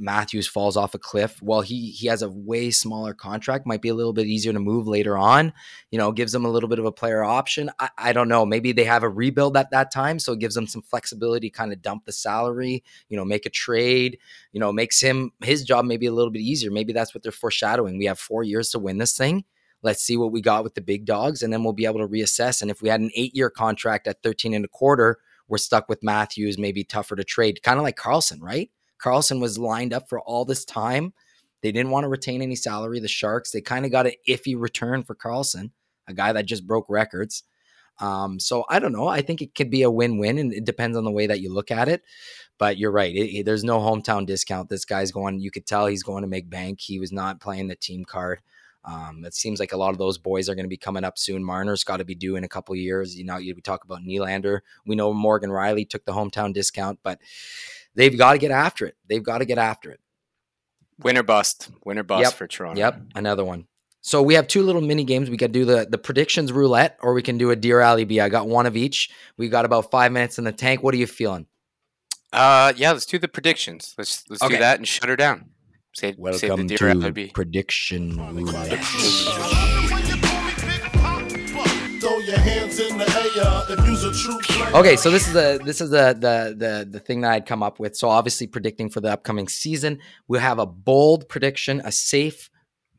Matthews 0.00 0.48
falls 0.48 0.76
off 0.76 0.94
a 0.94 0.98
cliff. 0.98 1.40
Well, 1.42 1.60
he 1.60 1.90
he 1.90 2.06
has 2.08 2.22
a 2.22 2.30
way 2.30 2.70
smaller 2.70 3.14
contract, 3.14 3.66
might 3.66 3.82
be 3.82 3.90
a 3.90 3.94
little 3.94 4.12
bit 4.12 4.26
easier 4.26 4.52
to 4.52 4.58
move 4.58 4.88
later 4.88 5.18
on. 5.18 5.52
You 5.90 5.98
know, 5.98 6.10
gives 6.10 6.32
them 6.32 6.44
a 6.44 6.50
little 6.50 6.68
bit 6.68 6.78
of 6.78 6.86
a 6.86 6.92
player 6.92 7.22
option. 7.22 7.70
I, 7.78 7.90
I 7.98 8.12
don't 8.12 8.28
know. 8.28 8.46
Maybe 8.46 8.72
they 8.72 8.84
have 8.84 9.02
a 9.02 9.08
rebuild 9.08 9.56
at 9.56 9.70
that 9.70 9.92
time, 9.92 10.18
so 10.18 10.32
it 10.32 10.40
gives 10.40 10.54
them 10.54 10.66
some 10.66 10.82
flexibility, 10.82 11.50
kind 11.50 11.72
of 11.72 11.82
dump 11.82 12.06
the 12.06 12.12
salary. 12.12 12.82
You 13.08 13.16
know, 13.16 13.24
make 13.24 13.46
a 13.46 13.50
trade. 13.50 14.18
You 14.52 14.60
know, 14.60 14.72
makes 14.72 15.00
him 15.00 15.32
his 15.42 15.64
job 15.64 15.84
maybe 15.84 16.06
a 16.06 16.12
little 16.12 16.32
bit 16.32 16.42
easier. 16.42 16.70
Maybe 16.70 16.92
that's 16.92 17.14
what 17.14 17.22
they're 17.22 17.32
foreshadowing. 17.32 17.98
We 17.98 18.06
have 18.06 18.18
four 18.18 18.42
years 18.42 18.70
to 18.70 18.78
win 18.78 18.98
this 18.98 19.16
thing 19.16 19.44
let's 19.82 20.02
see 20.02 20.16
what 20.16 20.32
we 20.32 20.40
got 20.40 20.64
with 20.64 20.74
the 20.74 20.80
big 20.80 21.04
dogs 21.04 21.42
and 21.42 21.52
then 21.52 21.64
we'll 21.64 21.72
be 21.72 21.86
able 21.86 22.00
to 22.00 22.08
reassess 22.08 22.62
and 22.62 22.70
if 22.70 22.82
we 22.82 22.88
had 22.88 23.00
an 23.00 23.10
eight 23.14 23.34
year 23.34 23.50
contract 23.50 24.06
at 24.06 24.22
13 24.22 24.54
and 24.54 24.64
a 24.64 24.68
quarter 24.68 25.18
we're 25.48 25.58
stuck 25.58 25.88
with 25.88 26.02
matthews 26.02 26.58
maybe 26.58 26.84
tougher 26.84 27.16
to 27.16 27.24
trade 27.24 27.62
kind 27.62 27.78
of 27.78 27.82
like 27.82 27.96
Karlsson 27.96 28.40
right 28.40 28.70
Karlsson 29.02 29.40
was 29.40 29.58
lined 29.58 29.92
up 29.92 30.08
for 30.08 30.20
all 30.20 30.44
this 30.44 30.64
time. 30.64 31.12
They 31.62 31.72
didn't 31.72 31.90
want 31.90 32.04
to 32.04 32.08
retain 32.08 32.42
any 32.42 32.56
salary. 32.56 33.00
The 33.00 33.08
sharks 33.08 33.50
they 33.50 33.60
kind 33.60 33.84
of 33.84 33.90
got 33.90 34.06
an 34.06 34.12
iffy 34.28 34.54
return 34.58 35.02
for 35.02 35.14
Karlsson 35.14 35.70
a 36.08 36.12
guy 36.14 36.32
that 36.32 36.46
just 36.46 36.66
broke 36.66 36.86
records. 36.88 37.44
Um, 38.00 38.40
so 38.40 38.64
i 38.70 38.78
don't 38.78 38.92
know. 38.92 39.06
I 39.08 39.20
think 39.20 39.42
it 39.42 39.54
could 39.54 39.70
be 39.70 39.82
a 39.82 39.90
win-win 39.90 40.38
and 40.38 40.52
it 40.52 40.64
depends 40.64 40.96
on 40.96 41.04
the 41.04 41.10
way 41.10 41.26
that 41.26 41.40
you 41.40 41.52
look 41.52 41.70
at 41.70 41.88
it. 41.88 42.02
But 42.58 42.78
you're 42.78 42.90
right. 42.90 43.14
It, 43.14 43.38
it- 43.40 43.46
there's 43.46 43.64
no 43.64 43.78
hometown 43.78 44.26
discount. 44.26 44.68
This 44.68 44.84
guy's 44.84 45.12
going 45.12 45.40
you 45.40 45.50
could 45.50 45.66
tell 45.66 45.86
he's 45.86 46.02
going 46.02 46.22
to 46.22 46.28
make 46.28 46.50
bank. 46.50 46.80
He 46.80 46.98
was 46.98 47.12
not 47.12 47.40
playing 47.40 47.68
the 47.68 47.76
team 47.76 48.04
card. 48.04 48.40
Um, 48.84 49.24
it 49.26 49.34
seems 49.34 49.60
like 49.60 49.72
a 49.72 49.76
lot 49.76 49.90
of 49.90 49.98
those 49.98 50.16
boys 50.16 50.48
are 50.48 50.54
going 50.54 50.64
to 50.64 50.68
be 50.70 50.78
coming 50.78 51.04
up 51.04 51.18
soon. 51.18 51.44
Marner's 51.44 51.84
got 51.84 51.98
to 51.98 52.04
be 52.04 52.14
due 52.14 52.36
in 52.36 52.44
a 52.44 52.48
couple 52.48 52.74
years. 52.74 53.14
You 53.14 53.24
know, 53.24 53.36
you 53.36 53.54
talk 53.60 53.84
about 53.84 54.00
Nylander. 54.02 54.60
We 54.86 54.96
know 54.96 55.12
Morgan 55.12 55.50
Rielly 55.50 55.86
took 55.88 56.06
the 56.06 56.12
hometown 56.12 56.54
discount, 56.54 56.98
but 57.02 57.20
they've 57.94 58.16
got 58.16 58.32
to 58.32 58.38
get 58.38 58.50
after 58.50 58.86
it. 58.86 58.96
They've 59.08 59.22
got 59.22 59.38
to 59.38 59.44
get 59.44 59.58
after 59.58 59.90
it. 59.90 60.00
win 61.02 61.16
or 61.18 61.22
bust 61.22 61.70
win 61.84 61.98
or 61.98 62.02
bust 62.02 62.22
Yep. 62.24 62.32
for 62.34 62.46
toronto 62.46 62.78
Yep, 62.78 63.00
another 63.14 63.44
one. 63.44 63.66
So 64.02 64.22
we 64.22 64.32
have 64.34 64.46
two 64.48 64.62
little 64.62 64.80
mini 64.80 65.04
games. 65.04 65.28
We 65.28 65.36
could 65.36 65.52
do 65.52 65.64
the 65.66 65.86
the 65.90 65.98
predictions 65.98 66.52
roulette, 66.52 66.96
or 67.02 67.12
we 67.12 67.22
can 67.22 67.36
do 67.38 67.50
a 67.50 67.56
dear 67.56 67.80
alley 67.80 68.04
B. 68.04 68.18
I 68.20 68.28
got 68.30 68.48
one 68.48 68.64
of 68.66 68.76
each. 68.76 69.10
We 69.36 69.48
got 69.50 69.64
about 69.66 69.90
five 69.90 70.10
minutes 70.12 70.38
in 70.38 70.44
the 70.44 70.52
tank. 70.52 70.82
What 70.82 70.94
are 70.94 70.98
you 70.98 71.06
feeling? 71.06 71.46
uh 72.32 72.72
yeah 72.76 72.92
let's 72.92 73.06
do 73.06 73.18
the 73.18 73.26
predictions 73.26 73.92
let's 73.98 74.22
let's 74.30 74.40
Okay. 74.40 74.54
do 74.54 74.60
that 74.60 74.78
and 74.78 74.86
shut 74.86 75.08
her 75.08 75.16
down 75.16 75.46
save, 75.96 76.14
save 76.14 76.40
the 76.40 76.48
Welcome 76.48 76.66
deer 76.68 76.78
to 76.78 76.84
LRB. 76.84 77.34
prediction 77.34 78.16
roulette. 78.36 79.76
Okay, 83.70 84.96
so 84.96 85.10
this 85.10 85.28
is 85.28 85.32
the 85.32 85.60
this 85.64 85.80
is 85.80 85.90
the 85.90 86.12
the 86.12 86.54
the 86.56 86.88
the 86.90 86.98
thing 86.98 87.20
that 87.20 87.30
I'd 87.30 87.46
come 87.46 87.62
up 87.62 87.78
with. 87.78 87.96
So 87.96 88.08
obviously 88.08 88.48
predicting 88.48 88.90
for 88.90 89.00
the 89.00 89.12
upcoming 89.12 89.46
season, 89.46 90.00
we 90.26 90.38
have 90.38 90.58
a 90.58 90.66
bold 90.66 91.28
prediction, 91.28 91.80
a 91.84 91.92
safe 91.92 92.50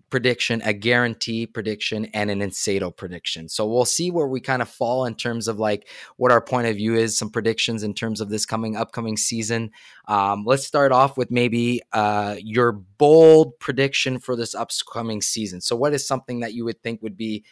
prediction, 0.09 0.61
a 0.63 0.73
guarantee 0.73 1.47
prediction, 1.47 2.05
and 2.13 2.29
an 2.29 2.39
Insano 2.39 2.95
prediction. 2.95 3.49
So 3.49 3.65
we'll 3.65 3.85
see 3.85 4.11
where 4.11 4.27
we 4.27 4.39
kind 4.39 4.61
of 4.61 4.69
fall 4.69 5.05
in 5.05 5.15
terms 5.15 5.47
of 5.47 5.59
like 5.59 5.89
what 6.17 6.31
our 6.31 6.41
point 6.41 6.67
of 6.67 6.75
view 6.75 6.95
is, 6.95 7.17
some 7.17 7.31
predictions 7.31 7.83
in 7.83 7.93
terms 7.93 8.21
of 8.21 8.29
this 8.29 8.45
coming 8.45 8.77
upcoming 8.77 9.17
season. 9.17 9.71
Um, 10.07 10.43
let's 10.45 10.65
start 10.65 10.91
off 10.91 11.17
with 11.17 11.31
maybe 11.31 11.81
uh, 11.91 12.35
your 12.39 12.71
bold 12.71 13.59
prediction 13.59 14.19
for 14.19 14.35
this 14.35 14.53
upcoming 14.53 15.21
season. 15.21 15.59
So, 15.59 15.75
what 15.75 15.93
is 15.93 16.07
something 16.07 16.41
that 16.41 16.53
you 16.53 16.63
would 16.65 16.81
think 16.81 17.01
would 17.01 17.17
be 17.17 17.43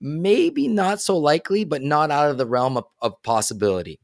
maybe 0.00 0.68
not 0.68 1.00
so 1.00 1.16
likely, 1.16 1.64
but 1.64 1.82
not 1.82 2.10
out 2.10 2.30
of 2.30 2.38
the 2.38 2.46
realm 2.46 2.76
of, 2.76 2.84
of 3.00 3.22
possibility? 3.22 4.00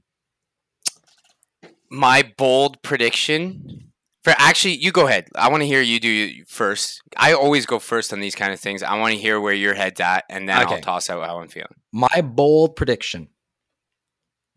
My 1.90 2.30
bold 2.36 2.82
prediction 2.82 3.92
for 4.26 4.34
actually, 4.38 4.74
you 4.78 4.90
go 4.90 5.06
ahead. 5.06 5.28
I 5.36 5.50
want 5.50 5.60
to 5.60 5.68
hear 5.68 5.80
you 5.80 6.00
do 6.00 6.44
first. 6.46 7.00
I 7.16 7.32
always 7.34 7.64
go 7.64 7.78
first 7.78 8.12
on 8.12 8.18
these 8.18 8.34
kind 8.34 8.52
of 8.52 8.58
things. 8.58 8.82
I 8.82 8.98
want 8.98 9.14
to 9.14 9.20
hear 9.20 9.40
where 9.40 9.54
your 9.54 9.74
head's 9.74 10.00
at, 10.00 10.24
and 10.28 10.48
then 10.48 10.64
Okay. 10.64 10.74
I'll 10.74 10.80
toss 10.80 11.08
out 11.08 11.24
how 11.24 11.38
I'm 11.38 11.46
feeling. 11.46 11.68
My 11.92 12.22
bold 12.22 12.74
prediction 12.74 13.28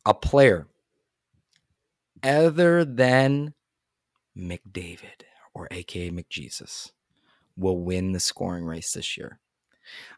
a 0.08 0.16
player 0.16 0.66
other 2.24 2.84
than 2.84 3.54
McDavid 4.36 5.22
or 5.54 5.68
AKA 5.70 6.10
McJesus 6.10 6.92
will 7.56 7.78
win 7.78 8.14
the 8.14 8.20
scoring 8.20 8.66
race 8.66 8.94
this 8.94 9.18
year. 9.18 9.40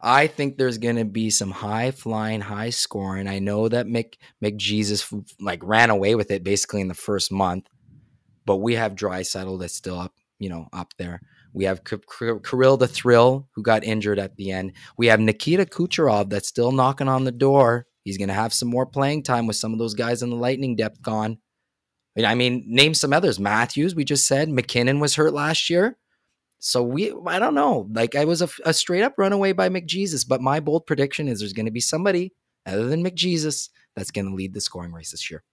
I 0.02 0.28
think 0.28 0.58
there's 0.58 0.78
going 0.78 0.96
to 0.96 1.06
be 1.06 1.30
some 1.30 1.52
high 1.52 1.92
flying, 1.92 2.42
high 2.42 2.72
scoring. 2.72 3.28
I 3.28 3.40
know 3.40 3.68
that 3.68 3.88
Mc 3.88 4.18
McJesus 4.44 5.24
like 5.40 5.62
ran 5.64 5.90
away 5.90 6.16
with 6.16 6.32
it 6.32 6.44
basically 6.44 6.82
in 6.82 6.88
the 6.88 6.94
first 6.94 7.32
month, 7.32 7.68
but 8.46 8.58
we 8.58 8.76
have 8.76 8.96
Draisaitl 8.96 9.60
that's 9.60 9.76
still 9.76 10.00
up, 10.00 10.14
you 10.40 10.50
know, 10.50 10.68
up 10.74 10.94
there. 10.98 11.22
We 11.54 11.66
have 11.66 11.84
Kirill 11.84 12.78
the 12.78 12.88
Thrill 12.88 13.48
who 13.54 13.62
got 13.62 13.84
injured 13.84 14.20
at 14.20 14.38
the 14.38 14.52
end. 14.52 14.74
We 14.98 15.08
have 15.08 15.20
Nikita 15.20 15.66
Kucherov 15.66 16.30
that's 16.30 16.48
still 16.48 16.72
knocking 16.72 17.10
on 17.10 17.26
the 17.26 17.32
door. 17.32 17.88
He's 18.04 18.18
going 18.18 18.30
to 18.30 18.34
have 18.34 18.54
some 18.54 18.70
more 18.70 18.86
playing 18.86 19.24
time 19.24 19.48
with 19.48 19.58
some 19.58 19.74
of 19.74 19.80
those 19.80 19.94
guys 19.94 20.24
in 20.24 20.30
the 20.30 20.36
lightning 20.36 20.76
depth 20.76 21.02
gone. 21.02 21.40
I 22.18 22.36
mean, 22.36 22.64
name 22.68 22.94
some 22.94 23.14
others. 23.14 23.40
Matthews, 23.40 23.96
we 23.96 24.04
just 24.04 24.28
said. 24.28 24.50
MacKinnon 24.50 25.00
was 25.00 25.16
hurt 25.16 25.34
last 25.34 25.70
year. 25.70 25.98
So 26.64 26.84
we, 26.84 27.12
I 27.26 27.40
don't 27.40 27.56
know. 27.56 27.90
Like 27.92 28.16
I 28.16 28.26
was 28.26 28.44
a, 28.44 28.50
a 28.64 28.72
straight 28.72 29.02
up 29.02 29.16
runaway 29.18 29.52
by 29.52 29.68
McJesus, 29.68 30.28
but 30.28 30.42
my 30.42 30.60
bold 30.60 30.86
prediction 30.86 31.28
is 31.28 31.40
there's 31.40 31.54
going 31.54 31.66
to 31.66 31.72
be 31.72 31.80
somebody 31.80 32.34
other 32.68 32.86
than 32.88 33.04
McJesus 33.04 33.70
that's 33.96 34.12
going 34.12 34.30
to 34.30 34.36
lead 34.36 34.54
the 34.54 34.62
scoring 34.62 34.94
race 34.94 35.10
this 35.10 35.32
year. 35.32 35.44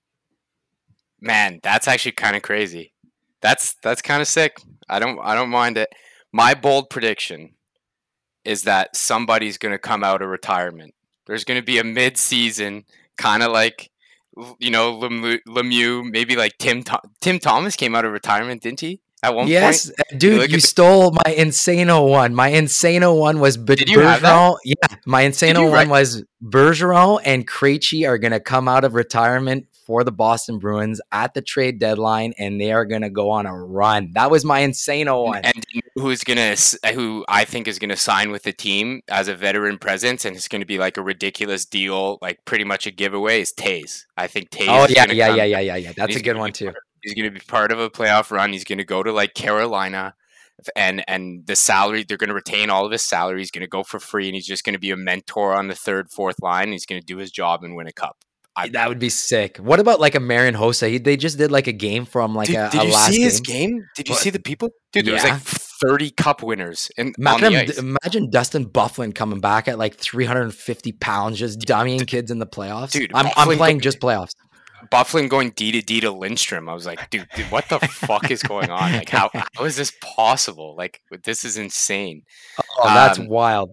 Man, 1.19 1.61
that's 1.63 1.89
actually 1.89 2.13
kind 2.13 2.37
of 2.37 2.43
crazy. 2.43 2.93
That's 3.41 3.75
that's 3.83 4.03
kind 4.03 4.21
of 4.21 4.29
sick. 4.29 4.61
I 4.89 4.99
don't 4.99 5.19
I 5.23 5.35
don't 5.35 5.49
mind 5.49 5.79
it. 5.79 5.89
My 6.31 6.53
bold 6.53 6.91
prediction 6.91 7.55
is 8.45 8.65
that 8.65 8.95
somebody's 8.95 9.57
going 9.57 9.73
to 9.73 9.79
come 9.79 10.05
out 10.05 10.21
of 10.21 10.29
retirement. 10.29 10.95
There's 11.27 11.45
going 11.45 11.59
to 11.59 11.65
be 11.65 11.79
a 11.79 11.85
mid-season 11.85 12.85
kind 13.17 13.43
of 13.43 13.51
like 13.51 13.91
you 14.59 14.71
know 14.71 15.01
Lemieux, 15.01 16.05
maybe 16.05 16.37
like 16.37 16.59
Tim 16.59 16.85
Tim 17.23 17.39
Thomas 17.39 17.77
came 17.77 17.95
out 17.95 18.05
of 18.05 18.13
retirement, 18.13 18.63
didn't 18.63 18.81
he? 18.81 19.01
At 19.23 19.35
one 19.35 19.49
yes, 19.49 19.87
point. 19.87 20.01
uh, 20.01 20.17
dude, 20.19 20.51
you 20.51 20.59
the- 20.59 20.61
stole 20.67 21.11
my 21.13 21.35
Insano 21.35 22.09
one. 22.09 22.35
My 22.35 22.51
Insano 22.53 23.19
one 23.19 23.41
was 23.41 23.57
Be- 23.57 23.75
Did 23.77 23.89
you 23.89 24.01
have 24.01 24.23
that? 24.23 24.33
Bergeron. 24.33 24.57
Yeah, 24.65 24.97
my 25.07 25.25
Insano 25.25 25.65
one 25.65 25.73
write- 25.73 25.89
was 25.89 26.25
Bergeron 26.45 27.21
and 27.25 27.47
Krejci 27.47 28.09
are 28.09 28.19
going 28.19 28.33
to 28.33 28.41
come 28.41 28.69
out 28.69 28.85
of 28.85 28.95
retirement 28.95 29.67
for 29.87 30.05
the 30.05 30.13
Boston 30.13 30.59
Bruins 30.59 31.01
at 31.13 31.33
the 31.35 31.41
trade 31.41 31.79
deadline, 31.81 32.35
and 32.39 32.61
they 32.61 32.73
are 32.73 32.85
going 32.85 33.01
to 33.01 33.09
go 33.11 33.31
on 33.31 33.47
a 33.47 33.57
run. 33.57 34.11
That 34.15 34.31
was 34.31 34.45
my 34.45 34.61
Insano 34.61 35.25
one. 35.25 35.41
And 35.45 35.65
who's 35.95 36.23
gonna 36.23 36.55
who 36.95 37.25
I 37.29 37.45
think 37.45 37.67
is 37.67 37.79
gonna 37.81 37.97
sign 37.97 38.31
with 38.31 38.43
the 38.45 38.53
team 38.53 39.01
as 39.09 39.27
a 39.29 39.35
veteran 39.35 39.79
presence, 39.79 40.25
and 40.25 40.37
it's 40.37 40.47
gonna 40.47 40.67
be 40.67 40.79
like 40.79 40.97
a 40.97 41.03
ridiculous 41.03 41.65
deal, 41.65 42.19
like 42.23 42.45
pretty 42.45 42.65
much 42.65 42.87
a 42.87 42.91
giveaway. 42.91 43.41
Is 43.41 43.53
Toews? 43.53 44.05
I 44.17 44.27
think 44.29 44.51
Toews. 44.51 44.69
oh 44.69 44.87
yeah, 44.89 45.11
yeah, 45.11 45.35
yeah, 45.35 45.45
yeah, 45.45 45.59
yeah, 45.61 45.77
yeah. 45.77 45.93
That's 45.97 46.15
a 46.17 46.23
good 46.23 46.37
one 46.37 46.53
too. 46.53 46.73
He's 47.09 47.15
going 47.15 47.33
to 47.33 47.39
be 47.39 47.45
part 47.47 47.73
of 47.73 47.79
a 47.79 47.91
playoff 47.91 48.31
run. 48.31 48.53
He's 48.53 48.65
going 48.65 48.79
to 48.79 48.85
go 48.85 49.03
to 49.03 49.13
like 49.13 49.35
Carolina, 49.35 50.15
and 50.77 51.03
and 51.09 51.47
the 51.47 51.57
salary 51.57 52.05
they're 52.07 52.17
going 52.17 52.29
to 52.29 52.35
retain 52.35 52.71
all 52.71 52.85
of 52.85 52.93
his 52.93 53.03
salary. 53.03 53.41
He's 53.41 53.51
going 53.51 53.63
to 53.63 53.69
go 53.69 53.83
for 53.83 53.99
free, 53.99 54.27
and 54.29 54.35
he's 54.35 54.47
just 54.47 54.65
going 54.65 54.75
to 54.75 54.79
be 54.79 54.91
a 54.91 54.97
mentor 54.97 55.55
on 55.55 55.69
the 55.69 55.75
third, 55.75 56.11
fourth 56.11 56.37
line. 56.43 56.73
He's 56.73 56.87
going 56.87 57.01
to 57.01 57.07
do 57.07 57.17
his 57.17 57.31
job 57.31 57.65
and 57.65 57.75
win 57.77 57.87
a 57.87 57.93
cup. 57.93 58.17
I- 58.57 58.69
That 58.71 58.89
would 58.89 58.99
be 58.99 59.09
sick. 59.09 59.59
What 59.59 59.79
about 59.79 60.01
like 60.01 60.17
a 60.17 60.21
Marian 60.21 60.57
Hossa? 60.57 60.91
He, 60.91 60.99
they 60.99 61.17
just 61.17 61.39
did 61.39 61.53
like 61.53 61.69
a 61.69 61.73
game 61.73 62.05
from 62.05 62.35
like 62.35 62.49
Dude, 62.49 62.57
a, 62.57 62.71
did 62.71 62.81
a 62.81 62.87
you 62.87 62.93
last 62.93 63.13
see 63.13 63.23
his 63.23 63.41
game. 63.41 63.71
game? 63.77 63.85
Did 63.95 64.09
you 64.09 64.15
What? 64.15 64.23
see 64.23 64.31
the 64.31 64.41
people? 64.41 64.71
Dude, 64.93 65.05
there 65.07 65.15
was 65.15 65.23
like 65.23 65.41
thirty 65.41 66.11
cup 66.11 66.43
winners 66.43 66.91
And 66.99 67.15
Imagine, 67.19 67.53
the 67.53 67.59
him- 67.61 67.69
ice. 67.69 67.79
imagine 67.79 68.31
Dustin 68.31 68.67
Byfuglien 68.69 69.15
coming 69.15 69.39
back 69.39 69.69
at 69.69 69.79
like 69.79 69.95
350 69.97 70.91
pounds, 70.93 71.39
just 71.39 71.61
dummying 71.61 72.05
kids 72.09 72.33
in 72.33 72.41
the 72.41 72.47
playoffs. 72.47 72.91
dude, 72.91 73.13
I'm, 73.15 73.31
I'm 73.37 73.57
playing 73.57 73.79
just 73.81 74.01
playoffs. 74.01 74.33
Byfuglien 74.91 75.29
going 75.29 75.51
D 75.51 75.73
to 75.73 75.83
D 75.83 76.01
to 76.01 76.11
Lindstrom. 76.11 76.69
I 76.69 76.75
was 76.75 76.87
like, 76.87 77.11
dude, 77.11 77.29
dude 77.35 77.47
what 77.51 77.69
the 77.69 77.79
fuck 77.81 78.31
is 78.31 78.43
going 78.43 78.71
on? 78.71 78.93
Like, 78.93 79.09
how 79.09 79.31
how 79.55 79.65
is 79.65 79.77
this 79.77 79.93
possible? 80.03 80.75
Like, 80.77 81.01
this 81.25 81.45
is 81.45 81.57
insane. 81.57 82.23
Oh, 82.79 82.85
that's 82.85 83.19
Um, 83.19 83.29
wild. 83.29 83.73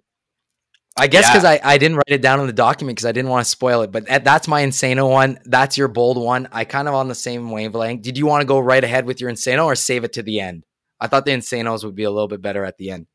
I 0.98 1.08
guess 1.08 1.26
yeah. 1.26 1.32
because 1.34 1.44
I, 1.44 1.60
I 1.62 1.78
didn't 1.78 1.98
write 1.98 2.04
it 2.08 2.22
down 2.22 2.40
in 2.40 2.48
the 2.48 2.54
document 2.54 2.96
because 2.96 3.06
I 3.06 3.12
didn't 3.12 3.30
want 3.30 3.44
to 3.44 3.50
spoil 3.50 3.82
it. 3.82 3.92
But 3.92 4.06
that- 4.08 4.24
that's 4.24 4.48
my 4.48 4.64
Insano 4.64 5.10
one. 5.12 5.40
That's 5.44 5.78
your 5.78 5.90
bold 5.90 6.18
one. 6.18 6.48
I 6.54 6.64
kind 6.64 6.88
of 6.88 6.94
on 6.94 7.10
the 7.10 7.16
same 7.16 7.52
wavelength. 7.52 8.02
Did 8.02 8.18
you 8.18 8.26
want 8.26 8.42
to 8.42 8.46
go 8.48 8.60
right 8.60 8.82
ahead 8.84 9.06
with 9.06 9.20
your 9.20 9.30
Insano 9.30 9.66
or 9.66 9.76
save 9.76 10.06
it 10.06 10.14
to 10.14 10.24
the 10.24 10.40
end? 10.40 10.64
I 11.02 11.08
thought 11.08 11.26
the 11.26 11.32
Insanos 11.32 11.84
would 11.84 11.96
be 11.96 12.06
a 12.06 12.12
little 12.12 12.30
bit 12.30 12.42
better 12.42 12.64
at 12.64 12.78
the 12.78 12.92
end. 12.92 13.08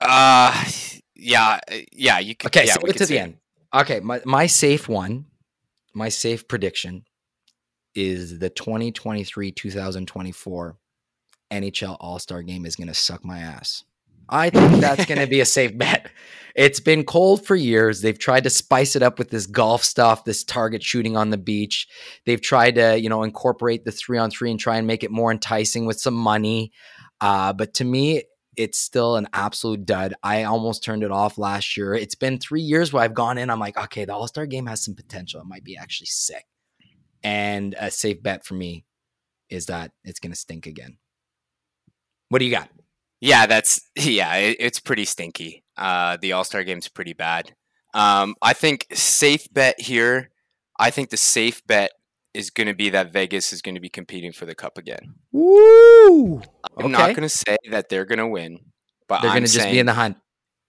Uh, 0.00 0.64
yeah, 1.16 1.58
uh, 1.70 1.76
yeah. 1.92 2.18
You 2.20 2.36
could. 2.36 2.48
Okay, 2.48 2.66
yeah, 2.66 2.74
save 2.74 2.88
it 2.90 2.96
to 2.98 3.06
the 3.06 3.18
end. 3.18 3.36
Okay, 3.74 3.98
my, 4.00 4.20
my 4.24 4.46
safe 4.46 4.88
one, 4.88 5.26
my 5.94 6.08
safe 6.08 6.48
prediction 6.48 7.04
is 7.94 8.38
the 8.38 8.50
2023 8.50 9.52
2024 9.52 10.76
NHL 11.52 11.96
All 12.00 12.18
Star 12.18 12.42
game 12.42 12.66
is 12.66 12.76
going 12.76 12.88
to 12.88 12.94
suck 12.94 13.24
my 13.24 13.38
ass. 13.38 13.84
I 14.28 14.50
think 14.50 14.80
that's 14.80 15.04
going 15.04 15.20
to 15.20 15.26
be 15.26 15.40
a 15.40 15.44
safe 15.44 15.76
bet. 15.76 16.10
It's 16.54 16.80
been 16.80 17.04
cold 17.04 17.44
for 17.44 17.56
years. 17.56 18.00
They've 18.00 18.18
tried 18.18 18.44
to 18.44 18.50
spice 18.50 18.96
it 18.96 19.02
up 19.02 19.18
with 19.18 19.30
this 19.30 19.46
golf 19.46 19.84
stuff, 19.84 20.24
this 20.24 20.44
target 20.44 20.82
shooting 20.82 21.16
on 21.16 21.30
the 21.30 21.38
beach. 21.38 21.88
They've 22.26 22.40
tried 22.40 22.76
to, 22.76 22.98
you 22.98 23.08
know, 23.08 23.22
incorporate 23.22 23.84
the 23.84 23.92
three 23.92 24.18
on 24.18 24.30
three 24.30 24.50
and 24.50 24.58
try 24.58 24.76
and 24.76 24.86
make 24.86 25.04
it 25.04 25.10
more 25.10 25.30
enticing 25.30 25.84
with 25.84 26.00
some 26.00 26.14
money. 26.14 26.72
Uh, 27.20 27.52
but 27.52 27.74
to 27.74 27.84
me, 27.84 28.24
it's 28.56 28.78
still 28.78 29.16
an 29.16 29.28
absolute 29.32 29.84
dud. 29.86 30.14
I 30.22 30.44
almost 30.44 30.84
turned 30.84 31.02
it 31.02 31.10
off 31.10 31.38
last 31.38 31.76
year. 31.76 31.94
It's 31.94 32.14
been 32.14 32.38
three 32.38 32.60
years 32.62 32.92
where 32.92 33.02
I've 33.02 33.14
gone 33.14 33.38
in. 33.38 33.50
I'm 33.50 33.60
like, 33.60 33.76
okay, 33.76 34.04
the 34.04 34.14
All 34.14 34.28
Star 34.28 34.46
game 34.46 34.66
has 34.66 34.84
some 34.84 34.94
potential. 34.94 35.40
It 35.40 35.46
might 35.46 35.64
be 35.64 35.76
actually 35.76 36.06
sick. 36.06 36.44
And 37.22 37.74
a 37.78 37.90
safe 37.90 38.22
bet 38.22 38.44
for 38.44 38.54
me 38.54 38.84
is 39.48 39.66
that 39.66 39.92
it's 40.04 40.20
going 40.20 40.32
to 40.32 40.38
stink 40.38 40.66
again. 40.66 40.98
What 42.28 42.38
do 42.38 42.44
you 42.44 42.50
got? 42.50 42.68
Yeah, 43.20 43.46
that's 43.46 43.80
yeah. 43.96 44.34
It, 44.36 44.56
it's 44.60 44.80
pretty 44.80 45.04
stinky. 45.04 45.64
Uh, 45.76 46.18
the 46.20 46.32
All 46.32 46.44
Star 46.44 46.64
game's 46.64 46.88
pretty 46.88 47.12
bad. 47.12 47.54
Um, 47.94 48.34
I 48.42 48.52
think 48.52 48.86
safe 48.92 49.46
bet 49.52 49.80
here. 49.80 50.30
I 50.78 50.90
think 50.90 51.10
the 51.10 51.16
safe 51.16 51.64
bet 51.66 51.92
is 52.34 52.50
going 52.50 52.66
to 52.66 52.74
be 52.74 52.90
that 52.90 53.12
Vegas 53.12 53.52
is 53.52 53.62
going 53.62 53.74
to 53.76 53.80
be 53.80 53.88
competing 53.88 54.32
for 54.32 54.44
the 54.46 54.54
cup 54.54 54.76
again. 54.78 55.14
Woo! 55.32 56.42
I'm 56.76 56.86
Okay. 56.86 56.88
not 56.92 57.06
going 57.14 57.22
to 57.22 57.28
say 57.28 57.56
that 57.70 57.88
they're 57.88 58.04
going 58.04 58.18
to 58.18 58.26
win, 58.26 58.58
but 59.08 59.22
They're 59.22 59.30
going 59.30 59.44
to 59.44 59.52
just 59.52 59.68
be 59.70 59.78
in 59.78 59.86
the 59.86 59.94
hunt. 59.94 60.16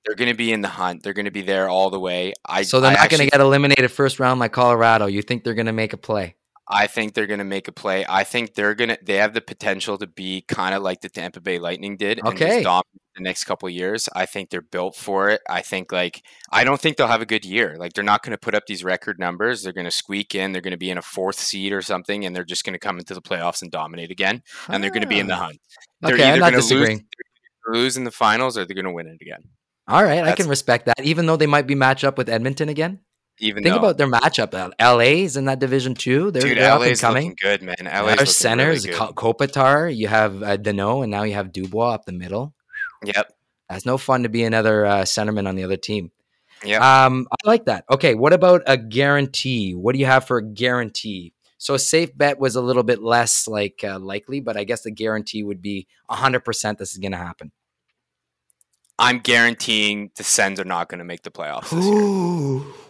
they're 0.06 0.16
going 0.16 0.30
to 0.30 0.38
be 0.38 0.52
in 0.54 0.62
the 0.62 0.68
hunt. 0.68 1.02
They're 1.04 1.14
going 1.14 1.26
to 1.26 1.32
be 1.32 1.42
there 1.42 1.68
all 1.68 1.90
the 1.90 2.00
way. 2.00 2.34
I 2.46 2.62
So 2.62 2.80
they're 2.80 2.92
I 2.92 2.94
not 2.96 3.10
going 3.10 3.22
to 3.22 3.30
get 3.30 3.42
eliminated 3.42 3.90
first 3.92 4.20
round 4.20 4.40
like 4.40 4.52
Colorado. 4.54 5.08
You 5.08 5.22
think 5.24 5.44
they're 5.44 5.56
going 5.56 5.66
to 5.66 5.74
make 5.74 5.94
a 5.94 5.98
play? 5.98 6.36
I 6.68 6.88
think 6.88 7.14
they're 7.14 7.28
going 7.28 7.38
to 7.40 7.44
make 7.46 7.68
a 7.68 7.72
play. 7.72 8.06
I 8.10 8.24
think 8.24 8.56
they're 8.56 8.74
going 8.74 8.90
to 8.90 8.98
they 9.04 9.18
have 9.18 9.34
the 9.34 9.42
potential 9.42 9.98
to 10.00 10.08
be 10.08 10.42
kind 10.48 10.74
of 10.74 10.82
like 10.82 11.02
the 11.02 11.10
Tampa 11.10 11.40
Bay 11.40 11.60
Lightning 11.60 11.96
did 11.96 12.18
and 12.20 12.28
Okay. 12.30 12.48
just 12.48 12.64
dominate 12.64 13.02
the 13.16 13.22
next 13.22 13.44
couple 13.44 13.68
of 13.68 13.74
years. 13.74 14.10
I 14.16 14.26
think 14.26 14.50
they're 14.50 14.62
built 14.62 14.96
for 14.96 15.30
it. 15.30 15.42
I 15.48 15.62
think 15.62 15.92
like 15.92 16.24
I 16.52 16.64
don't 16.64 16.82
think 16.82 16.98
they'll 16.98 17.08
have 17.08 17.22
a 17.22 17.26
good 17.26 17.46
year. 17.46 17.76
Like 17.78 17.94
they're 17.94 18.04
not 18.04 18.24
going 18.24 18.32
to 18.32 18.38
put 18.40 18.56
up 18.56 18.64
these 18.66 18.84
record 18.84 19.20
numbers. 19.20 19.62
They're 19.62 19.74
going 19.74 19.86
to 19.86 19.92
squeak 19.92 20.34
in. 20.34 20.52
They're 20.54 20.62
going 20.62 20.72
to 20.72 20.78
be 20.78 20.90
in 20.90 20.98
a 20.98 21.04
fourth 21.04 21.40
seed 21.40 21.72
or 21.72 21.82
something 21.84 22.26
and 22.26 22.36
they're 22.36 22.44
just 22.44 22.64
going 22.66 22.74
to 22.74 22.80
come 22.80 22.98
into 22.98 23.14
the 23.14 23.22
playoffs 23.22 23.62
and 23.62 23.70
dominate 23.72 24.10
again 24.10 24.42
and 24.68 24.84
they're 24.84 24.92
going 24.92 25.04
to 25.04 25.08
be 25.08 25.20
in 25.20 25.28
the 25.28 25.36
Ah. 25.36 25.46
hunt. 25.46 25.60
They're 26.02 26.16
Okay, 26.16 26.32
I'm 26.32 26.40
not 26.40 26.52
gonna 26.52 26.64
lose-. 26.66 27.00
Lose 27.68 27.98
in 27.98 28.04
the 28.06 28.12
finals 28.12 28.58
or 28.58 28.66
they're 28.66 28.76
going 28.76 28.86
to 28.86 28.92
win 28.92 29.08
it 29.08 29.18
again. 29.22 29.44
All 29.88 30.04
right, 30.04 30.24
I 30.24 30.34
can 30.34 30.48
respect 30.48 30.88
that. 30.88 31.00
Even 31.04 31.28
though 31.28 31.38
they 31.38 31.46
might 31.46 31.68
be 31.68 31.76
matched 31.76 32.04
up 32.04 32.18
with 32.18 32.28
Edmonton 32.28 32.70
again. 32.70 33.02
Even 33.40 33.64
Think 33.64 33.74
though 33.74 33.80
about 33.80 33.98
their 33.98 34.08
matchup. 34.08 34.54
Uh, 34.54 34.72
LA's 34.80 35.36
in 35.36 35.46
that 35.46 35.60
division 35.60 35.94
too. 35.94 36.32
They're, 36.32 36.42
dude, 36.42 36.58
they're 36.58 36.78
LA's 36.78 37.02
coming. 37.02 37.36
good, 37.42 37.62
man. 37.62 37.76
LA's 37.84 38.20
Our 38.20 38.26
centers, 38.26 38.88
really. 38.88 38.98
Kopitar, 38.98 39.94
you 39.94 40.08
have 40.08 40.42
uh, 40.42 40.58
Danault, 40.58 41.04
and 41.04 41.12
now 41.12 41.24
you 41.24 41.34
have 41.34 41.52
Dubois 41.52 41.96
up 41.96 42.06
the 42.06 42.14
middle. 42.14 42.54
Yep. 43.04 43.34
That's 43.70 43.86
no 43.86 43.98
fun 43.98 44.24
to 44.24 44.30
be 44.30 44.44
another 44.44 44.86
uh, 44.86 45.02
centerman 45.02 45.48
on 45.48 45.56
the 45.56 45.64
other 45.64 45.76
team. 45.76 46.12
Yep. 46.64 46.82
Um, 46.82 47.28
I 47.32 47.48
like 47.48 47.66
that. 47.66 47.84
Okay, 47.90 48.16
what 48.16 48.32
about 48.32 48.64
a 48.68 48.78
guarantee? 48.78 49.74
What 49.74 49.94
do 49.94 50.00
you 50.00 50.06
have 50.06 50.26
for 50.26 50.38
a 50.38 50.44
guarantee? 50.44 51.34
So 51.58 51.74
a 51.74 51.80
safe 51.80 52.16
bet 52.18 52.40
was 52.40 52.56
a 52.56 52.62
little 52.62 52.84
bit 52.84 53.02
less 53.02 53.48
like 53.48 53.84
uh, 53.84 54.00
likely, 54.00 54.40
but 54.40 54.56
I 54.56 54.64
guess 54.64 54.84
the 54.84 54.92
guarantee 54.92 55.44
would 55.44 55.62
be 55.62 55.88
hundred 56.10 56.42
percent 56.42 56.78
this 56.78 56.94
is 56.94 57.00
going 57.00 57.12
to 57.12 57.18
happen. 57.18 57.52
I'm 58.98 59.20
guaranteeing 59.20 60.12
the 60.16 60.24
Sens 60.24 60.60
are 60.60 60.66
not 60.66 60.88
going 60.88 61.00
to 61.00 61.06
make 61.06 61.24
the 61.24 61.32
playoffs 61.32 61.70
this 61.72 61.86
year. 61.86 62.74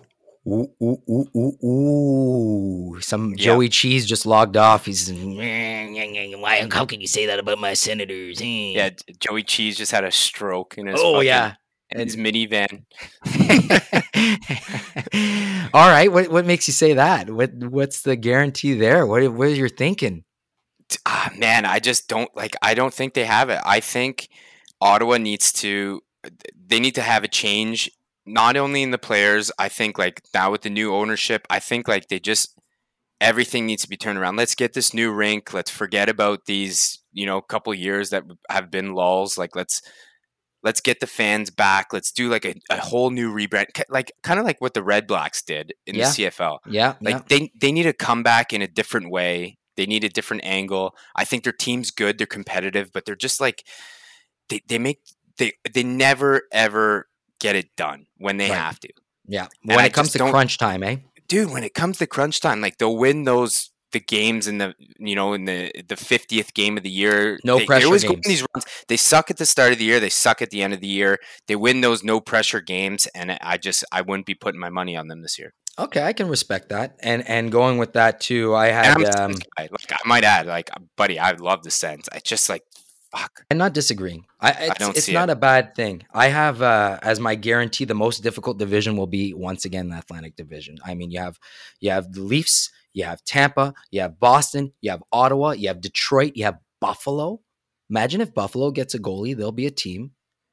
Ooh. 0.47 0.69
Ooh, 0.81 1.01
ooh, 1.09 1.27
ooh, 1.35 1.65
ooh. 1.65 3.01
Some 3.01 3.34
Yeah. 3.35 3.45
Joey 3.45 3.69
Cheese 3.69 4.05
just 4.05 4.26
logged 4.27 4.57
off. 4.57 4.85
He's 4.85 5.11
why? 5.11 6.67
How 6.72 6.85
can 6.85 7.01
you 7.01 7.07
say 7.07 7.26
that 7.26 7.39
about 7.39 7.57
my 7.59 7.73
senators? 7.73 8.39
eh?" 8.41 8.73
Yeah, 8.76 8.89
Joey 9.19 9.41
Cheese 9.43 9.76
just 9.77 9.91
had 9.91 10.03
a 10.03 10.11
stroke 10.11 10.77
in 10.77 10.85
his 10.88 10.99
Oh 11.01 11.13
fucking- 11.13 11.27
yeah. 11.27 11.53
in 11.89 11.99
his 11.99 12.15
minivan. 12.15 12.84
All 15.73 15.89
right. 15.89 16.11
What 16.11 16.30
what 16.30 16.45
makes 16.45 16.67
you 16.67 16.73
say 16.73 16.93
that? 16.93 17.30
What 17.30 17.53
what's 17.55 18.01
the 18.01 18.15
guarantee 18.15 18.73
there? 18.73 19.05
What 19.05 19.27
what 19.34 19.49
is 19.49 19.57
your 19.57 19.69
thinking? 19.69 20.23
ah, 21.07 21.31
man, 21.38 21.65
I 21.65 21.80
just 21.80 22.07
don't 22.07 22.30
like. 22.35 22.55
I 22.61 22.76
don't 22.76 22.93
think 22.93 23.13
they 23.15 23.26
have 23.26 23.49
it. 23.49 23.59
I 23.65 23.80
think 23.80 24.30
Ottawa 24.80 25.17
needs 25.17 25.51
to. 25.53 26.01
They 26.67 26.80
need 26.80 26.95
to 26.95 27.01
have 27.01 27.23
a 27.23 27.27
change, 27.27 27.89
not 28.26 28.57
only 28.57 28.84
in 28.84 28.91
the 28.91 28.97
players. 28.97 29.52
I 29.60 29.69
think 29.69 29.97
like 29.97 30.22
now 30.34 30.52
with 30.52 30.61
the 30.61 30.69
new 30.69 30.93
ownership, 30.93 31.45
I 31.49 31.60
think 31.60 31.88
like 31.88 32.07
they 32.07 32.19
just 32.19 32.57
everything 33.22 33.65
needs 33.65 33.84
to 33.84 33.89
be 33.89 33.97
turned 33.97 34.18
around. 34.18 34.35
Let's 34.35 34.56
get 34.56 34.73
this 34.73 34.93
new 34.93 35.11
rink. 35.11 35.53
Let's 35.53 35.72
forget 35.72 36.10
about 36.10 36.45
these 36.45 36.99
you 37.14 37.26
know 37.26 37.41
couple 37.41 37.73
years 37.73 38.10
that 38.10 38.23
have 38.49 38.72
been 38.72 38.93
lulls. 38.93 39.38
Like 39.38 39.56
let's 39.56 39.81
let's 40.64 40.81
get 40.81 40.99
the 40.99 41.07
fans 41.07 41.52
back. 41.52 41.93
Let's 41.93 42.11
do 42.11 42.27
like 42.30 42.43
a, 42.45 42.56
a 42.72 42.77
whole 42.77 43.11
new 43.11 43.31
rebrand, 43.31 43.68
like 43.89 44.11
kind 44.23 44.39
of 44.39 44.45
like 44.45 44.60
what 44.60 44.73
the 44.73 44.84
Red 44.84 45.06
Blacks 45.07 45.43
did 45.43 45.73
in 45.85 45.95
Yeah. 45.95 46.10
the 46.10 46.23
CFL. 46.23 46.57
Yeah. 46.68 46.95
Like 47.02 47.15
yeah. 47.15 47.22
they 47.30 47.52
they 47.60 47.72
need 47.72 47.84
to 47.84 47.93
come 47.93 48.23
back 48.23 48.52
in 48.52 48.61
a 48.61 48.68
different 48.68 49.11
way. 49.11 49.57
They 49.77 49.85
need 49.85 50.03
a 50.03 50.10
different 50.10 50.43
angle. 50.45 50.95
I 51.15 51.26
think 51.26 51.43
their 51.43 51.53
team's 51.53 51.91
good. 51.91 52.18
They're 52.18 52.26
competitive, 52.27 52.91
but 52.93 53.06
they're 53.06 53.15
just 53.15 53.39
like 53.39 53.64
they 54.49 54.61
they 54.68 54.80
make 54.80 54.99
they 55.38 55.53
they 55.73 55.84
never 55.84 56.43
ever 56.52 57.07
get 57.45 57.55
it 57.61 57.69
done 57.76 57.99
when 58.26 58.35
they 58.38 58.49
Right. 58.49 58.57
have 58.67 58.80
to. 58.85 58.89
Yeah. 59.27 59.47
And 59.63 59.76
When 59.76 59.80
I 59.85 59.88
it 59.88 59.93
comes 59.97 60.11
to 60.13 60.19
crunch 60.19 60.57
time, 60.57 60.81
eh? 60.89 60.97
Dude, 61.27 61.49
when 61.55 61.63
it 61.63 61.73
comes 61.81 61.97
to 61.99 62.07
crunch 62.15 62.38
time, 62.47 62.59
like 62.65 62.76
they'll 62.77 62.97
win 63.07 63.23
those 63.31 63.72
the 63.91 63.99
games 64.17 64.45
in 64.51 64.57
the 64.61 64.69
you 65.09 65.15
know 65.19 65.34
in 65.38 65.45
the 65.45 65.59
the 65.91 65.95
fiftieth 65.95 66.49
game 66.61 66.76
of 66.80 66.84
the 66.84 66.89
year. 67.03 67.17
No 67.43 67.57
they, 67.59 67.65
pressure 67.65 67.81
They 67.81 67.85
always 67.85 68.03
go 68.03 68.13
games. 68.13 68.27
these 68.31 68.43
runs. 68.53 68.65
They 68.89 68.97
suck 68.97 69.26
at 69.31 69.38
the 69.38 69.45
start 69.45 69.72
of 69.73 69.77
the 69.80 69.85
year. 69.89 69.99
They 70.05 70.09
suck 70.26 70.41
at 70.41 70.49
the 70.53 70.61
end 70.65 70.73
of 70.73 70.81
the 70.85 70.93
year. 71.01 71.17
They 71.47 71.55
win 71.55 71.81
those 71.81 72.03
no 72.03 72.19
pressure 72.19 72.61
games, 72.61 73.07
and 73.15 73.27
I 73.53 73.55
just 73.67 73.80
I 73.97 74.01
wouldn't 74.07 74.26
be 74.31 74.35
putting 74.43 74.59
my 74.59 74.69
money 74.80 74.95
on 75.01 75.07
them 75.09 75.22
this 75.22 75.38
year. 75.39 75.51
Okay, 75.85 76.03
I 76.09 76.13
can 76.13 76.27
respect 76.38 76.65
that. 76.76 76.88
And 77.11 77.22
and 77.35 77.51
going 77.59 77.77
with 77.81 77.93
that 77.93 78.19
too, 78.27 78.53
I 78.53 78.67
And 78.67 79.01
had 79.03 79.15
um 79.22 79.34
like 79.59 79.72
I 79.99 80.03
might 80.13 80.26
add, 80.35 80.45
like 80.57 80.69
buddy, 81.01 81.17
I 81.27 81.31
love 81.49 81.61
the 81.63 81.72
Sens. 81.72 82.05
I 82.15 82.19
just 82.34 82.49
like 82.49 82.63
fuck. 83.16 83.46
I'm 83.50 83.58
not 83.58 83.74
disagreeing. 83.74 84.26
I 84.40 84.52
it's, 84.52 84.80
don't 84.80 84.98
it's 84.98 85.10
not 85.10 85.30
a 85.30 85.36
bad 85.36 85.76
thing. 85.76 86.04
I 86.14 86.28
have 86.28 86.62
uh 86.62 87.00
as 87.02 87.20
my 87.20 87.36
guarantee 87.36 87.86
the 87.86 87.96
most 87.96 88.24
difficult 88.24 88.58
division 88.58 88.98
will 88.98 89.08
be 89.08 89.34
once 89.34 89.66
again 89.66 89.90
the 89.90 89.98
Atlantic 89.98 90.36
Division. 90.36 90.78
I 90.86 90.96
mean, 90.96 91.12
you 91.12 91.20
have 91.20 91.40
you 91.80 91.92
have 91.92 92.12
the 92.14 92.22
Leafs, 92.22 92.72
you 92.94 93.04
have 93.06 93.24
Tampa, 93.24 93.74
you 93.92 94.02
have 94.02 94.20
Boston, 94.20 94.74
you 94.82 94.92
have 94.92 95.04
Ottawa, 95.12 95.52
you 95.52 95.68
have 95.68 95.82
Detroit, 95.82 96.34
you 96.36 96.46
have 96.46 96.60
Buffalo. 96.82 97.42
Imagine 97.90 98.22
if 98.22 98.34
Buffalo 98.34 98.72
gets 98.72 98.94
a 98.96 99.00
goalie, 99.00 99.36
they'll 99.38 99.52
be 99.52 99.68
a 99.68 99.72
team, 99.72 100.12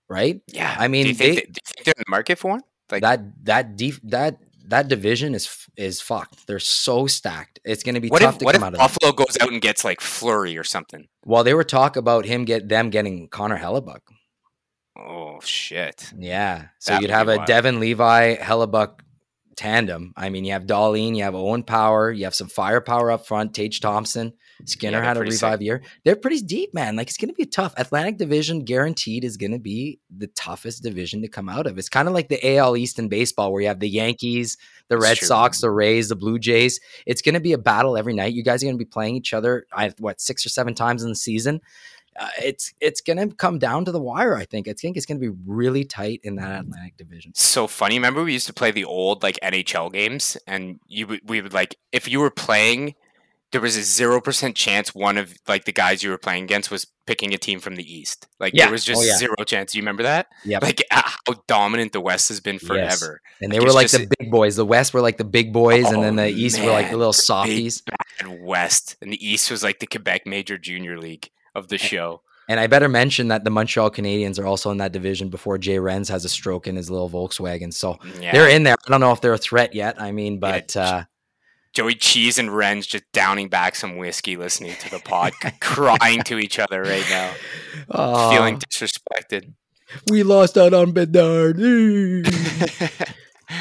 right? 0.08 0.40
Yeah, 0.48 0.76
I 0.78 0.88
mean, 0.88 1.04
do 1.04 1.08
you 1.10 1.14
think, 1.14 1.34
they- 1.36 1.40
they, 1.40 1.46
do 1.46 1.60
you 1.66 1.72
think 1.74 1.84
they're 1.86 1.94
in 1.96 2.04
the 2.06 2.10
market 2.10 2.38
for 2.38 2.50
one? 2.50 2.60
Like 2.90 3.02
that 3.02 3.20
that 3.44 3.76
deep 3.76 3.94
that 4.04 4.36
that 4.72 4.88
division 4.88 5.34
is 5.34 5.68
is 5.76 6.00
fucked. 6.00 6.46
They're 6.46 6.58
so 6.58 7.06
stacked. 7.06 7.60
It's 7.62 7.82
going 7.82 7.94
to 7.94 8.00
be 8.00 8.08
what 8.08 8.22
tough 8.22 8.36
if 8.36 8.38
to 8.38 8.44
what 8.46 8.54
come 8.54 8.62
if 8.62 8.66
out 8.68 8.72
of. 8.72 8.78
that. 8.78 9.00
Buffalo 9.00 9.12
goes 9.12 9.36
out 9.38 9.52
and 9.52 9.60
gets 9.60 9.84
like 9.84 10.00
Fleury 10.00 10.56
or 10.56 10.64
something? 10.64 11.08
Well, 11.26 11.44
they 11.44 11.52
were 11.52 11.62
talk 11.62 11.96
about 11.96 12.24
him 12.24 12.46
get 12.46 12.70
them 12.70 12.88
getting 12.88 13.28
Connor 13.28 13.58
Hellebuyck. 13.58 14.00
Oh 14.96 15.40
shit! 15.42 16.10
Yeah. 16.18 16.68
So 16.78 16.94
That 16.94 17.02
you'd 17.02 17.10
have 17.10 17.28
a 17.28 17.36
wild. 17.36 17.48
Devyn 17.48 17.80
Levi 17.80 18.36
Hellebuyck 18.36 19.00
tandem. 19.56 20.14
I 20.16 20.30
mean, 20.30 20.46
you 20.46 20.52
have 20.52 20.64
Dahlin, 20.64 21.16
you 21.16 21.24
have 21.24 21.34
Owen 21.34 21.64
Power, 21.64 22.10
you 22.10 22.24
have 22.24 22.34
some 22.34 22.48
firepower 22.48 23.10
up 23.10 23.26
front. 23.26 23.54
Tage 23.54 23.80
Thompson, 23.80 24.32
Skinner 24.64 24.98
they're 24.98 25.04
had 25.04 25.16
a 25.16 25.20
revive 25.20 25.58
sick. 25.58 25.60
year. 25.62 25.82
They're 26.04 26.16
pretty 26.16 26.40
deep, 26.40 26.74
man. 26.74 26.96
Like 26.96 27.08
it's 27.08 27.16
going 27.16 27.28
to 27.28 27.34
be 27.34 27.46
tough. 27.46 27.74
Atlantic 27.76 28.18
Division 28.18 28.64
guaranteed 28.64 29.24
is 29.24 29.36
going 29.36 29.52
to 29.52 29.58
be 29.58 29.98
the 30.10 30.26
toughest 30.28 30.82
division 30.82 31.22
to 31.22 31.28
come 31.28 31.48
out 31.48 31.66
of. 31.66 31.78
It's 31.78 31.88
kind 31.88 32.08
of 32.08 32.14
like 32.14 32.28
the 32.28 32.56
AL 32.56 32.76
East 32.76 32.98
in 32.98 33.08
baseball, 33.08 33.52
where 33.52 33.62
you 33.62 33.68
have 33.68 33.80
the 33.80 33.88
Yankees, 33.88 34.56
the 34.88 34.98
Red. 34.98 35.18
Sox, 35.18 35.60
the 35.60 35.70
Rays, 35.70 36.08
the 36.08 36.16
Blue 36.16 36.38
Jays. 36.38 36.80
It's 37.06 37.22
going 37.22 37.34
to 37.34 37.40
be 37.40 37.52
a 37.52 37.58
battle 37.58 37.96
every 37.96 38.14
night. 38.14 38.34
You 38.34 38.42
guys 38.42 38.62
are 38.62 38.66
going 38.66 38.78
to 38.78 38.84
be 38.84 38.88
playing 38.88 39.16
each 39.16 39.32
other. 39.32 39.66
I 39.72 39.92
what 39.98 40.20
six 40.20 40.44
or 40.44 40.48
seven 40.48 40.74
times 40.74 41.02
in 41.02 41.08
the 41.08 41.16
season. 41.16 41.60
Uh, 42.18 42.28
it's 42.42 42.74
it's 42.80 43.00
going 43.00 43.16
to 43.16 43.34
come 43.34 43.58
down 43.58 43.86
to 43.86 43.92
the 43.92 44.00
wire. 44.00 44.36
I 44.36 44.44
think. 44.44 44.68
I 44.68 44.74
think 44.74 44.96
it's 44.96 45.06
going 45.06 45.20
to 45.20 45.30
be 45.32 45.36
really 45.46 45.84
tight 45.84 46.20
in 46.22 46.36
that 46.36 46.60
Atlantic 46.64 46.96
Division. 46.98 47.32
So 47.34 47.66
funny. 47.66 47.96
Remember 47.96 48.22
we 48.22 48.34
used 48.34 48.46
to 48.48 48.52
play 48.52 48.70
the 48.70 48.84
old 48.84 49.22
like 49.22 49.38
NHL 49.42 49.92
games, 49.92 50.36
and 50.46 50.78
you 50.86 51.06
would 51.06 51.20
we 51.24 51.40
would 51.40 51.54
like 51.54 51.76
if 51.90 52.08
you 52.08 52.20
were 52.20 52.30
playing, 52.30 52.94
there 53.52 53.60
was 53.60 53.76
a 53.76 53.82
zero 53.82 54.20
percent 54.20 54.56
chance 54.56 54.94
one 54.94 55.16
of 55.18 55.34
like 55.46 55.64
the 55.66 55.72
guys 55.72 56.02
you 56.02 56.10
were 56.10 56.18
playing 56.18 56.44
against 56.44 56.70
was 56.70 56.86
picking 57.06 57.32
a 57.34 57.38
team 57.38 57.60
from 57.60 57.76
the 57.76 57.84
East. 57.84 58.26
Like 58.40 58.52
Yeah. 58.54 58.64
there 58.64 58.72
was 58.72 58.84
just 58.84 59.00
Oh, 59.00 59.04
yeah. 59.04 59.16
zero 59.16 59.34
chance. 59.46 59.74
You 59.74 59.82
remember 59.82 60.02
that? 60.04 60.26
Yeah. 60.44 60.58
Like 60.62 60.82
how 60.90 61.34
dominant 61.46 61.92
the 61.92 62.00
West 62.00 62.28
has 62.28 62.40
been 62.40 62.54
Yes. 62.54 62.66
forever. 62.66 63.20
And 63.40 63.52
they 63.52 63.58
Like, 63.58 63.66
were 63.68 63.72
like 63.74 63.88
just 63.88 63.98
the 64.08 64.14
big 64.18 64.30
boys. 64.30 64.56
The 64.56 64.64
West 64.66 64.94
were 64.94 65.00
like 65.00 65.18
the 65.18 65.24
big 65.24 65.52
boys, 65.52 65.86
and 65.86 66.02
then 66.02 66.18
Oh, 66.18 66.22
the 66.24 66.30
East 66.30 66.60
were 66.60 66.70
like 66.70 66.90
the 66.90 66.96
little 66.96 67.12
softies. 67.12 67.82
And 68.18 68.42
West 68.44 68.96
and 69.02 69.12
the 69.12 69.24
East 69.26 69.50
was 69.50 69.62
like 69.62 69.80
the 69.80 69.86
Quebec 69.86 70.26
Major 70.26 70.56
Junior 70.58 70.98
League 70.98 71.30
of 71.54 71.68
the 71.68 71.78
show. 71.78 72.22
And 72.48 72.58
I 72.58 72.66
better 72.66 72.88
mention 72.88 73.28
that 73.28 73.44
the 73.44 73.50
Montreal 73.50 73.90
Canadiens 73.90 74.38
are 74.38 74.46
also 74.46 74.70
in 74.70 74.78
that 74.78 74.92
division 74.92 75.28
before 75.28 75.58
Jay 75.58 75.76
Renz 75.76 76.08
has 76.08 76.24
a 76.24 76.28
stroke 76.28 76.66
in 76.66 76.76
his 76.76 76.90
little 76.90 77.08
Volkswagen. 77.08 77.72
So 77.72 77.98
Yeah. 78.20 78.32
they're 78.32 78.48
in 78.48 78.64
there. 78.64 78.74
I 78.86 78.90
don't 78.90 79.00
know 79.00 79.12
if 79.12 79.20
they're 79.20 79.32
a 79.32 79.38
threat 79.38 79.74
yet. 79.74 80.00
I 80.00 80.10
mean, 80.12 80.38
but 80.40 80.76
uh, 80.76 81.04
Joey 81.72 81.94
Cheese 81.94 82.38
and 82.38 82.54
Ren's 82.54 82.86
just 82.86 83.04
downing 83.12 83.48
back 83.48 83.74
some 83.74 83.96
whiskey, 83.96 84.36
listening 84.36 84.76
to 84.76 84.90
the 84.90 84.98
pod, 84.98 85.32
crying 85.60 86.22
to 86.24 86.38
each 86.38 86.58
other 86.58 86.82
right 86.82 87.06
now, 87.08 87.32
feeling 88.30 88.56
oh, 88.56 88.58
disrespected. 88.58 89.54
we 90.10 90.22
lost 90.22 90.58
out 90.58 90.74
on 90.74 90.92
Bedard. 90.92 91.56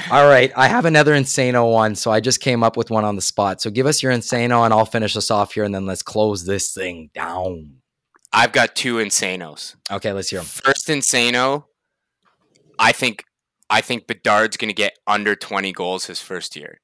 All 0.10 0.26
right, 0.28 0.52
I 0.56 0.68
have 0.68 0.86
another 0.86 1.14
Insano 1.14 1.72
one, 1.72 1.96
so 1.96 2.12
I 2.12 2.20
just 2.20 2.40
came 2.40 2.64
up 2.64 2.78
with 2.78 2.90
one 2.90 3.04
on 3.04 3.16
the 3.16 3.22
spot. 3.22 3.62
So 3.62 3.70
give 3.70 3.86
us 3.86 4.04
your 4.04 4.12
Insano, 4.12 4.64
and 4.64 4.74
I'll 4.74 4.86
finish 4.86 5.16
us 5.16 5.32
off 5.32 5.54
here, 5.54 5.64
and 5.64 5.74
then 5.74 5.86
let's 5.86 6.04
close 6.04 6.46
this 6.46 6.74
thing 6.74 7.10
down. 7.14 7.82
I've 8.34 8.52
got 8.52 8.76
two 8.76 8.96
insanos. 8.96 9.76
Okay, 9.92 10.14
let's 10.14 10.30
hear 10.30 10.40
them. 10.40 10.46
First 10.46 10.88
insano, 10.88 11.66
I 12.80 12.92
think 12.92 13.24
I 13.70 13.82
think 13.82 14.08
Bedard's 14.08 14.58
going 14.58 14.70
to 14.70 14.74
get 14.74 14.98
under 15.06 15.36
20 15.36 15.72
goals 15.74 16.06
his 16.06 16.22
first 16.22 16.56
year. 16.56 16.80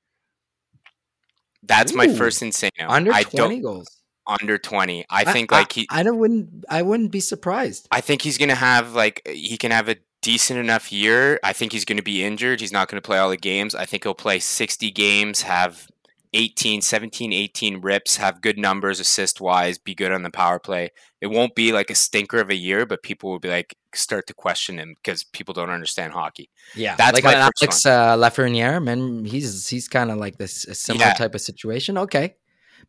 That's 1.68 1.94
my 1.94 2.07
first 2.07 2.41
insano. 2.41 2.72
Under 2.88 3.11
I 3.14 3.23
twenty 3.23 3.61
don't 3.61 3.61
goals. 3.61 3.88
under 4.26 4.57
20. 4.57 5.06
I 5.10 5.23
think 5.31 5.52
like 5.52 5.72
he 5.72 5.88
I, 5.89 6.03
don't 6.03 6.18
wouldn't 6.18 6.65
I 6.69 6.81
wouldn't 6.81 7.11
be 7.11 7.19
surprised. 7.19 7.88
I 7.91 8.02
think 8.02 8.22
he's 8.22 8.38
going 8.38 8.49
to 8.49 8.56
have 8.56 8.94
like 8.94 9.22
he 9.27 9.57
can 9.57 9.72
have 9.72 9.89
a 9.89 9.98
decent 10.22 10.60
enough 10.60 10.91
year. 10.91 11.39
I 11.44 11.53
think 11.53 11.72
he's 11.72 11.85
going 11.85 11.98
to 11.98 12.03
be 12.03 12.23
injured. 12.23 12.60
He's 12.60 12.72
not 12.72 12.89
going 12.89 13.02
to 13.02 13.06
play 13.06 13.18
all 13.18 13.30
the 13.30 13.38
games. 13.38 13.76
I 13.76 13.85
think 13.85 14.03
he'll 14.03 14.14
play 14.14 14.39
60 14.39 14.91
games, 14.91 15.44
have 15.44 15.88
18, 16.34 16.81
17, 16.81 17.31
18 17.31 17.81
rips, 17.81 18.18
have 18.18 18.41
good 18.41 18.57
numbers 18.57 18.99
assist 18.99 19.39
wise, 19.39 19.77
be 19.77 19.95
good 19.95 20.11
on 20.11 20.23
the 20.23 20.30
power 20.30 20.60
play. 20.60 20.89
It 21.22 21.27
won't 21.27 21.56
be 21.56 21.72
like 21.72 21.89
a 21.89 21.95
stinker 21.95 22.39
of 22.39 22.49
a 22.49 22.56
year, 22.56 22.85
but 22.85 23.03
people 23.03 23.31
will 23.31 23.39
be 23.39 23.49
like 23.49 23.76
start 23.97 24.27
to 24.27 24.33
question 24.33 24.77
him 24.79 24.95
because 25.01 25.23
people 25.23 25.53
don't 25.53 25.69
understand 25.69 26.13
hockey. 26.13 26.49
Yeah, 26.75 26.95
That's 26.95 27.13
like 27.13 27.23
my 27.23 27.33
an 27.33 27.49
Alex 27.61 27.85
uh, 27.85 28.15
Lafreniere, 28.17 28.83
man, 28.83 29.25
he's 29.25 29.67
he's 29.67 29.87
kind 29.87 30.11
of 30.11 30.17
like 30.17 30.37
this 30.37 30.65
a 30.65 30.75
similar 30.75 31.07
Yeah. 31.07 31.13
type 31.13 31.35
of 31.35 31.41
situation. 31.41 31.97
Okay, 31.97 32.35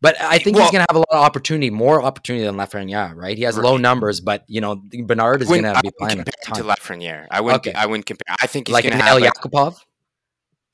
but 0.01 0.19
I 0.21 0.37
think 0.39 0.57
he's 0.57 0.71
gonna 0.71 0.85
have 0.89 0.95
a 0.95 0.99
lot 0.99 1.07
of 1.11 1.23
opportunity, 1.23 1.69
more 1.69 2.01
opportunity 2.01 2.45
than 2.45 2.55
Lafreniere, 2.55 3.15
right? 3.15 3.37
He 3.37 3.43
has 3.43 3.57
low 3.57 3.77
numbers, 3.77 4.21
but 4.21 4.43
you 4.47 4.61
know 4.61 4.81
Bernard 5.05 5.41
is 5.41 5.47
gonna 5.49 5.79
be 5.83 5.91
playing 5.99 6.19
a 6.19 6.25
ton. 6.45 6.57
to 6.57 6.63
Lafreniere. 6.63 7.27
I 7.31 7.41
wouldn't. 7.41 7.67
Okay. 7.67 7.77
I 7.77 7.85
wouldn't 7.85 8.05
compare. 8.05 8.35
I 8.41 8.47
think 8.47 8.67
he's 8.67 8.73
like 8.73 8.83
going 8.83 8.93
an 8.93 8.99
to 8.99 9.05
El 9.05 9.13
have. 9.21 9.23
Like, 9.23 9.33
Yakupov. 9.33 9.77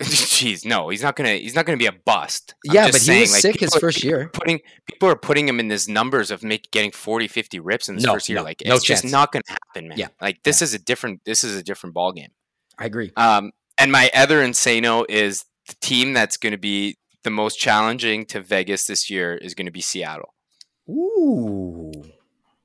Jeez, 0.01 0.65
no, 0.65 0.89
he's 0.89 1.01
not 1.01 1.15
gonna. 1.15 1.35
He's 1.35 1.55
not 1.55 1.65
gonna 1.65 1.77
be 1.77 1.85
a 1.85 1.91
bust. 1.93 2.53
I'm 2.67 2.75
Yeah, 2.75 2.87
just 2.87 2.91
but 2.93 2.99
he 3.01 3.05
saying, 3.05 3.21
was 3.21 3.31
like, 3.31 3.41
sick 3.41 3.59
his 3.61 3.75
first 3.75 4.03
year. 4.03 4.29
Putting 4.33 4.59
people 4.87 5.07
are 5.07 5.15
putting 5.15 5.47
him 5.47 5.59
in 5.59 5.69
his 5.69 5.87
numbers 5.87 6.31
of 6.31 6.43
make, 6.43 6.69
getting 6.71 6.91
40, 6.91 7.27
50 7.29 7.59
rips 7.61 7.87
in 7.87 7.95
his 7.95 8.03
No, 8.03 8.13
first 8.13 8.27
year. 8.27 8.37
no, 8.39 8.43
like 8.43 8.61
no 8.65 8.75
it's 8.75 8.83
just 8.83 9.03
chance. 9.03 9.11
not 9.11 9.31
gonna 9.31 9.43
happen, 9.47 9.87
man. 9.87 9.97
Yeah, 9.97 10.07
like 10.19 10.43
this 10.43 10.61
is 10.61 10.73
a 10.73 10.79
different. 10.79 11.21
This 11.25 11.45
is 11.45 11.55
a 11.55 11.63
different 11.63 11.93
ball 11.93 12.11
game. 12.11 12.31
I 12.77 12.85
agree. 12.85 13.13
Um, 13.15 13.51
and 13.77 13.89
my 13.91 14.11
other 14.13 14.45
insano 14.45 15.05
is 15.07 15.45
the 15.69 15.75
team 15.81 16.11
that's 16.11 16.35
going 16.35 16.51
to 16.51 16.57
be 16.57 16.97
the 17.23 17.29
most 17.29 17.57
challenging 17.57 18.25
to 18.27 18.41
Vegas 18.41 18.85
this 18.87 19.09
year 19.09 19.35
is 19.35 19.53
going 19.55 19.65
to 19.65 19.71
be 19.71 19.81
Seattle. 19.81 20.33
Ooh, 20.89 21.91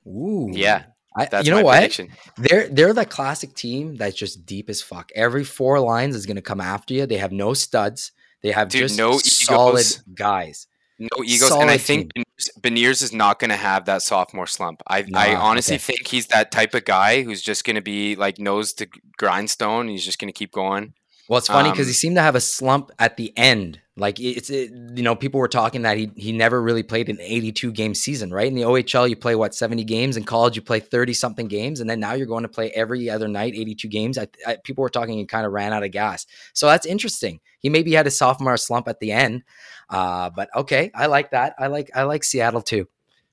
ooh, 0.05 0.49
Yeah, 0.53 0.83
I, 1.15 1.25
That's 1.25 1.45
you 1.47 1.53
know 1.53 1.61
what? 1.61 1.73
prediction. 1.75 2.09
They're 2.37 2.67
they're 2.69 2.93
the 2.93 3.05
classic 3.05 3.53
team 3.53 3.95
that's 3.95 4.15
just 4.15 4.45
deep 4.45 4.69
as 4.69 4.81
fuck. 4.81 5.11
Every 5.15 5.43
four 5.43 5.79
lines 5.79 6.15
is 6.15 6.25
gonna 6.25 6.41
come 6.41 6.61
after 6.61 6.93
you. 6.93 7.05
They 7.05 7.17
have 7.17 7.31
no 7.33 7.53
studs. 7.53 8.11
They 8.41 8.51
have 8.51 8.69
Dude, 8.69 8.83
just 8.83 8.97
no 8.97 9.17
solid 9.17 9.81
egos. 9.81 9.97
guys. 10.15 10.67
No 10.97 11.23
egos, 11.23 11.51
and 11.51 11.69
I 11.69 11.77
think 11.77 12.11
Beniers, 12.13 12.49
Beniers 12.61 13.01
is 13.03 13.11
not 13.11 13.39
going 13.39 13.49
to 13.49 13.55
have 13.55 13.85
that 13.85 14.03
sophomore 14.03 14.45
slump. 14.45 14.83
I, 14.85 15.01
Nah, 15.01 15.19
I 15.19 15.35
honestly 15.35 15.75
okay. 15.77 15.81
think 15.95 16.07
he's 16.07 16.27
that 16.27 16.51
type 16.51 16.75
of 16.75 16.85
guy 16.85 17.23
who's 17.23 17.41
just 17.41 17.65
going 17.65 17.75
to 17.75 17.81
be 17.81 18.15
like 18.15 18.37
nose 18.37 18.71
to 18.73 18.87
grindstone. 19.17 19.87
He's 19.87 20.05
just 20.05 20.19
going 20.19 20.27
to 20.27 20.37
keep 20.37 20.51
going. 20.51 20.93
Well, 21.27 21.39
it's 21.39 21.47
funny 21.47 21.71
because 21.71 21.87
he 21.87 21.91
Um, 21.91 21.95
seemed 21.95 22.15
to 22.17 22.21
have 22.21 22.35
a 22.35 22.41
slump 22.41 22.91
at 22.99 23.17
the 23.17 23.35
end. 23.35 23.79
Like 24.01 24.19
it's, 24.19 24.49
it, 24.49 24.71
you 24.95 25.03
know, 25.03 25.15
people 25.15 25.39
were 25.39 25.47
talking 25.47 25.83
that 25.83 25.95
he 25.95 26.11
he 26.15 26.31
never 26.31 26.59
really 26.59 26.81
played 26.81 27.07
an 27.07 27.19
82 27.21 27.71
game 27.71 27.93
season, 27.93 28.33
right? 28.33 28.47
In 28.47 28.55
the 28.55 28.63
OHL, 28.63 29.07
you 29.07 29.15
play 29.15 29.35
what 29.35 29.53
70 29.53 29.83
games. 29.83 30.17
In 30.17 30.23
college, 30.23 30.55
you 30.55 30.63
play 30.63 30.79
30 30.79 31.13
something 31.13 31.47
games, 31.47 31.79
and 31.79 31.87
then 31.87 31.99
now 31.99 32.13
you're 32.13 32.25
going 32.25 32.41
to 32.41 32.49
play 32.49 32.71
every 32.71 33.11
other 33.11 33.27
night 33.27 33.53
82 33.53 33.87
games. 33.89 34.17
I, 34.17 34.27
I, 34.45 34.57
people 34.63 34.81
were 34.81 34.89
talking 34.89 35.19
he 35.19 35.25
kind 35.25 35.45
of 35.45 35.51
ran 35.51 35.71
out 35.71 35.83
of 35.83 35.91
gas, 35.91 36.25
so 36.53 36.65
that's 36.65 36.87
interesting. 36.87 37.41
He 37.59 37.69
maybe 37.69 37.93
had 37.93 38.07
a 38.07 38.11
sophomore 38.11 38.57
slump 38.57 38.87
at 38.87 38.99
the 38.99 39.11
end, 39.11 39.43
uh, 39.87 40.31
but 40.31 40.49
okay, 40.55 40.89
I 40.95 41.05
like 41.05 41.29
that. 41.29 41.53
I 41.59 41.67
like 41.67 41.91
I 41.93 42.01
like 42.03 42.23
Seattle 42.23 42.63
too. 42.63 42.87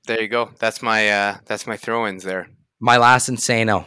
There 0.06 0.20
you 0.20 0.28
go. 0.28 0.50
That's 0.58 0.82
my 0.82 1.08
uh, 1.08 1.36
that's 1.46 1.66
my 1.66 1.78
throw-ins 1.78 2.24
there. 2.24 2.50
My 2.78 2.98
last 2.98 3.30
insano, 3.30 3.86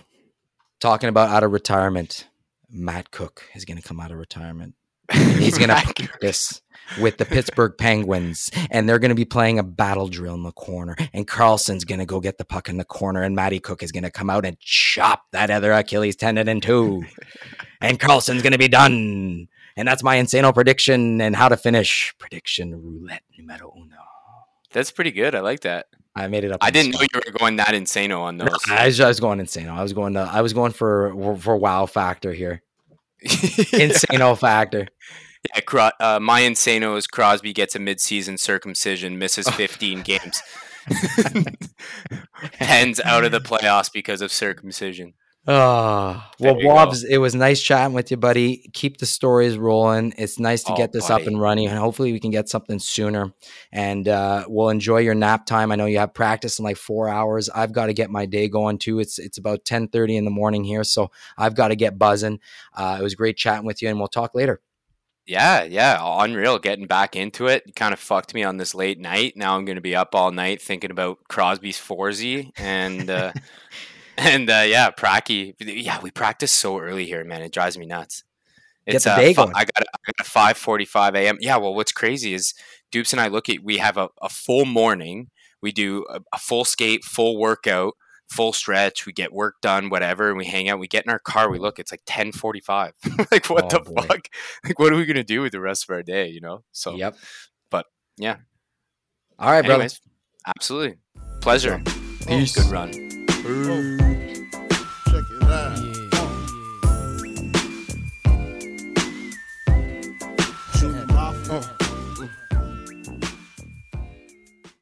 talking 0.80 1.10
about 1.10 1.30
out 1.30 1.44
of 1.44 1.52
retirement. 1.52 2.28
Matt 2.74 3.12
Cooke 3.12 3.44
is 3.54 3.66
going 3.66 3.78
to 3.78 3.88
come 3.88 4.00
out 4.00 4.12
of 4.12 4.18
retirement. 4.18 4.74
He's 5.38 5.58
gonna 5.58 5.74
Matt- 5.74 5.96
practice 5.96 6.62
with 7.00 7.18
the 7.18 7.26
Pittsburgh 7.26 7.74
Penguins, 7.78 8.50
and 8.70 8.88
they're 8.88 9.00
gonna 9.00 9.16
be 9.16 9.26
playing 9.26 9.60
a 9.60 9.64
battle 9.64 10.08
drill 10.08 10.34
in 10.36 10.44
the 10.44 10.52
corner. 10.52 10.96
And 11.14 11.28
Karlsson's 11.28 11.86
gonna 11.86 12.06
go 12.06 12.20
get 12.20 12.38
the 12.38 12.46
puck 12.46 12.70
in 12.70 12.78
the 12.78 12.86
corner, 12.86 13.24
and 13.24 13.36
Matty 13.36 13.60
Cooke 13.60 13.84
is 13.84 13.92
gonna 13.92 14.12
come 14.12 14.30
out 14.30 14.46
and 14.46 14.60
chop 14.60 15.24
that 15.32 15.50
other 15.50 15.72
Achilles 15.72 16.16
tendon 16.16 16.48
in 16.48 16.62
two. 16.62 17.04
and 17.82 18.00
Karlsson's 18.00 18.42
gonna 18.42 18.58
be 18.58 18.68
done. 18.68 19.48
And 19.78 19.88
that's 19.88 20.04
my 20.04 20.18
insano 20.18 20.54
prediction 20.54 21.22
and 21.22 21.34
how 21.36 21.48
to 21.48 21.56
finish 21.56 22.14
prediction 22.20 22.74
roulette 22.76 23.24
numero 23.38 23.74
uno. 23.76 23.96
That's 24.74 24.92
pretty 24.92 25.12
good. 25.12 25.34
I 25.34 25.40
like 25.40 25.62
that. 25.62 25.88
I 26.14 26.28
made 26.28 26.44
it 26.44 26.52
up. 26.52 26.60
I 26.62 26.72
didn't 26.72 26.92
know 26.92 27.00
you 27.02 27.08
were 27.26 27.32
going 27.40 27.56
that 27.56 27.70
insano 27.70 28.20
on 28.20 28.36
No, 28.36 28.46
those. 28.46 28.60
I 28.70 28.86
was, 28.88 29.00
I 29.00 29.08
was 29.08 29.22
going 29.22 29.40
insano. 29.40 29.70
I 29.72 29.82
was 29.82 29.94
going 29.94 30.14
to. 30.16 30.20
I 30.20 30.42
was 30.42 30.52
going 30.52 30.74
for 30.74 31.14
for 31.38 31.56
wow 31.56 31.86
factor 31.86 32.34
here. 32.34 32.64
Insano 33.26 34.38
factor. 34.38 34.88
Yeah, 35.54 35.62
Cro- 35.62 35.92
uh, 36.00 36.20
my 36.22 36.42
insano 36.42 36.98
is 36.98 37.08
Crosby 37.08 37.54
gets 37.54 37.76
a 37.76 37.80
midseason 37.80 38.40
circumcision, 38.40 39.18
misses 39.18 39.48
15 39.50 40.02
games. 40.02 40.42
Pens 42.54 43.00
out 43.02 43.24
of 43.24 43.32
the 43.32 43.40
playoffs 43.40 43.92
because 43.92 44.22
of 44.22 44.32
circumcision. 44.32 45.14
There 46.38 46.54
well. 46.54 46.76
Wobbs, 46.76 47.04
it 47.04 47.18
was 47.18 47.34
nice 47.34 47.62
chatting 47.62 47.96
with 47.96 48.12
you, 48.12 48.18
buddy. 48.18 48.70
Keep 48.74 48.98
the 48.98 49.08
stories 49.08 49.58
rolling. 49.58 50.14
It's 50.18 50.40
nice 50.40 50.64
to 50.64 50.74
Oh, 50.74 50.78
get 50.78 50.92
this 50.92 51.10
up 51.10 51.24
and 51.24 51.42
running, 51.42 51.68
and 51.68 51.80
hopefully 51.80 52.12
we 52.12 52.20
can 52.20 52.30
get 52.30 52.48
something 52.48 52.78
sooner. 52.78 53.34
And 53.72 54.08
uh, 54.08 54.46
we'll 54.48 54.70
enjoy 54.70 55.00
your 55.00 55.16
nap 55.16 55.48
time. 55.48 55.72
I 55.72 55.76
know 55.76 55.86
you 55.88 55.98
have 55.98 56.14
practice 56.14 56.60
in 56.60 56.66
like 56.66 56.78
four 56.78 57.10
hours. 57.10 57.50
I've 57.50 57.74
got 57.74 57.88
to 57.88 57.94
get 57.94 58.12
my 58.12 58.28
day 58.28 58.50
going 58.50 58.78
too. 58.78 59.00
It's 59.00 59.18
it's 59.18 59.40
about 59.40 59.66
ten 59.66 59.88
thirty 59.88 60.16
in 60.16 60.26
the 60.26 60.32
morning 60.32 60.64
here, 60.64 60.84
so 60.84 61.10
I've 61.38 61.56
got 61.56 61.70
to 61.70 61.76
get 61.76 61.98
buzzing. 61.98 62.40
Uh, 62.76 62.98
it 63.00 63.04
was 63.04 63.16
great 63.16 63.36
chatting 63.38 63.66
with 63.66 63.82
you, 63.82 63.90
and 63.90 63.98
we'll 63.98 64.08
talk 64.10 64.36
later. 64.36 64.62
Yeah, 65.28 65.64
yeah, 65.64 66.00
unreal. 66.02 66.60
Getting 66.60 66.88
back 66.88 67.16
into 67.16 67.48
it 67.48 67.76
kind 67.76 67.94
of 67.94 68.00
fucked 68.00 68.34
me 68.34 68.44
on 68.44 68.58
this 68.58 68.74
late 68.74 69.00
night. 69.00 69.38
Now 69.38 69.56
I'm 69.56 69.66
going 69.66 69.76
to 69.76 69.82
be 69.82 69.96
up 69.96 70.16
all 70.16 70.32
night 70.32 70.62
thinking 70.62 70.92
about 70.92 71.20
Crosby's 71.30 71.78
Forzy 71.78 72.52
and 72.58 73.10
uh, 73.10 73.32
and 74.18 74.50
uh, 74.50 74.64
yeah, 74.66 74.92
Pracky. 74.92 75.54
Yeah, 75.60 76.00
we 76.02 76.12
practice 76.12 76.52
so 76.52 76.80
early 76.80 77.06
here, 77.06 77.24
man. 77.24 77.42
It 77.42 77.52
drives 77.52 77.78
me 77.78 77.86
nuts. 77.86 78.24
Get 78.88 79.04
the 79.04 79.16
day 79.16 79.34
fi- 79.34 79.44
going. 79.46 79.56
I 79.56 79.66
got 79.66 79.78
I 79.78 79.98
got 80.08 80.20
a 80.20 80.24
five 80.24 80.58
forty 80.58 80.86
five 80.86 81.16
a.m. 81.16 81.38
Yeah, 81.40 81.58
well, 81.58 81.74
what's 81.74 81.92
crazy 81.92 82.34
is 82.34 82.54
Dupes 82.92 83.14
and 83.14 83.22
I 83.22 83.28
look 83.28 83.48
at 83.50 83.64
we 83.64 83.78
have 83.78 83.98
a, 83.98 84.10
a 84.22 84.30
full 84.30 84.66
morning. 84.66 85.30
We 85.62 85.72
do 85.72 86.06
a, 86.10 86.20
a 86.34 86.40
full 86.40 86.66
skate, 86.66 87.04
full 87.04 87.38
workout, 87.38 87.94
full 88.30 88.52
stretch. 88.54 89.06
We 89.06 89.14
get 89.14 89.32
work 89.32 89.56
done, 89.62 89.90
whatever, 89.90 90.30
and 90.30 90.38
we 90.38 90.46
hang 90.46 90.68
out. 90.68 90.80
We 90.80 90.88
get 90.88 91.06
in 91.06 91.12
our 91.12 91.20
car. 91.20 91.50
We 91.52 91.60
look. 91.60 91.78
It's 91.78 91.92
like 91.92 92.02
ten 92.08 92.32
forty 92.32 92.60
five. 92.60 92.94
like 93.32 93.50
what 93.50 93.66
Oh, 93.66 93.78
the 93.78 93.80
boy. 93.92 94.02
fuck? 94.02 94.28
Like 94.66 94.80
what 94.80 94.92
are 94.92 94.98
we 94.98 95.06
gonna 95.06 95.24
do 95.24 95.42
with 95.42 95.52
the 95.52 95.62
rest 95.62 95.84
of 95.84 95.94
our 95.94 96.02
day? 96.04 96.28
You 96.30 96.42
know. 96.42 96.64
So 96.72 96.96
yep. 96.96 97.16
but, 97.70 97.86
yeah. 98.18 98.38
All 99.38 99.52
right, 99.52 99.64
brother. 99.66 99.88
absolutely 100.48 100.98
pleasure. 101.42 101.82
Peace. 102.28 102.56
Good 102.56 102.72
run. 102.72 103.98